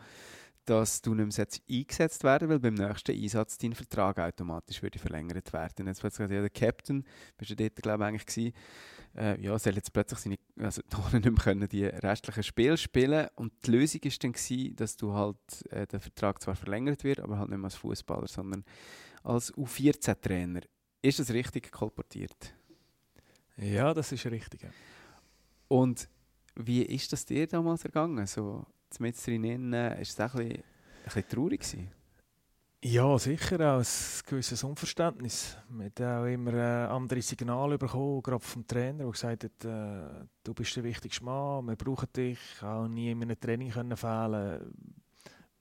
dass 0.69 1.01
du 1.01 1.14
nicht 1.14 1.39
mehr 1.39 1.47
eingesetzt 1.71 2.25
werden 2.25 2.49
weil 2.49 2.59
beim 2.59 2.75
nächsten 2.75 3.12
Einsatz 3.12 3.57
dein 3.57 3.73
Vertrag 3.73 4.19
automatisch 4.19 4.83
würde 4.83 4.99
verlängert 4.99 5.53
werden. 5.53 5.87
Jetzt 5.87 6.01
plötzlich 6.01 6.31
ja, 6.31 6.41
der 6.41 6.51
Captain, 6.51 7.05
bist 7.39 7.51
du 7.51 7.57
dort, 7.57 7.77
glaube 7.77 8.05
ich, 8.05 8.09
eigentlich 8.09 8.27
gewesen, 8.27 8.53
äh, 9.16 9.41
ja, 9.41 9.59
soll 9.59 9.75
jetzt 9.75 9.93
plötzlich 9.93 10.19
seine, 10.21 10.39
also 10.59 10.83
nicht 11.12 11.25
mehr 11.25 11.35
können 11.35 11.69
die 11.69 11.85
restlichen 11.85 12.43
Spiele 12.43 12.77
spielen 12.77 13.29
und 13.37 13.53
die 13.64 13.71
Lösung 13.71 14.03
ist 14.03 14.23
dann 14.23 14.33
gewesen, 14.33 14.77
dass 14.77 14.97
du 14.97 15.14
halt 15.14 15.37
äh, 15.71 15.87
der 15.87 16.01
Vertrag 16.01 16.43
zwar 16.43 16.55
verlängert 16.55 17.03
wird, 17.03 17.21
aber 17.21 17.39
halt 17.39 17.49
nicht 17.49 17.59
mehr 17.59 17.66
als 17.66 17.77
Fußballer, 17.77 18.27
sondern 18.27 18.64
als 19.23 19.55
U14-Trainer. 19.55 20.61
Ist 21.01 21.19
das 21.19 21.31
richtig 21.31 21.73
kolportiert? 21.73 22.55
Ja, 23.57 23.95
das 23.95 24.12
ist 24.12 24.27
richtig. 24.27 24.69
Und 25.69 26.09
wie 26.55 26.83
ist 26.83 27.12
das 27.12 27.25
dir 27.25 27.47
damals 27.47 27.85
ergangen? 27.85 28.27
So, 28.27 28.66
mit 28.99 29.26
drinnen, 29.26 29.93
ist 29.99 30.18
es 30.18 30.20
auch 30.20 30.34
ein 30.34 30.62
bisschen, 31.05 31.28
traurig 31.28 31.61
gewesen? 31.61 31.91
Ja, 32.80 33.18
sicher, 33.18 33.74
auch 33.74 33.80
ein 33.80 33.86
gewisses 34.26 34.62
Unverständnis. 34.62 35.57
Wir 35.68 35.91
haben 36.07 36.22
auch 36.22 36.26
immer 36.26 36.55
äh, 36.55 36.86
andere 36.86 37.20
Signale 37.22 37.76
bekommen, 37.76 38.22
gerade 38.22 38.45
vom 38.45 38.66
Trainer, 38.66 39.03
der 39.03 39.11
gesagt 39.11 39.45
hat, 39.45 39.64
äh, 39.64 40.26
du 40.45 40.55
bist 40.55 40.76
der 40.76 40.84
wichtigste 40.84 41.24
Mann, 41.24 41.66
wir 41.66 41.74
brauchen 41.74 42.09
dich. 42.14 42.39
Ich 42.55 42.62
auch 42.62 42.86
nie 42.86 43.11
in 43.11 43.22
einem 43.22 43.39
Training 43.39 43.70
können 43.70 43.97
fehlen 43.97 44.72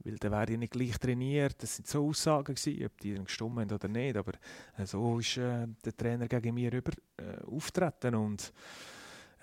weil 0.07 0.17
dann 0.17 0.31
wäre 0.31 0.51
ich 0.51 0.57
nicht 0.57 0.73
gleich 0.73 0.97
trainiert. 0.97 1.61
Das 1.61 1.75
sind 1.75 1.87
so 1.87 2.07
Aussagen 2.07 2.55
gewesen, 2.55 2.85
ob 2.85 2.97
die 3.01 3.13
dann 3.13 3.25
gestimmt 3.25 3.59
haben 3.59 3.71
oder 3.71 3.87
nicht, 3.87 4.15
aber 4.15 4.33
äh, 4.77 4.85
so 4.85 5.19
ist 5.19 5.37
äh, 5.37 5.67
der 5.83 5.97
Trainer 5.97 6.27
gegen 6.27 6.53
mich 6.53 6.73
über 6.73 6.91
äh, 7.17 7.43
auftreten 7.45 8.15
und 8.15 8.53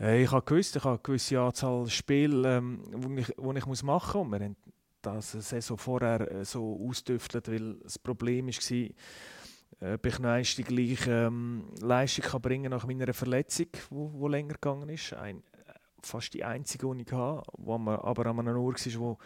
ich 0.00 0.30
habe 0.32 0.44
gewusst, 0.44 0.76
ich 0.76 0.84
habe 0.84 0.94
eine 0.94 1.02
gewisse 1.02 1.40
Anzahl 1.40 1.88
Spiele, 1.88 2.56
ähm, 2.56 2.82
die 2.92 3.20
ich, 3.20 3.28
ich 3.28 3.82
machen 3.82 4.28
muss. 4.28 4.40
Wir 4.40 4.44
haben 4.44 4.56
das 5.02 5.32
Saison 5.32 5.78
vorher 5.78 6.30
äh, 6.30 6.44
so 6.44 6.80
ausdüftelt, 6.88 7.48
weil 7.48 7.74
das 7.74 7.98
Problem 7.98 8.48
war, 8.48 9.94
ob 9.94 10.06
ich 10.06 10.18
noch 10.18 10.42
die 10.42 10.64
gleiche 10.64 11.10
ähm, 11.10 11.64
Leistung 11.80 12.24
kann 12.24 12.40
bringen 12.40 12.70
nach 12.70 12.86
meiner 12.86 13.12
Verletzung, 13.12 13.66
die 13.90 14.28
länger 14.28 14.54
gegangen 14.54 14.88
ist. 14.88 15.12
Ein, 15.12 15.42
fast 16.06 16.34
die 16.34 16.44
einzige, 16.44 16.92
die 16.94 17.02
ich 17.02 17.12
hatte, 17.12 17.42
wo 17.58 17.78
man 17.78 17.98
aber 18.00 18.26
an 18.26 18.40
einem 18.40 18.58
Ort 18.58 18.84
war, 18.86 19.00
wo, 19.00 19.18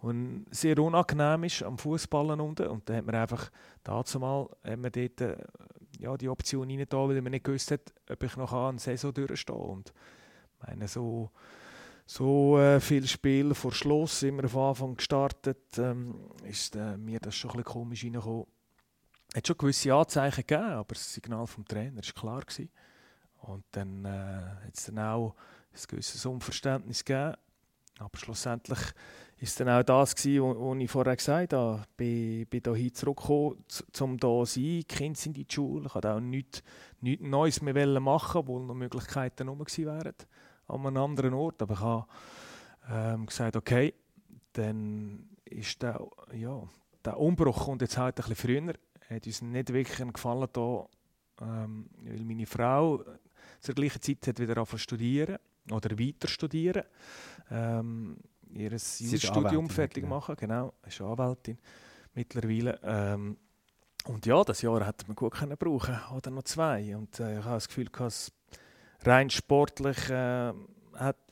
wo 0.00 0.14
sehr 0.50 0.78
unangenehm 0.78 1.44
ist 1.44 1.62
am 1.62 1.78
Fußballen 1.78 2.40
unten. 2.40 2.66
Und 2.68 2.88
da 2.88 2.96
hat 2.96 3.06
man 3.06 3.14
einfach 3.14 3.50
dazu 3.82 4.18
mal 4.18 4.48
haben 4.64 4.82
wir 4.82 4.90
dort, 4.90 5.20
äh, 5.20 5.36
ja, 6.02 6.16
die 6.16 6.28
Option 6.28 6.68
rein 6.68 6.84
da, 6.88 7.08
weil 7.08 7.22
man 7.22 7.30
nicht 7.30 7.44
gewusst 7.44 7.70
hat, 7.70 7.92
ob 8.10 8.22
ich 8.22 8.36
noch 8.36 8.52
eine 8.52 8.78
Saison 8.78 9.14
durchstehe. 9.14 9.54
Und 9.54 9.92
meine, 10.60 10.88
so, 10.88 11.30
so 12.06 12.58
äh, 12.58 12.80
viel 12.80 13.06
Spiel 13.06 13.54
vor 13.54 13.72
Schluss, 13.72 14.22
immer 14.22 14.44
am 14.44 14.58
Anfang 14.58 14.96
gestartet, 14.96 15.78
ähm, 15.78 16.30
ist 16.44 16.74
äh, 16.76 16.96
mir 16.96 17.20
das 17.20 17.36
schon 17.36 17.50
ein 17.52 17.58
bisschen 17.58 17.72
komisch 17.72 18.04
reingekommen. 18.04 18.46
Es 19.30 19.36
hat 19.36 19.46
schon 19.46 19.58
gewisse 19.58 19.94
Anzeichen 19.94 20.44
gegeben, 20.46 20.72
aber 20.72 20.94
das 20.94 21.14
Signal 21.14 21.46
vom 21.46 21.64
Trainer 21.64 22.02
war 22.02 22.12
klar. 22.20 22.40
Gewesen. 22.40 22.70
Und 23.38 23.64
dann 23.70 24.04
äh, 24.04 24.08
hat 24.66 24.76
es 24.76 24.86
dann 24.86 24.98
auch 24.98 25.34
ein 25.72 25.80
gewisses 25.88 26.26
Unverständnis 26.26 27.04
gegeben. 27.04 27.36
Aber 27.98 28.18
schlussendlich 28.18 28.78
es 29.42 29.56
dann 29.56 29.68
auch 29.68 29.82
das 29.82 30.14
gewesen, 30.14 30.42
was 30.42 30.78
ich 30.78 30.90
vorher 30.90 31.16
gesagt 31.16 31.52
habe. 31.52 31.84
Ich 31.98 32.48
bin, 32.48 32.74
hier 32.74 32.94
zurückgekommen, 32.94 33.64
um 34.00 34.10
hier 34.10 34.20
zu 34.20 34.44
sein. 34.44 34.62
Die 34.62 34.84
Kinder 34.84 35.18
sind 35.18 35.36
in 35.36 35.46
die 35.46 35.52
Schule. 35.52 35.86
Ich 35.86 35.94
wollte 35.94 36.12
auch 36.12 36.20
nichts, 36.20 36.62
nichts 37.00 37.24
Neues 37.24 37.60
mehr 37.62 38.00
machen, 38.00 38.38
obwohl 38.38 38.64
noch 38.64 38.74
Möglichkeiten 38.74 39.46
gewesen 39.46 39.86
wären 39.86 40.14
an 40.68 40.86
einem 40.86 40.96
anderen 40.96 41.34
Ort. 41.34 41.60
Aber 41.62 41.74
ich 41.74 41.80
habe 41.80 42.06
ähm, 42.90 43.26
gesagt, 43.26 43.56
okay, 43.56 43.94
dann 44.52 45.28
ist 45.44 45.82
der, 45.82 46.00
ja, 46.34 46.62
der 47.04 47.18
Umbruch 47.18 47.64
kommt 47.64 47.82
jetzt 47.82 47.98
halt 47.98 48.18
ein 48.20 48.28
bisschen 48.28 48.62
früher. 48.62 48.74
Hat 49.08 49.26
uns 49.26 49.42
nicht 49.42 49.72
wirklich 49.72 50.12
gefallen 50.12 50.48
hier, 50.54 50.88
ähm, 51.40 51.90
weil 52.00 52.24
meine 52.24 52.46
Frau 52.46 53.04
zur 53.60 53.74
gleichen 53.74 54.00
Zeit 54.00 54.26
hat 54.26 54.38
wieder 54.38 54.56
angefangen 54.56 54.78
studieren 54.78 55.38
oder 55.70 55.98
weiter 55.98 56.28
studieren. 56.28 56.84
Ähm, 57.50 58.16
ihr 58.54 58.78
Studium 58.78 59.68
fertig 59.68 60.04
genau. 60.04 60.16
machen, 60.16 60.36
genau, 60.38 60.72
ist 60.86 61.00
Anwältin 61.00 61.58
mittlerweile. 62.14 62.78
Ähm, 62.82 63.36
und 64.04 64.26
ja, 64.26 64.42
das 64.42 64.62
Jahr 64.62 64.84
hätte 64.86 65.06
man 65.06 65.16
gut 65.16 65.34
können 65.34 65.56
brauchen 65.56 65.98
oder 66.14 66.30
noch 66.30 66.42
zwei. 66.42 66.96
Und 66.96 67.20
äh, 67.20 67.38
ich 67.38 67.44
habe 67.44 67.54
das 67.54 67.68
Gefühl, 67.68 67.86
dass 67.86 68.32
rein 69.04 69.30
sportlich 69.30 70.10
äh, 70.10 70.52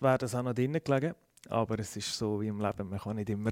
wäre 0.00 0.18
das 0.18 0.34
auch 0.34 0.42
noch 0.42 0.54
drinnen 0.54 0.80
gelegen. 0.82 1.14
Aber 1.48 1.78
es 1.78 1.96
ist 1.96 2.16
so 2.16 2.40
wie 2.40 2.48
im 2.48 2.60
Leben, 2.60 2.88
man 2.88 2.98
kann 2.98 3.16
nicht 3.16 3.30
immer 3.30 3.50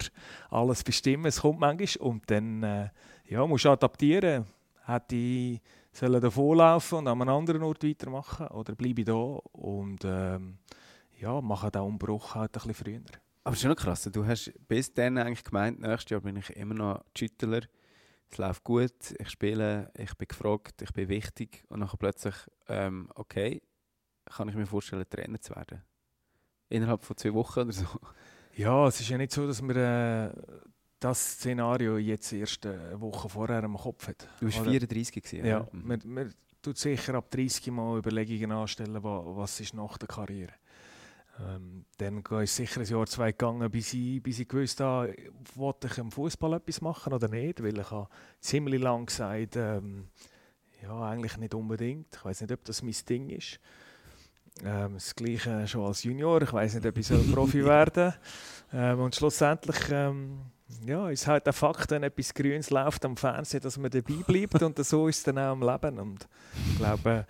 alles 0.50 0.84
bestimmen. 0.84 1.26
Es 1.26 1.40
kommt 1.40 1.60
manchmal 1.60 2.06
und 2.08 2.30
dann 2.30 2.62
äh, 2.62 2.90
ja, 3.26 3.46
musst 3.46 3.64
du 3.64 3.70
adaptieren. 3.70 4.44
Hätte 4.84 5.16
ich 5.16 5.60
sollen 5.92 6.20
davonlaufen 6.20 6.98
und 6.98 7.08
an 7.08 7.20
einem 7.20 7.30
anderen 7.30 7.62
Ort 7.62 7.84
weitermachen 7.84 8.46
oder 8.48 8.74
bleibe 8.74 9.00
ich 9.00 9.06
da 9.06 9.12
und 9.14 10.04
ähm, 10.04 10.58
ja, 11.18 11.40
mache 11.40 11.70
den 11.70 11.82
Umbruch 11.82 12.34
halt 12.34 12.56
ein 12.56 12.68
bisschen 12.68 12.74
früher. 12.74 13.00
Aber 13.45 13.55
es 13.55 13.61
ist 13.61 13.66
schon 13.66 13.76
krass, 13.76 14.03
du 14.12 14.26
hast 14.26 14.53
bis 14.68 14.93
dann 14.93 15.18
eigentlich 15.18 15.45
gemeint, 15.45 15.80
nächstes 15.80 16.11
Jahr 16.11 16.20
bin 16.20 16.36
ich 16.36 16.51
immer 16.51 16.74
noch 16.74 17.05
Schüttler, 17.16 17.62
es 18.30 18.39
läuft 18.39 18.64
gut, 18.64 19.14
ich 19.18 19.30
spiele, 19.30 19.91
ich 19.97 20.14
bin 20.16 20.28
gefragt, 20.28 20.82
ich 20.82 20.93
bin 20.93 21.09
wichtig 21.09 21.64
und 21.68 21.80
dann 21.80 21.91
plötzlich, 21.99 22.34
ähm, 22.68 23.11
okay, 23.14 23.62
kann 24.26 24.49
ich 24.49 24.55
mir 24.55 24.66
vorstellen, 24.66 25.05
Trainer 25.09 25.41
zu 25.41 25.55
werden? 25.55 25.82
Innerhalb 26.68 27.03
von 27.03 27.16
zwei 27.16 27.32
Wochen 27.32 27.61
oder 27.61 27.72
so? 27.72 27.86
Ja, 28.55 28.86
es 28.89 29.01
ist 29.01 29.09
ja 29.09 29.16
nicht 29.16 29.32
so, 29.32 29.47
dass 29.47 29.62
wir 29.62 29.76
äh, 29.76 30.30
das 31.01 31.34
Szenario 31.34 31.97
jetzt 31.97 32.32
erst 32.32 32.66
eine 32.66 33.01
Woche 33.01 33.28
vorher 33.28 33.62
im 33.62 33.76
Kopf 33.76 34.09
hat. 34.09 34.28
Du 34.41 34.47
warst 34.47 34.59
34 34.59 35.22
gewesen, 35.22 35.47
Ja, 35.47 35.66
mhm. 35.72 35.86
man, 35.86 36.01
man 36.05 36.34
tut 36.61 36.76
sicher 36.76 37.14
ab 37.14 37.30
30 37.30 37.68
Mal 37.68 37.99
Überlegungen 37.99 38.53
anstellen, 38.53 38.99
was 39.03 39.61
ist 39.61 39.74
nach 39.74 39.97
der 39.97 40.09
Karriere. 40.09 40.53
Ähm, 41.41 41.84
dann 41.99 42.22
ist 42.43 42.57
sicher 42.57 42.80
ein 42.80 42.86
Jahr, 42.86 43.07
zwei 43.07 43.32
gegangen, 43.32 43.70
bis 43.70 43.95
ich, 43.95 44.22
bis 44.22 44.41
ich 44.41 44.49
gewusst 44.49 44.80
habe, 44.80 45.14
wollte 45.55 45.86
ich 45.86 45.99
im 45.99 46.11
Fußball 46.11 46.55
etwas 46.55 46.80
machen 46.80 47.12
oder 47.12 47.28
nicht, 47.28 47.62
weil 47.62 47.78
ich 47.78 47.91
habe 47.91 48.09
ziemlich 48.41 48.80
lang 48.80 49.07
gesagt, 49.07 49.57
ähm, 49.57 50.09
ja, 50.82 51.01
eigentlich 51.09 51.36
nicht 51.36 51.55
unbedingt. 51.55 52.14
Ich 52.14 52.24
weiß 52.24 52.41
nicht, 52.41 52.53
ob 52.53 52.64
das 52.64 52.82
mein 52.82 52.95
Ding 53.09 53.30
ist. 53.30 53.61
Ähm, 54.64 54.95
das 54.95 55.14
Gleiche 55.14 55.66
schon 55.68 55.86
als 55.86 56.03
Junior. 56.03 56.43
Ich 56.43 56.53
weiß 56.53 56.74
nicht, 56.74 56.86
ob 56.86 56.97
ich 56.97 57.09
Profi 57.32 57.64
werden 57.64 58.14
ähm, 58.72 59.01
Und 59.01 59.14
schlussendlich 59.14 59.78
ähm, 59.91 60.41
ja, 60.84 61.09
ist 61.09 61.26
halt 61.26 61.47
der 61.47 61.53
Fakt, 61.53 61.91
wenn 61.91 62.03
etwas 62.03 62.34
Grünes 62.34 62.70
läuft 62.70 63.05
am 63.05 63.16
Fernsehen, 63.16 63.62
dass 63.62 63.78
man 63.78 63.91
dabei 63.91 64.22
bleibt. 64.26 64.62
und 64.62 64.84
so 64.84 65.09
ist 65.09 65.18
es 65.18 65.22
dann 65.24 65.39
auch 65.39 65.53
im 65.53 65.62
Leben. 65.62 65.99
Und 65.99 66.28
ich 66.70 66.78
glaube, 66.78 67.26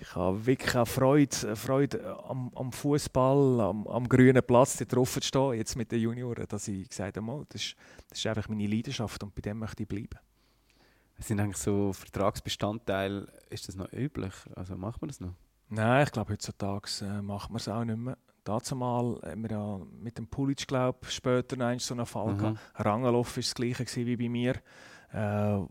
ich 0.00 0.14
habe 0.14 0.46
wirklich 0.46 0.76
auch 0.76 0.86
Freude, 0.86 1.56
Freude 1.56 2.24
am, 2.24 2.50
am 2.54 2.72
Fußball, 2.72 3.60
am, 3.60 3.86
am, 3.86 4.08
grünen 4.08 4.42
Platz 4.42 4.76
da 4.76 4.84
drauf 4.84 5.14
zu 5.14 5.22
stehen, 5.22 5.54
jetzt 5.54 5.76
mit 5.76 5.90
den 5.90 6.00
Junioren, 6.00 6.46
dass 6.48 6.68
ich 6.68 6.88
gesagt 6.88 7.16
habe, 7.16 7.46
das 7.48 7.62
ist, 7.62 7.76
das 8.08 8.18
ist 8.18 8.26
einfach 8.26 8.48
meine 8.48 8.66
Leidenschaft 8.66 9.22
und 9.22 9.34
bei 9.34 9.42
dem 9.42 9.58
möchte 9.58 9.82
ich 9.82 9.88
bleiben. 9.88 10.18
Sind 11.18 11.40
eigentlich 11.40 11.56
so 11.56 11.92
Vertragsbestandteile, 11.92 13.26
ist 13.50 13.66
das 13.66 13.74
noch 13.74 13.92
üblich? 13.92 14.34
Also 14.54 14.76
macht 14.76 15.02
man 15.02 15.08
das 15.08 15.20
noch? 15.20 15.34
Nein, 15.68 16.04
ich 16.04 16.12
glaube, 16.12 16.32
heutzutage 16.32 16.88
äh, 17.02 17.20
macht 17.20 17.50
man 17.50 17.56
es 17.56 17.68
auch 17.68 17.84
nicht 17.84 17.98
mehr. 17.98 18.16
Dazu 18.44 18.76
mal 18.76 19.20
haben 19.22 19.42
wir 19.42 19.50
ja 19.50 19.80
mit 20.00 20.16
dem 20.16 20.28
Pulic, 20.28 20.66
glaube 20.66 20.98
später 21.08 21.56
noch 21.56 21.78
so 21.80 21.94
einen 21.94 22.06
Fall 22.06 22.34
mhm. 22.34 22.38
gehabt. 22.38 22.58
Rangeloff 22.76 23.36
war 23.36 23.42
das 23.42 23.54
gleiche 23.54 24.06
wie 24.06 24.16
bei 24.16 24.28
mir. 24.28 24.54
Äh, 25.12 25.66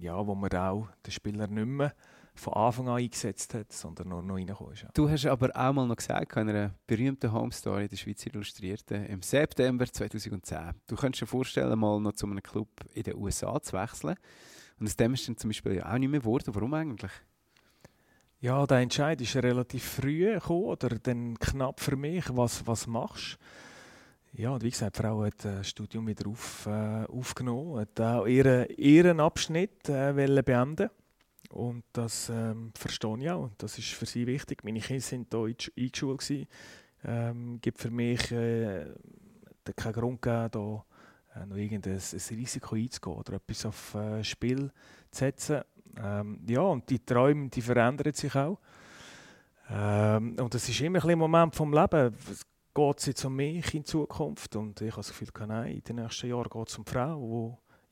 ja, 0.00 0.26
wo 0.26 0.34
man 0.34 0.52
auch 0.52 0.88
den 1.06 1.12
Spieler 1.12 1.46
nicht 1.46 1.66
mehr 1.66 1.92
von 2.34 2.54
Anfang 2.54 2.88
an 2.88 2.98
eingesetzt 2.98 3.54
hat, 3.54 3.72
sondern 3.72 4.08
nur 4.08 4.22
noch 4.22 4.36
reingekommen 4.36 4.72
ist. 4.72 4.86
Du 4.94 5.08
hast 5.08 5.26
aber 5.26 5.50
auch 5.54 5.72
mal 5.72 5.86
noch 5.86 5.96
gesagt, 5.96 6.36
in 6.36 6.48
einer 6.48 6.74
berühmten 6.86 7.32
Home 7.32 7.52
Story 7.52 7.88
der 7.88 7.96
Schweiz 7.96 8.24
Illustrierten, 8.26 9.06
im 9.06 9.22
September 9.22 9.86
2010. 9.86 10.74
Du 10.86 10.96
könntest 10.96 11.22
dir 11.22 11.26
vorstellen, 11.26 11.78
mal 11.78 12.00
noch 12.00 12.12
zu 12.12 12.26
einem 12.26 12.42
Club 12.42 12.68
in 12.94 13.02
den 13.02 13.16
USA 13.16 13.60
zu 13.60 13.76
wechseln. 13.76 14.16
Und 14.80 14.86
aus 14.86 14.96
dem 14.96 15.14
ist 15.14 15.28
dann 15.28 15.36
zum 15.36 15.50
Beispiel 15.50 15.82
auch 15.82 15.98
nicht 15.98 16.08
mehr 16.08 16.20
geworden. 16.20 16.54
Warum 16.54 16.74
eigentlich? 16.74 17.12
Ja, 18.40 18.66
der 18.66 18.78
Entscheid 18.78 19.20
ist 19.20 19.36
relativ 19.36 19.84
früh 19.84 20.32
gekommen, 20.32 20.64
oder 20.64 20.88
dann 20.98 21.38
knapp 21.38 21.80
für 21.80 21.96
mich, 21.96 22.24
was, 22.30 22.66
was 22.66 22.86
machst 22.86 23.38
ja, 24.34 24.50
und 24.50 24.64
wie 24.64 24.70
gesagt, 24.70 24.96
die 24.96 25.02
Frau 25.02 25.24
hat 25.24 25.44
das 25.44 25.68
Studium 25.68 26.06
wieder 26.06 26.26
auf, 26.26 26.66
äh, 26.66 27.04
aufgenommen, 27.04 27.80
hat 27.80 28.00
auch 28.00 28.26
ihren, 28.26 28.66
ihren 28.78 29.20
Abschnitt 29.20 29.90
äh, 29.90 30.42
beenden 30.42 30.88
und 31.52 31.84
das 31.92 32.30
ähm, 32.30 32.72
verstehe 32.74 33.18
ich 33.18 33.30
auch. 33.30 33.44
Und 33.44 33.62
das 33.62 33.78
ist 33.78 33.88
für 33.88 34.06
sie 34.06 34.26
wichtig. 34.26 34.64
Meine 34.64 34.80
Kinder 34.80 35.02
sind 35.02 35.32
hier 35.32 35.54
eingeschult. 35.76 36.48
Ähm, 37.04 37.60
gibt 37.60 37.78
für 37.78 37.90
mich 37.90 38.30
äh, 38.30 38.86
keinen 39.76 39.92
Grund 39.92 40.22
gegeben, 40.22 40.50
da 40.52 40.84
äh, 41.40 41.46
noch 41.46 41.56
irgendein 41.56 41.94
ein 41.94 42.36
Risiko 42.36 42.74
einzugehen 42.74 43.16
oder 43.16 43.34
etwas 43.34 43.66
auf 43.66 43.94
äh, 43.94 44.22
Spiel 44.22 44.70
zu 45.10 45.18
setzen. 45.18 45.62
Ähm, 45.96 46.40
ja, 46.48 46.60
und 46.60 46.88
die 46.88 47.04
Träume, 47.04 47.48
die 47.48 47.60
verändern 47.60 48.12
sich 48.12 48.34
auch. 48.34 48.58
Ähm, 49.70 50.36
und 50.38 50.54
das 50.54 50.68
ist 50.68 50.80
immer 50.80 51.04
ein, 51.04 51.18
Moment 51.18 51.54
vom 51.54 51.72
Leben. 51.72 52.14
geht 52.74 52.98
es 52.98 53.06
jetzt 53.06 53.24
um 53.24 53.36
mich 53.36 53.74
in 53.74 53.84
Zukunft? 53.84 54.56
Und 54.56 54.80
ich 54.80 54.92
habe 54.92 55.02
das 55.02 55.08
Gefühl, 55.08 55.46
nein, 55.46 55.72
in 55.72 55.82
den 55.82 55.96
nächsten 55.96 56.28
Jahren 56.28 56.48
geht 56.48 56.68
es 56.68 56.78
um 56.78 56.84
die 56.84 56.92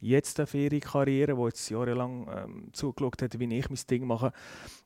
jetzt 0.01 0.40
für 0.40 0.59
ihre 0.59 0.80
Karriere, 0.80 1.34
die 1.34 1.42
jetzt 1.42 1.68
jahrelang 1.70 2.28
ähm, 2.34 2.68
zugeschaut 2.72 3.22
hat, 3.22 3.38
wie 3.38 3.55
ich 3.55 3.68
mein 3.68 3.78
Ding 3.88 4.07
mache 4.07 4.32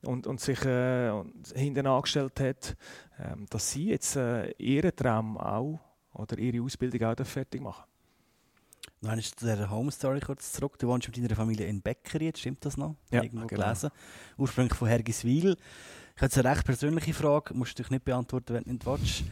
und, 0.03 0.27
und 0.27 0.41
sich 0.41 0.65
äh, 0.65 1.13
hinten 1.55 1.87
angestellt 1.87 2.41
hat, 2.41 2.77
ähm, 3.19 3.47
dass 3.51 3.71
sie 3.71 3.91
jetzt 3.91 4.17
äh, 4.17 4.51
ihren 4.59 4.95
Traum 4.95 5.39
auch 5.39 5.81
oder 6.13 6.39
ihre 6.39 6.63
Ausbildung 6.63 7.03
auch 7.09 7.27
fertig 7.27 7.61
machen. 7.61 7.85
Dann 9.01 9.19
ist 9.19 9.43
der 9.43 9.71
Home 9.71 9.91
Story 9.91 10.21
kurz 10.21 10.53
zurück. 10.53 10.79
Du 10.79 10.89
wohnst 10.89 11.09
mit 11.09 11.17
deiner 11.17 11.37
Familie 11.37 11.67
in 11.67 11.83
Beckeri, 11.83 12.33
stimmt 12.35 12.65
das 12.65 12.77
noch? 12.77 12.97
Ja, 13.11 13.23
Irgendwo 13.23 13.47
genau. 13.47 13.63
gelesen. 13.63 13.91
Ursprünglich 14.39 14.79
von 14.79 14.89
Hergiswil. 14.89 15.57
Ich 16.17 16.23
habe 16.23 16.27
jetzt 16.27 16.39
eine 16.39 16.51
recht 16.51 16.65
persönliche 16.65 17.13
Frage, 17.13 17.55
musst 17.55 17.79
du 17.79 17.83
dich 17.83 17.91
nicht 17.91 18.05
beantworten, 18.05 18.55
wenn 18.55 18.65
du 18.65 18.73
nicht 18.73 18.87
willst. 18.87 19.25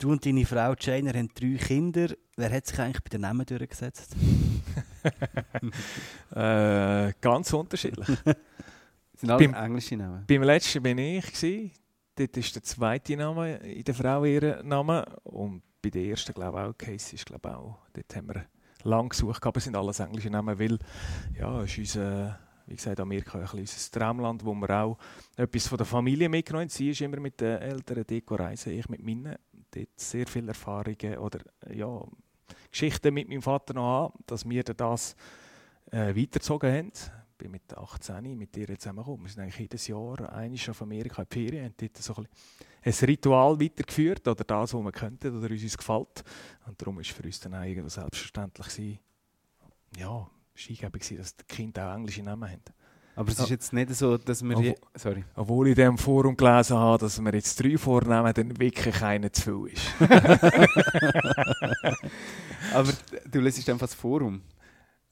Du 0.00 0.12
und 0.12 0.24
deine 0.24 0.46
Frau 0.46 0.74
Jane 0.78 1.12
haben 1.12 1.28
drei 1.34 1.56
Kinder. 1.56 2.14
Wer 2.36 2.52
hat 2.52 2.66
sich 2.68 2.78
eigentlich 2.78 3.02
bei 3.02 3.08
den 3.08 3.22
Namen 3.22 3.44
durchgesetzt? 3.44 4.14
äh, 6.36 7.12
ganz 7.20 7.52
unterschiedlich. 7.52 8.06
sind 9.16 9.30
alle 9.30 9.38
Beim- 9.48 9.54
englische 9.54 9.96
Namen. 9.96 10.24
Beim 10.24 10.42
letzten 10.44 10.84
bin 10.84 10.98
ich. 10.98 11.26
Gewesen. 11.26 11.72
Dort 12.14 12.36
ist 12.36 12.54
der 12.54 12.62
zweite 12.62 13.16
Name 13.16 13.56
in 13.56 13.82
der 13.82 13.94
Frau 13.94 14.24
ihr 14.24 14.62
Name. 14.62 15.04
Und 15.24 15.62
bei 15.82 15.90
der 15.90 16.04
ersten, 16.04 16.32
glaube 16.32 16.58
ich, 16.58 16.64
auch 16.64 16.78
Case 16.78 17.16
ist, 17.16 17.26
glaube 17.26 17.48
ich, 17.48 17.54
auch. 17.56 17.78
Dort 17.92 18.14
haben 18.16 18.28
wir 18.28 18.44
lang 18.84 19.08
gesucht, 19.08 19.44
aber 19.44 19.58
es 19.58 19.64
sind 19.64 19.74
alles 19.76 19.98
englische 19.98 20.30
Namen, 20.30 20.56
weil 20.60 20.78
ja, 21.36 21.62
es 21.62 21.72
ist 21.76 21.96
unser, 21.96 22.38
wie 22.66 22.76
gesagt, 22.76 23.00
Amerika 23.00 23.38
ein 23.38 23.42
bisschen 23.42 23.60
unser 23.60 23.90
Traumland, 23.98 24.44
wo 24.44 24.54
wir 24.54 24.70
auch 24.70 24.96
etwas 25.36 25.66
von 25.66 25.78
der 25.78 25.86
Familie 25.86 26.28
mitgenommen 26.28 26.62
haben. 26.62 26.68
Sie 26.70 26.90
ist 26.90 27.00
immer 27.00 27.18
mit 27.18 27.40
den 27.40 27.58
Eltern 27.58 28.06
Deko 28.06 28.36
reisen, 28.36 28.72
ich 28.72 28.88
mit 28.88 29.02
meinen. 29.02 29.34
Dort 29.78 30.00
sehr 30.00 30.26
viele 30.26 30.48
Erfahrungen 30.48 31.18
oder 31.18 31.40
ja, 31.72 32.02
Geschichten 32.70 33.14
mit 33.14 33.28
meinem 33.28 33.42
Vater 33.42 33.74
noch 33.74 33.82
haben, 33.82 34.24
dass 34.26 34.48
wir 34.48 34.62
das 34.62 35.14
äh, 35.90 36.14
weitergezogen 36.14 36.72
haben. 36.72 36.92
Ich 36.94 37.38
bin 37.38 37.52
mit 37.52 37.76
18 37.76 38.36
mit 38.36 38.56
ihr 38.56 38.78
zusammengekommen. 38.78 39.26
Wir 39.26 39.30
sind 39.30 39.42
eigentlich 39.42 39.58
jedes 39.58 39.86
Jahr 39.86 40.32
einmal 40.32 40.58
auf 40.68 40.82
Amerika 40.82 41.22
in 41.22 41.28
die 41.28 41.34
Ferien 41.34 41.66
und 41.66 41.80
dort 41.80 41.96
so 41.96 42.14
ein, 42.16 42.28
ein 42.82 42.92
Ritual 42.92 43.60
weitergeführt 43.60 44.26
oder 44.26 44.42
das, 44.42 44.74
was 44.74 44.82
wir 44.82 44.92
könnten 44.92 45.38
oder 45.38 45.50
uns 45.50 45.78
gefällt. 45.78 46.24
Und 46.66 46.80
darum 46.80 46.96
war 46.96 47.04
für 47.04 47.22
uns 47.22 47.38
dann 47.40 47.54
auch 47.54 47.62
irgendwo 47.62 47.88
selbstverständlich, 47.88 48.66
gewesen, 48.66 48.98
ja, 49.96 50.28
es 50.54 50.82
war 50.82 50.90
dass 50.90 51.36
die 51.36 51.44
Kinder 51.44 51.88
auch 51.88 51.94
englische 51.94 52.22
Namen 52.22 52.50
haben. 52.50 52.62
Aber 53.18 53.32
es 53.32 53.38
ist 53.40 53.50
jetzt 53.50 53.72
nicht 53.72 53.92
so, 53.96 54.16
dass 54.16 54.42
wir... 54.44 54.56
Je- 54.60 54.74
Sorry. 54.94 55.24
Obwohl 55.34 55.66
ich 55.66 55.70
in 55.72 55.76
diesem 55.76 55.98
Forum 55.98 56.36
gelesen 56.36 56.76
habe, 56.76 56.98
dass 56.98 57.20
wir 57.20 57.34
jetzt 57.34 57.60
drei 57.60 57.76
vornehmen, 57.76 58.32
dann 58.32 58.58
wirklich 58.60 59.02
einer 59.02 59.32
zu 59.32 59.42
viel 59.66 59.72
ist. 59.72 59.88
Aber 62.72 62.92
du 63.30 63.40
lesest 63.40 63.68
einfach 63.70 63.86
das 63.88 63.94
Forum. 63.94 64.42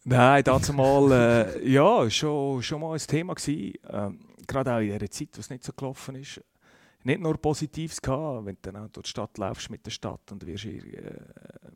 Nein, 0.05 0.45
dazu 0.45 0.73
mal, 0.73 1.11
äh, 1.11 1.69
ja, 1.69 2.09
schon, 2.09 2.63
schon 2.63 2.81
mal 2.81 2.93
ein 2.93 2.99
Thema 3.01 3.35
gewesen. 3.35 3.75
Ähm, 3.91 4.21
gerade 4.47 4.75
auch 4.75 4.79
in 4.79 4.97
der 4.99 5.11
Zeit, 5.11 5.31
wo 5.35 5.41
es 5.41 5.51
nicht 5.51 5.65
so 5.65 5.73
gelaufen 5.73 6.15
ist. 6.15 6.41
Nicht 7.03 7.21
nur 7.21 7.37
Positives 7.39 8.01
gehabt, 8.03 8.47
wenn 8.47 8.55
du 8.57 8.61
dann 8.73 8.85
auch 8.85 8.89
durch 8.89 9.05
die 9.05 9.11
Stadt 9.11 9.37
laufst 9.39 9.71
mit 9.71 9.85
der 9.87 9.91
Stadt 9.91 10.31
und 10.33 10.45
wirst, 10.47 10.65
äh, 10.65 10.81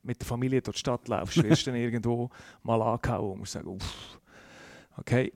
mit 0.03 0.21
der 0.21 0.27
Familie 0.27 0.61
durch 0.63 0.77
die 0.77 0.81
Stadt 0.81 1.07
laufst, 1.09 1.43
wirst 1.43 1.67
du 1.67 1.71
dann 1.73 1.81
irgendwo 1.81 2.31
mal 2.63 2.81
angehauen 2.83 3.33
und 3.33 3.39
musst 3.41 3.53
sagen, 3.53 3.69
uff, 3.69 4.20
okay. 5.01 5.33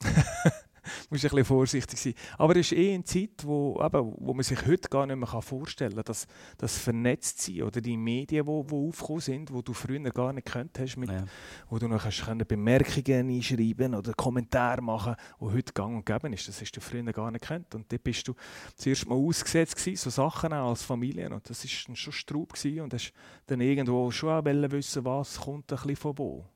musst 1.10 1.24
ein 1.24 1.30
bisschen 1.30 1.44
vorsichtig 1.44 1.98
sein. 1.98 2.14
Aber 2.38 2.56
es 2.56 2.72
ist 2.72 2.78
eh 2.78 2.94
eine 2.94 3.04
Zeit, 3.04 3.44
wo, 3.44 3.80
eben, 3.82 4.14
wo 4.18 4.34
man 4.34 4.42
sich 4.42 4.66
heute 4.66 4.88
gar 4.88 5.06
nicht 5.06 5.16
mehr 5.16 5.42
vorstellen 5.42 5.94
kann, 5.94 6.04
dass 6.04 6.26
das 6.58 6.78
vernetzt 6.78 7.42
sein 7.42 7.62
oder 7.62 7.80
die 7.80 7.96
Medien, 7.96 8.44
die 8.44 8.46
wo, 8.46 8.64
wo 8.68 8.88
aufgekommen 8.88 9.20
sind, 9.20 9.52
wo 9.52 9.62
du 9.62 9.72
früher 9.72 10.00
gar 10.10 10.32
nicht 10.32 10.46
könnt 10.46 10.78
hast, 10.78 10.96
mit 10.96 11.10
Ja. 11.10 11.24
wo 11.68 11.78
du 11.78 11.88
noch 11.88 12.04
können 12.04 12.46
Bemerkungen 12.46 13.30
einschreiben 13.30 13.94
oder 13.94 14.12
Kommentare 14.14 14.82
machen, 14.82 15.16
wo 15.38 15.52
heute 15.52 15.72
gang 15.72 15.96
und 15.96 16.06
gäbe 16.06 16.28
ist. 16.34 16.48
Das 16.48 16.60
hast 16.60 16.72
du 16.72 16.80
früher 16.80 17.04
gar 17.12 17.30
nicht 17.30 17.42
gekannt. 17.42 17.74
Und 17.74 17.90
dort 17.90 18.02
bist 18.02 18.26
du 18.28 18.34
zuerst 18.74 19.06
mal 19.06 19.16
ausgesetzt 19.16 19.76
gewesen, 19.76 19.96
so 19.96 20.10
Sachen 20.10 20.52
auch 20.52 20.70
als 20.70 20.82
Familie. 20.82 21.30
Und 21.30 21.48
das 21.48 21.64
ist 21.64 21.88
dann 21.88 21.96
schon 21.96 22.12
Straub 22.12 22.52
gewesen 22.52 22.80
und 22.80 22.94
hast 22.94 23.12
dann 23.46 23.60
irgendwo 23.60 24.10
schon 24.10 24.30
auch 24.30 24.44
wissen, 24.44 25.04
was 25.04 25.40
kommt 25.40 25.72
ein 25.72 25.76
bisschen 25.76 25.96
von 25.96 26.18
wo. 26.18 26.53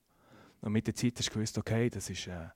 Und 0.61 0.73
mit 0.73 0.87
der 0.87 0.95
Zeit 0.95 1.15
hast 1.19 1.29
du 1.29 1.35
gewusst, 1.35 1.59
okay, 1.59 1.89
das 1.89 2.11
ist, 2.11 2.27
äh, 2.27 2.49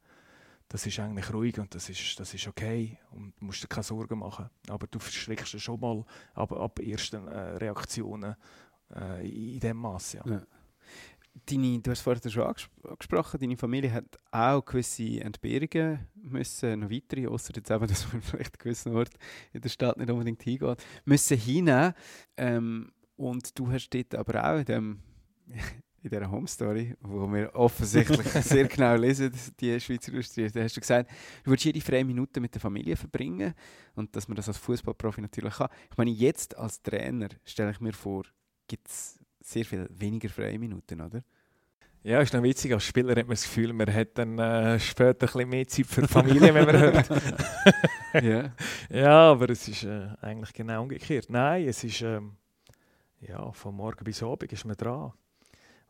das 0.69 0.87
ist 0.87 0.99
eigentlich 0.99 1.33
ruhig 1.33 1.59
und 1.59 1.75
das 1.75 1.89
ist, 1.89 2.19
das 2.19 2.33
ist 2.35 2.49
okay 2.49 2.99
und 3.11 3.35
du 3.39 3.45
musst 3.45 3.63
dir 3.63 3.69
keine 3.69 3.85
Sorgen 3.85 4.19
machen. 4.19 4.49
Aber 4.69 4.87
du 4.87 4.99
verschreckst 4.99 5.61
schon 5.61 5.81
mal 5.81 6.05
ab, 6.35 6.53
ab 6.53 6.79
ersten 6.79 7.29
äh, 7.29 7.39
Reaktionen 7.57 8.37
äh, 8.95 9.27
in 9.29 9.61
diesem 9.61 9.77
Maß. 9.77 10.15
Ja. 10.15 10.23
Ja. 10.27 10.43
Deine, 11.47 11.79
du 11.81 11.91
hast 11.91 12.03
vorhin 12.03 12.31
schon 12.31 12.43
anges 12.43 12.69
angesprochen, 12.87 13.41
deine 13.41 13.57
Familie 13.57 13.91
hat 13.93 14.19
auch 14.31 14.63
gewisse 14.63 15.21
Entbehrungen 15.21 16.07
müssen, 16.15 16.81
noch 16.81 16.91
weitere, 16.91 17.27
außer 17.27 17.55
jetzt 17.57 17.71
eben, 17.71 17.87
dass 17.89 18.13
man 18.13 18.21
vielleicht 18.21 18.55
an 18.55 18.63
gewissen 18.63 18.95
Ort 18.95 19.13
in 19.53 19.61
der 19.61 19.69
Stadt 19.69 19.97
nicht 19.97 20.11
unbedingt 20.11 20.43
hingeht, 20.43 20.85
müssen 21.05 21.39
hinnehmen. 21.39 21.95
Ähm, 22.37 22.93
und 23.17 23.59
du 23.59 23.71
hast 23.71 23.91
dort 23.91 24.15
aber 24.15 24.45
auch 24.45 24.59
in, 24.59 24.65
dem, 24.65 25.03
in 26.03 26.11
dieser 26.11 26.31
Home 26.31 26.49
Story, 26.49 26.97
wo 27.01 27.33
wir 27.33 27.55
offensichtlich 27.55 28.27
sehr 28.45 28.67
genau 28.67 28.97
lesen, 28.97 29.33
die 29.61 29.79
Schweizer 29.79 30.13
Illustrierte, 30.13 30.63
hast 30.63 30.77
du 30.77 30.81
gesagt, 30.81 31.11
du 31.45 31.51
würdest 31.51 31.65
jede 31.65 31.81
freie 31.81 32.05
Minute 32.05 32.41
mit 32.41 32.53
der 32.55 32.61
Familie 32.61 32.97
verbringen 32.97 33.55
und 33.95 34.15
dass 34.17 34.27
man 34.27 34.37
das 34.37 34.49
als 34.49 34.59
Fußballprofi 34.59 35.21
natürlich 35.21 35.55
kann. 35.55 35.69
Ich 35.91 35.97
meine, 35.97 36.11
jetzt 36.11 36.57
als 36.57 36.83
Trainer 36.83 37.29
stelle 37.45 37.71
ich 37.71 37.81
mir 37.81 37.93
vor, 37.93 38.25
gibt 38.67 38.89
es 38.89 39.19
sehr 39.41 39.65
viel 39.65 39.89
weniger 39.91 40.29
freie 40.29 40.59
Minuten, 40.59 41.01
oder? 41.01 41.23
Ja, 42.05 42.21
ist 42.21 42.35
noch 42.35 42.43
witzig. 42.43 42.73
Als 42.73 42.85
Spieler 42.85 43.11
hat 43.11 43.29
man 43.29 43.37
das 43.37 43.45
Gefühl, 43.45 43.73
man 43.73 43.93
hat 43.93 44.19
dann 44.19 44.37
äh, 44.37 44.81
später 44.81 45.27
ein 45.27 45.33
bisschen 45.33 45.49
mehr 45.49 45.69
Zeit 45.69 45.87
für 45.87 46.01
die 46.03 46.09
Familie, 46.09 46.53
wenn 46.53 46.67
man 46.67 46.81
hört. 46.81 47.09
ja. 48.21 48.53
Ja, 48.91 49.31
aber 49.31 49.51
es 49.51 49.69
ist 49.69 49.85
äh, 49.85 50.09
eigentlich 50.21 50.53
genau 50.53 50.83
umgekehrt. 50.83 51.27
Nein, 51.29 51.69
es 51.69 51.85
ist 51.85 52.03
ähm, 52.03 52.37
ja, 53.21 53.53
von 53.53 53.77
morgen 53.77 54.05
bis 54.05 54.21
Abend 54.23 54.53
ist 54.53 54.65
man 54.65 54.77
dran. 54.77 55.13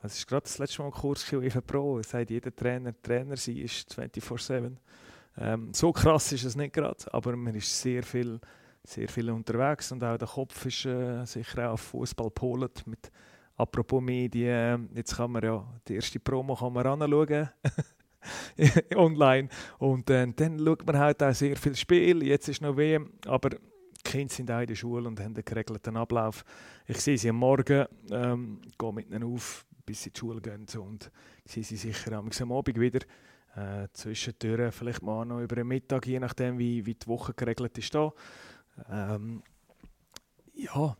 Es 0.04 0.18
ist 0.18 0.26
gerade 0.26 0.42
das 0.42 0.58
letzte 0.58 0.82
Mal 0.82 0.88
ein 0.88 0.92
Kurs 0.92 1.24
gewesen, 1.24 1.46
EV 1.46 1.60
Pro. 1.64 1.98
Es 2.00 2.10
sagt 2.10 2.30
jeder 2.30 2.54
Trainer, 2.54 2.92
Trainer 3.00 3.36
sein 3.36 3.56
ist 3.58 3.96
24-7. 3.96 4.76
Ähm, 5.38 5.72
so 5.72 5.92
krass 5.92 6.32
ist 6.32 6.44
es 6.44 6.56
nicht 6.56 6.74
gerade, 6.74 6.96
aber 7.12 7.36
man 7.36 7.54
ist 7.54 7.80
sehr 7.80 8.02
viel, 8.02 8.40
sehr 8.82 9.08
viel 9.08 9.30
unterwegs 9.30 9.92
und 9.92 10.02
auch 10.02 10.18
der 10.18 10.28
Kopf 10.28 10.66
ist 10.66 10.84
äh, 10.86 11.24
sicher 11.24 11.68
auch 11.68 11.74
auf 11.74 11.80
Fußball 11.82 12.26
gepolt. 12.26 12.84
Mit 12.86 13.12
apropos 13.56 14.02
Medien, 14.02 14.90
jetzt 14.92 15.16
kann 15.16 15.30
man 15.30 15.44
ja 15.44 15.64
die 15.86 15.94
erste 15.94 16.18
Promo 16.18 16.56
kann 16.56 16.72
man 16.72 16.86
anschauen. 16.86 17.48
online 18.94 19.48
und 19.78 20.08
äh, 20.10 20.26
dann 20.34 20.58
schaut 20.58 20.86
man 20.86 20.98
halt 20.98 21.22
auch 21.22 21.34
sehr 21.34 21.56
viel 21.56 21.74
Spiel. 21.74 22.22
Jetzt 22.24 22.48
ist 22.48 22.60
noch 22.60 22.76
WM, 22.76 23.12
aber 23.26 23.50
die 23.50 23.58
Kinder 24.04 24.32
sind 24.32 24.50
auch 24.50 24.60
in 24.60 24.66
der 24.66 24.74
Schule 24.74 25.08
und 25.08 25.18
haben 25.20 25.34
einen 25.34 25.44
geregelten 25.44 25.96
Ablauf. 25.96 26.44
Ich 26.86 26.98
sehe 26.98 27.18
sie 27.18 27.30
am 27.30 27.36
Morgen, 27.36 27.86
ähm, 28.10 28.60
gehe 28.78 28.92
mit 28.92 29.10
ihnen 29.10 29.24
auf, 29.24 29.64
bis 29.84 30.02
sie 30.02 30.08
in 30.08 30.12
die 30.14 30.18
Schule 30.18 30.40
gehen 30.40 30.66
und 30.78 31.10
sie 31.44 31.62
sicher 31.62 32.12
am 32.12 32.30
am 32.40 32.52
Abend 32.52 32.78
wieder. 32.78 33.00
Äh, 33.54 33.88
zwischendurch 33.92 34.74
vielleicht 34.74 35.02
mal 35.02 35.26
noch 35.26 35.40
über 35.40 35.56
den 35.56 35.68
Mittag, 35.68 36.06
je 36.06 36.18
nachdem 36.18 36.58
wie, 36.58 36.86
wie 36.86 36.94
die 36.94 37.06
Woche 37.06 37.34
geregelt 37.34 37.76
ist 37.76 37.94
da. 37.94 38.12
Ähm, 38.88 39.42
ja, 40.54 40.96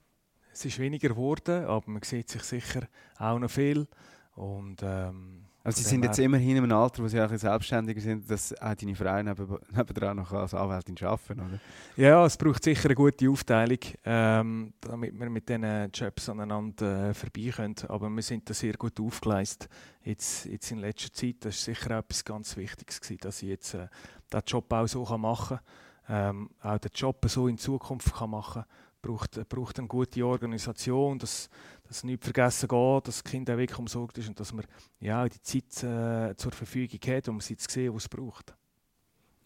es 0.53 0.65
ist 0.67 0.79
weniger 0.79 1.09
geworden, 1.09 1.65
aber 1.65 1.91
man 1.91 2.03
sieht 2.03 2.29
sich 2.29 2.43
sicher 2.43 2.87
auch 3.19 3.39
noch 3.39 3.51
viel. 3.51 3.87
Und, 4.35 4.83
ähm, 4.83 5.42
Also 5.65 5.81
sie 5.81 5.89
sind 5.89 6.05
jetzt 6.05 6.19
immerhin 6.19 6.57
in 6.57 6.65
einem 6.65 6.73
Alter, 6.73 7.03
wo 7.03 7.09
sie 7.09 7.21
auch 7.21 7.31
ein 7.31 7.39
selbstständiger 7.39 8.01
sind, 8.01 8.29
dass 8.29 8.53
auch 8.61 8.75
deine 8.75 8.97
Frau 8.97 9.23
neben, 9.23 9.59
nebendran 9.71 10.17
noch 10.17 10.33
als 10.33 10.55
Anwältin 10.55 10.97
arbeiten 11.07 11.41
oder? 11.41 11.61
Ja, 11.97 12.25
es 12.27 12.37
braucht 12.37 12.65
sicher 12.65 12.87
eine 12.87 12.97
gute 12.97 13.31
Aufteilung, 13.31 13.79
ähm, 14.05 14.73
damit 14.81 15.19
wir 15.19 15.31
mit 15.31 15.49
diesen 15.49 15.91
Jobs 15.93 16.29
aneinander 16.29 17.11
äh, 17.11 17.15
vorbei 17.15 17.53
können. 17.55 17.77
Aber 17.89 18.11
wir 18.11 18.23
sind 18.23 18.51
da 18.51 18.55
sehr 18.55 18.75
gut 18.75 18.99
aufgeleistet 18.99 19.69
jetzt, 20.05 20.47
jetzt 20.47 20.71
in 20.71 20.79
letzter 20.79 21.13
Zeit. 21.13 21.37
Das 21.41 21.55
ist 21.55 21.65
sicher 21.65 21.99
etwas 21.99 22.25
ganz 22.25 22.57
Wichtiges 22.57 23.01
gewesen, 23.01 23.21
dass 23.21 23.43
ich 23.43 23.49
jetzt 23.49 23.75
äh, 23.75 23.87
diesen 24.33 24.45
Job 24.47 24.73
auch 24.73 24.87
so 24.87 25.05
kann 25.05 25.21
machen 25.21 25.59
kann. 26.07 26.37
Ähm, 26.37 26.51
auch 26.61 26.79
den 26.79 26.91
Job 26.93 27.25
so 27.29 27.47
in 27.47 27.59
Zukunft 27.59 28.15
kann 28.15 28.31
machen 28.31 28.65
braucht, 29.03 29.37
äh, 29.37 29.45
braucht 29.47 29.79
eine 29.79 29.89
gute 29.89 30.25
Organisation, 30.25 31.19
dass, 31.19 31.51
dass 31.93 32.05
nichts 32.05 32.25
vergessen 32.25 32.69
geht, 32.69 33.07
dass 33.09 33.23
das 33.23 33.25
Kind 33.25 33.51
auch 33.51 33.57
wirklich 33.59 33.79
umsorgt 33.79 34.17
ist 34.17 34.29
und 34.29 34.41
dass 34.41 34.53
man 34.53 34.65
ja, 34.99 35.29
die 35.29 35.43
Zeit 35.43 35.83
äh, 35.83 36.35
zur 36.37 36.53
Verfügung 36.53 36.99
hat, 37.15 37.29
um 37.29 37.41
sie 37.41 37.57
zu 37.57 37.71
sehen, 37.71 37.95
was 37.95 38.05
es 38.05 38.09
braucht. 38.09 38.55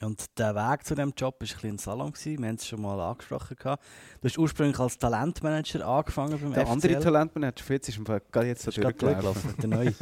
Und 0.01 0.39
der 0.39 0.55
Weg 0.55 0.85
zu 0.87 0.95
diesem 0.95 1.13
Job 1.17 1.35
war 1.35 1.41
ein 1.41 1.49
bisschen 1.49 1.71
ein 1.71 1.79
Salon. 1.79 2.13
Gewesen. 2.13 2.39
Wir 2.43 2.49
haben 2.49 2.57
es 2.57 2.67
schon 2.67 2.83
mal 2.83 3.01
angesprochen. 3.01 3.57
Gehabt. 3.57 3.83
Du 4.21 4.29
hast 4.29 4.39
ursprünglich 4.39 4.79
als 4.79 4.99
Talentmanager 4.99 5.87
angefangen 5.87 6.39
beim 6.39 6.53
Der 6.53 6.67
FCL. 6.67 6.73
andere 6.73 6.99
Talentmanager 7.01 7.65
Fritz 7.65 7.89
ist 7.89 8.05
gerade 8.05 8.47
jetzt 8.47 8.67
ist 8.67 8.77
durchgelaufen, 8.77 9.55
der 9.59 9.69
neue. 9.69 9.95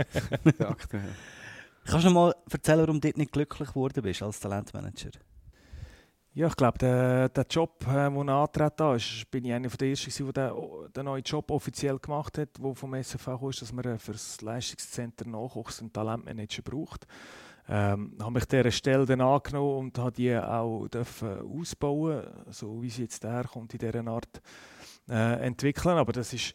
Der 0.58 0.68
aktuelle. 0.68 1.14
Kannst 1.84 2.04
du 2.04 2.08
noch 2.08 2.14
mal 2.14 2.34
erzählen, 2.50 2.80
warum 2.80 3.00
du 3.00 3.08
dort 3.08 3.18
nicht 3.18 3.32
glücklich 3.32 3.68
geworden 3.68 4.02
bist 4.02 4.22
als 4.22 4.40
Talentmanager? 4.40 5.10
Ja, 6.36 6.48
ich 6.48 6.56
glaube, 6.56 6.78
der, 6.78 7.28
der 7.28 7.46
Job, 7.48 7.86
äh, 7.86 8.10
den 8.10 8.28
er 8.28 8.34
antreten 8.34 8.96
ist, 8.96 9.30
bin 9.30 9.44
ich 9.44 9.52
einer 9.52 9.68
der 9.68 9.88
Ersten, 9.88 10.32
der 10.32 10.52
den, 10.96 11.04
neuen 11.04 11.22
Job 11.22 11.48
offiziell 11.52 11.96
gemacht 12.00 12.38
hat, 12.38 12.48
der 12.58 12.74
vom 12.74 12.94
SFV 12.94 13.50
ist, 13.50 13.62
dass 13.62 13.72
man 13.72 14.00
für 14.00 14.10
das 14.10 14.40
Leistungszentrum 14.40 15.30
Nachwuchs 15.30 15.78
einen 15.78 15.92
Talentmanager 15.92 16.62
braucht. 16.62 17.06
Ähm, 17.68 18.16
habe 18.20 18.32
mich 18.32 18.46
dieser 18.46 18.72
Stelle 18.72 19.06
dann 19.06 19.20
angenommen 19.20 19.78
und 19.78 19.98
habe 19.98 20.10
die 20.10 20.36
auch 20.36 20.88
dürfen 20.88 21.38
ausbauen, 21.38 22.24
so 22.50 22.82
wie 22.82 22.90
sie 22.90 23.02
jetzt 23.02 23.22
herkommt, 23.22 23.72
in 23.74 23.78
dieser 23.78 24.04
Art 24.04 24.42
äh, 25.08 25.46
entwickeln. 25.46 25.96
Aber 25.98 26.12
das 26.12 26.32
ist, 26.32 26.52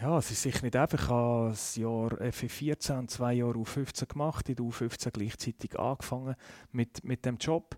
ja, 0.00 0.16
es 0.18 0.30
ist 0.30 0.42
sicher 0.42 0.62
nicht 0.62 0.76
einfach. 0.76 1.02
Ich 1.02 1.08
habe 1.08 1.48
das 1.50 1.74
Jahr 1.74 2.12
FE14, 2.12 3.08
zwei 3.08 3.32
Jahre 3.32 3.58
U15 3.58 4.06
gemacht, 4.06 4.48
in 4.48 4.54
der 4.54 4.64
U15 4.64 5.10
gleichzeitig 5.10 5.76
angefangen 5.76 6.36
mit, 6.70 7.02
mit 7.02 7.24
dem 7.24 7.36
Job. 7.36 7.76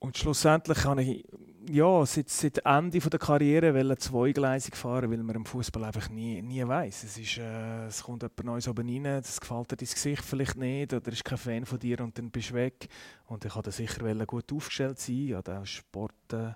Und 0.00 0.16
schlussendlich 0.16 0.84
habe 0.84 1.02
ich 1.02 1.24
ja, 1.70 2.06
seit, 2.06 2.28
seit 2.30 2.58
Ende 2.58 2.98
der 2.98 3.18
Karriere 3.18 3.96
zweigleisig 3.98 4.76
fahren, 4.76 5.10
weil 5.10 5.22
man 5.22 5.36
im 5.36 5.44
Fußball 5.44 5.84
einfach 5.84 6.08
nie, 6.08 6.40
nie 6.40 6.66
weiß. 6.66 7.04
Es, 7.04 7.18
ist, 7.18 7.38
äh, 7.38 7.86
es 7.86 8.02
kommt 8.02 8.22
jemand 8.22 8.44
Neues 8.44 8.68
oben 8.68 8.88
rein, 8.88 9.04
das 9.04 9.40
gefällt 9.40 9.72
dir 9.72 9.76
dein 9.76 9.88
Gesicht 9.88 10.24
vielleicht 10.24 10.56
nicht 10.56 10.92
oder 10.94 11.12
ist 11.12 11.24
kein 11.24 11.38
Fan 11.38 11.66
von 11.66 11.78
dir 11.78 12.00
und 12.00 12.16
dann 12.16 12.30
bist 12.30 12.50
du 12.50 12.54
weg. 12.54 12.88
Und 13.26 13.44
ich 13.44 13.54
wollte 13.54 13.72
sicher 13.72 14.26
gut 14.26 14.52
aufgestellt 14.52 14.98
sein. 14.98 15.16
Ich 15.16 15.34
habe 15.34 15.58
auch 15.58 15.66
Sport, 15.66 16.32
äh, 16.32 16.52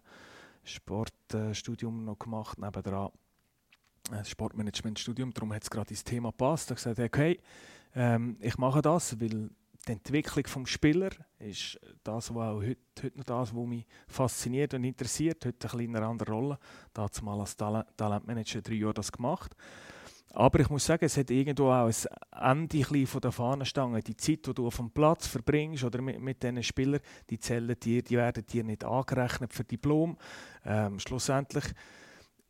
Sportstudium 0.64 2.02
äh, 2.02 2.04
noch 2.04 2.18
gemacht 2.18 2.58
nebenan. 2.58 3.10
Ein 4.10 4.24
Sportmanagementstudium, 4.24 5.32
darum 5.32 5.52
hat 5.52 5.62
es 5.62 5.70
gerade 5.70 5.90
ins 5.90 6.04
Thema 6.04 6.30
gepasst. 6.30 6.70
Ich 6.70 6.84
habe 6.84 6.94
gesagt, 6.94 7.14
okay, 7.14 7.40
ähm, 7.94 8.36
ich 8.40 8.56
mache 8.56 8.82
das, 8.82 9.20
weil 9.20 9.50
die 9.86 9.92
Entwicklung 9.92 10.44
des 10.44 10.70
Spielers 10.70 11.14
ist 11.38 11.80
das, 12.04 12.32
was 12.32 12.36
auch 12.36 12.62
heute, 12.62 12.78
heute 13.02 13.18
noch 13.18 13.24
das, 13.24 13.54
was 13.54 13.66
mich 13.66 13.86
fasziniert 14.06 14.74
und 14.74 14.84
interessiert. 14.84 15.44
Heute 15.44 15.68
eine 15.68 15.88
kleine 15.88 16.06
andere 16.06 16.32
Rolle. 16.32 16.58
Da 16.92 17.02
hat 17.02 17.20
mal 17.22 17.40
als 17.40 17.56
Talentmanager 17.56 18.62
drei 18.62 18.74
Jahre 18.74 18.94
das 18.94 19.10
gemacht. 19.10 19.56
Aber 20.34 20.60
ich 20.60 20.70
muss 20.70 20.86
sagen, 20.86 21.04
es 21.04 21.16
hat 21.16 21.30
irgendwo 21.30 21.70
auch 21.70 21.90
ein 22.30 22.68
Ende 22.70 23.06
von 23.06 23.20
der 23.20 23.32
Fahnenstange. 23.32 24.02
Die 24.02 24.16
Zeit, 24.16 24.46
die 24.46 24.54
du 24.54 24.66
auf 24.66 24.76
dem 24.76 24.90
Platz 24.90 25.26
verbringst 25.26 25.84
oder 25.84 26.00
mit, 26.00 26.20
mit 26.20 26.42
diesen 26.42 26.62
Spielern, 26.62 27.00
die 27.28 27.38
zählen 27.38 27.76
dir, 27.78 28.02
die 28.02 28.16
werden 28.16 28.46
dir 28.46 28.64
nicht 28.64 28.84
angerechnet 28.84 29.52
für 29.52 29.64
Diplom. 29.64 30.16
Ähm, 30.64 30.98
schlussendlich 31.00 31.64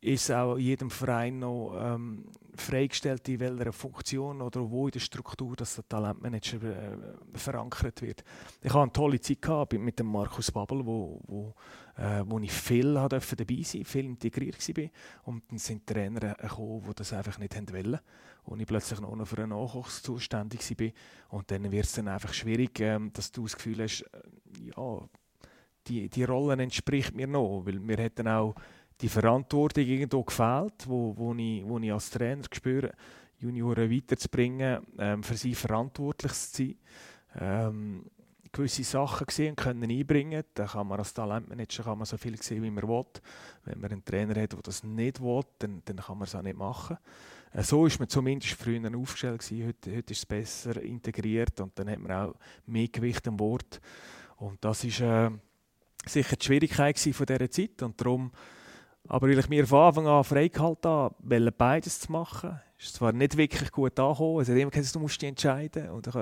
ist 0.03 0.31
auch 0.31 0.57
jedem 0.57 0.89
Verein 0.89 1.39
noch 1.39 1.75
ähm, 1.79 2.25
freigestellt, 2.55 3.27
in 3.29 3.39
welcher 3.39 3.71
Funktion 3.71 4.41
oder 4.41 4.69
wo 4.69 4.87
in 4.87 4.91
der 4.91 4.99
Struktur 4.99 5.55
dass 5.55 5.75
der 5.75 5.87
Talentmanager 5.87 6.61
äh, 6.63 6.97
verankert 7.33 8.01
wird. 8.01 8.23
Ich 8.61 8.69
hatte 8.69 8.81
eine 8.81 8.91
tolle 8.91 9.19
Zeit 9.19 9.41
gehabt 9.41 9.73
mit 9.73 9.97
dem 9.97 10.07
Markus 10.07 10.51
Babbel, 10.51 10.85
wo, 10.85 11.21
wo, 11.25 11.53
äh, 11.97 12.23
wo 12.25 12.39
ich 12.39 12.51
viel 12.51 12.93
dabei 12.93 13.61
sein 13.63 13.85
viel 13.85 14.05
integriert 14.05 14.55
war. 14.77 14.89
Und 15.23 15.43
dann 15.49 15.57
sind 15.57 15.87
Trainer 15.87 16.35
gekommen, 16.35 16.83
die 16.87 16.95
das 16.95 17.13
einfach 17.13 17.39
nicht 17.39 17.73
wollen. 17.73 17.99
Und 18.43 18.59
ich 18.59 18.67
plötzlich 18.67 18.99
noch 18.99 19.25
für 19.25 19.37
einen 19.37 19.49
Nachwuchs 19.49 20.03
zuständig 20.03 20.69
war. 20.79 20.89
Und 21.29 21.49
dann 21.49 21.71
wird 21.71 21.85
es 21.85 21.93
dann 21.93 22.09
einfach 22.09 22.33
schwierig, 22.33 22.79
ähm, 22.81 23.11
dass 23.13 23.31
du 23.31 23.43
das 23.43 23.55
Gefühl 23.55 23.81
hast, 23.81 24.01
äh, 24.01 24.71
ja, 24.75 25.09
die, 25.87 26.09
die 26.09 26.23
Rolle 26.23 26.61
entspricht 26.61 27.15
mir 27.15 27.27
noch, 27.27 27.63
weil 27.65 27.85
wir 27.85 27.97
hätten 27.97 28.27
auch 28.27 28.55
die 29.03 29.09
Verantwortung 29.09 29.83
irgendwo 29.83 30.23
gefehlt, 30.23 30.87
wo, 30.87 31.13
wo, 31.17 31.35
ich, 31.35 31.63
wo 31.65 31.77
ich 31.77 31.91
als 31.91 32.09
Trainer 32.09 32.43
spüre, 32.51 32.93
Junioren 33.37 33.91
weiterzubringen, 33.91 34.79
ähm, 34.97 35.21
für 35.21 35.35
sie 35.35 35.53
verantwortlich 35.53 36.31
zu 36.31 36.57
sein. 36.57 36.75
Ähm, 37.37 38.05
gewisse 38.53 38.83
Sachen 38.85 39.27
gesehen 39.27 39.57
können 39.57 39.89
einbringen. 39.89 40.43
Da 40.53 40.67
kann 40.67 40.87
man 40.87 40.99
als 40.99 41.13
Talentmanager 41.13 41.83
kann 41.83 41.97
man 41.97 42.05
so 42.05 42.15
viel 42.15 42.41
sehen, 42.41 42.63
wie 42.63 42.71
man 42.71 42.87
will. 42.87 43.03
Wenn 43.65 43.81
man 43.81 43.91
einen 43.91 44.05
Trainer 44.05 44.41
hat, 44.41 44.53
der 44.53 44.61
das 44.61 44.83
nicht 44.83 45.21
will, 45.21 45.41
dann, 45.59 45.81
dann 45.83 45.97
kann 45.97 46.17
man 46.17 46.27
es 46.27 46.35
auch 46.35 46.41
nicht 46.41 46.57
machen. 46.57 46.97
Äh, 47.51 47.63
so 47.63 47.85
ist 47.85 47.99
man 47.99 48.07
zumindest 48.07 48.53
früher 48.53 48.79
aufgestellt 48.95 49.41
gewesen. 49.41 49.67
Heute, 49.67 49.97
heute 49.97 50.13
ist 50.13 50.19
es 50.19 50.25
besser 50.25 50.81
integriert 50.81 51.59
und 51.59 51.77
dann 51.77 51.89
hat 51.89 51.99
man 51.99 52.11
auch 52.13 52.35
mehr 52.67 52.87
Gewicht 52.87 53.27
am 53.27 53.37
Wort. 53.37 53.81
Und 54.37 54.63
das 54.63 54.85
ist 54.85 55.01
äh, 55.01 55.29
sicher 56.05 56.37
die 56.37 56.45
Schwierigkeit 56.45 56.97
von 56.97 57.25
dieser 57.25 57.51
Zeit 57.51 57.81
und 57.81 57.99
darum 57.99 58.31
aber 59.07 59.27
weil 59.27 59.39
ich 59.39 59.49
mir 59.49 59.67
von 59.67 59.79
Anfang 59.79 60.07
an 60.07 60.23
freigehalten 60.23 60.89
habe, 60.89 61.51
beides 61.51 61.99
zu 61.99 62.11
machen, 62.11 62.59
ist 62.77 62.95
zwar 62.95 63.11
nicht 63.11 63.37
wirklich 63.37 63.71
gut 63.71 63.99
angekommen. 63.99 64.41
Es 64.41 64.49
hat 64.49 64.55
immer 64.55 64.71
gesagt, 64.71 64.95
du 64.95 64.99
musst 64.99 65.21
dich 65.21 65.29
entscheiden. 65.29 65.89
Und 65.89 66.07
ich 66.07 66.15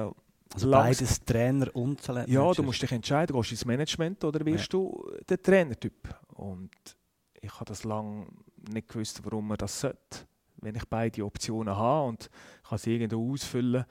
also 0.53 0.70
beides 0.70 1.24
Trainer 1.24 1.74
und 1.76 2.02
Talent. 2.02 2.28
Ja, 2.28 2.52
du 2.52 2.64
musst 2.64 2.82
dich 2.82 2.91
entscheiden, 2.91 3.36
gehst 3.36 3.52
du 3.52 3.53
ins 3.53 3.66
Management 3.66 4.24
oder 4.24 4.45
wirst 4.45 4.74
ja. 4.74 4.80
du 4.80 5.12
der 5.28 5.41
Trainertyp. 5.41 6.10
Und 6.36 6.72
ich 7.40 7.53
habe 7.53 7.66
das 7.66 7.84
lange 7.84 8.28
nicht 8.70 8.90
gewusst, 8.90 9.22
warum 9.24 9.48
man 9.48 9.58
das 9.58 9.80
sollte. 9.80 10.28
Wenn 10.58 10.76
ich 10.76 10.86
beide 10.86 11.26
Optionen 11.26 11.76
habe 11.76 12.10
und 12.10 12.30
kann 12.68 12.78
sie 12.78 12.95
irgendwo 12.95 13.34
ausfüllen, 13.34 13.86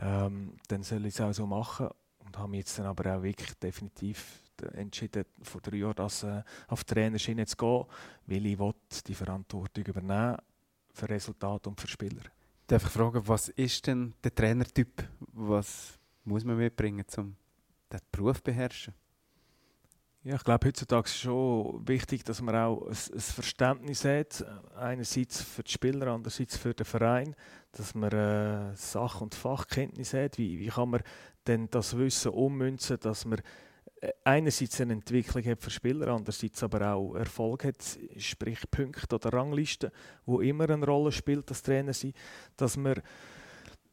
ähm, 0.00 0.54
dann 0.68 0.82
soll 0.82 1.06
ich 1.06 1.14
es 1.14 1.20
auch 1.20 1.32
so 1.32 1.46
machen. 1.46 1.88
Und 2.18 2.38
habe 2.38 2.48
mich 2.48 2.60
jetzt 2.60 2.78
dann 2.78 2.86
aber 2.86 3.16
auch 3.16 3.22
wirklich 3.22 3.52
definitiv 3.54 4.42
entschieden, 4.72 5.24
vor 5.42 5.60
drei 5.60 5.76
Jahren 5.76 5.94
das, 5.96 6.22
äh, 6.22 6.42
auf 6.68 6.84
die 6.84 6.94
Trainerschiene 6.94 7.46
zu 7.46 7.56
gehen, 7.56 7.84
weil 8.26 8.46
ich 8.46 8.58
will 8.58 8.74
die 9.06 9.14
Verantwortung 9.14 9.84
übernehmen 9.84 10.36
für 10.92 11.08
Resultat 11.08 11.66
und 11.66 11.80
für 11.80 11.88
Spieler. 11.88 12.22
Darf 12.66 12.84
ich 12.84 12.90
fragen, 12.90 13.26
was 13.26 13.48
ist 13.48 13.86
denn 13.86 14.14
der 14.22 14.34
Trainertyp? 14.34 15.08
Was 15.32 15.98
muss 16.24 16.44
man 16.44 16.58
mitbringen, 16.58 17.04
um 17.16 17.36
den 17.90 18.00
Beruf 18.12 18.38
zu 18.38 18.42
beherrschen? 18.42 18.94
Ja, 20.24 20.34
ich 20.34 20.44
glaube, 20.44 20.66
heutzutage 20.66 21.06
ist 21.06 21.14
es 21.14 21.20
schon 21.20 21.86
wichtig, 21.86 22.24
dass 22.24 22.42
man 22.42 22.54
auch 22.54 22.82
ein, 22.82 22.88
ein, 22.90 23.20
Verständnis 23.20 24.04
hat, 24.04 24.44
einerseits 24.76 25.40
für 25.40 25.62
die 25.62 25.70
Spieler, 25.70 26.08
andererseits 26.08 26.56
für 26.56 26.74
den 26.74 26.84
Verein, 26.84 27.34
dass 27.72 27.94
man 27.94 28.12
äh, 28.12 28.76
Sach- 28.76 29.20
und 29.20 29.34
Fachkenntnis 29.34 30.12
hat. 30.12 30.36
Wie, 30.36 30.58
wie 30.58 30.66
kann 30.66 30.90
man 30.90 31.02
denn 31.46 31.70
das 31.70 31.96
Wissen 31.96 32.32
ummünzen, 32.32 32.98
dass 33.00 33.24
man 33.24 33.38
äh, 33.38 33.42
einerseits 34.24 34.80
eine 34.80 34.94
Entwicklung 34.94 35.44
hat 35.44 35.60
für 35.60 35.70
Spieler, 35.70 36.08
andererseits 36.08 36.62
aber 36.62 36.94
auch 36.94 37.14
Erfolg 37.14 37.64
hat, 37.64 37.76
sprich 38.16 38.60
Punkte 38.70 39.16
oder 39.16 39.32
Ranglisten, 39.32 39.90
wo 40.26 40.40
immer 40.40 40.68
eine 40.70 40.86
Rolle 40.86 41.12
spielt 41.12 41.48
als 41.48 41.62
Trainer 41.62 41.92
sein, 41.92 42.12
dass 42.56 42.76
man 42.76 43.02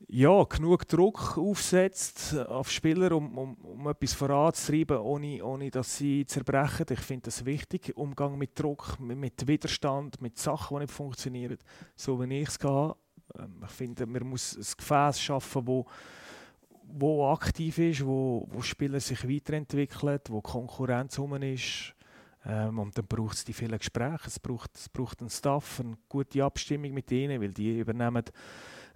ja, 0.07 0.43
genug 0.43 0.87
Druck 0.87 1.37
aufsetzt 1.37 2.37
auf 2.37 2.69
Spieler, 2.69 3.11
um, 3.13 3.37
um, 3.37 3.55
um 3.55 3.87
etwas 3.87 4.13
voranzutreiben, 4.13 4.97
ohne, 4.97 5.43
ohne 5.43 5.71
dass 5.71 5.97
sie 5.97 6.25
zerbrechen. 6.25 6.85
Ich 6.89 6.99
finde 6.99 7.23
das 7.23 7.45
wichtig. 7.45 7.95
Umgang 7.95 8.37
mit 8.37 8.59
Druck, 8.59 8.99
mit 8.99 9.47
Widerstand, 9.47 10.21
mit 10.21 10.37
Sachen, 10.37 10.77
die 10.77 10.81
nicht 10.81 10.93
funktionieren, 10.93 11.57
so 11.95 12.21
wie 12.21 12.41
ich 12.41 12.49
es 12.49 12.59
habe. 12.63 12.97
Ähm, 13.39 13.63
ich 13.63 13.71
finde, 13.71 14.05
man 14.05 14.27
muss 14.27 14.55
ein 14.55 14.77
Gefäß 14.77 15.19
schaffen, 15.19 15.65
wo 15.65 15.85
wo 16.87 17.27
aktiv 17.31 17.77
ist, 17.77 18.05
wo, 18.05 18.47
wo 18.49 18.61
Spieler 18.61 18.99
sich 18.99 19.27
weiterentwickeln, 19.27 20.19
wo 20.29 20.41
Konkurrenz 20.41 21.17
herum 21.17 21.41
ist. 21.41 21.93
Ähm, 22.45 22.79
und 22.79 22.97
dann 22.97 23.07
braucht 23.07 23.35
es 23.35 23.45
die 23.45 23.53
vielen 23.53 23.77
Gespräche, 23.77 24.27
es 24.27 24.39
braucht, 24.39 24.75
es 24.75 24.89
braucht 24.89 25.19
einen 25.19 25.29
Staff, 25.29 25.79
eine 25.79 25.97
gute 26.07 26.43
Abstimmung 26.43 26.93
mit 26.93 27.11
ihnen, 27.11 27.41
weil 27.41 27.53
die 27.53 27.79
übernehmen 27.79 28.23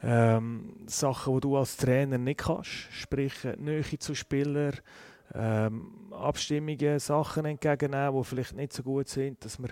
ähm, 0.01 0.75
Sachen, 0.85 1.33
die 1.35 1.41
du 1.41 1.57
als 1.57 1.77
Trainer 1.77 2.17
nicht 2.17 2.41
kannst, 2.41 2.69
sprich 2.91 3.33
Nähe 3.57 3.83
zu 3.99 4.13
Spielern, 4.15 4.75
ähm, 5.33 6.11
Abstimmungen, 6.11 6.99
Sachen 6.99 7.45
entgegennehmen, 7.45 8.17
die 8.17 8.23
vielleicht 8.23 8.55
nicht 8.55 8.73
so 8.73 8.83
gut 8.83 9.09
sind, 9.09 9.43
dass 9.43 9.59
man 9.59 9.71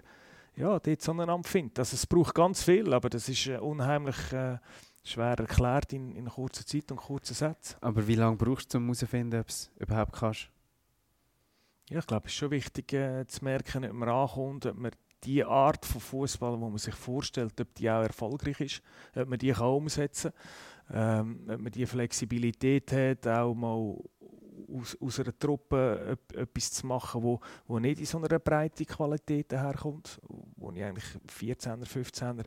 ja, 0.55 0.79
dort 0.79 1.01
zueinander 1.01 1.47
findet. 1.47 1.79
Also 1.79 1.95
es 1.95 2.05
braucht 2.05 2.33
ganz 2.33 2.63
viel, 2.63 2.93
aber 2.93 3.09
das 3.09 3.29
ist 3.29 3.47
äh, 3.47 3.57
unheimlich 3.57 4.17
äh, 4.33 4.57
schwer 5.09 5.37
erklärt 5.39 5.93
in, 5.93 6.15
in 6.15 6.27
kurzer 6.27 6.65
Zeit 6.65 6.91
und 6.91 6.97
kurzen 6.97 7.33
Sätzen. 7.33 7.77
Aber 7.81 8.07
wie 8.07 8.15
lange 8.15 8.37
brauchst 8.37 8.73
du, 8.73 8.77
um 8.77 8.85
herauszufinden, 8.85 9.39
ob 9.39 9.49
es 9.49 9.71
überhaupt 9.79 10.13
kannst? 10.13 10.49
Ja, 11.89 11.99
ich 11.99 12.07
glaube, 12.07 12.27
es 12.27 12.33
ist 12.33 12.37
schon 12.37 12.51
wichtig 12.51 12.91
äh, 12.93 13.25
zu 13.27 13.43
merken, 13.43 13.85
ob 13.85 13.93
man 13.93 14.09
ankommt, 14.09 14.65
ob 14.65 14.77
man 14.77 14.91
die 15.23 15.43
Art 15.43 15.85
von 15.85 16.01
Fußball, 16.01 16.55
die 16.55 16.61
man 16.61 16.77
sich 16.77 16.95
vorstellt, 16.95 17.59
ob 17.59 17.73
die 17.75 17.89
auch 17.89 18.03
erfolgreich 18.03 18.59
ist, 18.59 18.81
ob 19.15 19.29
man 19.29 19.39
die 19.39 19.51
kann 19.51 19.67
umsetzen 19.67 20.31
kann, 20.89 21.19
ähm, 21.27 21.49
ob 21.49 21.59
man 21.61 21.71
die 21.71 21.85
Flexibilität 21.85 22.91
hat, 22.91 23.27
auch 23.27 23.53
mal 23.53 23.95
aus, 24.73 24.97
aus 24.99 25.19
einer 25.19 25.37
Truppe 25.37 26.17
etwas 26.33 26.71
zu 26.71 26.87
machen, 26.87 27.23
wo, 27.23 27.39
wo 27.67 27.79
nicht 27.79 27.99
in 27.99 28.05
so 28.05 28.17
einer 28.17 28.39
breiten 28.39 28.85
Qualität 28.85 29.53
herkommt, 29.53 30.19
wo 30.57 30.71
ich 30.71 30.83
eigentlich 30.83 31.05
14er, 31.27 31.85
15er 31.85 32.43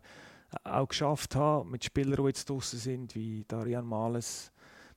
auch 0.64 0.88
geschafft 0.88 1.36
habe, 1.36 1.68
mit 1.68 1.84
Spielern, 1.84 2.22
die 2.22 2.28
jetzt 2.28 2.48
draußen 2.48 2.78
sind, 2.78 3.14
wie 3.14 3.44
Darian 3.46 3.86
Males, 3.86 4.52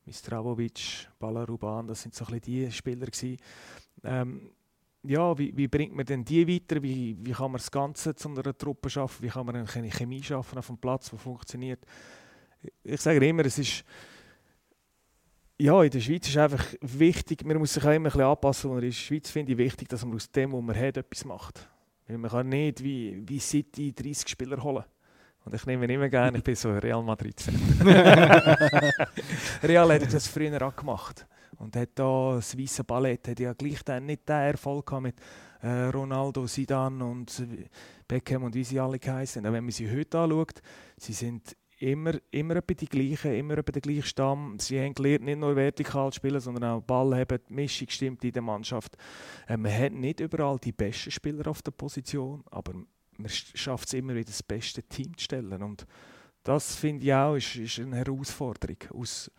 Mistravovic, 0.05 1.09
Balaruban, 1.19 1.87
das 1.87 2.01
sind 2.01 2.13
so 2.13 2.25
ein 2.25 2.39
bisschen 2.39 2.65
die 2.65 2.71
Spieler 2.71 3.05
gewesen. 3.05 3.37
Ähm, 4.03 4.51
ja, 5.03 5.37
wie, 5.37 5.55
wie, 5.55 5.67
bringt 5.67 5.93
man 5.93 6.05
denn 6.05 6.23
die 6.23 6.47
weiter? 6.47 6.81
Wie, 6.81 7.17
wie 7.19 7.31
kann 7.31 7.51
man 7.51 7.59
das 7.59 7.69
Ganze 7.69 8.15
zu 8.15 8.29
einer 8.29 8.57
Truppe 8.57 8.89
schaffen? 8.89 9.23
Wie 9.23 9.29
kann 9.29 9.45
man 9.45 9.55
eine 9.55 9.89
Chemie 9.91 10.23
schaffen 10.23 10.57
auf 10.57 10.67
dem 10.67 10.77
Platz, 10.77 11.09
die 11.09 11.17
funktioniert? 11.17 11.85
Ich 12.83 13.01
sage 13.01 13.25
immer, 13.25 13.45
es 13.45 13.57
ist 13.59 13.83
ja, 15.59 15.81
in 15.83 15.91
der 15.91 15.99
Schweiz 15.99 16.27
ist 16.27 16.37
einfach 16.37 16.65
wichtig, 16.81 17.45
man 17.45 17.57
muss 17.57 17.73
sich 17.73 17.83
auch 17.83 17.91
immer 17.91 18.09
ein 18.09 18.11
bisschen 18.11 18.21
anpassen, 18.21 18.71
und 18.71 18.77
in 18.77 18.85
der 18.85 18.91
Schweiz 18.91 19.29
finde 19.29 19.51
ich 19.51 19.57
wichtig, 19.57 19.87
dass 19.87 20.03
man 20.03 20.15
aus 20.15 20.29
dem, 20.31 20.51
was 20.51 20.61
man 20.61 20.75
hat, 20.75 20.97
etwas 20.97 21.25
macht. 21.25 21.69
Man 22.07 22.29
kann 22.29 22.49
nicht 22.49 22.83
wie, 22.83 23.23
wie 23.25 23.39
City 23.39 23.93
30 23.93 24.27
Spieler 24.27 24.61
holen. 24.61 24.83
Und 25.45 25.53
ich 25.53 25.65
nehme 25.65 25.85
immer 25.85 26.09
gerne, 26.09 26.37
ich 26.37 26.43
bin 26.43 26.55
so 26.55 26.71
Real 26.71 27.03
Madrid-Fan. 27.03 27.55
Real 29.63 29.93
hat 29.93 30.13
das 30.13 30.27
früher 30.27 30.61
auch 30.61 30.75
gemacht. 30.75 31.25
Und 31.57 31.75
hat 31.75 31.89
da 31.95 32.35
das 32.35 32.57
weiße 32.57 32.83
Ballett 32.83 33.27
hat 33.27 33.39
ja 33.39 33.53
gleich 33.53 33.83
dann 33.83 34.05
nicht 34.05 34.27
den 34.27 34.35
Erfolg 34.35 34.85
gehabt 34.85 35.03
mit 35.03 35.15
äh, 35.61 35.85
Ronaldo, 35.85 36.45
Zidane 36.45 37.05
und 37.05 37.45
Beckham 38.07 38.43
und 38.43 38.55
wie 38.55 38.63
sie 38.63 38.79
alle 38.79 38.99
heißen. 39.05 39.43
Wenn 39.43 39.63
man 39.63 39.71
sie 39.71 39.89
heute 39.89 40.19
anschaut, 40.19 40.61
sie 40.97 41.13
sind 41.13 41.55
immer, 41.79 42.13
immer 42.31 42.55
etwa 42.57 42.73
die 42.73 42.87
gleichen, 42.87 43.33
immer 43.33 43.57
etwa 43.57 43.71
der 43.71 43.81
gleiche 43.81 44.03
Stamm. 44.03 44.57
Sie 44.59 44.79
haben 44.79 44.93
gelernt, 44.93 45.25
nicht 45.25 45.39
nur 45.39 45.55
vertikal 45.55 46.11
zu 46.11 46.17
spielen, 46.17 46.39
sondern 46.39 46.63
auch 46.63 46.81
Ball 46.81 47.15
haben, 47.15 47.39
die 47.49 47.53
Mischung 47.53 47.89
stimmt 47.89 48.23
in 48.23 48.31
der 48.31 48.41
Mannschaft. 48.41 48.95
Äh, 49.47 49.57
man 49.57 49.77
hat 49.77 49.93
nicht 49.93 50.19
überall 50.19 50.57
die 50.59 50.71
besten 50.71 51.11
Spieler 51.11 51.47
auf 51.47 51.61
der 51.61 51.71
Position, 51.71 52.43
aber 52.49 52.73
man 53.23 53.31
schafft 53.31 53.87
es 53.87 53.93
immer 53.93 54.13
wieder, 54.13 54.25
das 54.25 54.43
beste 54.43 54.83
Team 54.83 55.17
zu 55.17 55.23
stellen. 55.23 55.63
Und 55.63 55.85
das 56.43 56.75
finde 56.75 57.05
ich 57.05 57.13
auch 57.13 57.35
ist, 57.35 57.55
ist 57.55 57.79
eine 57.79 57.97
Herausforderung, 57.97 58.77
aus 58.93 59.31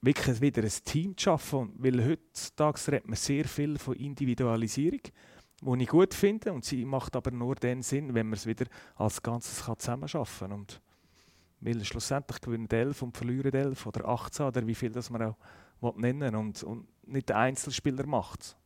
wirklich 0.00 0.40
wieder 0.40 0.62
ein 0.62 0.72
Team 0.84 1.16
zu 1.16 1.24
schaffen. 1.24 1.72
Weil 1.76 2.04
heutzutage 2.08 2.92
redet 2.92 3.08
man 3.08 3.16
sehr 3.16 3.44
viel 3.44 3.78
von 3.78 3.94
Individualisierung, 3.94 5.00
die 5.60 5.82
ich 5.82 5.88
gut 5.88 6.14
finde. 6.14 6.52
Und 6.52 6.64
sie 6.64 6.84
macht 6.84 7.16
aber 7.16 7.30
nur 7.30 7.56
dann 7.56 7.82
Sinn, 7.82 8.14
wenn 8.14 8.26
man 8.26 8.34
es 8.34 8.46
wieder 8.46 8.66
als 8.94 9.22
Ganzes 9.22 9.58
zusammenarbeiten 9.58 10.28
kann. 10.38 10.66
Weil 11.60 11.84
schlussendlich 11.84 12.40
gewinnen 12.40 12.70
11 12.70 13.02
und 13.02 13.16
verlieren 13.16 13.52
11 13.52 13.86
oder 13.86 14.08
18 14.08 14.46
oder 14.46 14.66
wie 14.66 14.76
viel 14.76 14.90
das 14.90 15.10
man 15.10 15.34
auch 15.80 15.96
nennen 15.96 16.36
und, 16.36 16.62
und 16.62 16.86
nicht 17.06 17.28
der 17.28 17.38
Einzelspieler 17.38 18.06
macht. 18.06 18.56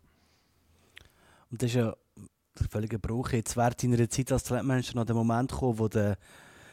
Und 1.50 1.62
das 1.62 1.70
ist 1.70 1.76
ja 1.76 1.96
der 2.58 2.68
völlige 2.68 2.98
Bruch. 2.98 3.30
Jetzt 3.30 3.56
während 3.56 3.82
deiner 3.82 4.08
Zeit 4.08 4.32
als 4.32 4.44
Talentmanager 4.44 4.96
noch 4.96 5.04
der 5.04 5.14
Moment 5.14 5.50
gekommen, 5.50 5.78
wo 5.78 5.88
der 5.88 6.16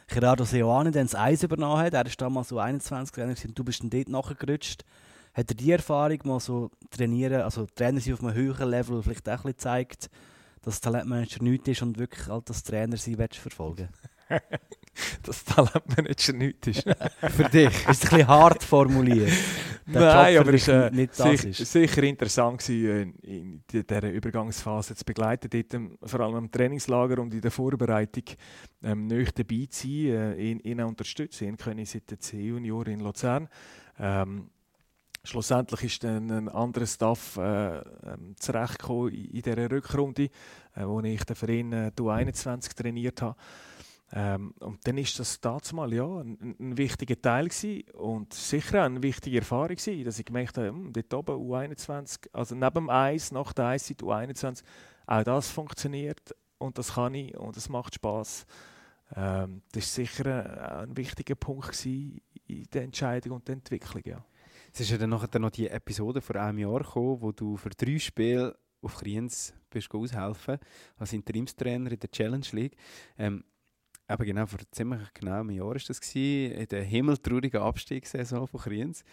Gerardo 0.06 0.44
Seoane 0.44 0.90
dann 0.90 1.06
das 1.06 1.14
Eis 1.14 1.42
übernommen 1.42 1.78
hat. 1.78 1.94
Er 1.94 2.06
ist 2.06 2.20
damals 2.20 2.48
so 2.48 2.58
21 2.58 3.48
und 3.48 3.58
du 3.58 3.64
bist 3.64 3.82
dann 3.82 3.90
dort 3.90 4.08
nachgerutscht. 4.08 4.84
Hat 5.34 5.50
er 5.50 5.54
die 5.54 5.70
Erfahrung 5.70 6.18
mal 6.24 6.40
so 6.40 6.70
trainieren, 6.90 7.42
also 7.42 7.66
Trainer 7.66 8.00
sind 8.00 8.14
auf 8.14 8.24
einem 8.24 8.34
höheren 8.34 8.68
Level 8.68 9.02
vielleicht 9.02 9.28
auch 9.28 9.32
ein 9.32 9.36
bisschen 9.36 9.52
gezeigt, 9.52 10.10
dass 10.62 10.80
Talentmanager 10.80 11.42
nichts 11.42 11.68
ist 11.68 11.82
und 11.82 11.98
wirklich 11.98 12.26
halt 12.26 12.50
das 12.50 12.64
Trainer 12.64 12.96
sein 12.96 13.16
verfolgen 13.30 13.88
das 15.22 15.44
Talentmanager 15.44 16.32
nichts 16.32 16.68
ist. 16.68 16.82
Für 17.20 17.44
dich? 17.44 17.66
Ist 17.66 17.86
ein 17.86 18.10
bisschen 18.10 18.28
hart 18.28 18.62
formuliert. 18.62 19.32
Nein, 19.86 20.38
aber 20.38 20.54
es 20.54 20.68
war 20.68 20.92
äh, 20.92 21.08
sicher, 21.10 21.64
sicher, 21.64 22.02
interessant, 22.04 22.58
gewesen, 22.58 23.14
äh, 23.22 23.26
in 23.26 23.62
dieser 23.70 24.10
Übergangsphase 24.10 24.94
zu 24.94 25.04
begleiten, 25.04 25.48
dort, 25.50 25.74
ähm, 25.74 25.98
vor 26.02 26.20
allem 26.20 26.36
im 26.36 26.50
Trainingslager 26.50 27.20
und 27.20 27.34
in 27.34 27.40
der 27.40 27.50
Vorbereitung 27.50 28.24
ähm, 28.82 29.06
nicht 29.06 29.38
dabei 29.38 29.66
zu 29.68 29.88
sein, 29.88 29.90
äh, 29.90 30.34
ihn, 30.36 30.60
ihn 30.60 30.80
unterstützen. 30.82 31.48
Ihn 31.48 31.56
können 31.56 31.84
seit 31.84 32.10
der 32.10 32.20
C-Junior 32.20 32.86
in 32.86 33.00
Luzern. 33.00 33.48
Ähm, 33.98 34.50
Schlussendlich 35.22 35.84
ist 35.84 36.04
dann 36.04 36.30
ein 36.30 36.48
anderer 36.48 36.86
Staff 36.86 37.36
äh, 37.36 37.78
ähm, 37.78 38.34
zurechtgekommen 38.38 39.12
in, 39.12 39.24
in 39.26 39.42
dieser 39.42 39.70
Rückrunde, 39.70 40.30
äh, 40.74 40.84
wo 40.84 41.00
ich 41.00 41.22
den 41.24 41.36
Verein 41.36 41.72
äh, 41.72 41.92
21 41.94 42.74
trainiert 42.74 43.20
habe. 43.20 43.36
Ähm, 44.12 44.54
und 44.58 44.86
dann 44.86 44.98
ist 44.98 45.18
das 45.20 45.40
damals 45.40 45.72
ja, 45.92 46.04
ein, 46.04 46.56
ein, 46.58 46.76
wichtiger 46.76 47.20
Teil 47.20 47.48
gewesen 47.48 47.88
und 47.92 48.34
sicher 48.34 48.80
auch 48.80 48.86
eine 48.86 49.02
wichtige 49.02 49.38
Erfahrung 49.38 49.76
gewesen, 49.76 50.04
dass 50.04 50.18
ich 50.18 50.24
gemerkt 50.24 50.58
habe, 50.58 50.68
hm, 50.68 50.92
dort 50.92 51.14
oben 51.14 51.36
U21, 51.36 52.28
also 52.32 52.56
neben 52.56 52.74
dem 52.74 52.90
Eis, 52.90 53.30
nach 53.30 53.52
der 53.52 53.66
Eiszeit 53.66 54.02
U21, 54.02 54.64
auch 55.06 55.22
das 55.22 55.48
funktioniert 55.50 56.34
und 56.58 56.76
das 56.76 56.94
kann 56.94 57.14
ich 57.14 57.36
und 57.36 57.56
es 57.56 57.68
macht 57.68 57.94
Spaß. 57.94 58.46
Ähm, 59.14 59.62
das 59.72 59.84
ist 59.84 59.94
sicher 59.94 60.26
ein, 60.26 60.88
ein 60.90 60.96
wichtiger 60.96 61.36
Punkt 61.36 61.68
gewesen 61.68 62.20
in 62.48 62.64
der 62.72 62.82
Entscheidung 62.82 63.36
und 63.36 63.46
der 63.46 63.54
Entwicklung. 63.54 64.02
Ja. 64.04 64.24
Es 64.72 64.80
ist 64.80 64.90
ja 64.90 64.98
dann 64.98 65.10
nachher 65.10 65.38
noch 65.38 65.50
die 65.50 65.68
Episode 65.68 66.20
vor 66.20 66.36
einem 66.36 66.58
Jahr 66.58 66.80
gekommen, 66.80 67.20
wo 67.20 67.30
du 67.30 67.56
für 67.56 67.70
drei 67.70 67.98
Spiele 67.98 68.56
auf 68.82 68.96
Kriens 68.96 69.54
bist 69.68 69.92
aushelfen 69.94 70.58
als 70.96 71.12
Interimstrainer 71.12 71.92
in 71.92 71.98
der 71.98 72.10
Challenge 72.10 72.46
League. 72.52 72.76
Ähm, 73.18 73.44
eben 74.10 74.24
genau, 74.24 74.46
vor 74.46 74.58
ziemlich 74.70 75.00
genau 75.14 75.40
einem 75.40 75.50
Jahr 75.50 75.68
war 75.68 75.74
das, 75.74 76.00
gewesen, 76.00 76.52
in 76.52 76.68
der 76.68 76.82
himmeltraurigen 76.82 77.60
Abstiegssaison 77.60 78.46
von 78.46 78.60
Kriens. 78.60 79.04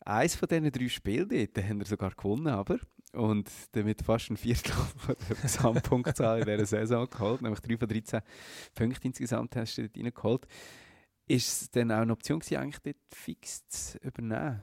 Eins 0.00 0.34
von 0.34 0.48
diesen 0.48 0.70
drei 0.72 0.88
Spielen 0.88 1.28
dort 1.28 1.64
haben 1.64 1.78
wir 1.78 1.86
sogar 1.86 2.10
gewonnen, 2.12 2.48
aber 2.48 2.78
und 3.12 3.50
damit 3.72 4.02
fast 4.02 4.30
ein 4.30 4.36
Viertel 4.36 4.72
der 5.28 5.36
Gesamtpunktzahl 5.36 6.40
in 6.40 6.46
dieser 6.46 6.66
Saison 6.66 7.08
geholt, 7.10 7.42
nämlich 7.42 7.60
3 7.60 7.76
von 7.76 7.88
13 7.88 8.20
Punkte 8.74 9.08
insgesamt 9.08 9.56
hast 9.56 9.78
du 9.78 9.88
dort 9.88 9.96
reingeholt. 9.96 10.46
Ist 11.26 11.62
es 11.62 11.70
dann 11.70 11.92
auch 11.92 11.98
eine 11.98 12.12
Option 12.12 12.40
gewesen, 12.40 12.58
eigentlich 12.58 12.82
dort 12.82 12.96
fix 13.12 13.66
zu 13.68 13.98
übernehmen? 13.98 14.62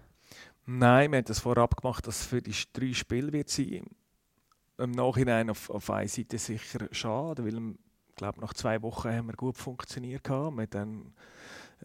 Nein, 0.66 1.12
wir 1.12 1.18
haben 1.20 1.26
das 1.26 1.40
vorab 1.40 1.78
gemacht, 1.78 2.08
dass 2.08 2.22
es 2.22 2.26
für 2.26 2.42
die 2.42 2.54
drei 2.74 2.94
Spiele 2.94 3.32
wird 3.32 3.50
sein. 3.50 3.86
Im 4.78 4.92
Nachhinein 4.92 5.50
auf, 5.50 5.70
auf 5.70 5.90
einer 5.90 6.08
Seite 6.08 6.38
sicher 6.38 6.88
schade, 6.92 7.46
weil 7.46 7.76
glaube, 8.18 8.42
nach 8.42 8.54
zwei 8.54 8.82
Wochen 8.82 9.10
haben 9.10 9.28
wir 9.28 9.36
gut 9.36 9.58
funktioniert. 9.58 10.24
Gehabt. 10.24 10.58
Wir 10.58 10.64
hatten, 10.64 11.14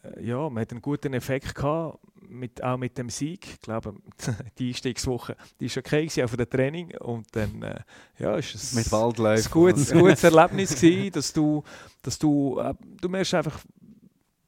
äh, 0.03 0.25
ja, 0.25 0.51
wir 0.51 0.61
hatten 0.61 0.75
einen 0.75 0.83
guten 0.83 1.15
Effekt 1.15 1.55
gehabt, 1.55 1.99
mit, 2.29 2.63
auch 2.63 2.77
mit 2.77 2.99
dem 2.99 3.11
Sieg. 3.11 3.47
Ich 3.47 3.61
glaube, 3.61 3.95
die 4.59 4.69
Einstiegswoche 4.69 5.37
die 5.61 5.69
war 5.69 5.79
okay 5.79 6.07
gewesen, 6.07 6.25
auch 6.25 6.29
für 6.29 6.37
das 6.37 6.49
Training. 6.49 6.97
Und 6.99 7.27
dann 7.33 7.63
äh, 7.63 7.81
ja, 8.19 8.37
ist 8.37 8.55
es 8.55 8.73
mit 8.73 8.93
ein 8.93 9.45
gutes, 9.51 9.51
gutes 9.93 10.25
Erlebnis 10.25 10.75
gewesen, 10.75 11.13
dass 11.13 11.33
du, 11.33 11.63
dass 12.03 12.19
du, 12.19 12.59
äh, 12.59 12.75
du 13.01 13.09
merkst 13.09 13.35
einfach, 13.35 13.61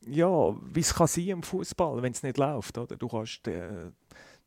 ja, 0.06 0.54
wie 0.72 0.80
es 0.80 0.94
kann 0.94 1.06
sein 1.06 1.28
im 1.28 1.42
Fußball, 1.42 2.02
wenn 2.02 2.12
es 2.12 2.22
nicht 2.22 2.36
läuft. 2.36 2.76
Oder? 2.76 2.96
Du 2.96 3.08
kannst 3.08 3.46
äh, 3.48 3.90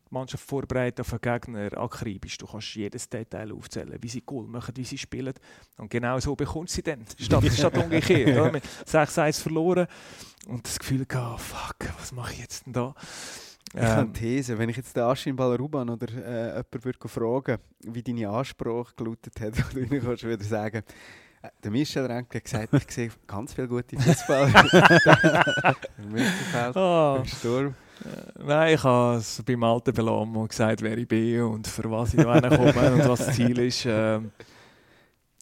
die 0.10 0.14
Mannschaft 0.14 0.44
vorbereitet 0.44 1.02
auf 1.02 1.14
einen 1.14 1.22
Gegner 1.22 1.78
akribisch. 1.78 2.38
Du 2.38 2.48
kannst 2.48 2.76
jedes 2.76 3.10
Detail 3.10 3.52
aufzählen, 3.52 3.98
wie 4.02 4.10
sie 4.10 4.22
Goal 4.22 4.48
machen, 4.48 4.76
wie 4.78 4.84
sie 4.84 4.98
spielen. 4.98 5.34
Und 5.78 5.90
genau 5.90 6.20
so 6.20 6.36
bekommst 6.36 6.74
du 6.74 6.76
sie 6.78 6.84
dann. 6.84 7.06
Statt, 7.18 7.44
statt 7.54 7.78
umgekehrt. 7.78 8.54
Mit 8.54 8.64
6-1 8.86 9.42
verloren 9.42 9.88
und 10.48 10.66
das 10.66 10.80
Gefühl 10.80 11.06
gehabt, 11.06 11.42
fuck, 11.42 11.76
was 12.00 12.12
mache 12.12 12.34
ich 12.34 12.40
jetzt 12.40 12.66
denn 12.66 12.74
da? 12.74 12.96
Ich 13.74 13.82
ähm, 13.82 13.88
habe 13.88 14.14
These, 14.14 14.58
wenn 14.58 14.70
ich 14.70 14.78
jetzt 14.78 14.96
den 14.96 15.04
Aschin 15.04 15.36
Ballaruban 15.36 15.90
oder 15.90 16.08
äh, 16.08 16.48
jemanden 16.48 16.84
würde 16.86 17.08
fragen 17.08 17.58
wie 17.82 18.02
deine 18.02 18.30
Ansprache 18.30 18.94
gelautet 18.96 19.40
hat, 19.42 19.54
dann 19.74 20.02
kannst 20.02 20.24
du 20.24 20.30
wieder 20.30 20.44
sagen, 20.44 20.84
äh, 21.42 21.50
der 21.64 21.72
Michel 21.72 22.06
Renke 22.06 22.38
hat 22.38 22.46
gesagt, 22.46 22.74
ich 22.74 22.92
sehe 22.92 23.12
ganz 23.26 23.54
viele 23.54 23.68
gute 23.68 24.00
Fußballer 24.00 24.48
im 25.98 26.12
Mittelfeld, 26.12 26.76
oh. 26.76 27.18
im 27.20 27.26
Sturm. 27.26 27.76
Nein, 28.44 28.76
ich 28.76 28.84
habe 28.84 29.18
es 29.18 29.42
beim 29.46 29.64
alten 29.64 29.94
Belamo 29.94 30.48
gesagt, 30.48 30.82
wer 30.82 30.98
ich 30.98 31.08
bin 31.08 31.42
und 31.42 31.68
für 31.68 31.90
was 31.90 32.14
ich 32.14 32.24
komme 32.24 32.94
und 32.94 33.08
was 33.08 33.26
das 33.26 33.36
Ziel 33.36 33.58
ist. 33.60 33.86
Ähm, 33.86 34.32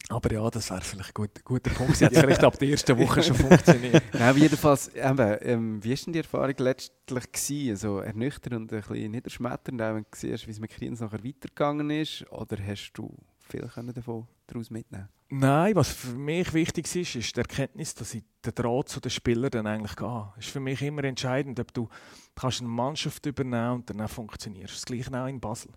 aber 0.09 0.31
ja, 0.31 0.47
das 0.51 0.69
wäre 0.69 0.81
vielleicht 0.81 1.09
ein 1.09 1.13
gut, 1.15 1.43
guter 1.43 1.71
Punkt. 1.71 1.95
Sie 1.95 2.05
hat 2.05 2.13
vielleicht 2.13 2.43
ab 2.43 2.59
der 2.59 2.69
ersten 2.69 2.97
Woche 2.99 3.23
schon 3.23 3.35
funktioniert. 3.35 4.03
Nein, 4.13 4.37
jedenfalls, 4.37 4.89
eben, 4.89 5.37
ähm, 5.41 5.83
wie 5.83 5.89
war 5.89 5.97
denn 5.97 6.13
die 6.13 6.19
Erfahrung 6.19 6.53
letztlich? 6.59 7.31
Gewesen? 7.31 7.71
Also 7.71 7.99
ernüchternd 7.99 8.55
und 8.55 8.73
ein 8.73 8.81
bisschen 8.81 9.11
niederschmetternd, 9.11 9.79
wenn 9.79 10.03
du 10.03 10.07
siehst, 10.13 10.45
wie 10.45 10.51
es 10.51 10.59
mit 10.59 10.71
Kriens 10.71 10.99
nachher 10.99 11.23
weitergegangen 11.23 11.89
ist? 11.89 12.23
Oder 12.31 12.57
hast 12.63 12.93
du 12.93 13.15
viel 13.47 13.69
davon 13.93 14.27
daraus 14.47 14.69
mitnehmen 14.69 15.09
Nein, 15.29 15.75
was 15.75 15.89
für 15.89 16.13
mich 16.13 16.53
wichtig 16.53 16.93
ist, 16.95 17.15
ist 17.15 17.35
die 17.35 17.39
Erkenntnis, 17.39 17.95
dass 17.95 18.13
ich 18.13 18.23
den 18.45 18.53
Draht 18.53 18.89
zu 18.89 18.99
den 18.99 19.09
Spielern 19.09 19.49
dann 19.49 19.65
eigentlich 19.65 19.95
gehe. 19.95 20.31
Das 20.35 20.45
ist 20.45 20.51
für 20.51 20.59
mich 20.59 20.81
immer 20.83 21.03
entscheidend, 21.03 21.59
ob 21.59 21.73
du 21.73 21.89
kannst 22.35 22.59
eine 22.59 22.69
Mannschaft 22.69 23.25
übernehmen 23.25 23.77
und 23.77 23.89
dann 23.89 24.07
funktioniert. 24.07 24.69
Das 24.69 24.85
gleiche 24.85 25.11
auch 25.19 25.25
in 25.27 25.39
Basel. 25.39 25.71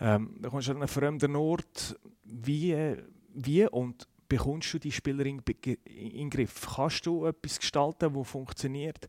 Ähm, 0.00 0.38
da 0.40 0.48
kommst 0.48 0.68
du 0.68 0.72
an 0.72 0.78
einen 0.78 0.88
fremden 0.88 1.36
Ort, 1.36 1.98
wie, 2.24 2.96
wie 3.34 3.66
und 3.66 4.08
bekommst 4.26 4.72
du 4.72 4.78
die 4.78 4.92
Spieler 4.92 5.26
in, 5.26 5.42
in 5.84 6.10
den 6.12 6.30
Griff? 6.30 6.66
Kannst 6.74 7.04
du 7.04 7.26
etwas 7.26 7.58
gestalten, 7.58 8.14
das 8.14 8.28
funktioniert? 8.28 9.06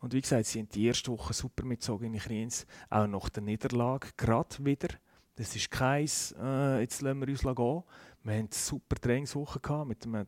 Und 0.00 0.12
wie 0.12 0.20
gesagt, 0.20 0.46
sie 0.46 0.58
sind 0.58 0.74
die 0.74 0.86
erste 0.86 1.10
Woche 1.10 1.32
super 1.32 1.64
mitgezogen 1.64 2.12
in 2.12 2.20
Kriens, 2.20 2.66
auch 2.90 3.06
nach 3.06 3.28
der 3.30 3.42
Niederlage, 3.42 4.08
gerade 4.16 4.56
wieder. 4.64 4.88
Das 5.34 5.56
ist 5.56 5.70
keins, 5.70 6.34
äh, 6.38 6.80
jetzt 6.80 7.00
lassen 7.00 7.20
wir 7.20 7.28
uns 7.28 7.40
gehen. 7.40 7.54
Wir 7.54 7.54
hatten 7.54 7.84
eine 8.30 8.48
super 8.50 8.96
Trainingswoche 8.96 9.84
mit 9.86 10.04
einem 10.04 10.26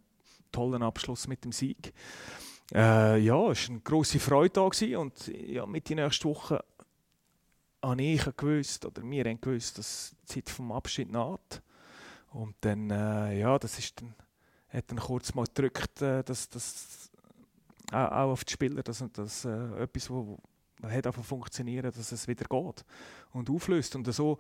tollen 0.50 0.82
Abschluss 0.82 1.28
mit 1.28 1.44
dem 1.44 1.52
Sieg. 1.52 1.92
Äh, 2.72 3.18
ja, 3.18 3.50
es 3.50 3.68
war 3.68 3.74
eine 3.74 3.80
grosse 3.80 4.18
Freude 4.18 4.50
da 4.54 4.98
und 4.98 5.26
ja, 5.26 5.66
mit 5.66 5.88
der 5.88 5.96
nächsten 5.96 6.28
Woche 6.28 6.64
habe 7.82 8.02
ich 8.02 8.24
gewusst, 8.36 8.86
oder 8.86 9.02
wir 9.02 9.24
haben 9.24 9.40
gewusst, 9.40 9.78
dass 9.78 10.16
die 10.22 10.26
Zeit 10.26 10.50
vom 10.50 10.72
Abschied 10.72 11.10
naht. 11.12 11.62
Und 12.30 12.56
dann, 12.62 12.90
äh, 12.90 13.38
ja, 13.38 13.58
das 13.58 13.78
ist 13.78 14.00
dann, 14.00 14.14
hat 14.68 14.90
dann 14.90 14.98
kurz 14.98 15.34
mal 15.34 15.44
gedrückt, 15.44 16.00
äh, 16.02 16.24
dass 16.24 16.48
das 16.48 17.10
auch 17.92 18.32
auf 18.32 18.44
die 18.44 18.52
Spieler, 18.52 18.82
dass 18.82 19.04
das 19.12 19.44
äh, 19.44 19.82
etwas, 19.82 20.08
wo, 20.10 20.38
hat 20.82 21.14
funktionieren, 21.14 21.92
dass 21.94 22.10
es 22.10 22.26
wieder 22.26 22.44
geht 22.44 22.84
und 23.32 23.50
auflöst. 23.50 23.94
Und 23.94 24.12
so, 24.12 24.38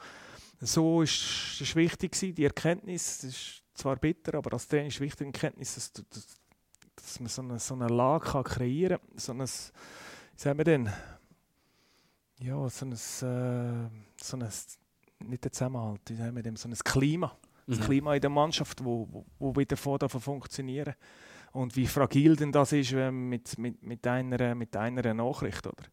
so 0.66 1.02
ist 1.02 1.60
es 1.60 1.76
wichtig 1.76 2.12
gewesen, 2.12 2.34
die 2.34 2.44
Erkenntnis, 2.44 3.18
das 3.18 3.30
ist 3.30 3.62
zwar 3.74 3.96
bitter, 3.96 4.34
aber 4.34 4.52
als 4.52 4.68
Trainer 4.68 4.88
ist 4.88 5.00
wichtig 5.00 5.32
die 5.32 5.34
Erkenntnis, 5.34 5.74
dass, 5.74 5.92
dass, 5.92 6.26
dass 6.96 7.20
man 7.20 7.28
so 7.28 7.42
eine, 7.42 7.58
so 7.58 7.74
eine 7.74 7.88
Lage 7.88 8.30
kann 8.30 8.44
kreieren 8.44 8.98
kann, 8.98 9.18
so 9.18 9.32
ein, 9.32 9.40
wie 9.40 10.40
sagen 10.40 10.58
wir 10.58 10.64
denn, 10.64 10.90
ja, 12.40 12.68
so 12.68 12.86
ein, 12.86 12.92
äh, 12.92 13.88
so 14.22 14.36
ein 14.36 14.48
nicht 15.26 15.44
der 15.44 15.52
Zusammenhalt, 15.52 16.00
wie 16.08 16.16
sagen 16.16 16.36
wir 16.36 16.42
dem, 16.42 16.56
so 16.56 16.68
ein 16.68 16.74
Klima, 16.74 17.36
mhm. 17.66 17.76
das 17.76 17.86
Klima 17.86 18.14
in 18.14 18.20
der 18.20 18.30
Mannschaft, 18.30 18.84
wo, 18.84 19.08
wo, 19.10 19.24
wo 19.38 19.56
wieder 19.56 19.76
vor 19.76 19.98
funktionieren 20.08 20.94
und 21.52 21.76
wie 21.76 21.86
fragil 21.86 22.36
denn 22.36 22.52
das 22.52 22.72
ist 22.72 22.92
mit, 22.92 23.58
mit, 23.58 23.82
mit, 23.82 24.06
einer, 24.06 24.54
mit 24.54 24.76
einer 24.76 25.14
Nachricht. 25.14 25.66
Oder? 25.66 25.84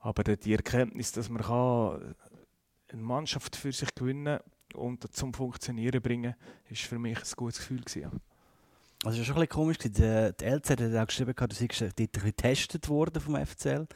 Aber 0.00 0.24
die 0.24 0.52
Erkenntnis, 0.52 1.12
dass 1.12 1.28
man 1.28 1.42
kann 1.42 2.14
eine 2.88 3.02
Mannschaft 3.02 3.56
für 3.56 3.72
sich 3.72 3.94
gewinnen 3.94 4.38
und 4.74 5.14
zum 5.14 5.32
Funktionieren 5.32 6.02
bringen, 6.02 6.34
ist 6.68 6.82
für 6.82 6.98
mich 6.98 7.18
ein 7.18 7.24
gutes 7.36 7.58
Gefühl. 7.58 7.80
Gewesen, 7.80 8.20
Also 9.04 9.20
es 9.20 9.28
war 9.28 9.34
schon 9.34 9.36
ein 9.36 9.48
bisschen 9.48 9.48
komisch. 9.48 9.78
Die, 9.78 9.90
die 9.90 10.44
LZ 10.44 10.70
hat 10.70 10.80
auch 10.80 11.06
geschrieben, 11.06 11.34
dort 11.36 11.60
ein 11.60 12.24
getestet 12.24 12.88
worden 12.88 13.20
vom 13.20 13.36
FCL. 13.36 13.86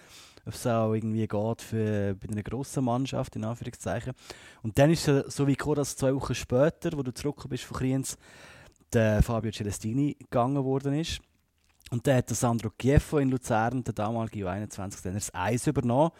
Ob 0.47 0.55
es 0.55 0.67
auch 0.67 0.95
irgendwie 0.95 1.27
geht 1.27 1.63
für, 1.63 2.15
bei 2.15 2.29
einer 2.29 2.43
grossen 2.43 2.85
Mannschaft, 2.85 3.37
in 3.37 3.45
Anführungszeichen. 3.45 4.15
Und 4.63 4.79
dann 4.79 4.91
ist 4.91 5.07
es 5.07 5.35
so 5.35 5.47
wie 5.47 5.55
gekommen, 5.55 5.77
dass 5.77 5.97
zwei 5.97 6.15
Wochen 6.15 6.35
später, 6.35 6.97
wo 6.97 7.03
du 7.03 7.13
zurückgekommen 7.13 7.51
bist 7.51 7.65
von 7.65 7.77
Kriens, 7.77 8.17
der 8.93 9.23
Fabio 9.23 9.53
Celestini 9.53 10.17
gegangen 10.19 10.65
worden 10.65 10.95
ist. 10.95 11.21
Und 11.91 12.07
dann 12.07 12.17
hat 12.17 12.31
der 12.31 12.37
Sandro 12.37 12.71
Chieffo 12.79 13.19
in 13.19 13.31
Luzern, 13.31 13.85
der 13.85 13.93
damalige 13.93 14.47
U21-Trainer, 14.47 15.15
das 15.15 15.35
Eis 15.35 15.67
übernommen. 15.67 16.13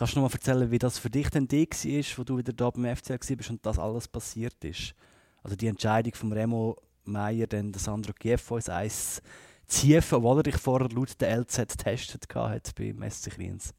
Kannst 0.00 0.16
du 0.16 0.20
noch 0.20 0.30
mal 0.30 0.34
erzählen, 0.34 0.70
wie 0.70 0.78
das 0.78 0.98
für 0.98 1.10
dich 1.10 1.28
denn 1.28 1.46
die 1.46 1.68
war, 1.68 2.18
wo 2.18 2.24
du 2.24 2.38
wieder 2.38 2.54
da 2.54 2.70
beim 2.70 2.96
FCL 2.96 3.18
warst 3.20 3.50
und 3.50 3.66
das 3.66 3.78
alles 3.78 4.08
passiert 4.08 4.56
ist? 4.64 4.94
Also 5.42 5.56
die 5.56 5.66
Entscheidung 5.66 6.14
von 6.14 6.32
Remo 6.32 6.74
Meier, 7.04 7.46
dann 7.46 7.70
der 7.70 7.82
Sandro 7.82 8.14
Chieffo 8.18 8.56
ins 8.56 8.70
Eis 8.70 9.20
zu 9.66 9.86
hieven, 9.86 10.16
obwohl 10.16 10.38
er 10.38 10.42
dich 10.44 10.56
vorher 10.56 10.88
laut 10.88 11.20
der 11.20 11.36
LZ 11.36 11.76
getestet 11.76 12.34
hat 12.34 12.74
beim 12.76 13.10
SC 13.10 13.32
Kriens. 13.32 13.74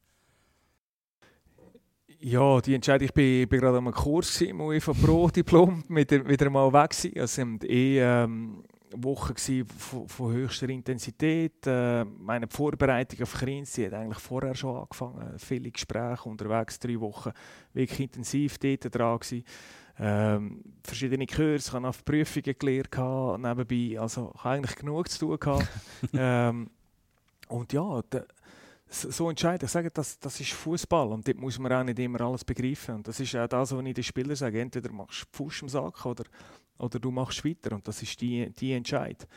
Ja, 2.19 2.61
die 2.61 2.75
Entscheidung, 2.75 3.07
ich 3.07 3.15
war, 3.15 3.47
bin 3.47 3.59
gerade 3.59 3.79
am 3.79 3.91
Kurs 3.91 4.41
im 4.41 4.61
UEFA 4.61 4.93
Pro 4.93 5.27
Diplom, 5.27 5.83
wieder, 5.89 6.29
wieder 6.29 6.51
mal 6.51 6.71
weg 6.71 6.91
gewesen. 6.91 7.19
Also, 7.19 7.41
waren 7.41 7.59
eh 7.63 7.99
ähm, 7.99 8.63
Wochen 8.95 9.65
von, 9.77 10.07
von, 10.07 10.33
höchster 10.33 10.69
Intensität. 10.69 11.65
Äh, 11.65 12.03
meine 12.05 12.47
Vorbereitung 12.47 13.21
auf 13.21 13.33
Kriens, 13.33 13.73
die 13.73 13.85
hat 13.85 13.93
eigentlich 13.93 14.19
vorher 14.19 14.55
schon 14.55 14.77
angefangen. 14.77 15.37
Viele 15.37 15.71
Gespräche 15.71 16.29
unterwegs, 16.29 16.79
drei 16.79 16.99
Wochen, 16.99 17.31
wirklich 17.73 17.99
intensiv 17.99 18.57
dort 18.57 18.93
dran 18.93 19.19
gewesen. 19.19 19.43
Ähm, 19.99 20.63
verschiedene 20.83 21.27
Kurse, 21.27 21.67
ich 21.67 21.73
habe 21.73 21.87
auf 21.87 22.03
Prüfungen 22.03 22.55
gelernt 22.57 23.41
nebenbei, 23.41 23.99
also 23.99 24.33
ich 24.35 24.45
eigentlich 24.45 24.75
genug 24.75 25.09
zu 25.09 25.19
tun 25.19 25.39
gehabt. 25.39 25.67
ähm, 26.13 26.69
und 27.49 27.73
ja, 27.73 28.01
so 28.91 29.29
entscheiden. 29.29 29.65
Ich 29.65 29.71
sage, 29.71 29.89
das, 29.89 30.19
das 30.19 30.39
ist 30.39 30.51
Fußball 30.51 31.07
und 31.07 31.27
dort 31.27 31.37
muss 31.37 31.57
man 31.59 31.71
auch 31.71 31.83
nicht 31.83 31.99
immer 31.99 32.21
alles 32.21 32.43
begreifen. 32.43 32.95
Und 32.95 33.07
das 33.07 33.19
ist 33.19 33.35
auch 33.35 33.47
das, 33.47 33.71
was 33.71 33.85
ich 33.85 33.93
den 33.93 34.03
Spielern 34.03 34.35
sage. 34.35 34.59
Entweder 34.59 34.91
machst 34.91 35.23
du 35.23 35.37
Fuß 35.37 35.61
im 35.63 35.69
Sack 35.69 36.05
oder, 36.05 36.25
oder 36.81 36.99
du 36.99 37.11
machst 37.11 37.45
weiter. 37.45 37.75
Und 37.75 37.87
das 37.87 38.01
ist 38.01 38.19
die, 38.21 38.49
die 38.51 38.73
Entscheid. 38.73 39.27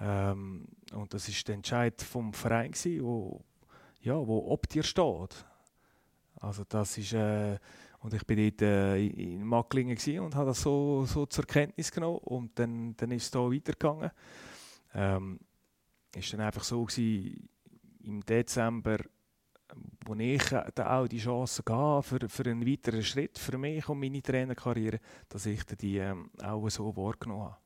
Ähm, 0.00 0.66
und 0.92 1.12
das 1.12 1.28
ist 1.28 1.46
der 1.48 1.56
Entscheid 1.56 2.00
vom 2.00 2.32
Verein, 2.32 2.70
gewesen, 2.70 3.04
wo, 3.04 3.40
ja, 4.02 4.14
wo 4.14 4.50
ob 4.50 4.68
dir 4.68 4.82
steht. 4.82 5.44
Also 6.36 6.64
das 6.68 6.96
ist, 6.96 7.12
äh, 7.12 7.58
und 8.00 8.14
ich 8.14 8.24
bin 8.26 8.38
dort 8.38 8.62
äh, 8.62 9.06
in 9.06 9.44
Macklingen 9.44 9.98
und 10.20 10.34
habe 10.34 10.46
das 10.46 10.62
so, 10.62 11.04
so 11.04 11.26
zur 11.26 11.44
Kenntnis 11.44 11.92
genommen 11.92 12.18
und 12.18 12.58
dann, 12.58 12.96
dann 12.96 13.10
ist 13.10 13.24
es 13.24 13.30
hier 13.30 13.52
weitergegangen. 13.52 14.10
Ähm, 14.94 15.38
ist 16.14 16.32
dann 16.32 16.40
einfach 16.40 16.64
so 16.64 16.84
gewesen, 16.84 17.48
im 18.02 18.24
Dezember, 18.24 18.98
wo 20.04 20.14
ich 20.14 20.42
dann 20.74 20.86
auch 20.86 21.06
die 21.06 21.18
Chance 21.18 21.62
gehe 21.62 22.02
für, 22.02 22.28
für 22.28 22.44
einen 22.44 22.66
weiteren 22.66 23.02
Schritt 23.02 23.38
für 23.38 23.58
mich 23.58 23.88
und 23.88 24.00
meine 24.00 24.22
Trainerkarriere, 24.22 24.98
dass 25.28 25.46
ich 25.46 25.64
die 25.64 25.98
ähm, 25.98 26.30
auch 26.42 26.68
so 26.68 26.96
wahrgenommen 26.96 27.44
habe. 27.44 27.56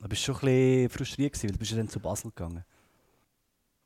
Du 0.00 0.08
bist 0.08 0.22
schon 0.22 0.36
ein 0.36 0.40
bisschen 0.40 0.88
frustriert, 0.90 1.32
gewesen, 1.32 1.48
weil 1.48 1.52
du 1.52 1.58
bist 1.58 1.72
dann 1.72 1.88
zu 1.88 2.00
Basel 2.00 2.30
gegangen. 2.30 2.64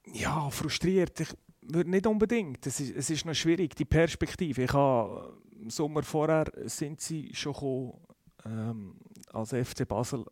Ja, 0.07 0.51
frustriert. 0.51 1.21
Ich 1.21 1.35
würde 1.63 1.91
nicht 1.91 2.07
unbedingt. 2.07 2.67
Es 2.67 2.81
ist, 2.81 2.95
es 2.95 3.11
ist 3.11 3.25
noch 3.25 3.35
schwierig, 3.35 3.75
die 3.75 3.85
Perspektive. 3.85 4.65
Ich 4.65 4.73
habe, 4.73 5.39
Im 5.61 5.71
Sommer 5.71 6.03
vorher 6.03 6.51
sind 6.65 7.01
sie 7.01 7.31
schon 7.35 7.53
gekommen, 7.55 8.01
ähm, 8.45 8.97
als 9.33 9.51
FC 9.51 9.87
Basel 9.87 10.25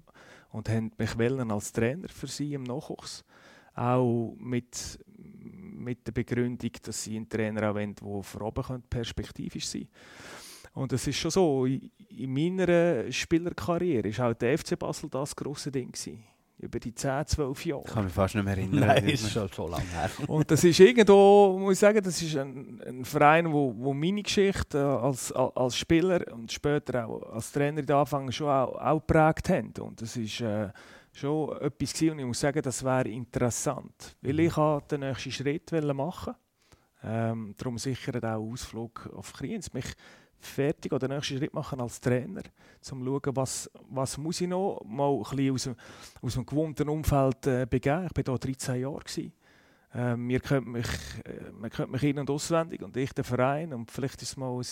und 0.50 0.68
haben 0.68 0.92
mich 0.98 1.16
als 1.18 1.72
Trainer 1.72 2.08
für 2.08 2.26
sie 2.26 2.54
im 2.54 2.64
Nachwuchs. 2.64 3.24
Auch 3.74 4.34
mit, 4.38 4.98
mit 5.80 6.06
der 6.06 6.12
Begründung, 6.12 6.70
dass 6.82 7.04
sie 7.04 7.16
einen 7.16 7.28
Trainer 7.28 7.70
auch 7.70 7.74
wollen, 7.74 7.94
der 7.94 8.22
von 8.22 8.42
oben 8.42 8.82
perspektivisch 8.88 9.66
sein 9.66 9.88
Und 10.74 10.92
es 10.92 11.06
ist 11.06 11.16
schon 11.16 11.30
so, 11.30 11.66
in 11.66 11.90
meiner 12.32 13.10
Spielerkarriere 13.10 14.16
war 14.18 14.30
auch 14.30 14.34
der 14.34 14.58
FC 14.58 14.78
Basel 14.78 15.08
das 15.10 15.34
grosse 15.34 15.70
Ding. 15.70 15.92
Gewesen. 15.92 16.24
Über 16.58 16.78
die 16.78 16.94
10, 16.94 17.26
12 17.26 17.66
Jahre. 17.66 17.82
Ich 17.86 17.92
kann 17.92 18.04
mich 18.04 18.12
fast 18.12 18.34
nicht 18.34 18.44
mehr 18.44 18.54
erinnern. 18.54 18.80
Nein, 18.80 19.06
das 19.06 19.22
ist 19.22 19.32
schon 19.32 19.48
so 19.48 19.66
lange 19.66 19.88
her. 19.92 20.10
Und 20.26 20.50
das 20.50 20.62
ist 20.62 20.78
irgendwo, 20.78 21.58
muss 21.58 21.72
ich 21.72 21.78
sagen, 21.78 22.02
das 22.02 22.20
ist 22.20 22.36
ein, 22.36 22.82
ein 22.86 23.04
Verein, 23.06 23.50
wo, 23.50 23.74
wo 23.78 23.94
meine 23.94 24.22
Geschichte 24.22 24.78
als, 24.78 25.32
als 25.32 25.78
Spieler 25.78 26.20
und 26.34 26.52
später 26.52 27.06
auch 27.06 27.32
als 27.32 27.50
Trainer 27.50 27.80
in 27.80 27.86
den 27.86 27.96
Anfang 27.96 28.30
schon 28.30 28.48
auch, 28.48 28.74
auch 28.74 29.00
geprägt 29.00 29.48
haben. 29.48 29.72
Und 29.80 30.02
das 30.02 30.16
ist... 30.16 30.40
Äh, 30.42 30.68
schon 31.12 31.56
etwas 31.58 31.92
gewesen, 31.92 32.12
und 32.12 32.18
ich 32.20 32.26
muss 32.26 32.40
sagen, 32.40 32.62
das 32.62 32.84
wäre 32.84 33.08
interessant, 33.08 34.16
weil 34.22 34.34
mhm. 34.34 34.40
ich 34.40 34.54
den 34.88 35.00
nächsten 35.00 35.32
Schritt 35.32 35.72
machen 35.94 36.34
ähm, 37.02 37.54
Darum 37.56 37.78
sicher 37.78 38.12
auch 38.22 38.52
Ausflug 38.52 39.08
auf 39.14 39.32
Kriens. 39.32 39.72
Mich 39.72 39.94
fertig 40.38 40.92
oder 40.92 41.06
den 41.06 41.16
nächsten 41.16 41.38
Schritt 41.38 41.54
machen 41.54 41.80
als 41.80 42.00
Trainer, 42.00 42.42
um 42.92 43.04
zu 43.04 43.04
schauen, 43.04 43.36
was, 43.36 43.70
was 43.88 44.18
muss 44.18 44.40
ich 44.40 44.48
noch 44.48 44.82
mal 44.84 45.10
ein 45.12 45.22
bisschen 45.22 45.54
aus, 45.54 45.64
dem, 45.64 45.76
aus 46.22 46.34
dem 46.34 46.46
gewohnten 46.46 46.88
Umfeld 46.88 47.46
äh, 47.46 47.66
begeben. 47.68 48.06
Ich 48.06 48.26
war 48.26 48.34
hier 48.34 48.38
13 48.38 48.80
Jahre. 48.80 49.00
Gewesen. 49.00 49.32
Ähm, 49.92 50.28
wir 50.28 50.40
kennt 50.40 50.68
mich, 50.68 50.86
äh, 51.24 51.50
man 51.52 51.68
kennt 51.68 51.90
mich 51.90 52.02
in- 52.04 52.18
und 52.18 52.30
auswendig 52.30 52.80
und 52.82 52.96
ich 52.96 53.12
den 53.12 53.24
Verein. 53.24 53.74
Und 53.74 53.90
vielleicht 53.90 54.22
ist 54.22 54.30
es 54.30 54.36
mal 54.36 54.52
eine 54.52 54.62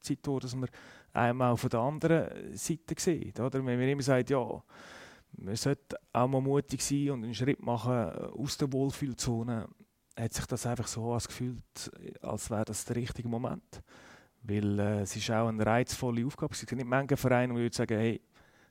Zeit, 0.00 0.18
dass 0.22 0.54
man 0.54 0.68
einmal 1.12 1.56
von 1.56 1.70
der 1.70 1.80
anderen 1.80 2.56
Seite 2.56 2.94
sieht. 2.96 3.40
Oder? 3.40 3.64
Wenn 3.64 3.78
man 3.78 3.88
immer 3.88 4.02
sagt, 4.02 4.30
ja, 4.30 4.62
man 5.32 5.56
sollte 5.56 5.96
auch 6.12 6.28
mal 6.28 6.40
mutig 6.40 6.82
sein 6.82 7.10
und 7.10 7.24
einen 7.24 7.34
Schritt 7.34 7.62
machen 7.62 7.92
aus 7.92 8.56
der 8.56 8.72
Wohlfühlzone, 8.72 9.68
hat 10.18 10.32
sich 10.32 10.46
das 10.46 10.66
einfach 10.66 10.86
so 10.86 11.12
angefühlt, 11.12 11.90
als 12.22 12.50
wäre 12.50 12.64
das 12.64 12.84
der 12.84 12.96
richtige 12.96 13.28
Moment. 13.28 13.82
Weil 14.42 14.78
äh, 14.78 15.00
es 15.00 15.14
ist 15.16 15.30
auch 15.30 15.48
eine 15.48 15.64
reizvolle 15.64 16.24
Aufgabe. 16.24 16.54
Es 16.54 16.60
gibt 16.60 16.72
nicht 16.72 16.86
manche 16.86 17.16
Vereine, 17.16 17.54
die 17.54 17.74
sagen, 17.74 17.98
hey, 17.98 18.20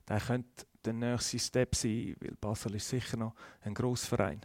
der 0.08 0.20
könnte 0.20 0.66
der 0.84 0.92
nächste 0.92 1.38
Step 1.38 1.74
sein, 1.74 2.16
weil 2.20 2.34
Basel 2.40 2.74
ist 2.76 2.88
sicher 2.88 3.16
noch 3.16 3.34
ein 3.60 3.74
grosser 3.74 4.16
Verein. 4.16 4.40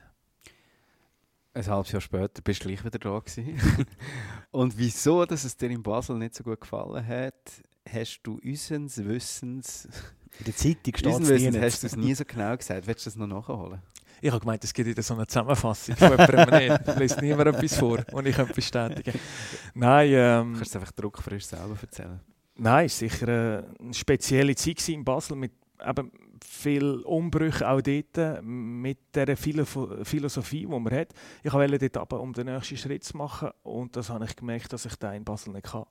Ein 1.54 1.66
halbes 1.66 1.92
Jahr 1.92 2.02
später 2.02 2.42
bist 2.42 2.64
du 2.64 2.68
gleich 2.68 2.84
wieder 2.86 3.00
da. 3.00 3.22
Und 4.52 4.78
wieso, 4.78 5.26
dass 5.26 5.44
es 5.44 5.58
dir 5.58 5.70
in 5.70 5.84
Basel 5.84 6.18
nicht 6.18 6.36
so 6.36 6.44
gut 6.44 6.62
gefallen 6.62 7.06
hat, 7.06 7.62
hast 7.90 8.22
du 8.24 8.40
unseres 8.44 9.06
Wissens 9.06 9.88
in 10.40 10.46
der 10.46 10.56
Zeitung 10.56 10.96
steht 10.96 11.20
es 11.20 11.54
nie. 11.54 11.60
Hast 11.60 11.84
du 11.84 11.88
es 11.88 11.96
nie 11.96 12.14
so 12.14 12.24
genau 12.26 12.56
gesagt? 12.56 12.88
Willst 12.88 13.06
du 13.06 13.10
das 13.10 13.18
noch 13.18 13.28
nachholen? 13.28 13.82
Ich 14.24 14.30
habe 14.30 14.40
gemeint, 14.40 14.64
es 14.64 14.74
gibt 14.74 14.88
wieder 14.88 15.02
so 15.02 15.16
eine 15.16 15.26
Zusammenfassung 15.26 15.96
von 15.96 16.12
jemandem. 16.12 16.60
nicht. 16.60 17.00
Liest 17.00 17.22
niemand 17.22 17.48
etwas 17.48 17.76
vor, 17.76 18.04
und 18.12 18.28
ich 18.28 18.36
könnte 18.36 18.54
bestätigen 18.54 19.20
Nein. 19.74 20.10
Ähm, 20.12 20.54
Kannst 20.56 20.76
du 20.76 20.80
einfach 20.80 20.92
druckfrisch 20.92 21.46
selber 21.46 21.76
erzählen? 21.82 22.20
Nein, 22.56 22.86
es 22.86 23.02
war 23.02 23.10
sicher 23.10 23.28
eine 23.80 23.94
spezielle 23.94 24.56
Zeit 24.56 24.88
in 24.90 25.04
Basel 25.04 25.36
mit 25.36 25.54
eben 25.84 26.12
viel 26.44 27.02
Umbrüche 27.02 27.68
auch 27.68 27.82
dort 27.82 28.44
mit 28.44 29.00
der 29.16 29.36
Philosophie, 29.38 30.66
die 30.66 30.68
man 30.68 30.92
hat. 30.92 31.10
Ich 31.44 31.54
wollte 31.54 31.78
dort 31.78 31.98
aber, 31.98 32.22
um 32.22 32.34
den 32.34 32.48
nächsten 32.48 32.78
Schritt 32.78 33.04
zu 33.04 33.18
machen 33.18 33.50
und 33.64 33.96
das 33.96 34.10
habe 34.10 34.26
ich 34.26 34.36
gemerkt, 34.36 34.72
dass 34.74 34.86
ich 34.86 34.96
da 34.96 35.14
in 35.14 35.24
Basel 35.24 35.54
nicht 35.54 35.68
kann. 35.68 35.86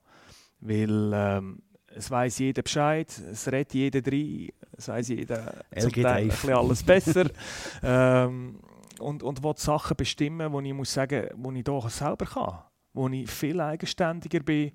Weil 0.59 1.11
ähm, 1.13 1.61
es 1.95 2.09
weiß 2.09 2.39
jeder 2.39 2.61
Bescheid, 2.61 3.09
es 3.31 3.47
redet 3.47 3.73
jeder 3.73 4.11
rein, 4.11 4.49
es 4.77 4.87
weiß 4.87 5.07
jeder 5.09 5.63
zum 5.77 5.91
Teil 5.91 6.23
ein 6.23 6.27
bisschen 6.29 6.53
alles 6.53 6.83
besser. 6.83 7.29
ähm, 7.83 8.59
und, 8.99 9.23
und 9.23 9.43
will 9.43 9.53
Sachen 9.57 9.97
bestimmen, 9.97 10.51
wo 10.51 10.61
ich 10.61 10.73
muss 10.73 10.93
sagen, 10.93 11.27
wo 11.35 11.51
ich 11.51 11.63
doch 11.63 11.89
selber 11.89 12.25
kann. 12.25 12.59
Wo 12.93 13.07
ich 13.07 13.29
viel 13.29 13.59
eigenständiger 13.59 14.41
bin, 14.41 14.71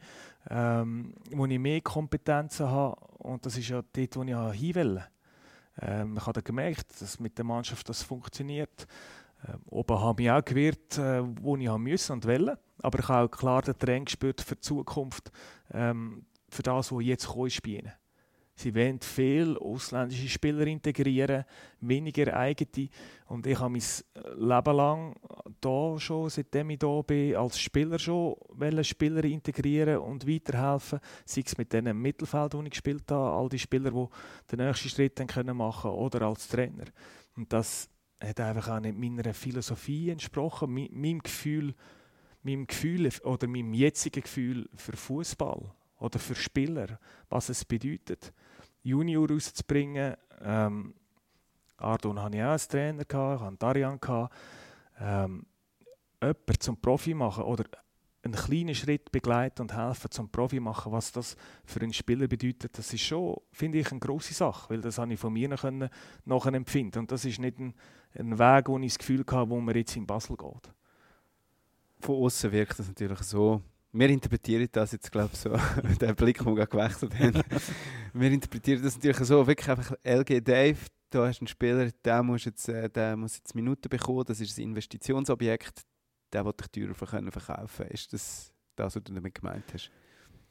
ähm, 0.51 1.14
wo 1.32 1.47
ich 1.47 1.59
mehr 1.59 1.80
Kompetenzen 1.80 2.68
habe. 2.68 2.97
Und 3.18 3.44
das 3.44 3.56
ist 3.56 3.68
ja 3.68 3.82
dort, 3.93 4.16
wo 4.16 4.22
ich 4.22 4.59
hin 4.59 4.74
will. 4.74 5.05
Ähm, 5.80 6.16
ich 6.16 6.26
habe 6.26 6.43
gemerkt, 6.43 7.01
dass 7.01 7.20
mit 7.20 7.36
der 7.36 7.44
Mannschaft 7.44 7.88
das 7.88 8.02
funktioniert. 8.02 8.86
Ähm, 9.47 9.60
oben 9.66 10.01
habe 10.01 10.22
ich 10.22 10.30
auch 10.30 10.44
gewährt, 10.44 10.98
äh, 10.98 11.22
wo 11.43 11.56
ich 11.56 11.68
haben 11.68 11.82
müssen 11.82 12.12
und 12.12 12.26
wollen. 12.26 12.56
aber 12.82 12.98
ich 12.98 13.09
habe 13.09 13.26
auch 13.26 13.30
klar 13.30 13.62
den 13.62 13.78
Trend 13.78 14.06
gespürt 14.06 14.40
für 14.40 14.55
die 14.55 14.60
Zukunft, 14.60 15.30
ähm, 15.72 16.24
für 16.48 16.62
das, 16.62 16.93
was 16.93 17.05
jetzt 17.05 17.27
kommt, 17.27 17.52
spielen. 17.52 17.93
Sie 18.59 18.74
wollen 18.74 19.01
viel 19.01 19.59
ausländische 19.59 20.31
Spieler 20.31 20.66
integrieren, 20.66 21.44
weniger 21.81 22.35
eigene. 22.35 22.89
Und 23.27 23.47
ich 23.47 23.60
habe 23.60 23.73
mein 23.73 23.82
Leben 24.35 24.77
lang 24.77 25.14
da 25.60 25.98
schon, 25.98 26.31
seitdem 26.31 26.70
ich 26.70 26.78
hier 26.81 27.02
bin, 27.06 27.36
als 27.36 27.59
Spieler 27.59 27.98
schon 27.98 28.35
Spieler 28.82 29.24
integrieren 29.24 29.98
und 29.98 30.27
weiterhelfen. 30.27 31.01
Sei 31.27 31.43
es 31.44 31.59
mit 31.59 31.70
dem 31.74 32.01
Mittelfeld, 32.01 32.55
wo 32.55 32.62
ich 32.62 32.70
gespielt 32.70 33.10
habe, 33.10 33.36
all 33.36 33.51
die 33.51 33.59
Spieler, 33.59 33.90
die 33.90 34.56
den 34.56 34.66
nächsten 34.66 34.89
Schritt 34.89 35.18
machen 35.18 35.82
können, 35.82 35.98
oder 35.98 36.23
als 36.23 36.48
Trainer. 36.48 36.86
Und 37.36 37.52
das 37.52 37.90
hat 38.23 38.40
einfach 38.40 38.68
auch 38.68 38.81
nicht 38.81 38.97
meiner 38.97 39.35
Philosophie 39.35 40.09
entsprochen, 40.09 40.73
meinem 40.73 41.18
Gefühl, 41.18 41.74
meinem 42.43 42.66
Gefühl 42.66 43.10
oder 43.24 43.47
meinem 43.48 43.74
jetzigen 43.74 44.23
Gefühl 44.23 44.66
für 44.74 44.97
Fußball 44.97 45.76
oder 45.98 46.18
für 46.18 46.35
Spieler, 46.35 46.98
was 47.28 47.48
es 47.48 47.64
bedeutet, 47.64 48.32
Junior 48.82 49.28
rauszubringen. 49.28 50.16
Ähm, 50.40 50.94
Ardon 51.78 52.23
hatte 52.23 52.36
ich 52.36 52.43
auch 52.43 52.48
als 52.48 52.68
Trainer, 52.68 53.02
ich 53.02 53.14
hatte 53.14 53.56
Darian. 53.59 53.98
Ähm, 54.98 55.47
jemanden 56.23 56.60
zum 56.60 56.81
Profi 56.81 57.14
machen 57.14 57.44
oder 57.44 57.64
einen 58.23 58.35
kleinen 58.35 58.74
Schritt 58.74 59.12
begleiten 59.12 59.62
und 59.62 59.74
helfen 59.74 60.10
zum 60.10 60.28
Profi 60.31 60.59
machen, 60.60 60.93
was 60.93 61.12
das 61.12 61.36
für 61.64 61.81
einen 61.81 61.93
Spieler 61.93 62.27
bedeutet, 62.27 62.77
das 62.77 62.93
ist 62.93 63.02
schon, 63.02 63.36
finde 63.52 63.78
ich, 63.78 63.90
eine 63.90 64.01
große 64.01 64.35
Sache, 64.35 64.70
weil 64.70 64.81
das 64.81 64.98
habe 64.98 65.14
ich 65.14 65.20
von 65.20 65.32
mir 65.32 65.48
können, 65.56 65.89
nachher 66.24 66.55
empfinden 66.55 67.01
und 67.01 67.12
das 67.12 67.24
ist 67.24 67.39
nicht 67.39 67.59
ein, 67.59 67.74
ein 68.14 68.39
Weg, 68.39 68.68
wo 68.68 68.78
ich 68.78 68.93
das 68.93 68.98
Gefühl 68.98 69.20
hatte, 69.20 69.51
wo 69.51 69.60
man 69.60 69.74
jetzt 69.74 69.97
in 69.97 70.06
Basel 70.06 70.36
geht. 70.36 70.73
Von 72.01 72.16
außen 72.16 72.52
wirkt 72.52 72.78
das 72.78 72.89
natürlich 72.89 73.20
so, 73.20 73.62
wir 73.93 74.09
interpretieren 74.09 74.69
das 74.71 74.93
jetzt, 74.93 75.11
glaube 75.11 75.31
ich, 75.33 75.39
so, 75.39 75.51
den 76.01 76.15
Blick, 76.15 76.39
den 76.39 76.47
wir 76.47 76.67
gerade 76.67 76.71
gewechselt 76.71 77.19
haben. 77.19 77.43
wir 78.13 78.31
interpretieren 78.31 78.83
das 78.83 78.97
natürlich 78.97 79.19
so, 79.19 79.47
wirklich 79.47 79.69
einfach 79.69 79.93
LG 80.05 80.41
Dave, 80.43 80.79
da 81.11 81.27
hast 81.27 81.39
du 81.39 81.43
einen 81.43 81.49
Spieler, 81.49 81.91
der 82.05 82.23
muss 82.23 82.45
jetzt, 82.45 82.69
äh, 82.69 82.89
der 82.89 83.17
muss 83.17 83.37
jetzt 83.37 83.55
Minuten 83.55 83.89
bekommen, 83.89 84.25
das 84.27 84.41
ist 84.41 84.59
ein 84.59 84.65
Investitionsobjekt, 84.65 85.83
der 86.33 86.45
will 86.45 86.53
dich 86.53 86.69
teurer 86.69 87.07
können 87.07 87.31
verkaufen. 87.31 87.87
Ist 87.87 88.13
das 88.13 88.53
das, 88.77 88.95
was 88.95 89.03
du 89.03 89.13
damit 89.13 89.35
gemeint 89.35 89.65
hast? 89.73 89.91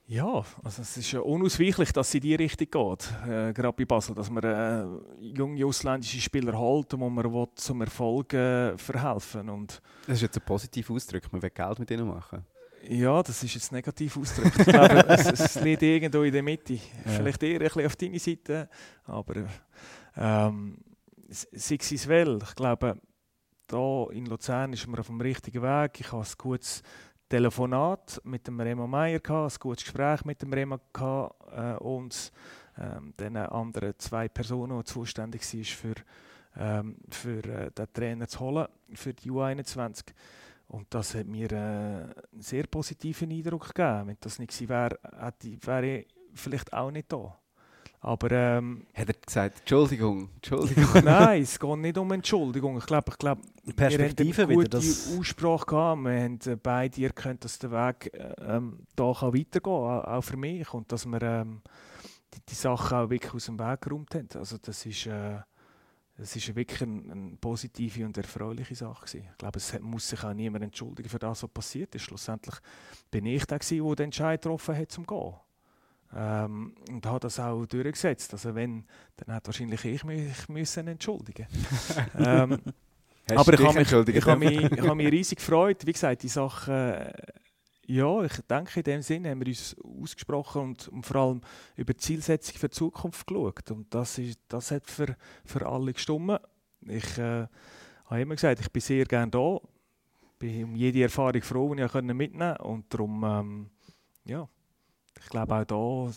Ja, 0.07 0.44
also 0.64 0.84
es 0.84 0.98
ist 0.98 1.12
ja 1.12 1.20
unausweichlich, 1.22 1.91
dass 1.91 2.10
es 2.10 2.16
in 2.16 2.22
die 2.22 2.36
Richtung 2.36 2.68
geht, 2.70 3.12
äh, 3.28 3.53
gerade 3.53 3.74
bei 3.74 3.86
Basel, 3.86 4.14
dass 4.14 4.30
man 4.30 4.44
äh, 4.44 4.86
junge 5.20 5.66
ausländische 5.66 6.22
Spieler 6.22 6.56
holt, 6.56 6.94
wo 6.94 7.10
man 7.10 7.34
will, 7.34 7.48
zum 7.56 7.82
Erfolg 7.82 8.32
äh, 8.34 8.78
verhelfen 8.78 9.49
und 9.49 9.82
Das 10.06 10.18
ist 10.18 10.22
jetzt 10.22 10.38
ein 10.38 10.45
positiver 10.45 10.94
Ausdruck, 10.94 11.32
man 11.32 11.41
will 11.41 11.49
Geld 11.49 11.80
mit 11.80 11.90
ihnen 11.90 12.07
machen. 12.07 12.45
Ja, 12.90 13.24
das 13.24 13.44
ist 13.44 13.53
jetzt 13.53 13.72
negativ 13.72 14.18
ausgedrückt. 14.18 14.60
ich 14.60 14.66
glaube, 14.66 15.06
es, 15.07 15.32
es, 15.32 15.62
liegt 15.62 15.82
irgendwo 15.82 16.22
in 16.24 16.34
der 16.34 16.44
Mitte. 16.44 16.74
Ja. 16.74 16.82
Vielleicht 17.06 17.41
eher 17.44 17.60
ein 17.62 17.68
bisschen 17.68 17.86
auf 17.86 17.95
deine 17.95 18.20
Seite, 18.20 18.70
aber 19.06 19.45
ähm, 20.18 20.78
sei 21.30 21.78
es 21.80 22.07
well. 22.07 22.40
Ich 22.44 22.56
glaube, 22.56 22.99
hier 23.70 24.07
in 24.12 24.26
Luzern 24.28 24.74
ist 24.74 24.88
man 24.88 24.99
auf 24.99 25.07
dem 25.07 25.22
richtigen 25.22 25.62
Weg. 25.62 25.99
Ich 25.99 26.12
habe 26.12 26.22
ein 26.22 26.34
gutes 26.38 26.84
Telefonat 27.28 28.22
mit 28.24 28.48
dem 28.48 28.60
Remo 28.60 28.86
Meier, 28.86 29.20
ein 29.28 29.49
gutes 29.60 29.84
Gespräch 29.84 30.24
mit 30.26 30.41
dem 30.41 30.53
Remo 30.53 30.80
gehabt, 30.94 31.36
äh, 31.52 31.84
und 31.84 32.32
ähm, 32.78 33.14
den 33.20 33.38
anderen 33.38 33.94
zwei 33.98 34.28
Personen, 34.28 34.78
die 34.78 34.84
zuständig 34.86 35.41
waren 35.41 35.64
für, 35.64 35.95
ähm, 36.57 36.98
für 37.10 37.44
äh, 37.44 37.72
den 37.72 37.94
Trainer 37.94 38.28
zu 38.28 38.40
holen, 38.41 38.68
für 38.94 39.14
die 39.14 39.32
U21. 39.32 40.14
Und 40.67 40.87
das 40.89 41.13
hat 41.15 41.27
mir 41.27 41.51
äh, 41.51 41.55
einen 41.55 42.13
sehr 42.39 42.67
positiven 42.67 43.31
Eindruck 43.31 43.73
gegeben. 43.73 44.07
Wenn 44.07 44.17
das 44.19 44.39
nicht 44.39 44.51
gewesen 44.51 44.69
wäre, 44.69 44.99
wäre 45.41 45.97
ich 45.97 46.07
vielleicht 46.33 46.73
auch 46.73 46.91
nicht 46.91 47.11
da. 47.11 47.37
Aber, 48.01 48.31
ähm, 48.31 48.85
Hat 48.93 49.07
er 49.07 49.15
gesagt, 49.15 49.59
Entschuldigung, 49.61 50.29
Entschuldigung? 50.35 50.85
Nein, 51.03 51.41
es 51.43 51.59
geht 51.59 51.77
nicht 51.77 51.97
um 51.97 52.11
Entschuldigung. 52.11 52.77
Ich 52.77 52.85
glaube, 52.85 53.11
ich 53.11 53.17
glaub, 53.17 53.39
Perspektive 53.75 54.37
wir 54.37 54.43
haben 54.43 54.51
eine 54.51 54.63
gute 54.63 54.77
Aussprache 54.77 55.65
gehabt. 55.65 56.03
Wir 56.03 56.23
haben 56.23 56.39
äh, 56.45 56.55
beide 56.55 57.03
erkannt, 57.03 57.43
dass 57.45 57.57
der 57.57 57.71
Weg 57.71 58.11
ähm, 58.41 58.85
da 58.95 59.11
kann 59.11 59.33
weitergehen 59.33 59.61
kann, 59.61 60.05
auch 60.05 60.21
für 60.21 60.37
mich. 60.37 60.71
Und 60.71 60.91
dass 60.91 61.05
wir 61.07 61.21
ähm, 61.21 61.61
die, 62.33 62.41
die 62.47 62.53
Sachen 62.53 62.97
auch 62.97 63.09
wirklich 63.09 63.33
aus 63.33 63.45
dem 63.45 63.57
Weg 63.57 63.81
geräumt 63.81 64.13
haben. 64.13 64.29
Also 64.35 64.57
das 64.61 64.85
ist... 64.85 65.07
Äh, 65.07 65.39
es 66.17 66.35
ist 66.35 66.55
wirklich 66.55 66.81
eine, 66.81 67.11
eine, 67.11 67.37
positive 67.37 68.05
und 68.05 68.17
erfreuliche 68.17 68.75
Sache. 68.75 69.05
Gewesen. 69.05 69.27
Ich 69.31 69.37
glaube, 69.37 69.57
es 69.57 69.79
muss 69.81 70.09
sich 70.09 70.23
auch 70.23 70.33
niemand 70.33 70.63
entschuldigen 70.63 71.09
für 71.09 71.19
das, 71.19 71.43
was 71.43 71.49
passiert 71.49 71.93
ist. 71.95 72.03
Schlussendlich 72.03 72.55
bin 73.11 73.25
ich 73.25 73.45
der, 73.45 73.59
der 73.59 73.95
den 73.95 74.05
Entscheid 74.05 74.41
getroffen 74.41 74.77
hat, 74.77 74.91
zum 74.91 75.05
Gehen. 75.05 75.33
Ähm, 76.15 76.75
und 76.89 77.05
habe 77.05 77.19
das 77.19 77.39
auch 77.39 77.65
durchgesetzt. 77.65 78.31
Also 78.33 78.55
wenn, 78.55 78.85
dann 79.17 79.35
hat 79.35 79.45
wahrscheinlich 79.47 79.83
ich 79.83 80.03
mich 80.05 80.47
müssen 80.47 80.87
entschuldigen. 80.87 81.47
ähm, 82.17 82.61
aber 83.35 83.53
ich 83.53 83.63
habe 83.63 83.79
mich, 83.79 83.91
ich 84.15 84.25
habe 84.25 84.37
mich, 84.37 84.71
ich 84.71 84.81
habe 84.81 84.95
mich 84.95 85.11
riesig 85.11 85.39
gefreut. 85.39 85.85
Wie 85.85 85.91
gesagt, 85.91 86.23
die 86.23 86.29
Sachen, 86.29 86.73
äh, 86.73 87.11
ja, 87.88 88.24
ich 88.24 88.41
denke 88.49 88.80
in 88.80 88.84
dem 88.84 89.02
Sinne 89.02 89.30
haben 89.30 89.41
wir 89.41 89.48
uns 89.48 89.76
ausgesprochen 89.84 90.62
und, 90.62 90.88
und 90.88 91.06
vor 91.06 91.16
allem 91.18 91.41
über 91.76 91.94
die 91.94 91.99
Zielsetzung 91.99 92.57
für 92.57 92.70
die 92.70 92.76
Zukunft 92.76 93.28
geschaut. 93.28 93.72
Und 93.72 93.94
das, 93.94 94.18
ist, 94.18 94.40
das 94.48 94.72
hat 94.72 94.88
für, 94.88 95.16
für 95.44 95.66
alle 95.68 95.94
gestimmt. 95.94 96.40
Ich 96.82 97.18
äh, 97.18 97.48
habe 98.06 98.22
immer 98.22 98.36
gesagt, 98.36 98.62
ich 98.62 98.72
bin 98.72 98.82
sehr 98.82 99.06
gerne 99.06 99.32
da. 99.32 99.60
bin 100.40 100.64
um 100.64 100.76
jede 100.76 101.03
Erfahrung 101.03 101.41
froh, 101.41 101.74
die 101.76 101.84
ich 101.84 101.94
mitnehmen 101.94 102.56
konnte. 102.57 102.64
Und 102.64 102.94
darum, 102.94 103.24
ähm, 103.24 103.70
ja, 104.26 104.48
ich 105.20 105.30
glaube 105.30 105.56
auch 105.56 105.66
da 105.66 106.12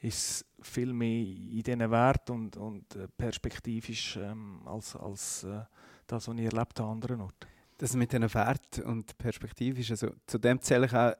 ist 0.00 0.44
viel 0.60 0.92
mehr 0.92 1.26
in 1.26 1.62
diesen 1.62 1.90
Wert 1.90 2.28
und, 2.30 2.56
und 2.56 2.94
äh, 2.96 3.08
perspektivisch 3.08 4.16
ähm, 4.16 4.60
als, 4.66 4.94
als 4.96 5.44
äh, 5.44 5.60
das, 6.06 6.28
was 6.28 6.36
ich 6.36 6.44
erlebt 6.44 6.78
an 6.80 6.90
anderen 6.90 7.22
Orten. 7.22 7.53
Das 7.78 7.94
mit 7.94 8.12
diesen 8.12 8.32
Wert 8.34 8.78
und 8.80 9.18
perspektivisch, 9.18 9.90
also 9.90 10.10
zu 10.26 10.38
dem 10.38 10.60
zähle 10.60 10.86
ich 10.86 10.92
auch, 10.92 11.14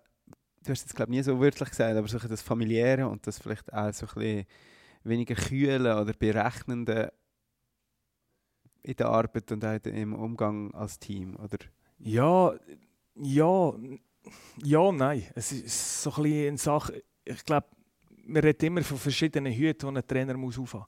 du 0.63 0.71
hast 0.71 0.87
es 0.87 0.95
glaube 0.95 1.11
nie 1.11 1.23
so 1.23 1.41
wörtlich 1.41 1.71
gesagt, 1.71 1.97
aber 1.97 2.09
so 2.09 2.19
das 2.19 2.43
familiäre 2.43 3.09
und 3.09 3.27
das 3.27 3.39
vielleicht 3.39 3.73
auch 3.73 3.93
so 3.93 4.07
ein 4.07 4.15
bisschen 4.15 4.47
weniger 5.03 5.35
kühle 5.35 6.01
oder 6.01 6.13
berechnende 6.13 7.13
in 8.83 8.97
der 8.97 9.09
Arbeit 9.09 9.51
und 9.51 9.65
auch 9.65 9.79
im 9.85 10.15
Umgang 10.15 10.73
als 10.75 10.99
Team, 10.99 11.37
oder? 11.37 11.59
Ja, 11.99 12.55
ja, 13.17 13.73
ja, 14.63 14.93
nein. 14.93 15.25
Es 15.35 15.53
ist 15.53 16.03
so 16.03 16.11
ein 16.11 16.23
bisschen 16.23 16.49
eine 16.49 16.59
Sache, 16.59 17.03
ich 17.25 17.45
glaube, 17.45 17.67
man 18.27 18.43
redet 18.43 18.63
immer 18.63 18.83
von 18.83 18.99
verschiedenen 18.99 19.53
Hüten, 19.53 19.95
die 19.95 20.01
ein 20.01 20.07
Trainer 20.07 20.37
muss 20.37 20.59
aufhaben. 20.59 20.87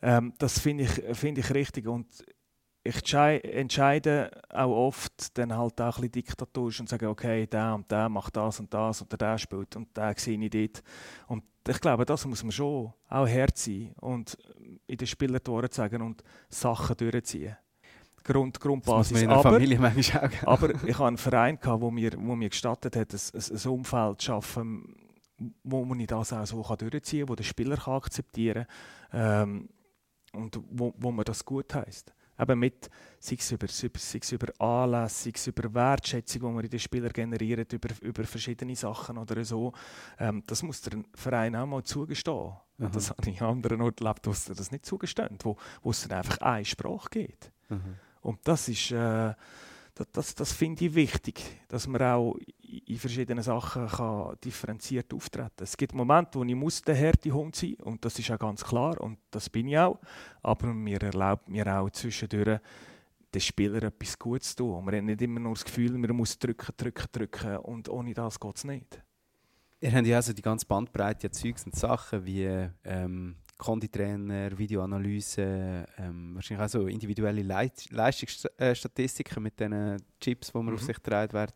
Ähm, 0.00 0.32
das 0.38 0.58
finde 0.58 0.84
ich, 0.84 1.16
find 1.16 1.38
ich 1.38 1.52
richtig. 1.52 1.86
Und 1.86 2.06
ich 2.88 3.14
entscheide 3.14 4.30
auch 4.48 4.86
oft 4.86 5.36
dann 5.36 5.54
halt 5.54 5.78
auch 5.80 5.84
ein 5.84 5.90
bisschen 6.02 6.12
diktatorisch 6.12 6.80
und 6.80 6.88
sage, 6.88 7.08
okay, 7.08 7.46
der 7.46 7.74
und 7.74 7.90
der 7.90 8.08
macht 8.08 8.34
das 8.36 8.60
und 8.60 8.72
das 8.72 9.02
oder 9.02 9.16
der 9.18 9.36
spielt 9.36 9.76
und 9.76 9.94
der 9.94 10.14
sehe 10.16 10.38
ich 10.38 10.50
dort. 10.50 10.82
Und 11.26 11.44
ich 11.68 11.80
glaube, 11.80 12.06
das 12.06 12.24
muss 12.24 12.42
man 12.42 12.52
schon 12.52 12.92
auch 13.08 13.26
Herz 13.26 13.66
sein 13.66 13.92
und 14.00 14.38
in 14.86 14.96
den 14.96 15.06
Spielertoren 15.06 15.70
sagen 15.70 16.00
und 16.00 16.22
Sachen 16.48 16.96
durchziehen. 16.96 17.56
Grund, 18.24 18.58
Grundbasis. 18.58 19.22
aber, 19.28 19.60
aber 20.46 20.70
ich 20.84 20.94
hatte 20.94 21.06
einen 21.06 21.18
Verein, 21.18 21.58
der 21.62 21.90
mir, 21.90 22.12
wo 22.16 22.36
mir 22.36 22.48
gestattet 22.48 22.96
hat, 22.96 23.12
ein, 23.12 23.20
ein 23.34 23.70
Umfeld 23.70 24.20
zu 24.20 24.26
schaffen, 24.26 24.94
wo 25.62 25.84
man 25.84 26.06
das 26.06 26.32
auch 26.32 26.46
so 26.46 26.62
durchziehen 26.62 27.20
kann, 27.20 27.28
wo 27.28 27.34
der 27.34 27.44
Spieler 27.44 27.76
kann 27.76 27.94
akzeptieren 27.94 28.66
kann 29.10 29.42
ähm, 29.50 29.68
und 30.32 30.58
wo, 30.70 30.94
wo 30.96 31.10
man 31.10 31.24
das 31.24 31.44
gut 31.44 31.74
heisst. 31.74 32.14
Eben 32.38 32.58
mit, 32.58 32.88
sei 33.18 33.36
es 33.38 33.50
über, 33.50 33.66
sei 33.68 33.90
es 34.20 34.32
über 34.32 34.60
Anlässe, 34.60 35.24
sei 35.24 35.32
es 35.34 35.46
über 35.46 35.74
Wertschätzung, 35.74 36.40
die 36.42 36.54
man 36.54 36.64
in 36.64 36.70
den 36.70 36.78
Spielern 36.78 37.12
generiert, 37.12 37.72
über, 37.72 37.88
über 38.00 38.24
verschiedene 38.24 38.76
Sachen 38.76 39.18
oder 39.18 39.44
so. 39.44 39.72
Ähm, 40.18 40.42
das 40.46 40.62
muss 40.62 40.80
der 40.82 41.02
Verein 41.14 41.56
auch 41.56 41.66
mal 41.66 41.82
zugestehen. 41.82 42.52
Mhm. 42.76 42.92
Das 42.92 43.10
habe 43.10 43.28
ich 43.28 43.40
an 43.42 43.48
anderen 43.50 43.80
Orten 43.80 44.04
erlebt, 44.04 44.26
wo 44.26 44.32
sie 44.32 44.54
das 44.54 44.70
nicht 44.70 44.86
zugestehen, 44.86 45.36
wo, 45.42 45.56
wo 45.82 45.90
es 45.90 46.06
dann 46.06 46.18
einfach 46.18 46.38
eine 46.38 46.64
Sprache 46.64 47.08
geht. 47.10 47.52
Mhm. 47.68 47.96
Und 48.20 48.38
das 48.44 48.68
ist... 48.68 48.90
Äh, 48.92 49.34
das, 49.98 50.06
das, 50.12 50.34
das 50.34 50.52
finde 50.52 50.84
ich 50.84 50.94
wichtig, 50.94 51.42
dass 51.68 51.86
man 51.86 52.00
auch 52.02 52.36
in 52.86 52.98
verschiedenen 52.98 53.42
Sachen 53.42 53.88
kann 53.88 54.36
differenziert 54.44 55.12
auftreten 55.12 55.50
kann. 55.56 55.64
Es 55.64 55.76
gibt 55.76 55.94
Momente, 55.94 56.38
wo 56.38 56.44
ich 56.44 56.54
muss 56.54 56.82
der 56.82 56.96
harte 56.96 57.32
Hund 57.32 57.56
sein 57.56 57.74
und 57.82 58.04
das 58.04 58.18
ist 58.18 58.30
auch 58.30 58.38
ganz 58.38 58.64
klar 58.64 59.00
und 59.00 59.18
das 59.30 59.50
bin 59.50 59.68
ich 59.68 59.78
auch. 59.78 59.98
Aber 60.42 60.72
mir 60.72 61.02
erlaubt 61.02 61.48
mir 61.48 61.66
auch 61.66 61.90
zwischendurch 61.90 62.60
den 63.34 63.40
Spieler 63.40 63.82
etwas 63.82 64.18
Gutes 64.18 64.50
zu 64.50 64.64
tun. 64.64 64.84
Man 64.84 64.94
hat 64.94 65.04
nicht 65.04 65.22
immer 65.22 65.40
nur 65.40 65.54
das 65.54 65.64
Gefühl, 65.64 65.98
man 65.98 66.16
muss 66.16 66.38
drücken, 66.38 66.72
drücken, 66.76 67.06
drücken 67.10 67.56
und 67.58 67.88
ohne 67.88 68.14
das 68.14 68.38
geht 68.38 68.56
es 68.56 68.64
nicht. 68.64 69.02
Ihr 69.80 69.92
habt 69.92 70.06
ja 70.06 70.16
also 70.16 70.32
die 70.32 70.42
ganze 70.42 70.66
Bandbreite 70.66 71.28
an 71.28 71.32
Zeugs 71.32 71.64
und 71.64 71.74
Sachen 71.74 72.24
wie 72.24 72.68
ähm, 72.84 73.36
Konditrainer, 73.58 74.56
Videoanalyse, 74.56 75.84
ähm, 75.98 76.34
wahrscheinlich 76.34 76.64
auch 76.64 76.70
so 76.70 76.86
individuelle 76.86 77.42
Leit 77.42 77.90
Leistungsstatistiken 77.90 79.42
mit 79.42 79.58
den 79.58 79.96
Chips, 80.20 80.52
die 80.52 80.56
man 80.56 80.66
mhm. 80.66 80.74
auf 80.74 80.82
sich 80.82 80.98
trägt, 80.98 81.32
während 81.34 81.54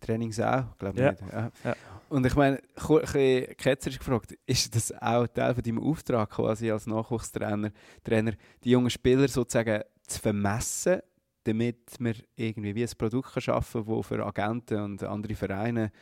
Trainings 0.00 0.40
auch, 0.40 0.78
glaube 0.78 1.00
Ja. 1.00 1.12
ich. 1.12 1.20
nicht. 1.20 1.32
Ja. 1.32 1.50
Ja. 1.64 1.76
Und 2.08 2.24
ich 2.26 2.34
meine, 2.34 2.60
ein 2.78 3.54
ketzerisch 3.56 3.98
gefragt, 3.98 4.36
ist 4.46 4.74
das 4.74 4.92
auch 5.00 5.26
Teil 5.26 5.54
von 5.54 5.62
deinem 5.62 5.80
Auftrag 5.80 6.30
quasi 6.30 6.70
als 6.70 6.86
Nachwuchstrainer, 6.86 7.70
Trainer, 8.02 8.32
die 8.64 8.70
jungen 8.70 8.90
Spieler 8.90 9.28
sozusagen 9.28 9.82
zu 10.06 10.18
vermessen, 10.20 11.00
damit 11.44 11.98
man 11.98 12.14
irgendwie 12.36 12.74
wie 12.74 12.84
ein 12.84 12.90
Produkt 12.96 13.32
kann 13.32 13.42
schaffen 13.42 13.84
kann, 13.84 13.96
das 13.96 14.06
für 14.06 14.24
Agenten 14.26 14.80
und 14.80 15.02
andere 15.02 15.34
Vereine 15.34 15.92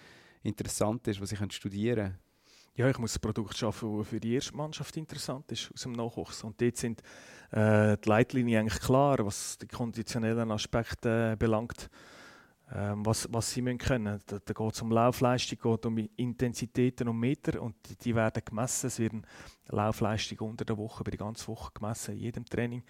interessant 0.43 1.09
ist, 1.09 1.21
was 1.21 1.31
sie 1.31 1.37
studieren 1.51 1.97
können? 1.97 2.19
Ja, 2.79 2.89
ich 2.89 2.99
muss 2.99 3.17
ein 3.17 3.21
Produkt 3.21 3.57
schaffen, 3.57 3.99
das 3.99 4.07
für 4.07 4.21
die 4.21 4.35
erste 4.35 4.55
Mannschaft 4.57 4.97
interessant 4.97 5.51
ist, 5.51 5.69
aus 5.75 5.83
dem 5.83 5.91
Nachwuchs. 5.91 6.45
Und 6.45 6.61
dort 6.61 6.77
sind 6.77 7.03
äh, 7.51 7.97
die 7.97 8.09
Leitlinien 8.09 8.61
eigentlich 8.61 8.81
klar, 8.81 9.19
was 9.27 9.59
die 9.59 9.67
konditionellen 9.67 10.49
Aspekte 10.53 11.33
äh, 11.33 11.37
belangt, 11.37 11.91
ähm, 12.73 13.05
was, 13.05 13.27
was 13.33 13.51
sie 13.51 13.63
müssen 13.63 13.79
können. 13.79 14.21
Da, 14.27 14.39
da 14.39 14.55
geht 14.55 14.75
es 14.75 14.81
um 14.81 14.93
Laufleistung, 14.93 15.59
geht 15.59 15.87
um 15.87 15.99
Intensitäten 15.99 17.09
und 17.09 17.19
Meter 17.19 17.61
und 17.61 17.75
die, 17.85 17.97
die 17.97 18.15
werden 18.15 18.45
gemessen. 18.45 18.87
Es 18.87 19.01
werden 19.01 19.27
Laufleistung 19.67 20.39
unter 20.49 20.65
der 20.65 20.79
Woche, 20.79 21.01
über 21.01 21.11
die 21.11 21.17
ganze 21.17 21.49
Woche 21.49 21.73
gemessen, 21.75 22.15
in 22.15 22.21
jedem 22.21 22.45
Training. 22.45 22.85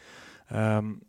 Ähm, 0.51 1.01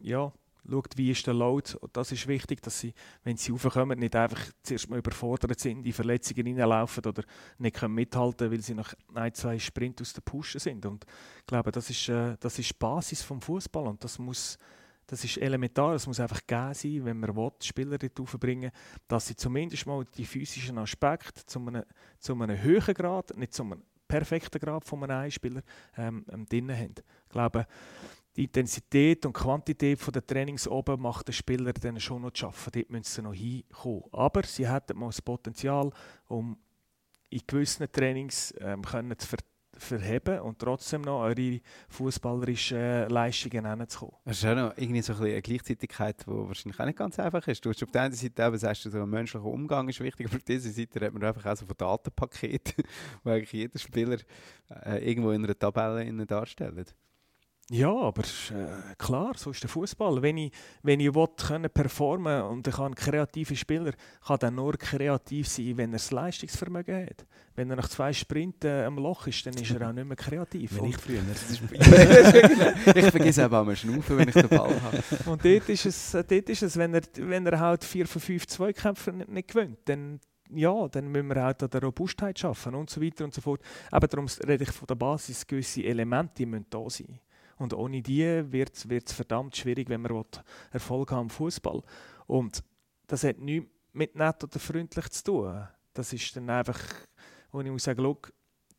ja, 0.00 0.32
schaut, 0.70 0.96
wie 0.96 1.10
ist 1.10 1.26
der 1.26 1.34
Load. 1.34 1.74
Und 1.80 1.96
das 1.96 2.12
ist 2.12 2.26
wichtig, 2.26 2.62
dass 2.62 2.80
sie, 2.80 2.92
wenn 3.24 3.36
sie 3.36 3.52
raufkommen, 3.52 3.98
nicht 3.98 4.16
einfach 4.16 4.40
zuerst 4.62 4.88
mal 4.88 4.98
überfordert 4.98 5.58
sind, 5.58 5.84
in 5.84 5.92
Verletzungen 5.92 6.58
reinlaufen 6.58 7.04
oder 7.04 7.22
nicht 7.58 7.76
können 7.76 7.94
mithalten 7.94 8.50
weil 8.50 8.60
sie 8.60 8.74
nach 8.74 8.94
ein, 9.14 9.34
zwei 9.34 9.58
Sprint 9.58 10.00
aus 10.00 10.12
der 10.12 10.22
Puschen 10.22 10.60
sind. 10.60 10.86
Und 10.86 11.04
ich 11.38 11.46
glaube, 11.46 11.72
das 11.72 11.90
ist, 11.90 12.08
äh, 12.08 12.36
das 12.40 12.58
ist 12.58 12.70
die 12.70 12.78
Basis 12.78 13.22
vom 13.22 13.40
Fußball 13.40 13.86
und 13.86 14.02
das 14.02 14.18
muss 14.18 14.58
das 15.06 15.24
ist 15.24 15.38
elementar, 15.38 15.94
es 15.94 16.06
muss 16.06 16.20
einfach 16.20 16.40
gegeben 16.46 16.72
sein, 16.72 17.04
wenn 17.04 17.18
man 17.18 17.34
will, 17.34 17.50
Spieler 17.60 17.98
dort 17.98 18.20
aufbringen 18.20 18.70
dass 19.08 19.26
sie 19.26 19.34
zumindest 19.34 19.84
mal 19.84 20.04
die 20.16 20.24
physischen 20.24 20.78
Aspekte 20.78 21.44
zu 21.46 21.58
einem, 21.58 21.82
zu 22.20 22.32
einem 22.34 22.62
höheren 22.62 22.94
Grad, 22.94 23.36
nicht 23.36 23.52
zu 23.52 23.64
einem 23.64 23.82
perfekten 24.06 24.60
Grad 24.60 24.84
von 24.84 25.02
einem 25.02 25.16
Einspieler 25.16 25.62
ähm, 25.96 26.24
ähm, 26.30 26.46
drin 26.46 26.70
haben. 26.70 26.94
Ich 27.24 27.30
glaube, 27.30 27.66
die 28.36 28.44
Intensität 28.44 29.26
und 29.26 29.32
Quantität 29.32 29.98
der 30.14 30.26
Trainings 30.26 30.68
oben 30.68 31.00
macht 31.00 31.28
den 31.28 31.32
Spieler 31.32 31.72
dann 31.72 32.00
schon 32.00 32.22
noch 32.22 32.30
zu 32.30 32.46
arbeiten. 32.46 32.70
Dort 32.72 32.90
müssen 32.90 33.04
sie 33.04 33.22
noch 33.22 33.34
hinkommen. 33.34 34.04
Aber 34.12 34.42
sie 34.44 34.68
hätten 34.68 34.98
mal 34.98 35.06
das 35.06 35.20
Potenzial, 35.20 35.90
um 36.28 36.56
in 37.30 37.40
gewissen 37.46 37.90
Trainings 37.90 38.54
ähm, 38.60 38.82
können 38.82 39.18
zu 39.18 39.26
ver 39.26 39.38
verheben 39.80 40.40
und 40.40 40.58
trotzdem 40.58 41.00
noch 41.00 41.20
eure 41.20 41.60
fußballerischen 41.88 42.76
äh, 42.76 43.08
Leistungen 43.08 43.66
hinzukommen. 43.66 44.16
Das 44.24 44.38
ist 44.38 44.44
auch 44.44 44.54
noch 44.54 44.76
irgendwie 44.76 45.00
so 45.00 45.14
eine 45.14 45.40
Gleichzeitigkeit, 45.40 46.22
die 46.26 46.30
wahrscheinlich 46.30 46.78
auch 46.80 46.84
nicht 46.84 46.98
ganz 46.98 47.18
einfach 47.18 47.46
ist. 47.46 47.64
Du 47.64 47.70
hast 47.70 47.82
auf 47.82 47.90
der 47.90 48.02
einen 48.02 48.12
Seite 48.12 48.42
eben, 48.42 48.58
sagst 48.58 48.84
du, 48.84 48.90
so 48.90 49.02
ein 49.02 49.08
menschlicher 49.08 49.44
Umgang 49.44 49.88
ist 49.88 50.00
wichtig, 50.00 50.26
aber 50.26 50.36
auf 50.36 50.42
dieser 50.42 50.70
Seite 50.70 51.00
hat 51.00 51.12
man 51.14 51.22
einfach 51.24 51.46
auch 51.46 51.56
so 51.56 51.64
von 51.64 51.76
Datenpaketen, 51.78 52.84
wo 53.24 53.30
eigentlich 53.30 53.52
jeder 53.52 53.78
Spieler 53.78 54.18
äh, 54.84 55.08
irgendwo 55.08 55.30
in 55.30 55.44
einer 55.44 55.58
Tabelle 55.58 56.26
darstellt. 56.26 56.94
Ja, 57.72 57.94
aber 57.94 58.22
äh, 58.22 58.94
klar, 58.98 59.34
so 59.36 59.52
ist 59.52 59.62
der 59.62 59.70
Fußball. 59.70 60.20
Wenn 60.22 60.38
ich, 60.38 60.52
wenn 60.82 60.98
ich 60.98 61.14
will, 61.14 61.28
können 61.36 61.70
performen 61.70 62.42
und 62.42 62.66
ich 62.66 62.74
habe 62.74 62.86
einen 62.86 62.96
kreativen 62.96 63.56
Spieler, 63.56 63.92
kann 64.26 64.38
er 64.40 64.50
nur 64.50 64.72
kreativ 64.72 65.46
sein, 65.46 65.76
wenn 65.76 65.90
er 65.90 65.98
das 65.98 66.10
Leistungsvermögen 66.10 67.06
hat. 67.06 67.24
Wenn 67.54 67.70
er 67.70 67.76
nach 67.76 67.88
zwei 67.88 68.12
Sprinten 68.12 68.84
am 68.84 68.98
Loch 68.98 69.28
ist, 69.28 69.46
dann 69.46 69.54
ist 69.54 69.70
er 69.70 69.88
auch 69.88 69.92
nicht 69.92 70.04
mehr 70.04 70.16
kreativ. 70.16 70.74
Wenn 70.74 70.86
ich 70.86 70.96
früher. 70.96 71.20
ich 72.96 73.10
vergesse 73.12 73.46
auch 73.46 73.64
mal 73.64 73.76
schnaufen, 73.76 74.18
wenn 74.18 74.28
ich 74.28 74.34
den 74.34 74.48
Ball 74.48 74.82
habe. 74.82 75.30
und 75.30 75.44
dort 75.44 75.68
ist 75.68 75.86
es, 75.86 76.10
dort 76.10 76.32
ist 76.32 76.62
es 76.64 76.76
wenn, 76.76 76.94
er, 76.94 77.02
wenn 77.18 77.46
er 77.46 77.60
halt 77.60 77.84
vier 77.84 78.08
von 78.08 78.20
fünf 78.20 78.48
Zweikämpfen 78.48 79.18
nicht, 79.18 79.30
nicht 79.30 79.48
gewinnt, 79.48 79.78
dann 79.84 80.18
ja, 80.52 80.88
dann 80.88 81.06
müssen 81.06 81.28
wir 81.28 81.40
halt 81.40 81.62
an 81.62 81.70
der 81.70 81.82
Robustheit 81.84 82.36
schaffen 82.36 82.74
und 82.74 82.90
so 82.90 83.00
weiter 83.00 83.22
und 83.22 83.32
so 83.32 83.40
fort. 83.40 83.60
Aber 83.92 84.08
darum 84.08 84.26
rede 84.44 84.64
ich 84.64 84.72
von 84.72 84.88
der 84.88 84.96
Basis, 84.96 85.46
gewisse 85.46 85.84
Elemente 85.84 86.34
die 86.38 86.46
müssen 86.46 86.66
da 86.68 86.90
sein. 86.90 87.20
Und 87.60 87.74
ohne 87.74 88.00
die 88.00 88.24
wird 88.50 88.74
es 88.74 89.12
verdammt 89.12 89.54
schwierig, 89.54 89.90
wenn 89.90 90.00
man 90.00 90.24
Erfolg 90.70 91.12
haben 91.12 91.26
im 91.26 91.30
Fußball. 91.30 91.82
Und 92.26 92.64
das 93.06 93.22
hat 93.22 93.38
nichts 93.38 93.70
mit 93.92 94.16
nett 94.16 94.42
oder 94.42 94.58
freundlich 94.58 95.10
zu 95.10 95.24
tun. 95.24 95.68
Das 95.92 96.10
ist 96.14 96.34
dann 96.34 96.48
einfach, 96.48 96.80
wo 97.52 97.60
ich 97.60 97.70
muss 97.70 97.84
sagen, 97.84 98.02
schau, 98.02 98.18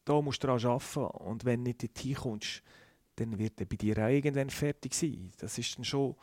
da 0.04 0.20
musst 0.20 0.44
du 0.44 0.48
daran 0.48 0.66
arbeiten 0.66 1.00
und 1.00 1.46
wenn 1.46 1.62
nicht 1.62 1.84
dorthin 1.84 2.16
kommst, 2.16 2.64
dann 3.18 3.38
wird 3.38 3.60
er 3.60 3.68
bei 3.68 3.76
dir 3.76 4.00
auch 4.00 4.10
irgendwann 4.10 4.50
fertig 4.50 4.96
sein. 4.96 5.32
Das 5.38 5.60
ist 5.60 5.78
dann 5.78 5.86
schon, 5.86 6.16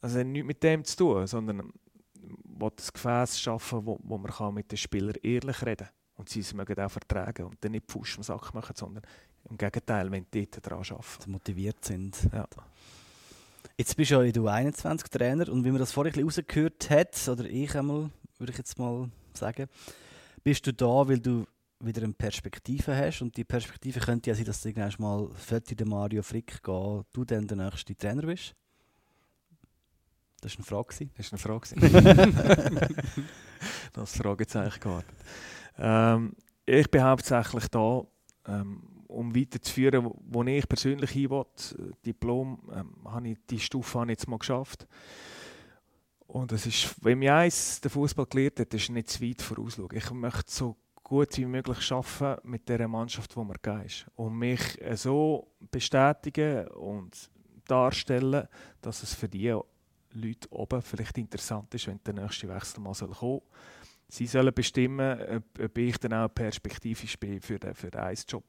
also 0.00 0.22
nichts 0.22 0.46
mit 0.46 0.62
dem 0.62 0.84
zu 0.84 0.96
tun, 0.96 1.26
sondern 1.26 1.72
will 2.14 2.70
das 2.76 2.92
Gefäß 2.92 3.40
schaffen, 3.40 3.84
wo, 3.84 3.98
wo 4.04 4.18
man 4.18 4.30
kann 4.30 4.54
mit 4.54 4.70
den 4.70 4.78
Spielern 4.78 5.16
ehrlich 5.20 5.62
reden 5.62 5.88
kann. 5.88 5.96
Und 6.14 6.28
sie 6.28 6.40
es 6.40 6.54
mögen 6.54 6.78
auch 6.78 6.90
vertragen 6.92 7.46
und 7.46 7.56
dann 7.60 7.72
nicht 7.72 7.86
Pfusch 7.86 8.18
im 8.18 8.22
Sack 8.22 8.54
machen, 8.54 8.76
sondern 8.76 9.02
im 9.48 9.56
Gegenteil, 9.56 10.10
wenn 10.10 10.26
die 10.32 10.48
dort 10.50 10.66
daran 10.66 10.84
arbeiten. 10.84 11.30
motiviert 11.30 11.84
sind. 11.84 12.16
Ja. 12.32 12.46
Jetzt 13.78 13.96
bist 13.96 14.10
du 14.10 14.22
ja 14.22 14.32
du 14.32 14.48
21 14.48 15.08
Trainer 15.08 15.48
und 15.50 15.64
wie 15.64 15.70
man 15.70 15.78
das 15.78 15.92
vorhin 15.92 16.14
ein 16.14 16.26
bisschen 16.26 16.44
rausgehört 16.44 16.90
hat, 16.90 17.28
oder 17.28 17.44
ich 17.44 17.74
einmal, 17.74 18.10
würde 18.38 18.52
ich 18.52 18.58
jetzt 18.58 18.78
mal 18.78 19.10
sagen, 19.34 19.68
bist 20.42 20.66
du 20.66 20.72
da, 20.72 21.08
weil 21.08 21.20
du 21.20 21.46
wieder 21.80 22.02
eine 22.02 22.14
Perspektive 22.14 22.96
hast 22.96 23.20
und 23.20 23.36
die 23.36 23.44
Perspektive 23.44 24.00
könnte 24.00 24.30
ja 24.30 24.36
sein, 24.36 24.46
dass 24.46 24.62
du 24.62 24.68
irgendwann 24.68 24.94
mal 24.98 25.30
sollte 25.36 25.76
der 25.76 25.86
Mario 25.86 26.22
Frick 26.22 26.62
gehen, 26.62 27.04
du 27.12 27.24
dann 27.24 27.46
der 27.46 27.56
nächste 27.56 27.94
Trainer 27.94 28.22
bist. 28.22 28.54
Das 30.40 30.52
war 30.52 30.58
eine 30.58 30.64
Frage. 30.64 31.08
Das 31.16 31.32
war 31.32 31.50
eine 31.50 32.32
Frage. 32.32 32.94
das 33.92 34.16
Fragezeichen 34.16 34.80
gewartet. 34.80 35.16
Ähm, 35.78 36.34
ich 36.64 36.90
bin 36.90 37.02
hauptsächlich 37.02 37.68
da, 37.68 38.06
ähm, 38.46 38.95
um 39.08 39.34
weiterzuführen, 39.34 40.04
wo, 40.04 40.16
wo 40.28 40.42
ich 40.44 40.68
persönlich 40.68 41.10
hin 41.10 41.30
will. 41.30 41.44
Diplom, 42.04 42.60
ähm, 42.72 42.94
habe 43.04 43.28
ich, 43.28 43.38
die 43.48 43.58
Stufe 43.58 43.98
habe 43.98 44.12
ich 44.12 44.18
jetzt 44.18 44.28
mal 44.28 44.38
geschafft. 44.38 44.86
Und 46.26 46.52
es 46.52 46.66
ist, 46.66 46.94
wenn 47.02 47.18
mir 47.18 47.34
eins 47.34 47.80
der 47.80 47.90
Fußball 47.90 48.26
gelernt 48.26 48.60
hat, 48.60 48.74
ist 48.74 48.90
nicht 48.90 49.10
zu 49.10 49.22
weit 49.22 49.42
vorausschauen. 49.42 49.88
Ich 49.92 50.10
möchte 50.10 50.50
so 50.50 50.76
gut 51.02 51.36
wie 51.38 51.46
möglich 51.46 51.92
arbeiten 51.92 52.48
mit 52.48 52.68
der 52.68 52.88
Mannschaft, 52.88 53.36
mir 53.36 53.46
gegeben 53.46 53.82
ist. 53.84 54.06
Und 54.16 54.36
mich 54.36 54.80
äh, 54.82 54.96
so 54.96 55.52
bestätigen 55.70 56.66
und 56.68 57.30
darstellen, 57.66 58.48
dass 58.80 59.02
es 59.02 59.14
für 59.14 59.28
die 59.28 59.56
Leute 60.12 60.48
oben 60.50 60.82
vielleicht 60.82 61.18
interessant 61.18 61.72
ist, 61.74 61.86
wenn 61.86 62.00
der 62.04 62.14
nächste 62.14 62.48
Wechsel 62.48 62.80
mal 62.80 62.92
kommen 62.92 63.14
soll. 63.14 63.42
Sie 64.08 64.26
sollen 64.26 64.54
bestimmen, 64.54 65.42
ob, 65.58 65.78
ich 65.78 65.98
dann 65.98 66.12
auch 66.12 66.28
perspektivisch 66.28 67.18
bin 67.18 67.40
für 67.40 67.58
den, 67.58 67.74
für 67.74 67.90
den 67.90 68.00
einen 68.00 68.18
Job. 68.28 68.44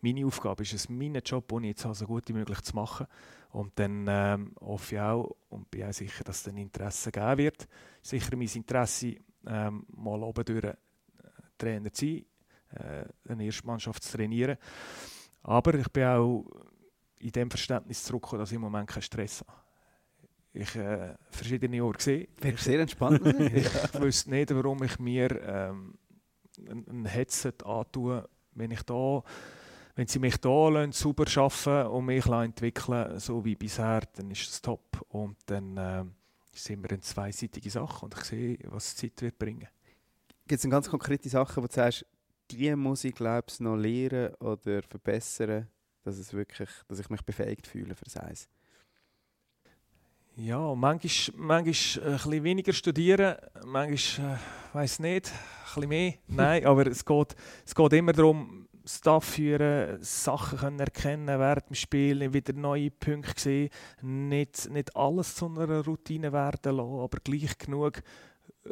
Meine 0.00 0.24
Aufgabe 0.24 0.62
ist 0.62 0.72
es, 0.72 0.88
meinen 0.88 1.22
Job, 1.22 1.48
den 1.48 1.64
ich 1.64 1.68
jetzt 1.70 1.84
habe, 1.84 1.94
so 1.94 2.06
gut 2.06 2.28
wie 2.28 2.32
möglich 2.32 2.60
zu 2.62 2.74
machen. 2.74 3.06
Und 3.50 3.78
dann 3.78 4.06
ähm, 4.08 4.54
hoffe 4.60 4.94
ich 4.94 5.00
auch 5.00 5.36
und 5.50 5.70
bin 5.70 5.84
auch 5.84 5.92
sicher, 5.92 6.24
dass 6.24 6.38
es 6.38 6.42
dann 6.44 6.56
Interesse 6.56 7.12
geben 7.12 7.38
wird. 7.38 7.68
Sicher 8.00 8.34
mein 8.36 8.48
Interesse, 8.48 9.16
ähm, 9.46 9.84
mal 9.94 10.22
oben 10.22 10.44
durch 10.46 10.64
äh, 10.64 10.74
Trainer 11.58 11.92
zu 11.92 12.06
sein, 12.06 12.24
äh, 12.70 13.30
eine 13.30 13.44
erste 13.44 13.66
Mannschaft 13.66 14.02
zu 14.02 14.16
trainieren. 14.16 14.56
Aber 15.42 15.74
ich 15.74 15.88
bin 15.90 16.04
auch 16.04 16.46
in 17.18 17.32
dem 17.32 17.50
Verständnis 17.50 18.02
zurückgekommen, 18.04 18.40
dass 18.40 18.50
ich 18.50 18.56
im 18.56 18.62
Moment 18.62 18.88
keinen 18.88 19.02
Stress 19.02 19.44
habe. 19.46 19.61
Ich 20.54 20.76
äh, 20.76 21.14
verschiedene 21.30 21.76
Jahre 21.76 21.92
gesehen. 21.92 22.28
Wäre 22.40 22.58
sehr 22.58 22.80
entspannt. 22.80 23.26
ich 23.54 24.00
wüsste 24.00 24.30
nicht, 24.30 24.54
warum 24.54 24.82
ich 24.82 24.98
mir 24.98 25.40
ähm, 25.42 25.94
ein, 26.68 26.86
ein 26.88 27.04
Headset 27.06 27.54
antue, 27.64 28.28
wenn 28.54 28.70
ich 28.70 28.82
da, 28.82 29.22
wenn 29.94 30.06
sie 30.06 30.18
mich 30.18 30.36
da 30.38 30.68
lassen, 30.68 30.92
sauber 30.92 31.24
arbeiten 31.36 31.86
und 31.88 32.04
mich 32.04 32.26
entwickeln 32.26 33.18
so 33.18 33.44
wie 33.44 33.56
bisher, 33.56 34.02
dann 34.14 34.30
ist 34.30 34.46
das 34.46 34.60
top. 34.60 35.04
Und 35.08 35.38
dann 35.46 35.76
äh, 35.76 36.04
sind 36.52 36.82
wir 36.82 36.90
eine 36.90 37.00
zweiseitige 37.00 37.70
Sache 37.70 38.04
und 38.04 38.14
ich 38.14 38.24
sehe, 38.24 38.58
was 38.64 38.94
die 38.94 39.08
Zeit 39.08 39.22
wird 39.22 39.38
bringen. 39.38 39.68
Gibt 40.46 40.62
es 40.62 40.70
ganz 40.70 40.90
konkrete 40.90 41.28
Sachen, 41.28 41.62
wo 41.62 41.66
du 41.66 41.72
sagst, 41.72 42.04
die 42.50 42.74
muss 42.76 43.04
ich 43.04 43.14
glaubst, 43.14 43.60
noch 43.60 43.76
lernen 43.76 44.34
oder 44.34 44.82
verbessern, 44.82 45.68
dass, 46.02 46.18
es 46.18 46.34
wirklich, 46.34 46.68
dass 46.88 46.98
ich 46.98 47.08
mich 47.08 47.22
befähigt 47.22 47.66
fühle 47.66 47.94
für 47.94 48.04
das 48.04 48.18
Eis? 48.18 48.48
Ja, 50.36 50.74
manchmal, 50.74 51.36
manchmal 51.36 52.06
ein 52.06 52.12
bisschen 52.12 52.44
weniger 52.44 52.72
studieren, 52.72 53.36
manchmal, 53.66 54.34
äh, 54.34 54.74
weiß 54.74 55.00
nicht, 55.00 55.30
ein 55.30 55.74
bisschen 55.74 55.88
mehr. 55.90 56.14
Nein, 56.26 56.64
aber 56.64 56.86
es 56.86 57.04
geht, 57.04 57.36
es 57.66 57.74
geht 57.74 57.92
immer 57.92 58.12
darum, 58.12 58.66
Stuff 58.84 59.24
führen, 59.24 60.02
Sachen 60.02 60.58
können 60.58 60.80
erkennen 60.80 61.38
während 61.38 61.68
dem 61.68 61.74
Spiel, 61.74 62.32
wieder 62.32 62.54
neue 62.54 62.90
Punkte 62.90 63.40
sehen, 63.40 63.70
nicht, 64.00 64.70
nicht 64.70 64.96
alles 64.96 65.34
zu 65.34 65.46
einer 65.46 65.84
Routine 65.84 66.32
werden 66.32 66.76
lassen, 66.76 67.00
aber 67.00 67.18
gleich 67.22 67.58
genug 67.58 68.02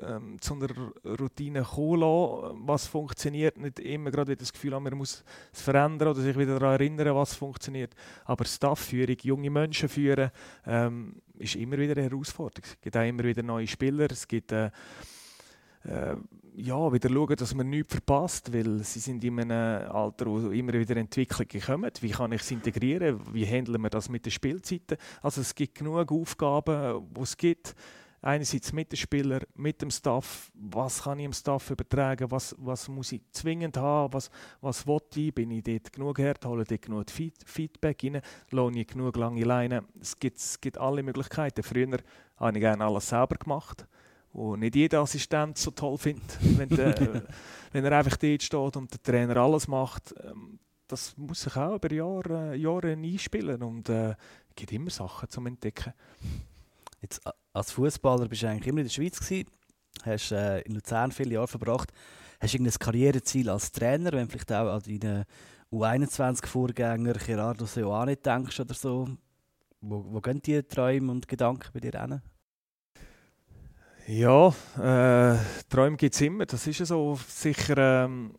ähm, 0.00 0.40
zu 0.40 0.54
einer 0.54 0.68
Routine 1.04 1.62
kommen 1.62 2.00
lassen, 2.00 2.66
was 2.66 2.86
funktioniert. 2.86 3.58
Nicht 3.58 3.80
immer 3.80 4.10
gerade 4.10 4.32
wieder 4.32 4.40
das 4.40 4.52
Gefühl 4.52 4.74
haben, 4.74 4.84
man 4.84 4.94
muss 4.94 5.24
es 5.52 5.62
verändern 5.62 6.08
oder 6.08 6.20
sich 6.20 6.38
wieder 6.38 6.58
daran 6.58 6.80
erinnern, 6.80 7.14
was 7.14 7.34
funktioniert. 7.34 7.94
Aber 8.24 8.44
Staffführung, 8.44 9.16
junge 9.22 9.50
Menschen 9.50 9.88
führen, 9.88 10.30
ähm, 10.66 11.20
ist 11.40 11.56
immer 11.56 11.78
wieder 11.78 11.96
eine 11.96 12.08
Herausforderung. 12.08 12.64
Es 12.64 12.80
gibt 12.80 12.96
auch 12.96 13.06
immer 13.06 13.24
wieder 13.24 13.42
neue 13.42 13.66
Spieler, 13.66 14.10
es 14.10 14.28
gibt 14.28 14.52
äh, 14.52 14.70
äh, 15.84 16.16
ja, 16.56 16.92
wieder 16.92 17.08
schauen, 17.08 17.36
dass 17.36 17.54
man 17.54 17.70
nichts 17.70 17.94
verpasst, 17.94 18.52
weil 18.52 18.80
sie 18.80 18.98
sind 18.98 19.24
in 19.24 19.40
einem 19.40 19.90
Alter, 19.90 20.26
wo 20.26 20.50
immer 20.50 20.74
wieder 20.74 20.96
Entwicklungen 20.96 21.64
kommen. 21.64 21.90
Wie 22.00 22.10
kann 22.10 22.32
ich 22.32 22.42
es 22.42 22.50
integrieren? 22.50 23.20
Wie 23.32 23.46
handeln 23.46 23.80
wir 23.80 23.90
das 23.90 24.08
mit 24.08 24.26
den 24.26 24.32
Spielzeiten? 24.32 24.98
Also 25.22 25.40
es 25.40 25.54
gibt 25.54 25.76
genug 25.76 26.12
Aufgaben, 26.12 27.06
die 27.16 27.20
es 27.20 27.36
gibt. 27.36 27.74
Einerseits 28.22 28.72
mit 28.72 28.92
den 28.92 28.96
Spielern, 28.96 29.42
mit 29.54 29.80
dem 29.80 29.90
Staff. 29.90 30.50
Was 30.54 31.04
kann 31.04 31.18
ich 31.18 31.26
dem 31.26 31.32
Staff 31.32 31.70
übertragen? 31.70 32.30
Was, 32.30 32.54
was 32.58 32.88
muss 32.88 33.12
ich 33.12 33.22
zwingend 33.32 33.76
haben? 33.78 34.12
Was, 34.12 34.30
was 34.60 34.86
will 34.86 35.00
ich? 35.14 35.34
Bin 35.34 35.50
ich 35.50 35.64
dort 35.64 35.92
genug 35.92 36.18
hart? 36.18 36.44
Hole 36.44 36.64
dort 36.64 36.82
genug 36.82 37.06
Feedback 37.10 38.04
rein? 38.04 38.20
Lohne 38.50 38.80
ich 38.80 38.88
genug 38.88 39.16
lange 39.16 39.42
Leine? 39.44 39.84
Es 40.00 40.18
gibt, 40.18 40.36
es 40.36 40.60
gibt 40.60 40.78
alle 40.78 41.02
Möglichkeiten. 41.02 41.62
Früher 41.62 41.98
habe 42.36 42.52
ich 42.52 42.60
gerne 42.60 42.84
alles 42.84 43.08
selber 43.08 43.36
gemacht 43.36 43.86
wo 44.32 44.56
nicht 44.56 44.76
jeder 44.76 45.00
Assistent 45.00 45.58
so 45.58 45.70
toll 45.72 45.98
findet, 45.98 46.38
wenn, 46.58 46.68
der, 46.68 47.24
wenn 47.72 47.84
er 47.84 47.98
einfach 47.98 48.16
dort 48.16 48.42
steht 48.42 48.76
und 48.76 48.92
der 48.92 49.02
Trainer 49.02 49.36
alles 49.36 49.68
macht. 49.68 50.14
Ähm, 50.22 50.58
das 50.86 51.16
muss 51.16 51.42
sich 51.42 51.56
auch 51.56 51.76
über 51.76 51.92
Jahre, 51.92 52.56
Jahre 52.56 52.92
einspielen 52.92 53.62
und 53.62 53.88
äh, 53.88 54.10
es 54.10 54.56
gibt 54.56 54.72
immer 54.72 54.90
Sachen 54.90 55.28
zum 55.28 55.46
Entdecken. 55.46 55.92
Jetzt, 57.00 57.20
als 57.52 57.72
Fußballer 57.72 58.28
bist 58.28 58.42
du 58.42 58.48
eigentlich 58.48 58.66
immer 58.66 58.80
in 58.80 58.86
der 58.86 58.92
Schweiz 58.92 59.18
gewesen, 59.18 59.48
hast 60.02 60.32
äh, 60.32 60.60
in 60.60 60.74
Luzern 60.74 61.12
viele 61.12 61.34
Jahre 61.34 61.48
verbracht. 61.48 61.92
Hast 62.40 62.54
du 62.54 62.58
ein 62.58 62.70
Karriereziel 62.70 63.50
als 63.50 63.72
Trainer, 63.72 64.12
wenn 64.12 64.28
vielleicht 64.28 64.52
auch 64.52 64.74
an 64.74 64.82
deinen 64.82 65.24
U21-Vorgänger 65.72 67.14
Gerardo 67.14 67.66
Seoane 67.66 68.16
denkst 68.16 68.60
oder 68.60 68.74
so? 68.74 69.08
Wo, 69.80 70.04
wo 70.08 70.20
gehen 70.20 70.42
die 70.42 70.62
Träume 70.62 71.12
und 71.12 71.26
Gedanken 71.26 71.70
bei 71.72 71.80
dir 71.80 72.00
hin? 72.00 72.20
Ja, 74.06 74.48
äh, 74.78 75.38
Träume 75.68 75.96
gibt 75.96 76.14
es 76.14 76.20
immer. 76.20 76.44
Das 76.44 76.66
ist 76.66 76.80
ja 76.80 76.86
so 76.86 77.18
sicher. 77.28 78.04
Ähm, 78.04 78.34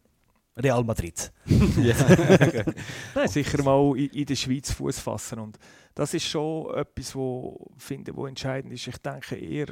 Real 0.58 0.84
Madrid. 0.84 1.32
Nein, 1.46 3.28
sicher 3.28 3.64
mal 3.64 3.98
in, 3.98 4.10
in 4.10 4.26
der 4.26 4.36
Schweiz 4.36 4.72
Fuß 4.72 5.00
fassen. 5.00 5.40
Und 5.40 5.58
das 5.96 6.14
ist 6.14 6.26
schon 6.26 6.74
etwas, 6.76 7.16
wo 7.16 7.72
finde, 7.78 8.16
wo 8.16 8.26
entscheidend 8.26 8.74
ist. 8.74 8.88
Ich 8.88 8.98
denke 8.98 9.36
eher 9.36 9.68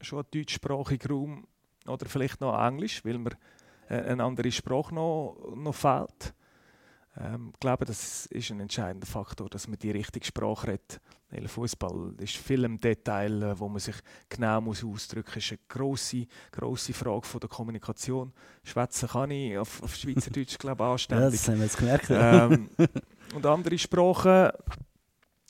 schon 0.00 0.20
ein 0.20 0.26
deutschsprachiger 0.30 1.10
Raum 1.10 1.46
oder 1.86 2.06
vielleicht 2.06 2.40
noch 2.40 2.58
Englisch, 2.58 3.04
weil 3.04 3.18
mir 3.18 3.32
äh, 3.88 3.96
eine 4.02 4.24
andere 4.24 4.52
Sprache 4.52 4.94
noch, 4.94 5.36
noch 5.54 5.74
fehlt. 5.74 6.34
Ähm, 7.16 7.50
ich 7.54 7.60
glaube, 7.60 7.84
das 7.84 8.26
ist 8.26 8.50
ein 8.50 8.60
entscheidender 8.60 9.06
Faktor, 9.06 9.48
dass 9.48 9.68
man 9.68 9.78
die 9.78 9.90
richtige 9.90 10.26
Sprache 10.26 10.68
redet. 10.68 11.00
Weil 11.32 11.48
Fußball 11.48 12.14
ist 12.18 12.36
viel 12.36 12.64
im 12.64 12.78
Detail, 12.78 13.42
äh, 13.42 13.58
wo 13.58 13.68
man 13.68 13.78
sich 13.78 13.96
genau 14.28 14.60
muss 14.60 14.84
ausdrücken 14.84 15.32
muss. 15.34 15.34
Das 15.34 15.44
ist 15.44 15.52
eine 15.52 15.60
grosse, 15.68 16.26
grosse 16.50 16.92
Frage 16.92 17.26
von 17.26 17.40
der 17.40 17.48
Kommunikation. 17.48 18.32
Schwätzen 18.62 19.08
kann 19.08 19.30
ich 19.30 19.56
auf, 19.56 19.82
auf 19.82 19.94
Schweizerdeutsch, 19.96 20.58
glaube 20.58 20.84
ich, 20.84 20.90
anständig. 20.90 21.24
Ja, 21.24 21.30
das 21.30 21.48
haben 21.48 21.56
wir 21.56 21.64
jetzt 21.64 21.78
gemerkt. 21.78 22.06
Ähm, 22.10 22.68
und 23.34 23.46
andere 23.46 23.78
Sprachen 23.78 24.50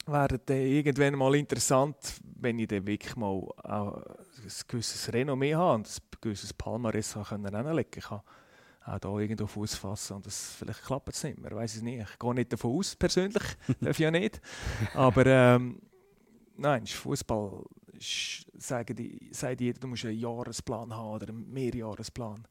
wären 0.07 0.41
dann 0.47 0.57
irgendwann 0.57 1.17
mal 1.17 1.35
interessant, 1.35 1.97
wenn 2.37 2.61
ich 2.61 2.69
dann 2.69 2.87
wirklich 2.87 3.17
mal 3.17 3.43
ein 3.65 3.93
gewisses 4.69 5.13
Renommee 5.13 5.55
habe 5.55 5.75
und 5.75 5.89
ein 5.89 6.19
gewisses 6.21 6.53
Palmares 6.53 7.15
hinlegen 7.29 8.03
kann 8.03 8.21
auch 8.85 8.99
da 8.99 9.19
irgendwo 9.19 9.47
Fuß 9.47 9.77
fassen 9.77 10.17
und 10.17 10.27
das, 10.27 10.55
vielleicht 10.59 10.83
klappt 10.85 11.09
es 11.09 11.23
nicht 11.25 11.39
mehr, 11.39 11.53
weiß 11.53 11.77
es 11.77 11.83
nicht. 11.83 12.01
Ich 12.01 12.19
gehe 12.19 12.35
nicht 12.35 12.53
davon 12.53 12.79
aus, 12.79 12.97
persönlich, 12.97 13.43
darf 13.81 13.99
ja 13.99 14.11
nicht. 14.11 14.41
Aber 14.95 15.25
ähm, 15.27 15.81
nein, 16.57 16.87
Fußball 16.87 17.65
sagt 18.59 18.99
jeder, 18.99 19.81
du 19.81 19.87
musst 19.87 20.05
einen 20.05 20.19
Jahresplan 20.19 20.95
haben 20.95 21.11
oder 21.11 21.29
einen 21.29 21.53
Mehrjahresplan. 21.53 22.47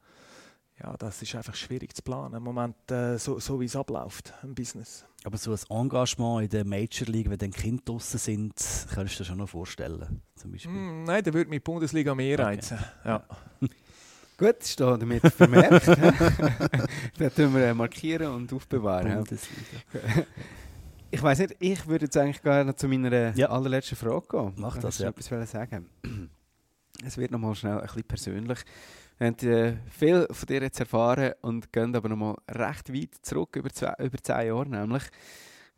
Ja, 0.83 0.95
das 0.97 1.21
ist 1.21 1.35
einfach 1.35 1.53
schwierig 1.53 1.95
zu 1.95 2.01
planen. 2.01 2.35
Im 2.35 2.43
Moment, 2.43 2.89
äh, 2.89 3.17
so, 3.17 3.39
so 3.39 3.59
wie 3.59 3.65
es 3.65 3.75
abläuft 3.75 4.33
im 4.41 4.55
Business. 4.55 5.05
Aber 5.23 5.37
so 5.37 5.51
ein 5.51 5.59
Engagement 5.69 6.43
in 6.43 6.49
der 6.49 6.65
Major 6.65 7.07
League, 7.07 7.29
wenn 7.29 7.37
dann 7.37 7.51
Kinder 7.51 7.83
draußen 7.85 8.19
sind, 8.19 8.53
kannst 8.91 9.15
du 9.15 9.23
dir 9.23 9.25
schon 9.25 9.37
noch 9.37 9.49
vorstellen? 9.49 10.21
Zum 10.35 10.51
Beispiel. 10.51 10.71
Mm, 10.71 11.03
nein, 11.03 11.23
da 11.23 11.31
würde 11.33 11.49
mich 11.51 11.59
die 11.59 11.63
Bundesliga 11.63 12.15
mehr 12.15 12.39
reizen. 12.39 12.79
Okay. 12.79 13.09
Ja. 13.09 13.25
Gut, 14.41 14.57
ist 14.59 14.79
da 14.79 14.97
damit 14.97 15.21
vermerkt. 15.21 15.85
das 17.19 17.35
tun 17.35 17.53
wir 17.53 17.75
markieren 17.75 18.33
und 18.33 18.51
aufbewahren. 18.51 19.23
Ich 21.11 21.21
weiß 21.21 21.39
nicht, 21.39 21.57
ich 21.59 21.85
würde 21.85 22.05
jetzt 22.05 22.17
eigentlich 22.17 22.41
gerne 22.41 22.75
zu 22.75 22.87
meiner 22.87 23.35
ja. 23.37 23.49
allerletzten 23.51 23.95
Frage 23.95 24.25
gehen. 24.31 24.53
Mach 24.55 24.79
das, 24.79 24.97
ja. 24.97 25.09
etwas 25.09 25.51
sagen. 25.51 25.87
Es 27.05 27.17
wird 27.17 27.29
nochmal 27.29 27.53
schnell 27.53 27.81
ein 27.81 27.85
bisschen 27.85 28.03
persönlich. 28.03 28.59
Wir 29.19 29.27
haben 29.27 29.47
äh, 29.47 29.77
viel 29.91 30.27
von 30.31 30.47
dir 30.47 30.61
jetzt 30.63 30.79
erfahren 30.79 31.33
und 31.41 31.71
gehen 31.71 31.95
aber 31.95 32.09
nochmal 32.09 32.35
recht 32.49 32.91
weit 32.91 33.13
zurück, 33.21 33.55
über, 33.57 33.69
zwei, 33.69 33.93
über 33.99 34.17
zehn 34.17 34.47
Jahre 34.47 34.69
nämlich. 34.69 35.03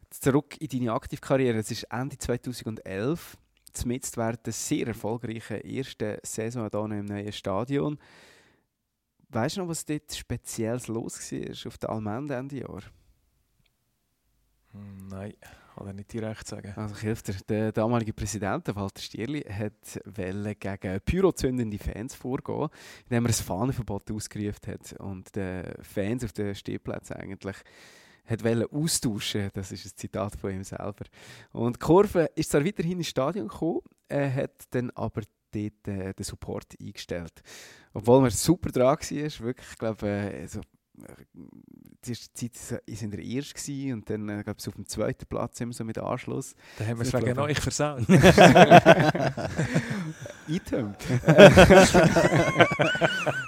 Zurück 0.10 0.56
in 0.62 0.70
deine 0.70 0.94
Aktivkarriere. 0.94 1.58
Es 1.58 1.70
ist 1.70 1.84
Ende 1.92 2.18
2011, 2.18 3.38
zumindest 3.74 4.16
während 4.16 4.46
der 4.46 4.54
sehr 4.54 4.88
erfolgreichen 4.88 5.62
ersten 5.66 6.18
Saison 6.24 6.70
hier 6.70 7.00
im 7.00 7.06
neuen 7.06 7.34
Stadion. 7.34 8.00
Weißt 9.34 9.58
du 9.58 9.62
noch, 9.62 9.68
was 9.70 9.84
dort 9.84 10.14
Spezielles 10.14 10.88
los 10.88 11.32
war 11.32 11.68
auf 11.68 11.78
der 11.80 11.90
Almende 11.90 12.36
Ende 12.36 12.60
Jahr? 12.60 12.84
Hm, 14.72 15.08
nein, 15.08 15.34
kann 15.76 15.88
ich 15.88 15.96
nicht 15.96 16.14
direkt 16.14 16.48
sagen. 16.48 16.72
Also 16.76 16.94
ich 16.96 17.02
helfe 17.02 17.32
dir. 17.32 17.40
Der 17.50 17.72
damalige 17.72 18.14
Präsident, 18.14 18.68
Walter 18.76 19.02
Stierli, 19.02 19.42
hat 19.42 20.00
gegen 20.60 21.02
pyrozündende 21.02 21.80
Fans 21.80 22.14
vorgehen, 22.14 22.70
indem 23.06 23.26
er 23.26 23.30
ein 23.30 23.34
Fahnenverbot 23.34 24.12
ausgerufen 24.12 24.68
hat 24.68 24.94
und 25.00 25.36
den 25.36 25.66
Fans 25.82 26.24
auf 26.24 26.34
den 26.34 26.54
Stehplätzen 26.54 27.16
eigentlich 27.16 27.58
hat 28.26 28.46
austauschen 28.72 29.50
Das 29.54 29.72
ist 29.72 29.86
ein 29.86 29.98
Zitat 29.98 30.36
von 30.36 30.52
ihm 30.52 30.64
selber. 30.64 31.06
Und 31.52 31.76
die 31.76 31.80
Kurve 31.80 32.30
ist 32.36 32.52
zwar 32.52 32.64
weiterhin 32.64 33.00
ins 33.00 33.08
Stadion 33.08 33.48
gekommen, 33.48 33.82
er 34.08 34.34
hat 34.34 34.52
dann 34.70 34.92
aber 34.92 35.24
dort 35.54 35.88
äh, 35.88 36.14
den 36.14 36.24
Support 36.24 36.76
eingestellt. 36.80 37.42
Obwohl 37.94 38.22
man 38.22 38.32
super 38.32 38.72
dran 38.72 38.98
war, 38.98 39.40
wirklich, 39.40 39.68
ich 39.72 39.78
glaube, 39.78 40.08
äh, 40.08 40.48
so 40.48 40.62
die 42.06 42.10
erste 42.10 42.34
Zeit 42.34 42.72
war 42.72 43.02
in 43.02 43.12
der 43.12 43.24
ersten 43.24 43.94
und 43.94 44.10
dann 44.10 44.30
äh, 44.30 44.42
ich, 44.42 44.48
auf 44.68 44.76
dem 44.76 44.86
zweiten 44.86 45.26
Platz 45.26 45.60
immer 45.62 45.74
so 45.74 45.84
mit 45.84 45.98
Anschluss. 45.98 46.56
Da 46.78 46.86
haben 46.86 47.00
wir 47.00 47.06
es 47.06 47.14
wegen 47.14 47.40
euch 47.40 47.60
versaut. 47.60 48.08
Eintömt. 50.48 50.98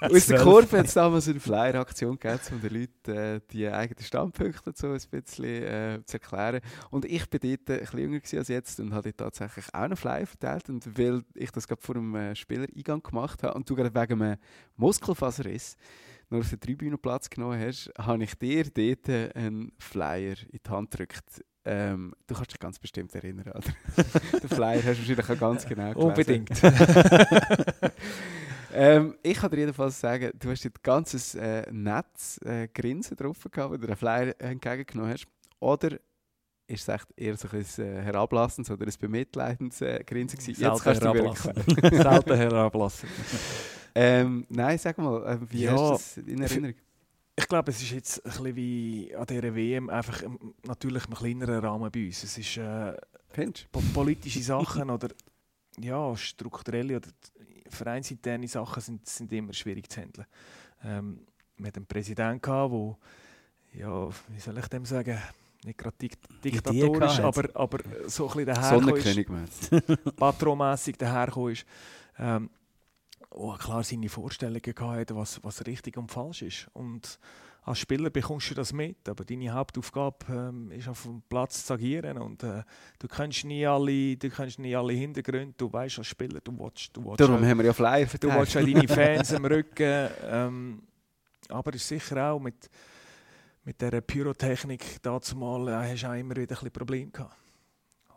Aus 0.01 0.25
der 0.27 0.39
Kurve 0.39 0.79
hat 0.79 0.85
es 0.85 0.93
damals 0.93 1.27
eine 1.27 1.39
Flyer-Aktion 1.39 2.17
gegeben, 2.17 2.39
um 2.51 2.61
den 2.61 2.73
Leuten 2.73 3.11
äh, 3.11 3.41
die 3.51 3.67
eigenen 3.67 4.03
Standpunkte 4.03 4.71
so 4.75 4.87
ein 4.87 4.99
bisschen 5.11 5.43
äh, 5.45 5.99
zu 6.05 6.13
erklären. 6.17 6.61
Und 6.89 7.05
ich 7.05 7.21
war 7.31 7.39
dort 7.39 7.69
ein 7.69 7.81
bisschen 7.81 7.99
jünger 7.99 8.21
als 8.37 8.47
jetzt 8.47 8.79
und 8.79 8.93
habe 8.93 9.15
tatsächlich 9.15 9.65
auch 9.73 9.81
einen 9.81 9.97
Flyer 9.97 10.25
verteilt. 10.25 10.69
Und 10.69 10.97
weil 10.97 11.23
ich 11.33 11.51
das 11.51 11.67
gerade 11.67 11.81
vor 11.81 11.95
dem 11.95 12.15
äh, 12.15 12.35
Spielereingang 12.35 13.03
gemacht 13.03 13.43
habe 13.43 13.53
und 13.55 13.69
du 13.69 13.75
gerade 13.75 13.93
wegen 13.93 14.21
einem 14.21 14.37
Muskelfaserriss 14.77 15.75
nur 16.29 16.41
auf 16.41 16.49
der 16.49 16.59
Tribüne 16.59 16.97
Platz 16.97 17.29
genommen 17.29 17.59
hast, 17.59 17.91
habe 17.97 18.23
ich 18.23 18.35
dir 18.35 18.65
dort 18.65 19.35
einen 19.35 19.71
Flyer 19.79 20.35
in 20.51 20.59
die 20.65 20.69
Hand 20.69 20.91
gedrückt. 20.91 21.43
Ähm, 21.67 22.13
du 22.27 22.35
kannst 22.35 22.51
dich 22.51 22.59
ganz 22.59 22.77
bestimmt 22.77 23.13
erinnern, 23.15 23.47
oder? 23.47 24.39
Den 24.39 24.49
Flyer 24.49 24.83
hast 24.83 24.99
du 24.99 25.07
wahrscheinlich 25.07 25.29
auch 25.29 25.39
ganz 25.39 25.65
genau 25.65 25.93
gelesen. 25.93 26.07
Unbedingt. 26.07 26.61
ähm, 28.73 29.15
ich 29.23 29.35
kann 29.35 29.49
dir 29.49 29.57
jedenfalls 29.57 29.99
sagen, 29.99 30.29
du 30.37 30.51
hast 30.51 30.63
ein 30.63 30.73
ganzes 30.83 31.33
äh, 31.33 31.63
Netz 31.71 32.39
äh, 32.45 32.67
Grinsen 32.67 33.17
drauf 33.17 33.47
gehabt, 33.49 33.73
wenn 33.73 33.81
du 33.81 33.87
den 33.87 33.95
Flyer 33.95 34.35
entgegengenommen 34.39 35.13
hast. 35.13 35.25
Oder 35.59 35.97
ist 36.67 36.81
es 36.81 36.87
echt 36.87 37.07
eher 37.15 37.35
so 37.35 37.47
ein 37.51 37.61
äh, 37.61 38.01
herablassendes 38.03 38.69
oder 38.69 38.85
ein 38.85 38.93
bemitleidendes 38.99 39.81
äh, 39.81 40.03
Grinsen 40.05 40.37
gewesen? 40.37 40.61
Jetzt 40.61 40.83
kannst 40.83 41.01
du 41.01 41.07
Selten 41.97 42.35
herablassend. 42.35 43.11
Ähm, 43.95 44.45
nein, 44.49 44.77
sag 44.77 44.97
mal, 44.97 45.25
äh, 45.25 45.51
wie 45.51 45.63
ja, 45.63 45.71
hast 45.71 46.17
du 46.17 46.21
das 46.21 46.29
in 46.29 46.41
Erinnerung? 46.41 46.75
Ich 47.37 47.47
glaube, 47.47 47.71
es 47.71 47.81
ist 47.81 47.91
jetzt 47.91 48.25
ein 48.25 48.31
bisschen 48.31 48.55
wie 48.55 49.15
an 49.15 49.25
dieser 49.25 49.55
WM, 49.55 49.89
einfach 49.89 50.23
natürlich 50.63 51.05
im 51.05 51.13
kleineren 51.13 51.59
Rahmen 51.59 51.91
bei 51.91 52.05
uns. 52.05 52.23
Es 52.23 52.37
ist 52.37 52.57
äh, 52.57 52.93
politische 53.93 54.41
Sachen 54.41 54.89
oder 54.89 55.09
ja, 55.79 56.15
strukturelle 56.15 56.97
oder 56.97 57.09
vereinsinterne 57.69 58.47
Sachen 58.47 58.81
sind, 58.81 59.07
sind 59.07 59.31
immer 59.33 59.53
schwierig 59.53 59.89
zu 59.89 60.01
handeln. 60.01 60.27
Ähm, 60.83 61.19
wir 61.57 61.67
hatten 61.67 61.79
einen 61.79 61.85
Präsidenten, 61.85 62.41
der, 62.41 62.97
ja, 63.73 64.09
wie 64.29 64.39
soll 64.39 64.57
ich 64.57 64.67
dem 64.67 64.85
sagen, 64.85 65.17
nicht 65.65 65.77
gerade 65.77 65.97
diktatorisch, 66.43 67.19
aber, 67.19 67.49
aber 67.53 67.79
so 68.07 68.29
ein 68.29 68.45
bisschen 68.45 68.45
dahergekommen 68.45 69.45
ist. 69.45 70.15
Patronmässig 70.15 70.97
dahergekommen 70.97 71.53
ist. 71.53 71.65
Ähm, 72.19 72.49
oh, 73.35 73.53
klar 73.55 73.83
seine 73.83 74.09
Vorstellungen 74.09 74.61
gehabt, 74.61 75.15
was, 75.15 75.43
was 75.43 75.65
richtig 75.65 75.97
und 75.97 76.11
falsch 76.11 76.41
ist. 76.41 76.67
Und 76.73 77.19
als 77.63 77.79
Spieler 77.79 78.09
bekommst 78.11 78.51
du 78.51 78.53
das 78.53 78.73
mit, 78.73 79.09
aber 79.09 79.25
deine 79.25 79.51
Hauptaufgabe 79.51 80.25
ähm, 80.29 80.71
ist 80.71 80.87
auf 80.87 81.01
dem 81.03 81.23
Platz 81.27 81.65
zu 81.65 81.73
agieren 81.73 82.19
und 82.19 82.43
äh, 82.43 82.63
du 82.99 83.07
kennst 83.07 83.43
nie 83.43 83.65
alle, 83.65 84.15
du 84.17 84.29
kennst 84.29 84.59
nie 84.59 84.75
alle 84.75 84.93
Hintergründe, 84.93 85.55
du 85.57 85.71
weißt 85.71 85.97
als 85.97 86.07
Spieler, 86.07 86.41
du 86.41 86.57
willst, 86.59 86.95
du 86.95 87.03
willst 87.03 87.19
Darum 87.19 87.43
haben 87.43 87.57
wir 87.57 87.65
ja 87.65 87.73
Flyer 87.73 88.05
Du 88.19 88.29
willst 88.29 88.55
deine 88.55 88.87
Fans 88.87 89.33
am 89.33 89.45
Rücken, 89.45 90.09
ähm, 90.23 90.83
aber 91.49 91.73
ist 91.73 91.87
sicher 91.87 92.31
auch 92.31 92.39
mit, 92.39 92.69
mit 93.63 93.81
dieser 93.81 94.01
Pyrotechnik 94.01 95.01
dazu 95.01 95.35
mal, 95.35 95.67
äh, 95.67 95.91
hast 95.91 96.03
du 96.03 96.07
auch 96.07 96.13
immer 96.13 96.35
wieder 96.35 96.41
ein 96.41 96.47
bisschen 96.47 96.71
Probleme 96.71 97.09
gehabt. 97.09 97.35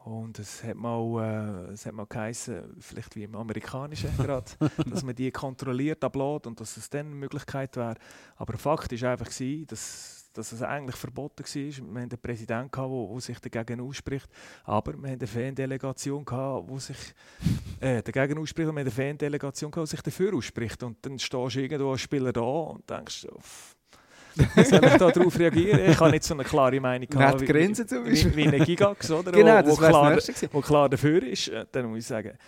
Und 0.04 0.38
es 0.38 0.62
hat 0.64 0.76
mal, 0.76 1.68
äh, 1.68 1.72
es 1.72 1.84
hat 1.84 1.92
mal 1.92 2.06
geheißen, 2.06 2.76
vielleicht 2.80 3.14
wie 3.16 3.24
im 3.24 3.34
Amerikanischen 3.34 4.16
gerade, 4.16 4.50
dass 4.90 5.02
man 5.02 5.14
die 5.14 5.30
kontrolliert 5.30 6.02
ablädt 6.02 6.46
und 6.46 6.60
dass 6.60 6.76
es 6.76 6.88
dann 6.88 7.06
eine 7.06 7.14
Möglichkeit 7.14 7.76
wäre. 7.76 7.96
Aber 8.36 8.56
Fakt 8.56 8.90
war 9.02 9.10
einfach, 9.10 9.26
gewesen, 9.28 9.66
dass, 9.66 10.30
dass 10.32 10.52
es 10.52 10.62
eigentlich 10.62 10.96
verboten 10.96 11.44
war. 11.44 11.54
Wir 11.54 11.72
hatten 11.72 11.96
einen 11.96 12.20
Präsidenten, 12.20 12.70
der 12.70 13.20
sich 13.20 13.38
dagegen 13.40 13.80
ausspricht, 13.80 14.28
aber 14.64 14.92
wir 14.92 15.10
hatten 15.10 15.20
eine 15.20 15.26
Fandelegation, 15.26 16.24
die 16.24 16.80
sich 16.80 17.14
äh, 17.80 18.02
dagegen 18.02 18.38
ausspricht 18.38 18.68
und 18.68 18.76
wir 18.76 18.80
hatten 18.80 18.90
eine 18.98 19.08
Fandelegation, 19.08 19.70
die 19.72 19.86
sich 19.86 20.00
dafür 20.00 20.34
ausspricht. 20.34 20.82
Und 20.82 21.04
dann 21.04 21.18
stehst 21.18 21.56
du 21.56 21.60
irgendwo 21.60 21.92
als 21.92 22.00
Spieler 22.00 22.32
da 22.32 22.40
und 22.40 22.88
denkst, 22.88 23.26
wie 23.26 23.77
soll 24.64 24.84
ich 24.84 24.94
darauf 24.94 25.38
reagieren? 25.38 25.90
Ich 25.90 26.00
habe 26.00 26.10
nicht 26.10 26.24
so 26.24 26.34
eine 26.34 26.44
klare 26.44 26.80
Meinung 26.80 27.08
gehabt, 27.08 27.40
wie, 27.40 27.46
Grenzen 27.46 27.88
zum 27.88 28.04
wie, 28.06 28.36
wie 28.36 28.48
ein 28.48 28.64
Gigax, 28.64 29.10
oder? 29.10 29.32
genau, 29.32 29.64
wo, 29.64 29.70
wo, 29.70 29.76
klar, 29.76 30.18
wo 30.52 30.60
klar 30.60 30.88
dafür 30.88 31.22
ist. 31.22 31.48
Äh, 31.48 31.66
dann 31.70 31.86
muss 31.86 31.98
ich 32.00 32.06
sagen, 32.06 32.38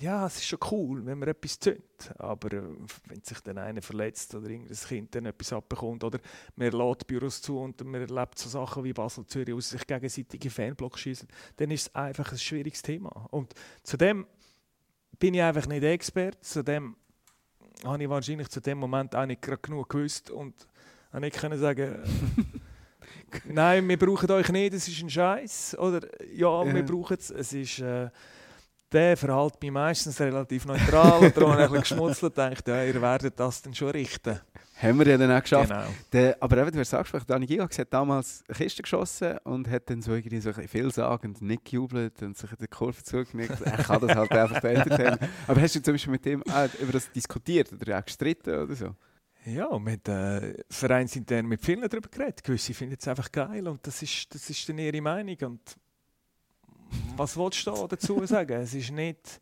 ja, 0.00 0.26
es 0.26 0.36
ist 0.36 0.46
schon 0.46 0.58
cool, 0.70 1.04
wenn 1.04 1.18
man 1.18 1.28
etwas 1.28 1.58
zündet. 1.58 2.12
Aber 2.18 2.52
äh, 2.52 2.62
wenn 3.06 3.22
sich 3.22 3.40
dann 3.40 3.58
einer 3.58 3.82
verletzt 3.82 4.34
oder 4.34 4.48
irgendein 4.48 4.76
Kind 4.76 5.14
dann 5.14 5.26
etwas 5.26 5.52
abbekommt 5.52 6.04
oder 6.04 6.18
man 6.56 6.70
lädt 6.70 7.06
Büros 7.06 7.42
zu 7.42 7.58
und 7.58 7.84
man 7.84 8.00
erlebt 8.00 8.38
so 8.38 8.48
Sachen 8.48 8.84
wie 8.84 8.92
Basel, 8.92 9.26
Zürich, 9.26 9.54
wo 9.54 9.60
sich 9.60 9.86
gegenseitige 9.86 10.50
Fanblocks 10.50 11.00
schießen, 11.00 11.28
dann 11.56 11.70
ist 11.70 11.88
es 11.88 11.94
einfach 11.94 12.32
ein 12.32 12.38
schwieriges 12.38 12.82
Thema. 12.82 13.26
Und 13.30 13.52
zudem 13.82 14.26
bin 15.18 15.34
ich 15.34 15.42
einfach 15.42 15.66
nicht 15.66 15.82
Experte, 15.82 16.40
zudem 16.40 16.96
habe 17.84 18.02
ich 18.02 18.08
wahrscheinlich 18.08 18.48
zu 18.48 18.60
dem 18.60 18.78
Moment 18.78 19.14
auch 19.14 19.26
nicht 19.26 19.42
genug 19.42 19.88
gewusst 19.88 20.30
und 20.30 20.66
und 21.12 21.22
ich 21.24 21.32
können 21.32 21.58
sagen, 21.58 21.96
nein, 23.44 23.88
wir 23.88 23.98
brauchen 23.98 24.30
euch 24.30 24.48
nicht, 24.50 24.74
es 24.74 24.88
ist 24.88 25.02
ein 25.02 25.10
Scheiß. 25.10 25.76
Oder 25.78 26.00
ja, 26.32 26.72
wir 26.72 26.84
brauchen 26.84 27.16
es. 27.18 27.30
Es 27.30 27.52
ist, 27.52 27.80
äh, 27.80 28.10
der 28.92 29.16
verhält 29.16 29.60
mich 29.62 29.70
meistens 29.70 30.20
relativ 30.20 30.66
neutral 30.66 31.20
und 31.20 31.36
darum 31.36 31.52
habe 31.52 31.62
ein 31.62 31.68
bisschen 31.68 31.96
geschmutzelt 31.96 32.36
und 32.36 32.44
gedacht, 32.44 32.68
ja, 32.68 32.84
ihr 32.84 33.00
werdet 33.00 33.38
das 33.38 33.62
dann 33.62 33.74
schon 33.74 33.90
richten. 33.90 34.40
Haben 34.82 34.98
wir 34.98 35.06
ja 35.08 35.18
dann 35.18 35.30
auch 35.30 35.42
geschafft. 35.42 35.68
Genau. 35.68 35.84
Der, 36.12 36.36
aber 36.40 36.56
eben, 36.56 36.72
du 36.72 36.78
hast 36.78 36.94
angesprochen, 36.94 37.24
Dani 37.26 37.46
Gigax 37.46 37.78
hat 37.78 37.92
damals 37.92 38.42
eine 38.48 38.56
Kiste 38.56 38.82
geschossen 38.82 39.36
und 39.44 39.68
hat 39.68 39.90
dann 39.90 40.00
so 40.00 40.14
irgendwie 40.14 40.40
so 40.40 40.50
ein 40.50 40.66
vielsagend 40.66 41.42
nicht 41.42 41.66
gejubelt 41.66 42.22
und 42.22 42.36
sich 42.36 42.50
in 42.50 42.56
der 42.58 42.68
Kurve 42.68 43.02
zugenickt. 43.02 43.60
er 43.60 43.76
kann 43.76 44.00
das 44.00 44.16
halt 44.16 44.32
einfach 44.32 44.64
entertainen. 44.64 45.18
Aber 45.46 45.60
hast 45.60 45.74
du 45.74 45.82
zum 45.82 45.94
Beispiel 45.94 46.12
mit 46.12 46.24
dem 46.24 46.42
auch 46.44 46.68
über 46.80 46.92
das 46.92 47.12
diskutiert 47.12 47.70
oder 47.72 47.98
auch 47.98 48.04
gestritten 48.04 48.54
oder 48.54 48.74
so? 48.74 48.94
Ja, 49.46 49.78
mit 49.78 50.06
äh, 50.06 50.54
vereinsintern 50.68 51.46
mit 51.46 51.64
vielen 51.64 51.88
darüber 51.88 52.08
geredet. 52.08 52.44
Gewisse 52.44 52.74
finden 52.74 52.96
es 52.98 53.08
einfach 53.08 53.32
geil 53.32 53.66
und 53.66 53.86
das 53.86 54.02
ist, 54.02 54.34
das 54.34 54.50
ist 54.50 54.68
dann 54.68 54.78
ihre 54.78 55.00
Meinung. 55.00 55.36
Und 55.42 55.76
was 57.16 57.36
willst 57.36 57.66
du 57.66 57.70
da 57.70 57.86
dazu 57.86 58.24
sagen? 58.26 58.60
es 58.60 58.74
ist 58.74 58.90
nicht, 58.90 59.40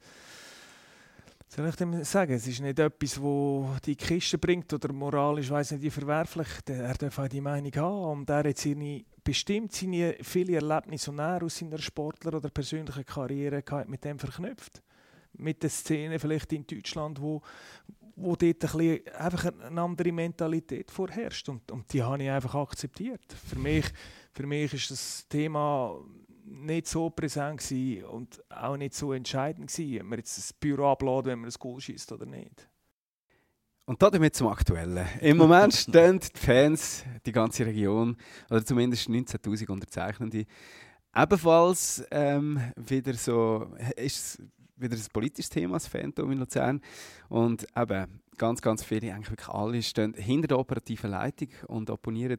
soll 1.48 1.68
ich 1.68 1.74
dem 1.74 2.04
sagen, 2.04 2.32
es 2.32 2.46
ist 2.46 2.60
nicht 2.60 2.78
etwas, 2.78 3.20
wo 3.20 3.74
die 3.84 3.96
Kiste 3.96 4.38
bringt 4.38 4.72
oder 4.72 4.92
moralisch, 4.92 5.50
weiß 5.50 5.72
nicht, 5.72 5.82
wie 5.82 5.90
verwerflich. 5.90 6.48
Er 6.68 6.94
darf 6.94 7.18
auch 7.18 7.28
die 7.28 7.40
Meinung 7.40 7.72
haben 7.74 8.20
und 8.20 8.30
er 8.30 8.48
hat 8.48 8.58
seine, 8.58 9.04
bestimmt 9.24 9.72
seine 9.72 10.16
viele 10.22 10.56
Erlebnisse 10.56 11.10
und 11.10 11.18
er 11.18 11.42
aus 11.42 11.58
seiner 11.58 11.78
Sportler- 11.78 12.34
oder 12.34 12.50
persönlichen 12.50 13.04
Karriere 13.04 13.64
mit 13.88 14.04
dem 14.04 14.18
verknüpft 14.20 14.80
mit 15.38 15.62
der 15.62 15.70
Szene 15.70 16.18
vielleicht 16.18 16.52
in 16.52 16.66
Deutschland, 16.66 17.20
wo, 17.20 17.42
wo 18.20 18.36
dort 18.36 18.42
ein 18.42 18.58
bisschen 18.58 19.08
einfach 19.14 19.52
eine 19.62 19.80
andere 19.80 20.12
Mentalität 20.12 20.90
vorherrscht. 20.90 21.48
Und, 21.48 21.70
und 21.70 21.92
die 21.92 22.02
habe 22.02 22.22
ich 22.22 22.30
einfach 22.30 22.54
akzeptiert. 22.54 23.22
Für 23.32 23.58
mich, 23.58 23.86
für 24.32 24.46
mich 24.46 24.74
ist 24.74 24.90
das 24.90 25.26
Thema 25.28 25.98
nicht 26.44 26.86
so 26.86 27.10
präsent 27.10 27.62
und 28.10 28.42
auch 28.50 28.76
nicht 28.76 28.94
so 28.94 29.12
entscheidend 29.12 29.70
gewesen, 29.70 30.00
ob 30.00 30.08
man 30.08 30.18
jetzt 30.18 30.38
das 30.38 30.52
Büro 30.52 30.86
ablädt, 30.86 31.26
wenn 31.26 31.40
man 31.40 31.50
ein 31.50 31.56
Goal 31.58 31.80
schießt 31.80 32.12
oder 32.12 32.26
nicht. 32.26 32.68
Und 33.84 34.02
damit 34.02 34.34
zum 34.34 34.48
Aktuellen. 34.48 35.06
Im 35.20 35.38
Moment 35.38 35.72
stehen 35.74 36.20
die 36.20 36.38
Fans, 36.38 37.04
die 37.24 37.32
ganze 37.32 37.64
Region, 37.64 38.16
oder 38.50 38.64
zumindest 38.64 39.08
19.000 39.08 39.70
Unterzeichnende, 39.70 40.44
ebenfalls 41.14 42.04
ähm, 42.10 42.60
wieder 42.76 43.14
so, 43.14 43.74
ist 43.96 44.42
wieder 44.78 44.96
ein 44.96 45.06
politisches 45.12 45.50
Thema, 45.50 45.74
das 45.74 45.86
Phantom 45.86 46.30
in 46.32 46.38
Luzern. 46.38 46.80
Und 47.28 47.66
eben, 47.76 48.20
ganz, 48.36 48.62
ganz 48.62 48.84
viele, 48.84 49.12
eigentlich 49.12 49.30
wirklich 49.30 49.48
alle, 49.48 49.82
stehen 49.82 50.14
hinter 50.14 50.48
der 50.48 50.58
operativen 50.58 51.10
Leitung 51.10 51.48
und 51.66 51.90
opponieren 51.90 52.38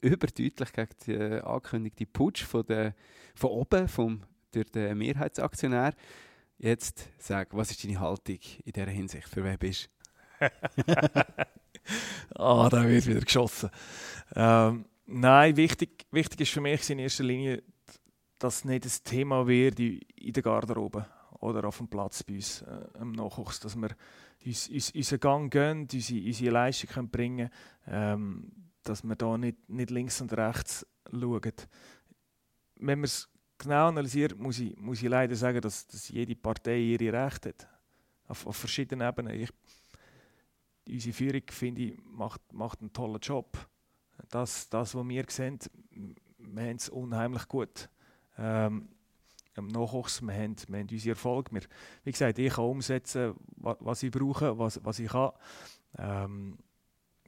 überdeutlich 0.00 0.72
gegen 0.72 0.90
die 1.06 1.12
äh, 1.12 1.40
angekündigte 1.40 2.06
Putsch 2.06 2.42
von, 2.42 2.64
der, 2.66 2.94
von 3.34 3.50
oben 3.50 3.88
vom, 3.88 4.22
durch 4.52 4.70
den 4.70 4.98
Mehrheitsaktionär. 4.98 5.94
Jetzt 6.58 7.08
sag, 7.18 7.54
was 7.56 7.70
ist 7.70 7.84
deine 7.84 8.00
Haltung 8.00 8.38
in 8.64 8.72
dieser 8.72 8.90
Hinsicht? 8.90 9.28
Für 9.28 9.44
wen 9.44 9.58
bist 9.58 9.88
du? 10.38 10.46
ah, 12.34 12.68
da 12.68 12.88
wird 12.88 13.06
wieder 13.06 13.20
geschossen. 13.20 13.70
Ähm, 14.34 14.86
nein, 15.06 15.56
wichtig, 15.56 16.06
wichtig 16.10 16.40
ist 16.40 16.52
für 16.52 16.60
mich 16.60 16.88
in 16.90 16.98
erster 16.98 17.24
Linie, 17.24 17.62
dass 18.38 18.56
es 18.56 18.64
nicht 18.64 18.84
ein 18.84 18.92
Thema 19.04 19.46
wird 19.46 19.78
in 19.78 20.32
der 20.32 20.42
Garderobe 20.42 21.06
oder 21.42 21.64
auf 21.68 21.78
dem 21.78 21.88
Platz 21.88 22.22
bei 22.22 22.36
uns 22.36 22.62
äh, 22.62 22.88
im 23.00 23.12
Nachwuchs, 23.12 23.60
dass 23.60 23.76
wir 23.76 23.90
uns, 24.44 24.68
uns, 24.68 24.90
unseren 24.90 25.20
Gang 25.20 25.52
gehen, 25.52 25.88
unsere, 25.92 26.26
unsere 26.26 26.50
Leistung 26.52 26.90
können 26.90 27.10
bringen 27.10 27.50
ähm, 27.86 28.50
dass 28.82 29.02
wir 29.04 29.16
da 29.16 29.38
nicht, 29.38 29.68
nicht 29.68 29.90
links 29.90 30.20
und 30.20 30.32
rechts 30.32 30.86
schauen. 31.10 31.52
Wenn 32.76 32.98
man 32.98 33.04
es 33.04 33.28
genau 33.58 33.88
analysiert, 33.88 34.36
muss 34.38 34.58
ich, 34.58 34.76
muss 34.76 35.02
ich 35.02 35.08
leider 35.08 35.36
sagen, 35.36 35.60
dass, 35.60 35.86
dass 35.86 36.08
jede 36.08 36.34
Partei 36.34 36.78
ihre 36.78 37.12
Rechte 37.12 37.50
hat. 37.50 37.68
Auf, 38.26 38.46
auf 38.46 38.56
verschiedenen 38.56 39.06
Ebenen. 39.06 39.40
Ich, 39.40 39.50
unsere 40.88 41.14
Führung, 41.14 41.42
finde 41.48 41.82
ich, 41.82 41.98
macht, 42.04 42.40
macht 42.52 42.80
einen 42.80 42.92
tollen 42.92 43.20
Job. 43.20 43.56
Das, 44.30 44.68
das 44.68 44.94
was 44.94 45.08
wir 45.08 45.24
sehen, 45.28 45.58
wir 46.38 46.62
haben 46.64 46.76
es 46.76 46.88
unheimlich 46.88 47.46
gut. 47.48 47.88
Ähm, 48.36 48.88
im 49.56 49.68
Nachwuchs, 49.68 50.22
wir 50.22 50.34
haben, 50.34 50.56
wir 50.68 50.78
haben 50.80 50.88
unsere 50.90 51.10
Erfolge. 51.10 51.52
Wir, 51.52 51.62
wie 52.04 52.12
gesagt, 52.12 52.38
ich 52.38 52.52
kann 52.52 52.64
umsetzen, 52.64 53.34
was, 53.56 54.02
ich 54.02 54.10
brauche, 54.10 54.58
was, 54.58 54.80
was 54.84 54.98
ich 54.98 55.10
kann. 55.10 55.32
Ähm, 55.98 56.58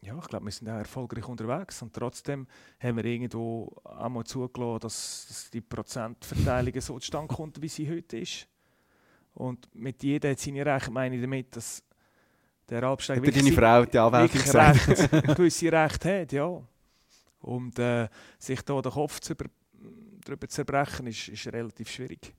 ja, 0.01 0.19
ich 0.19 0.27
glaube, 0.27 0.45
wir 0.45 0.53
sind 0.53 0.69
auch 0.69 0.75
erfolgreich 0.75 1.27
unterwegs 1.27 1.81
und 1.81 1.95
trotzdem 1.95 2.47
haben 2.79 2.97
wir 2.97 3.05
irgendwo 3.05 3.75
einmal 3.85 4.25
zugelassen, 4.25 4.81
dass, 4.81 5.27
dass 5.29 5.51
die 5.51 5.63
Prozentverteilung 5.63 6.79
so 6.81 6.99
zustande 6.99 7.35
kommt, 7.35 7.61
wie 7.61 7.69
sie 7.69 7.89
heute 7.89 8.19
ist. 8.19 8.47
Und 9.33 9.75
mit 9.75 10.03
jedem 10.03 10.33
hat 10.33 10.39
seine 10.39 10.65
Rechte, 10.65 10.91
meine 10.91 11.17
ich 11.17 11.23
damit, 11.23 11.57
dass 11.57 11.83
der 12.69 12.83
Absteiger 12.83 13.23
wirklich, 13.23 13.45
deine 13.45 13.57
Frau 13.57 13.85
die 13.85 13.95
wirklich 13.95 14.55
Recht, 14.55 15.11
gewisse 15.37 15.73
Rechte 15.73 16.21
hat, 16.21 16.33
ja. 16.33 16.63
Und 17.41 17.79
äh, 17.79 18.09
sich 18.39 18.63
da 18.63 18.81
den 18.81 18.93
Kopf 18.93 19.21
zu 19.21 19.33
über 19.33 19.47
darüber 20.25 20.49
zu 20.49 20.57
zerbrechen, 20.57 21.07
ist, 21.07 21.29
ist 21.29 21.47
relativ 21.47 21.91
schwierig. 21.91 22.35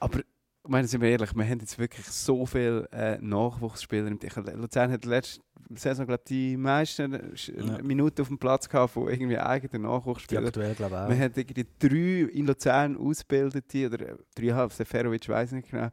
Aber 0.00 0.20
meine, 0.68 0.86
sind 0.86 1.00
wir 1.00 1.08
ehrlich, 1.08 1.34
wir 1.34 1.44
haben 1.44 1.60
jetzt 1.60 1.78
wirklich 1.78 2.06
so 2.06 2.44
viele 2.46 2.88
äh, 2.92 3.18
Nachwuchsspieler. 3.20 4.10
Luzern 4.54 4.92
hat 4.92 5.04
letzte 5.04 5.40
Saison, 5.70 6.06
glaube 6.06 6.22
die 6.26 6.56
meisten 6.56 7.34
ja. 7.36 7.82
Minuten 7.82 8.22
auf 8.22 8.28
dem 8.28 8.38
Platz 8.38 8.68
gehabt 8.68 8.92
von 8.92 9.08
irgendwie 9.08 9.38
eigenen 9.38 9.82
Nachwuchsspielern. 9.82 10.46
Aktuell, 10.46 10.74
glaube 10.74 10.94
ich, 10.94 11.00
auch. 11.00 11.08
Wir 11.08 11.24
haben 11.24 11.32
irgendwie 11.34 11.66
drei 11.78 12.30
in 12.32 12.46
Luzern 12.46 12.96
ausgebildete, 12.96 13.86
oder 13.86 14.18
dreieinhalb, 14.34 14.72
Seferovic 14.72 15.28
weiß 15.28 15.52
nicht 15.52 15.70
genau. 15.70 15.88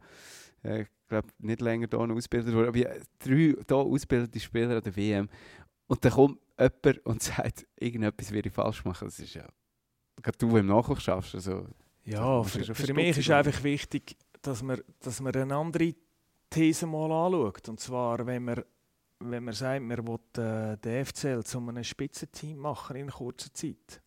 Äh, 0.62 0.82
ich 0.82 0.88
glaube, 1.08 1.28
nicht 1.38 1.60
länger 1.60 1.86
hier 1.88 1.98
ausgebildet 1.98 2.54
wurde, 2.54 2.68
aber 2.68 2.78
drei 3.18 3.36
hier 3.36 3.76
ausgebildete 3.76 4.40
Spieler 4.40 4.76
an 4.76 4.82
der 4.82 4.96
WM. 4.96 5.28
Und 5.86 6.04
dann 6.04 6.12
kommt 6.12 6.38
jemand 6.58 7.06
und 7.06 7.22
sagt, 7.22 7.66
irgendetwas 7.76 8.32
würde 8.32 8.48
ich 8.48 8.54
falsch 8.54 8.84
machen. 8.84 9.06
Das 9.06 9.18
ist 9.18 9.34
ja 9.34 9.46
gerade 10.22 10.38
du, 10.38 10.56
im 10.56 10.66
Nachwuchs 10.66 11.04
schaffst. 11.04 11.34
Also, 11.34 11.66
ja, 12.04 12.42
für, 12.42 12.74
für 12.74 12.94
mich 12.94 13.18
ist 13.18 13.30
einfach 13.30 13.62
wichtig, 13.62 14.16
dass 14.42 14.62
man, 14.62 14.80
dass 15.00 15.20
man 15.20 15.34
eine 15.34 15.54
andere 15.54 15.94
These 16.50 16.86
mal 16.86 17.10
anschaut. 17.10 17.68
Und 17.68 17.80
zwar, 17.80 18.24
wenn 18.26 18.44
man, 18.44 18.62
wenn 19.20 19.44
man 19.44 19.54
sagt, 19.54 19.82
man 19.82 20.06
will 20.06 20.42
äh, 20.42 20.76
den 20.76 21.04
FCL 21.04 21.42
zu 21.44 21.58
einem 21.58 21.82
Spitzenteam 21.82 22.58
machen 22.58 22.96
in 22.96 23.10
kurzer 23.10 23.52
Zeit. 23.52 24.02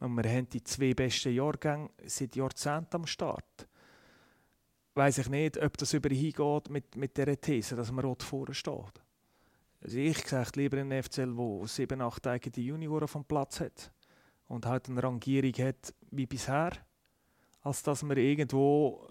Und 0.00 0.14
wir 0.16 0.28
haben 0.30 0.48
die 0.48 0.62
zwei 0.62 0.92
besten 0.92 1.32
Jahrgänge 1.32 1.90
seit 2.04 2.36
Jahrzehnten 2.36 2.96
am 2.96 3.06
Start. 3.06 3.68
Weiß 4.94 5.18
ich 5.18 5.28
nicht, 5.28 5.62
ob 5.62 5.76
das 5.78 5.92
über 5.92 6.08
hingeht 6.08 6.70
mit, 6.70 6.96
mit 6.96 7.16
dieser 7.16 7.40
These, 7.40 7.76
dass 7.76 7.92
man 7.92 8.04
rot 8.04 8.22
vorne 8.22 8.54
steht. 8.54 9.02
Also 9.82 9.98
ich 9.98 10.26
sehe 10.26 10.44
lieber 10.54 10.78
einen 10.78 11.02
FCL, 11.02 11.34
der 11.34 11.68
sieben, 11.68 12.00
acht 12.00 12.26
eigene 12.26 12.64
Junioren 12.64 13.08
vom 13.08 13.24
Platz 13.24 13.60
hat 13.60 13.92
und 14.48 14.66
halt 14.66 14.88
eine 14.88 15.02
Rangierung 15.02 15.52
hat 15.66 15.94
wie 16.10 16.26
bisher, 16.26 16.72
als 17.62 17.82
dass 17.82 18.02
man 18.02 18.16
irgendwo 18.16 19.08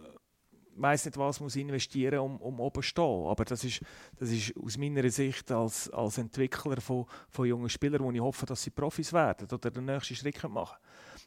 weiß 0.76 1.06
nicht 1.06 1.18
was 1.18 1.40
muss 1.40 1.56
investieren 1.56 2.20
um, 2.20 2.38
um 2.38 2.60
oben 2.60 2.82
zu 2.82 2.90
stehen. 2.90 3.28
Aber 3.28 3.46
das 3.46 3.64
ist, 3.64 3.82
das 4.20 4.30
ist 4.30 4.56
aus 4.58 4.78
meiner 4.78 5.10
Sicht 5.10 5.52
als, 5.52 5.90
als 5.90 6.18
Entwickler 6.18 6.82
von, 6.82 7.06
von 7.30 7.48
jungen 7.48 7.70
Spielern, 7.70 8.04
wo 8.04 8.12
ich 8.12 8.20
hoffe, 8.20 8.46
dass 8.46 8.64
sie 8.64 8.70
Profis 8.70 9.14
werden 9.14 9.48
oder 9.52 9.72
den 9.72 9.86
nächsten 9.86 10.16
Schritt 10.16 10.44
machen 10.50 10.78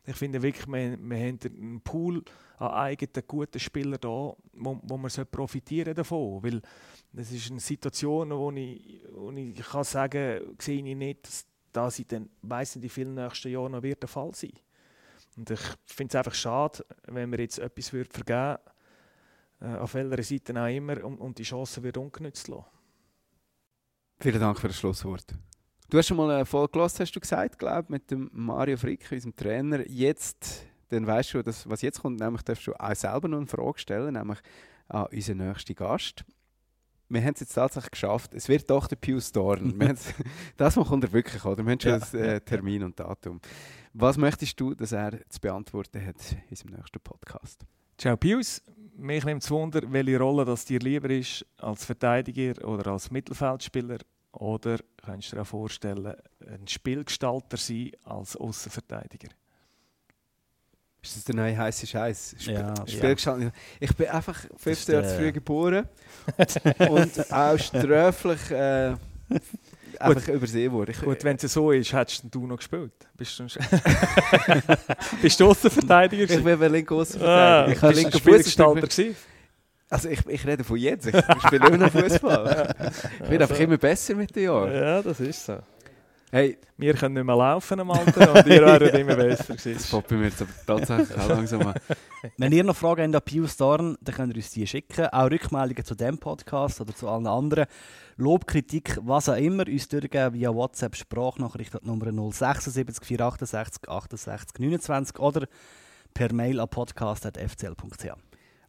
Ich 0.07 0.17
finde 0.17 0.43
wirklich, 0.43 0.67
wir, 0.67 0.99
wir 0.99 1.19
haben 1.19 1.39
einen 1.45 1.81
Pool 1.81 2.23
an 2.59 2.71
eigenen 2.71 3.27
guten 3.27 3.59
Spielern 3.59 4.01
da, 4.01 4.09
wo, 4.09 4.81
wo 4.83 4.97
man 4.97 5.11
profitieren 5.31 5.95
davon. 5.95 6.43
Weil 6.43 6.61
das 7.13 7.33
ist 7.33 7.51
eine 7.51 7.61
Situation, 7.61 8.31
wo 8.31 8.51
ich, 8.53 9.03
wo 9.13 9.31
ich 9.31 9.55
kann 9.57 9.85
sagen 9.85 10.57
sehe 10.59 10.85
ich 10.85 10.97
nicht, 10.97 11.27
dass 11.27 11.47
das 11.73 11.99
in 11.99 12.07
den 12.09 12.31
weiss 12.43 12.77
nicht, 12.77 12.85
in 12.85 12.91
vielen 12.91 13.15
nächsten 13.15 13.49
Jahren 13.49 13.73
noch 13.73 13.83
wird 13.83 14.03
der 14.03 14.09
Fall 14.09 14.35
sein. 14.35 14.53
Und 15.37 15.51
ich 15.51 15.61
finde 15.87 16.11
es 16.11 16.17
einfach 16.17 16.35
schade, 16.35 16.85
wenn 17.07 17.31
wir 17.31 17.39
jetzt 17.41 17.59
etwas 17.59 17.89
vergeben 17.89 18.09
würden, 18.27 18.59
äh, 19.61 19.79
auf 19.79 19.95
welcher 19.95 20.23
Seite 20.23 20.61
auch 20.61 20.67
immer, 20.67 21.05
und, 21.05 21.19
und 21.19 21.39
die 21.39 21.45
Chance 21.45 21.83
wird 21.83 21.97
ungenützt 21.97 22.49
lassen. 22.49 22.67
Vielen 24.21 24.41
Dank 24.41 24.59
für 24.59 24.69
das 24.69 24.77
Schlusswort. 24.77 25.27
Du 25.91 25.97
hast 25.97 26.09
schon 26.09 26.17
mal 26.17 26.31
eine 26.31 26.45
Folge 26.45 26.73
gehört, 26.73 26.99
hast 27.01 27.13
du 27.13 27.21
gesagt, 27.21 27.59
glaube 27.59 27.87
mit 27.89 28.11
dem 28.11 28.29
Mario 28.33 28.77
Frick, 28.77 29.11
unserem 29.11 29.35
Trainer. 29.35 29.89
Jetzt, 29.89 30.67
dann 30.89 31.07
weißt 31.07 31.35
du, 31.35 31.43
dass, 31.43 31.69
was 31.69 31.83
jetzt 31.83 32.03
kommt, 32.03 32.21
nämlich 32.21 32.43
darfst 32.43 32.67
du 32.67 32.75
auch 32.75 32.95
selber 32.95 33.29
noch 33.29 33.39
eine 33.39 33.47
Frage 33.47 33.79
stellen, 33.79 34.15
nämlich 34.15 34.39
an 34.89 35.07
unseren 35.07 35.39
nächsten 35.39 35.75
Gast. 35.75 36.25
Wir 37.11 37.23
haben 37.23 37.33
es 37.35 37.41
jetzt 37.41 37.55
tatsächlich 37.55 37.91
geschafft. 37.91 38.35
Es 38.35 38.49
wird 38.49 38.69
doch 38.69 38.87
der 38.87 38.97
Pius 38.97 39.33
Dorn. 39.33 39.79
das 40.57 40.75
kommt 40.75 41.05
er 41.05 41.13
wirklich, 41.13 41.45
oder? 41.45 41.65
Wir 41.65 41.73
haben 41.73 41.81
schon 41.81 41.91
ja. 41.93 42.07
einen 42.13 42.37
äh, 42.37 42.41
Termin 42.41 42.83
und 42.83 43.01
Datum. 43.01 43.41
Was 43.95 44.19
möchtest 44.19 44.61
du, 44.61 44.75
dass 44.75 44.93
er 44.93 45.19
zu 45.29 45.41
beantworten 45.41 46.05
hat 46.05 46.17
in 46.33 46.51
unserem 46.51 46.75
nächsten 46.75 47.01
Podcast? 47.01 47.65
Ciao 47.97 48.17
Pius, 48.17 48.63
mich 48.97 49.25
nimmt 49.25 49.43
es 49.43 49.51
Wunder, 49.51 49.81
welche 49.91 50.19
Rolle 50.19 50.45
das 50.45 50.67
dir 50.67 50.81
lieber 50.81 51.09
ist, 51.11 51.47
als 51.57 51.85
Verteidiger 51.85 52.63
oder 52.67 52.93
als 52.93 53.11
Mittelfeldspieler. 53.11 53.99
Oder 54.33 54.79
könntest 55.03 55.33
du 55.33 55.37
dir 55.37 55.43
auch 55.43 55.47
vorstellen, 55.47 56.15
ein 56.47 56.69
Spielgestalter 56.69 57.57
sein 57.57 57.93
als 58.05 58.37
Außenverteidiger? 58.37 59.29
Ist 61.09 61.17
das 61.17 61.25
der 61.25 61.37
neue 61.37 61.57
heiße 61.57 61.87
Scheiß? 61.87 62.37
Sp 62.37 62.53
ja. 62.53 62.75
Ja. 62.87 63.51
Ich 63.81 63.97
bin 63.97 64.09
einfach 64.09 64.39
15 64.59 64.95
Jahre 64.95 65.09
zu 65.09 65.17
früh 65.17 65.33
geboren 65.33 65.89
und 66.91 67.33
auch 67.33 67.59
sträflich 67.59 68.51
äh, 68.51 68.95
einfach 69.99 70.29
übersehen 70.29 70.71
wurde. 70.71 70.93
Ich, 70.93 71.01
Gut, 71.01 71.25
wenn 71.25 71.37
es 71.37 71.51
so 71.51 71.73
ist, 71.73 71.95
hättest 71.95 72.25
du 72.31 72.47
noch 72.47 72.59
gespielt. 72.59 72.93
Bist 73.17 73.39
du, 73.39 73.47
bist 75.23 75.41
du 75.41 75.49
Außenverteidiger? 75.49 76.25
Ich 76.25 76.45
bin 76.45 76.73
linker 76.73 76.95
Außenverteidiger. 76.97 77.67
Ah, 77.67 77.73
ich 77.73 77.83
war 77.83 77.93
linker 77.95 78.19
Fußgestalter. 78.19 79.15
Also 79.89 80.11
ich, 80.11 80.27
ich 80.27 80.47
rede 80.47 80.63
von 80.63 80.77
jetzt, 80.77 81.07
ich, 81.07 81.17
spiele 81.47 81.69
immer 81.69 81.79
noch 81.79 81.91
Fußball. 81.91 82.75
ich 83.25 83.31
werde 83.31 83.45
einfach 83.45 83.59
immer 83.59 83.79
besser 83.79 84.15
mit 84.15 84.37
den 84.37 84.45
Jahren. 84.45 84.75
Ja, 84.75 85.01
das 85.01 85.21
ist 85.21 85.47
so. 85.47 85.59
Hey. 86.31 86.59
Wir 86.77 86.93
können 86.93 87.15
nicht 87.15 87.25
mehr 87.25 87.35
laufen 87.35 87.81
am 87.81 87.91
Alter 87.91 88.35
und 88.35 88.47
ihr 88.47 88.61
werdet 88.67 88.95
immer 88.95 89.17
besser. 89.17 89.55
Das 89.55 89.91
poppt 89.91 90.11
mir 90.11 90.25
jetzt 90.25 90.43
aber 90.43 90.51
tatsächlich 90.67 91.19
auch 91.19 91.29
langsam 91.29 91.67
an. 91.67 91.75
Wenn 92.37 92.53
ihr 92.53 92.65
noch 92.65 92.77
Fragen 92.77 93.15
habt 93.15 93.17
an 93.17 93.35
Pius 93.35 93.57
Dorn, 93.57 93.97
dann 94.03 94.15
könnt 94.15 94.35
ihr 94.35 94.37
uns 94.37 94.51
die 94.51 94.67
schicken. 94.67 95.07
Auch 95.07 95.31
Rückmeldungen 95.31 95.85
zu 95.85 95.95
diesem 95.95 96.19
Podcast 96.19 96.83
oder 96.83 96.95
zu 96.95 97.09
allen 97.09 97.27
anderen. 97.27 97.65
Lob, 98.17 98.47
Kritik, 98.47 98.99
was 99.03 99.31
auch 99.31 99.37
immer, 99.37 99.67
uns 99.67 99.89
durchgeben 99.89 100.35
via 100.35 100.55
WhatsApp 100.55 100.97
Sprachnachricht 100.97 101.83
Nummer 101.83 102.13
076 102.13 103.05
468 103.05 103.89
68 103.89 104.59
29 104.59 105.19
oder 105.21 105.47
per 106.13 106.33
Mail 106.35 106.61
an 106.61 106.69
podcast.fcl.ch. 106.69 108.07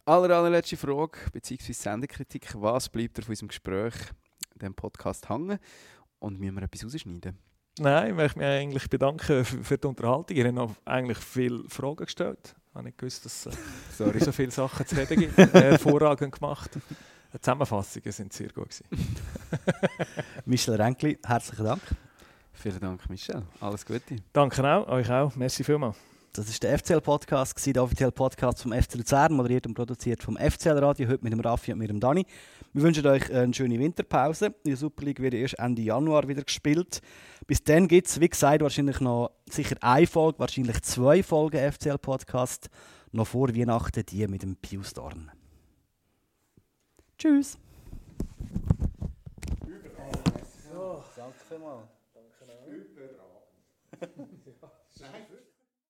Aller, 0.06 0.34
allerletzte 0.34 0.78
Frage 0.78 1.18
bzw. 1.30 1.72
Sendekritik. 1.72 2.54
Was 2.54 2.88
bleibt 2.88 3.22
von 3.22 3.28
unserem 3.28 3.48
Gespräch, 3.48 3.94
dem 4.54 4.74
Podcast 4.74 5.28
hängen? 5.28 5.58
Und 6.20 6.40
müssen 6.40 6.56
wir 6.56 6.62
etwas 6.62 6.84
rausschneiden? 6.84 7.49
Nein, 7.80 8.10
ich 8.10 8.14
möchte 8.14 8.38
mich 8.38 8.46
eigentlich 8.46 8.90
bedanken 8.90 9.42
für 9.42 9.78
die 9.78 9.86
Unterhaltung. 9.86 10.36
Ihr 10.36 10.54
habt 10.54 10.76
eigentlich 10.84 11.16
viele 11.16 11.64
Fragen 11.70 12.04
gestellt. 12.04 12.54
Ich 12.68 12.74
habe 12.74 12.84
nicht 12.84 12.98
gewusst, 12.98 13.24
dass 13.24 13.46
es 13.46 14.00
äh, 14.00 14.18
so 14.24 14.32
viele 14.32 14.50
Sachen 14.50 14.86
zu 14.86 14.96
reden 14.96 15.18
gibt. 15.18 15.38
Hervorragend 15.38 16.38
gemacht. 16.38 16.72
Die 17.32 17.40
Zusammenfassungen 17.40 18.12
sind 18.12 18.34
sehr 18.34 18.50
gut. 18.50 18.68
Michel 20.44 20.74
Renkli, 20.74 21.18
herzlichen 21.24 21.64
Dank. 21.64 21.80
Vielen 22.52 22.80
Dank, 22.80 23.08
Michel. 23.08 23.44
Alles 23.60 23.86
Gute. 23.86 24.16
Danke 24.34 24.62
auch, 24.62 24.86
euch 24.88 25.10
auch. 25.10 25.34
Merci 25.36 25.64
vielmals. 25.64 25.96
Das 26.34 26.50
ist 26.50 26.62
der 26.62 26.78
FCL-Podcast, 26.78 27.74
der 27.74 27.82
offizielle 27.82 28.12
Podcast 28.12 28.60
vom 28.60 28.72
FC 28.72 28.96
Luzern, 28.96 29.32
moderiert 29.32 29.66
und 29.66 29.72
produziert 29.72 30.22
vom 30.22 30.36
FCL-Radio, 30.36 31.08
heute 31.08 31.24
mit 31.24 31.32
dem 31.32 31.40
Raffi 31.40 31.72
und 31.72 31.78
mit 31.78 31.88
dem 31.88 31.98
Dani. 31.98 32.26
Wir 32.72 32.82
wünschen 32.82 33.04
euch 33.04 33.32
eine 33.32 33.52
schöne 33.52 33.80
Winterpause. 33.80 34.54
Die 34.64 34.76
Super 34.76 35.04
League 35.04 35.18
wird 35.18 35.34
erst 35.34 35.58
Ende 35.58 35.82
Januar 35.82 36.28
wieder 36.28 36.44
gespielt. 36.44 37.00
Bis 37.48 37.64
dann 37.64 37.88
gibt 37.88 38.06
es, 38.06 38.20
wie 38.20 38.28
gesagt, 38.28 38.62
wahrscheinlich 38.62 39.00
noch 39.00 39.32
sicher 39.50 39.76
eine 39.80 40.06
Folge, 40.06 40.38
wahrscheinlich 40.38 40.80
zwei 40.82 41.24
Folgen 41.24 41.72
FCL-Podcast, 41.72 42.70
noch 43.10 43.26
vor 43.26 43.48
Weihnachten, 43.56 44.06
die 44.06 44.24
mit 44.28 44.44
dem 44.44 44.54
Pius 44.54 44.92
Dorn. 44.94 45.32
Tschüss. 47.18 47.58
Danke 51.16 51.38
vielmals. 51.48 51.88
Danke 53.98 54.26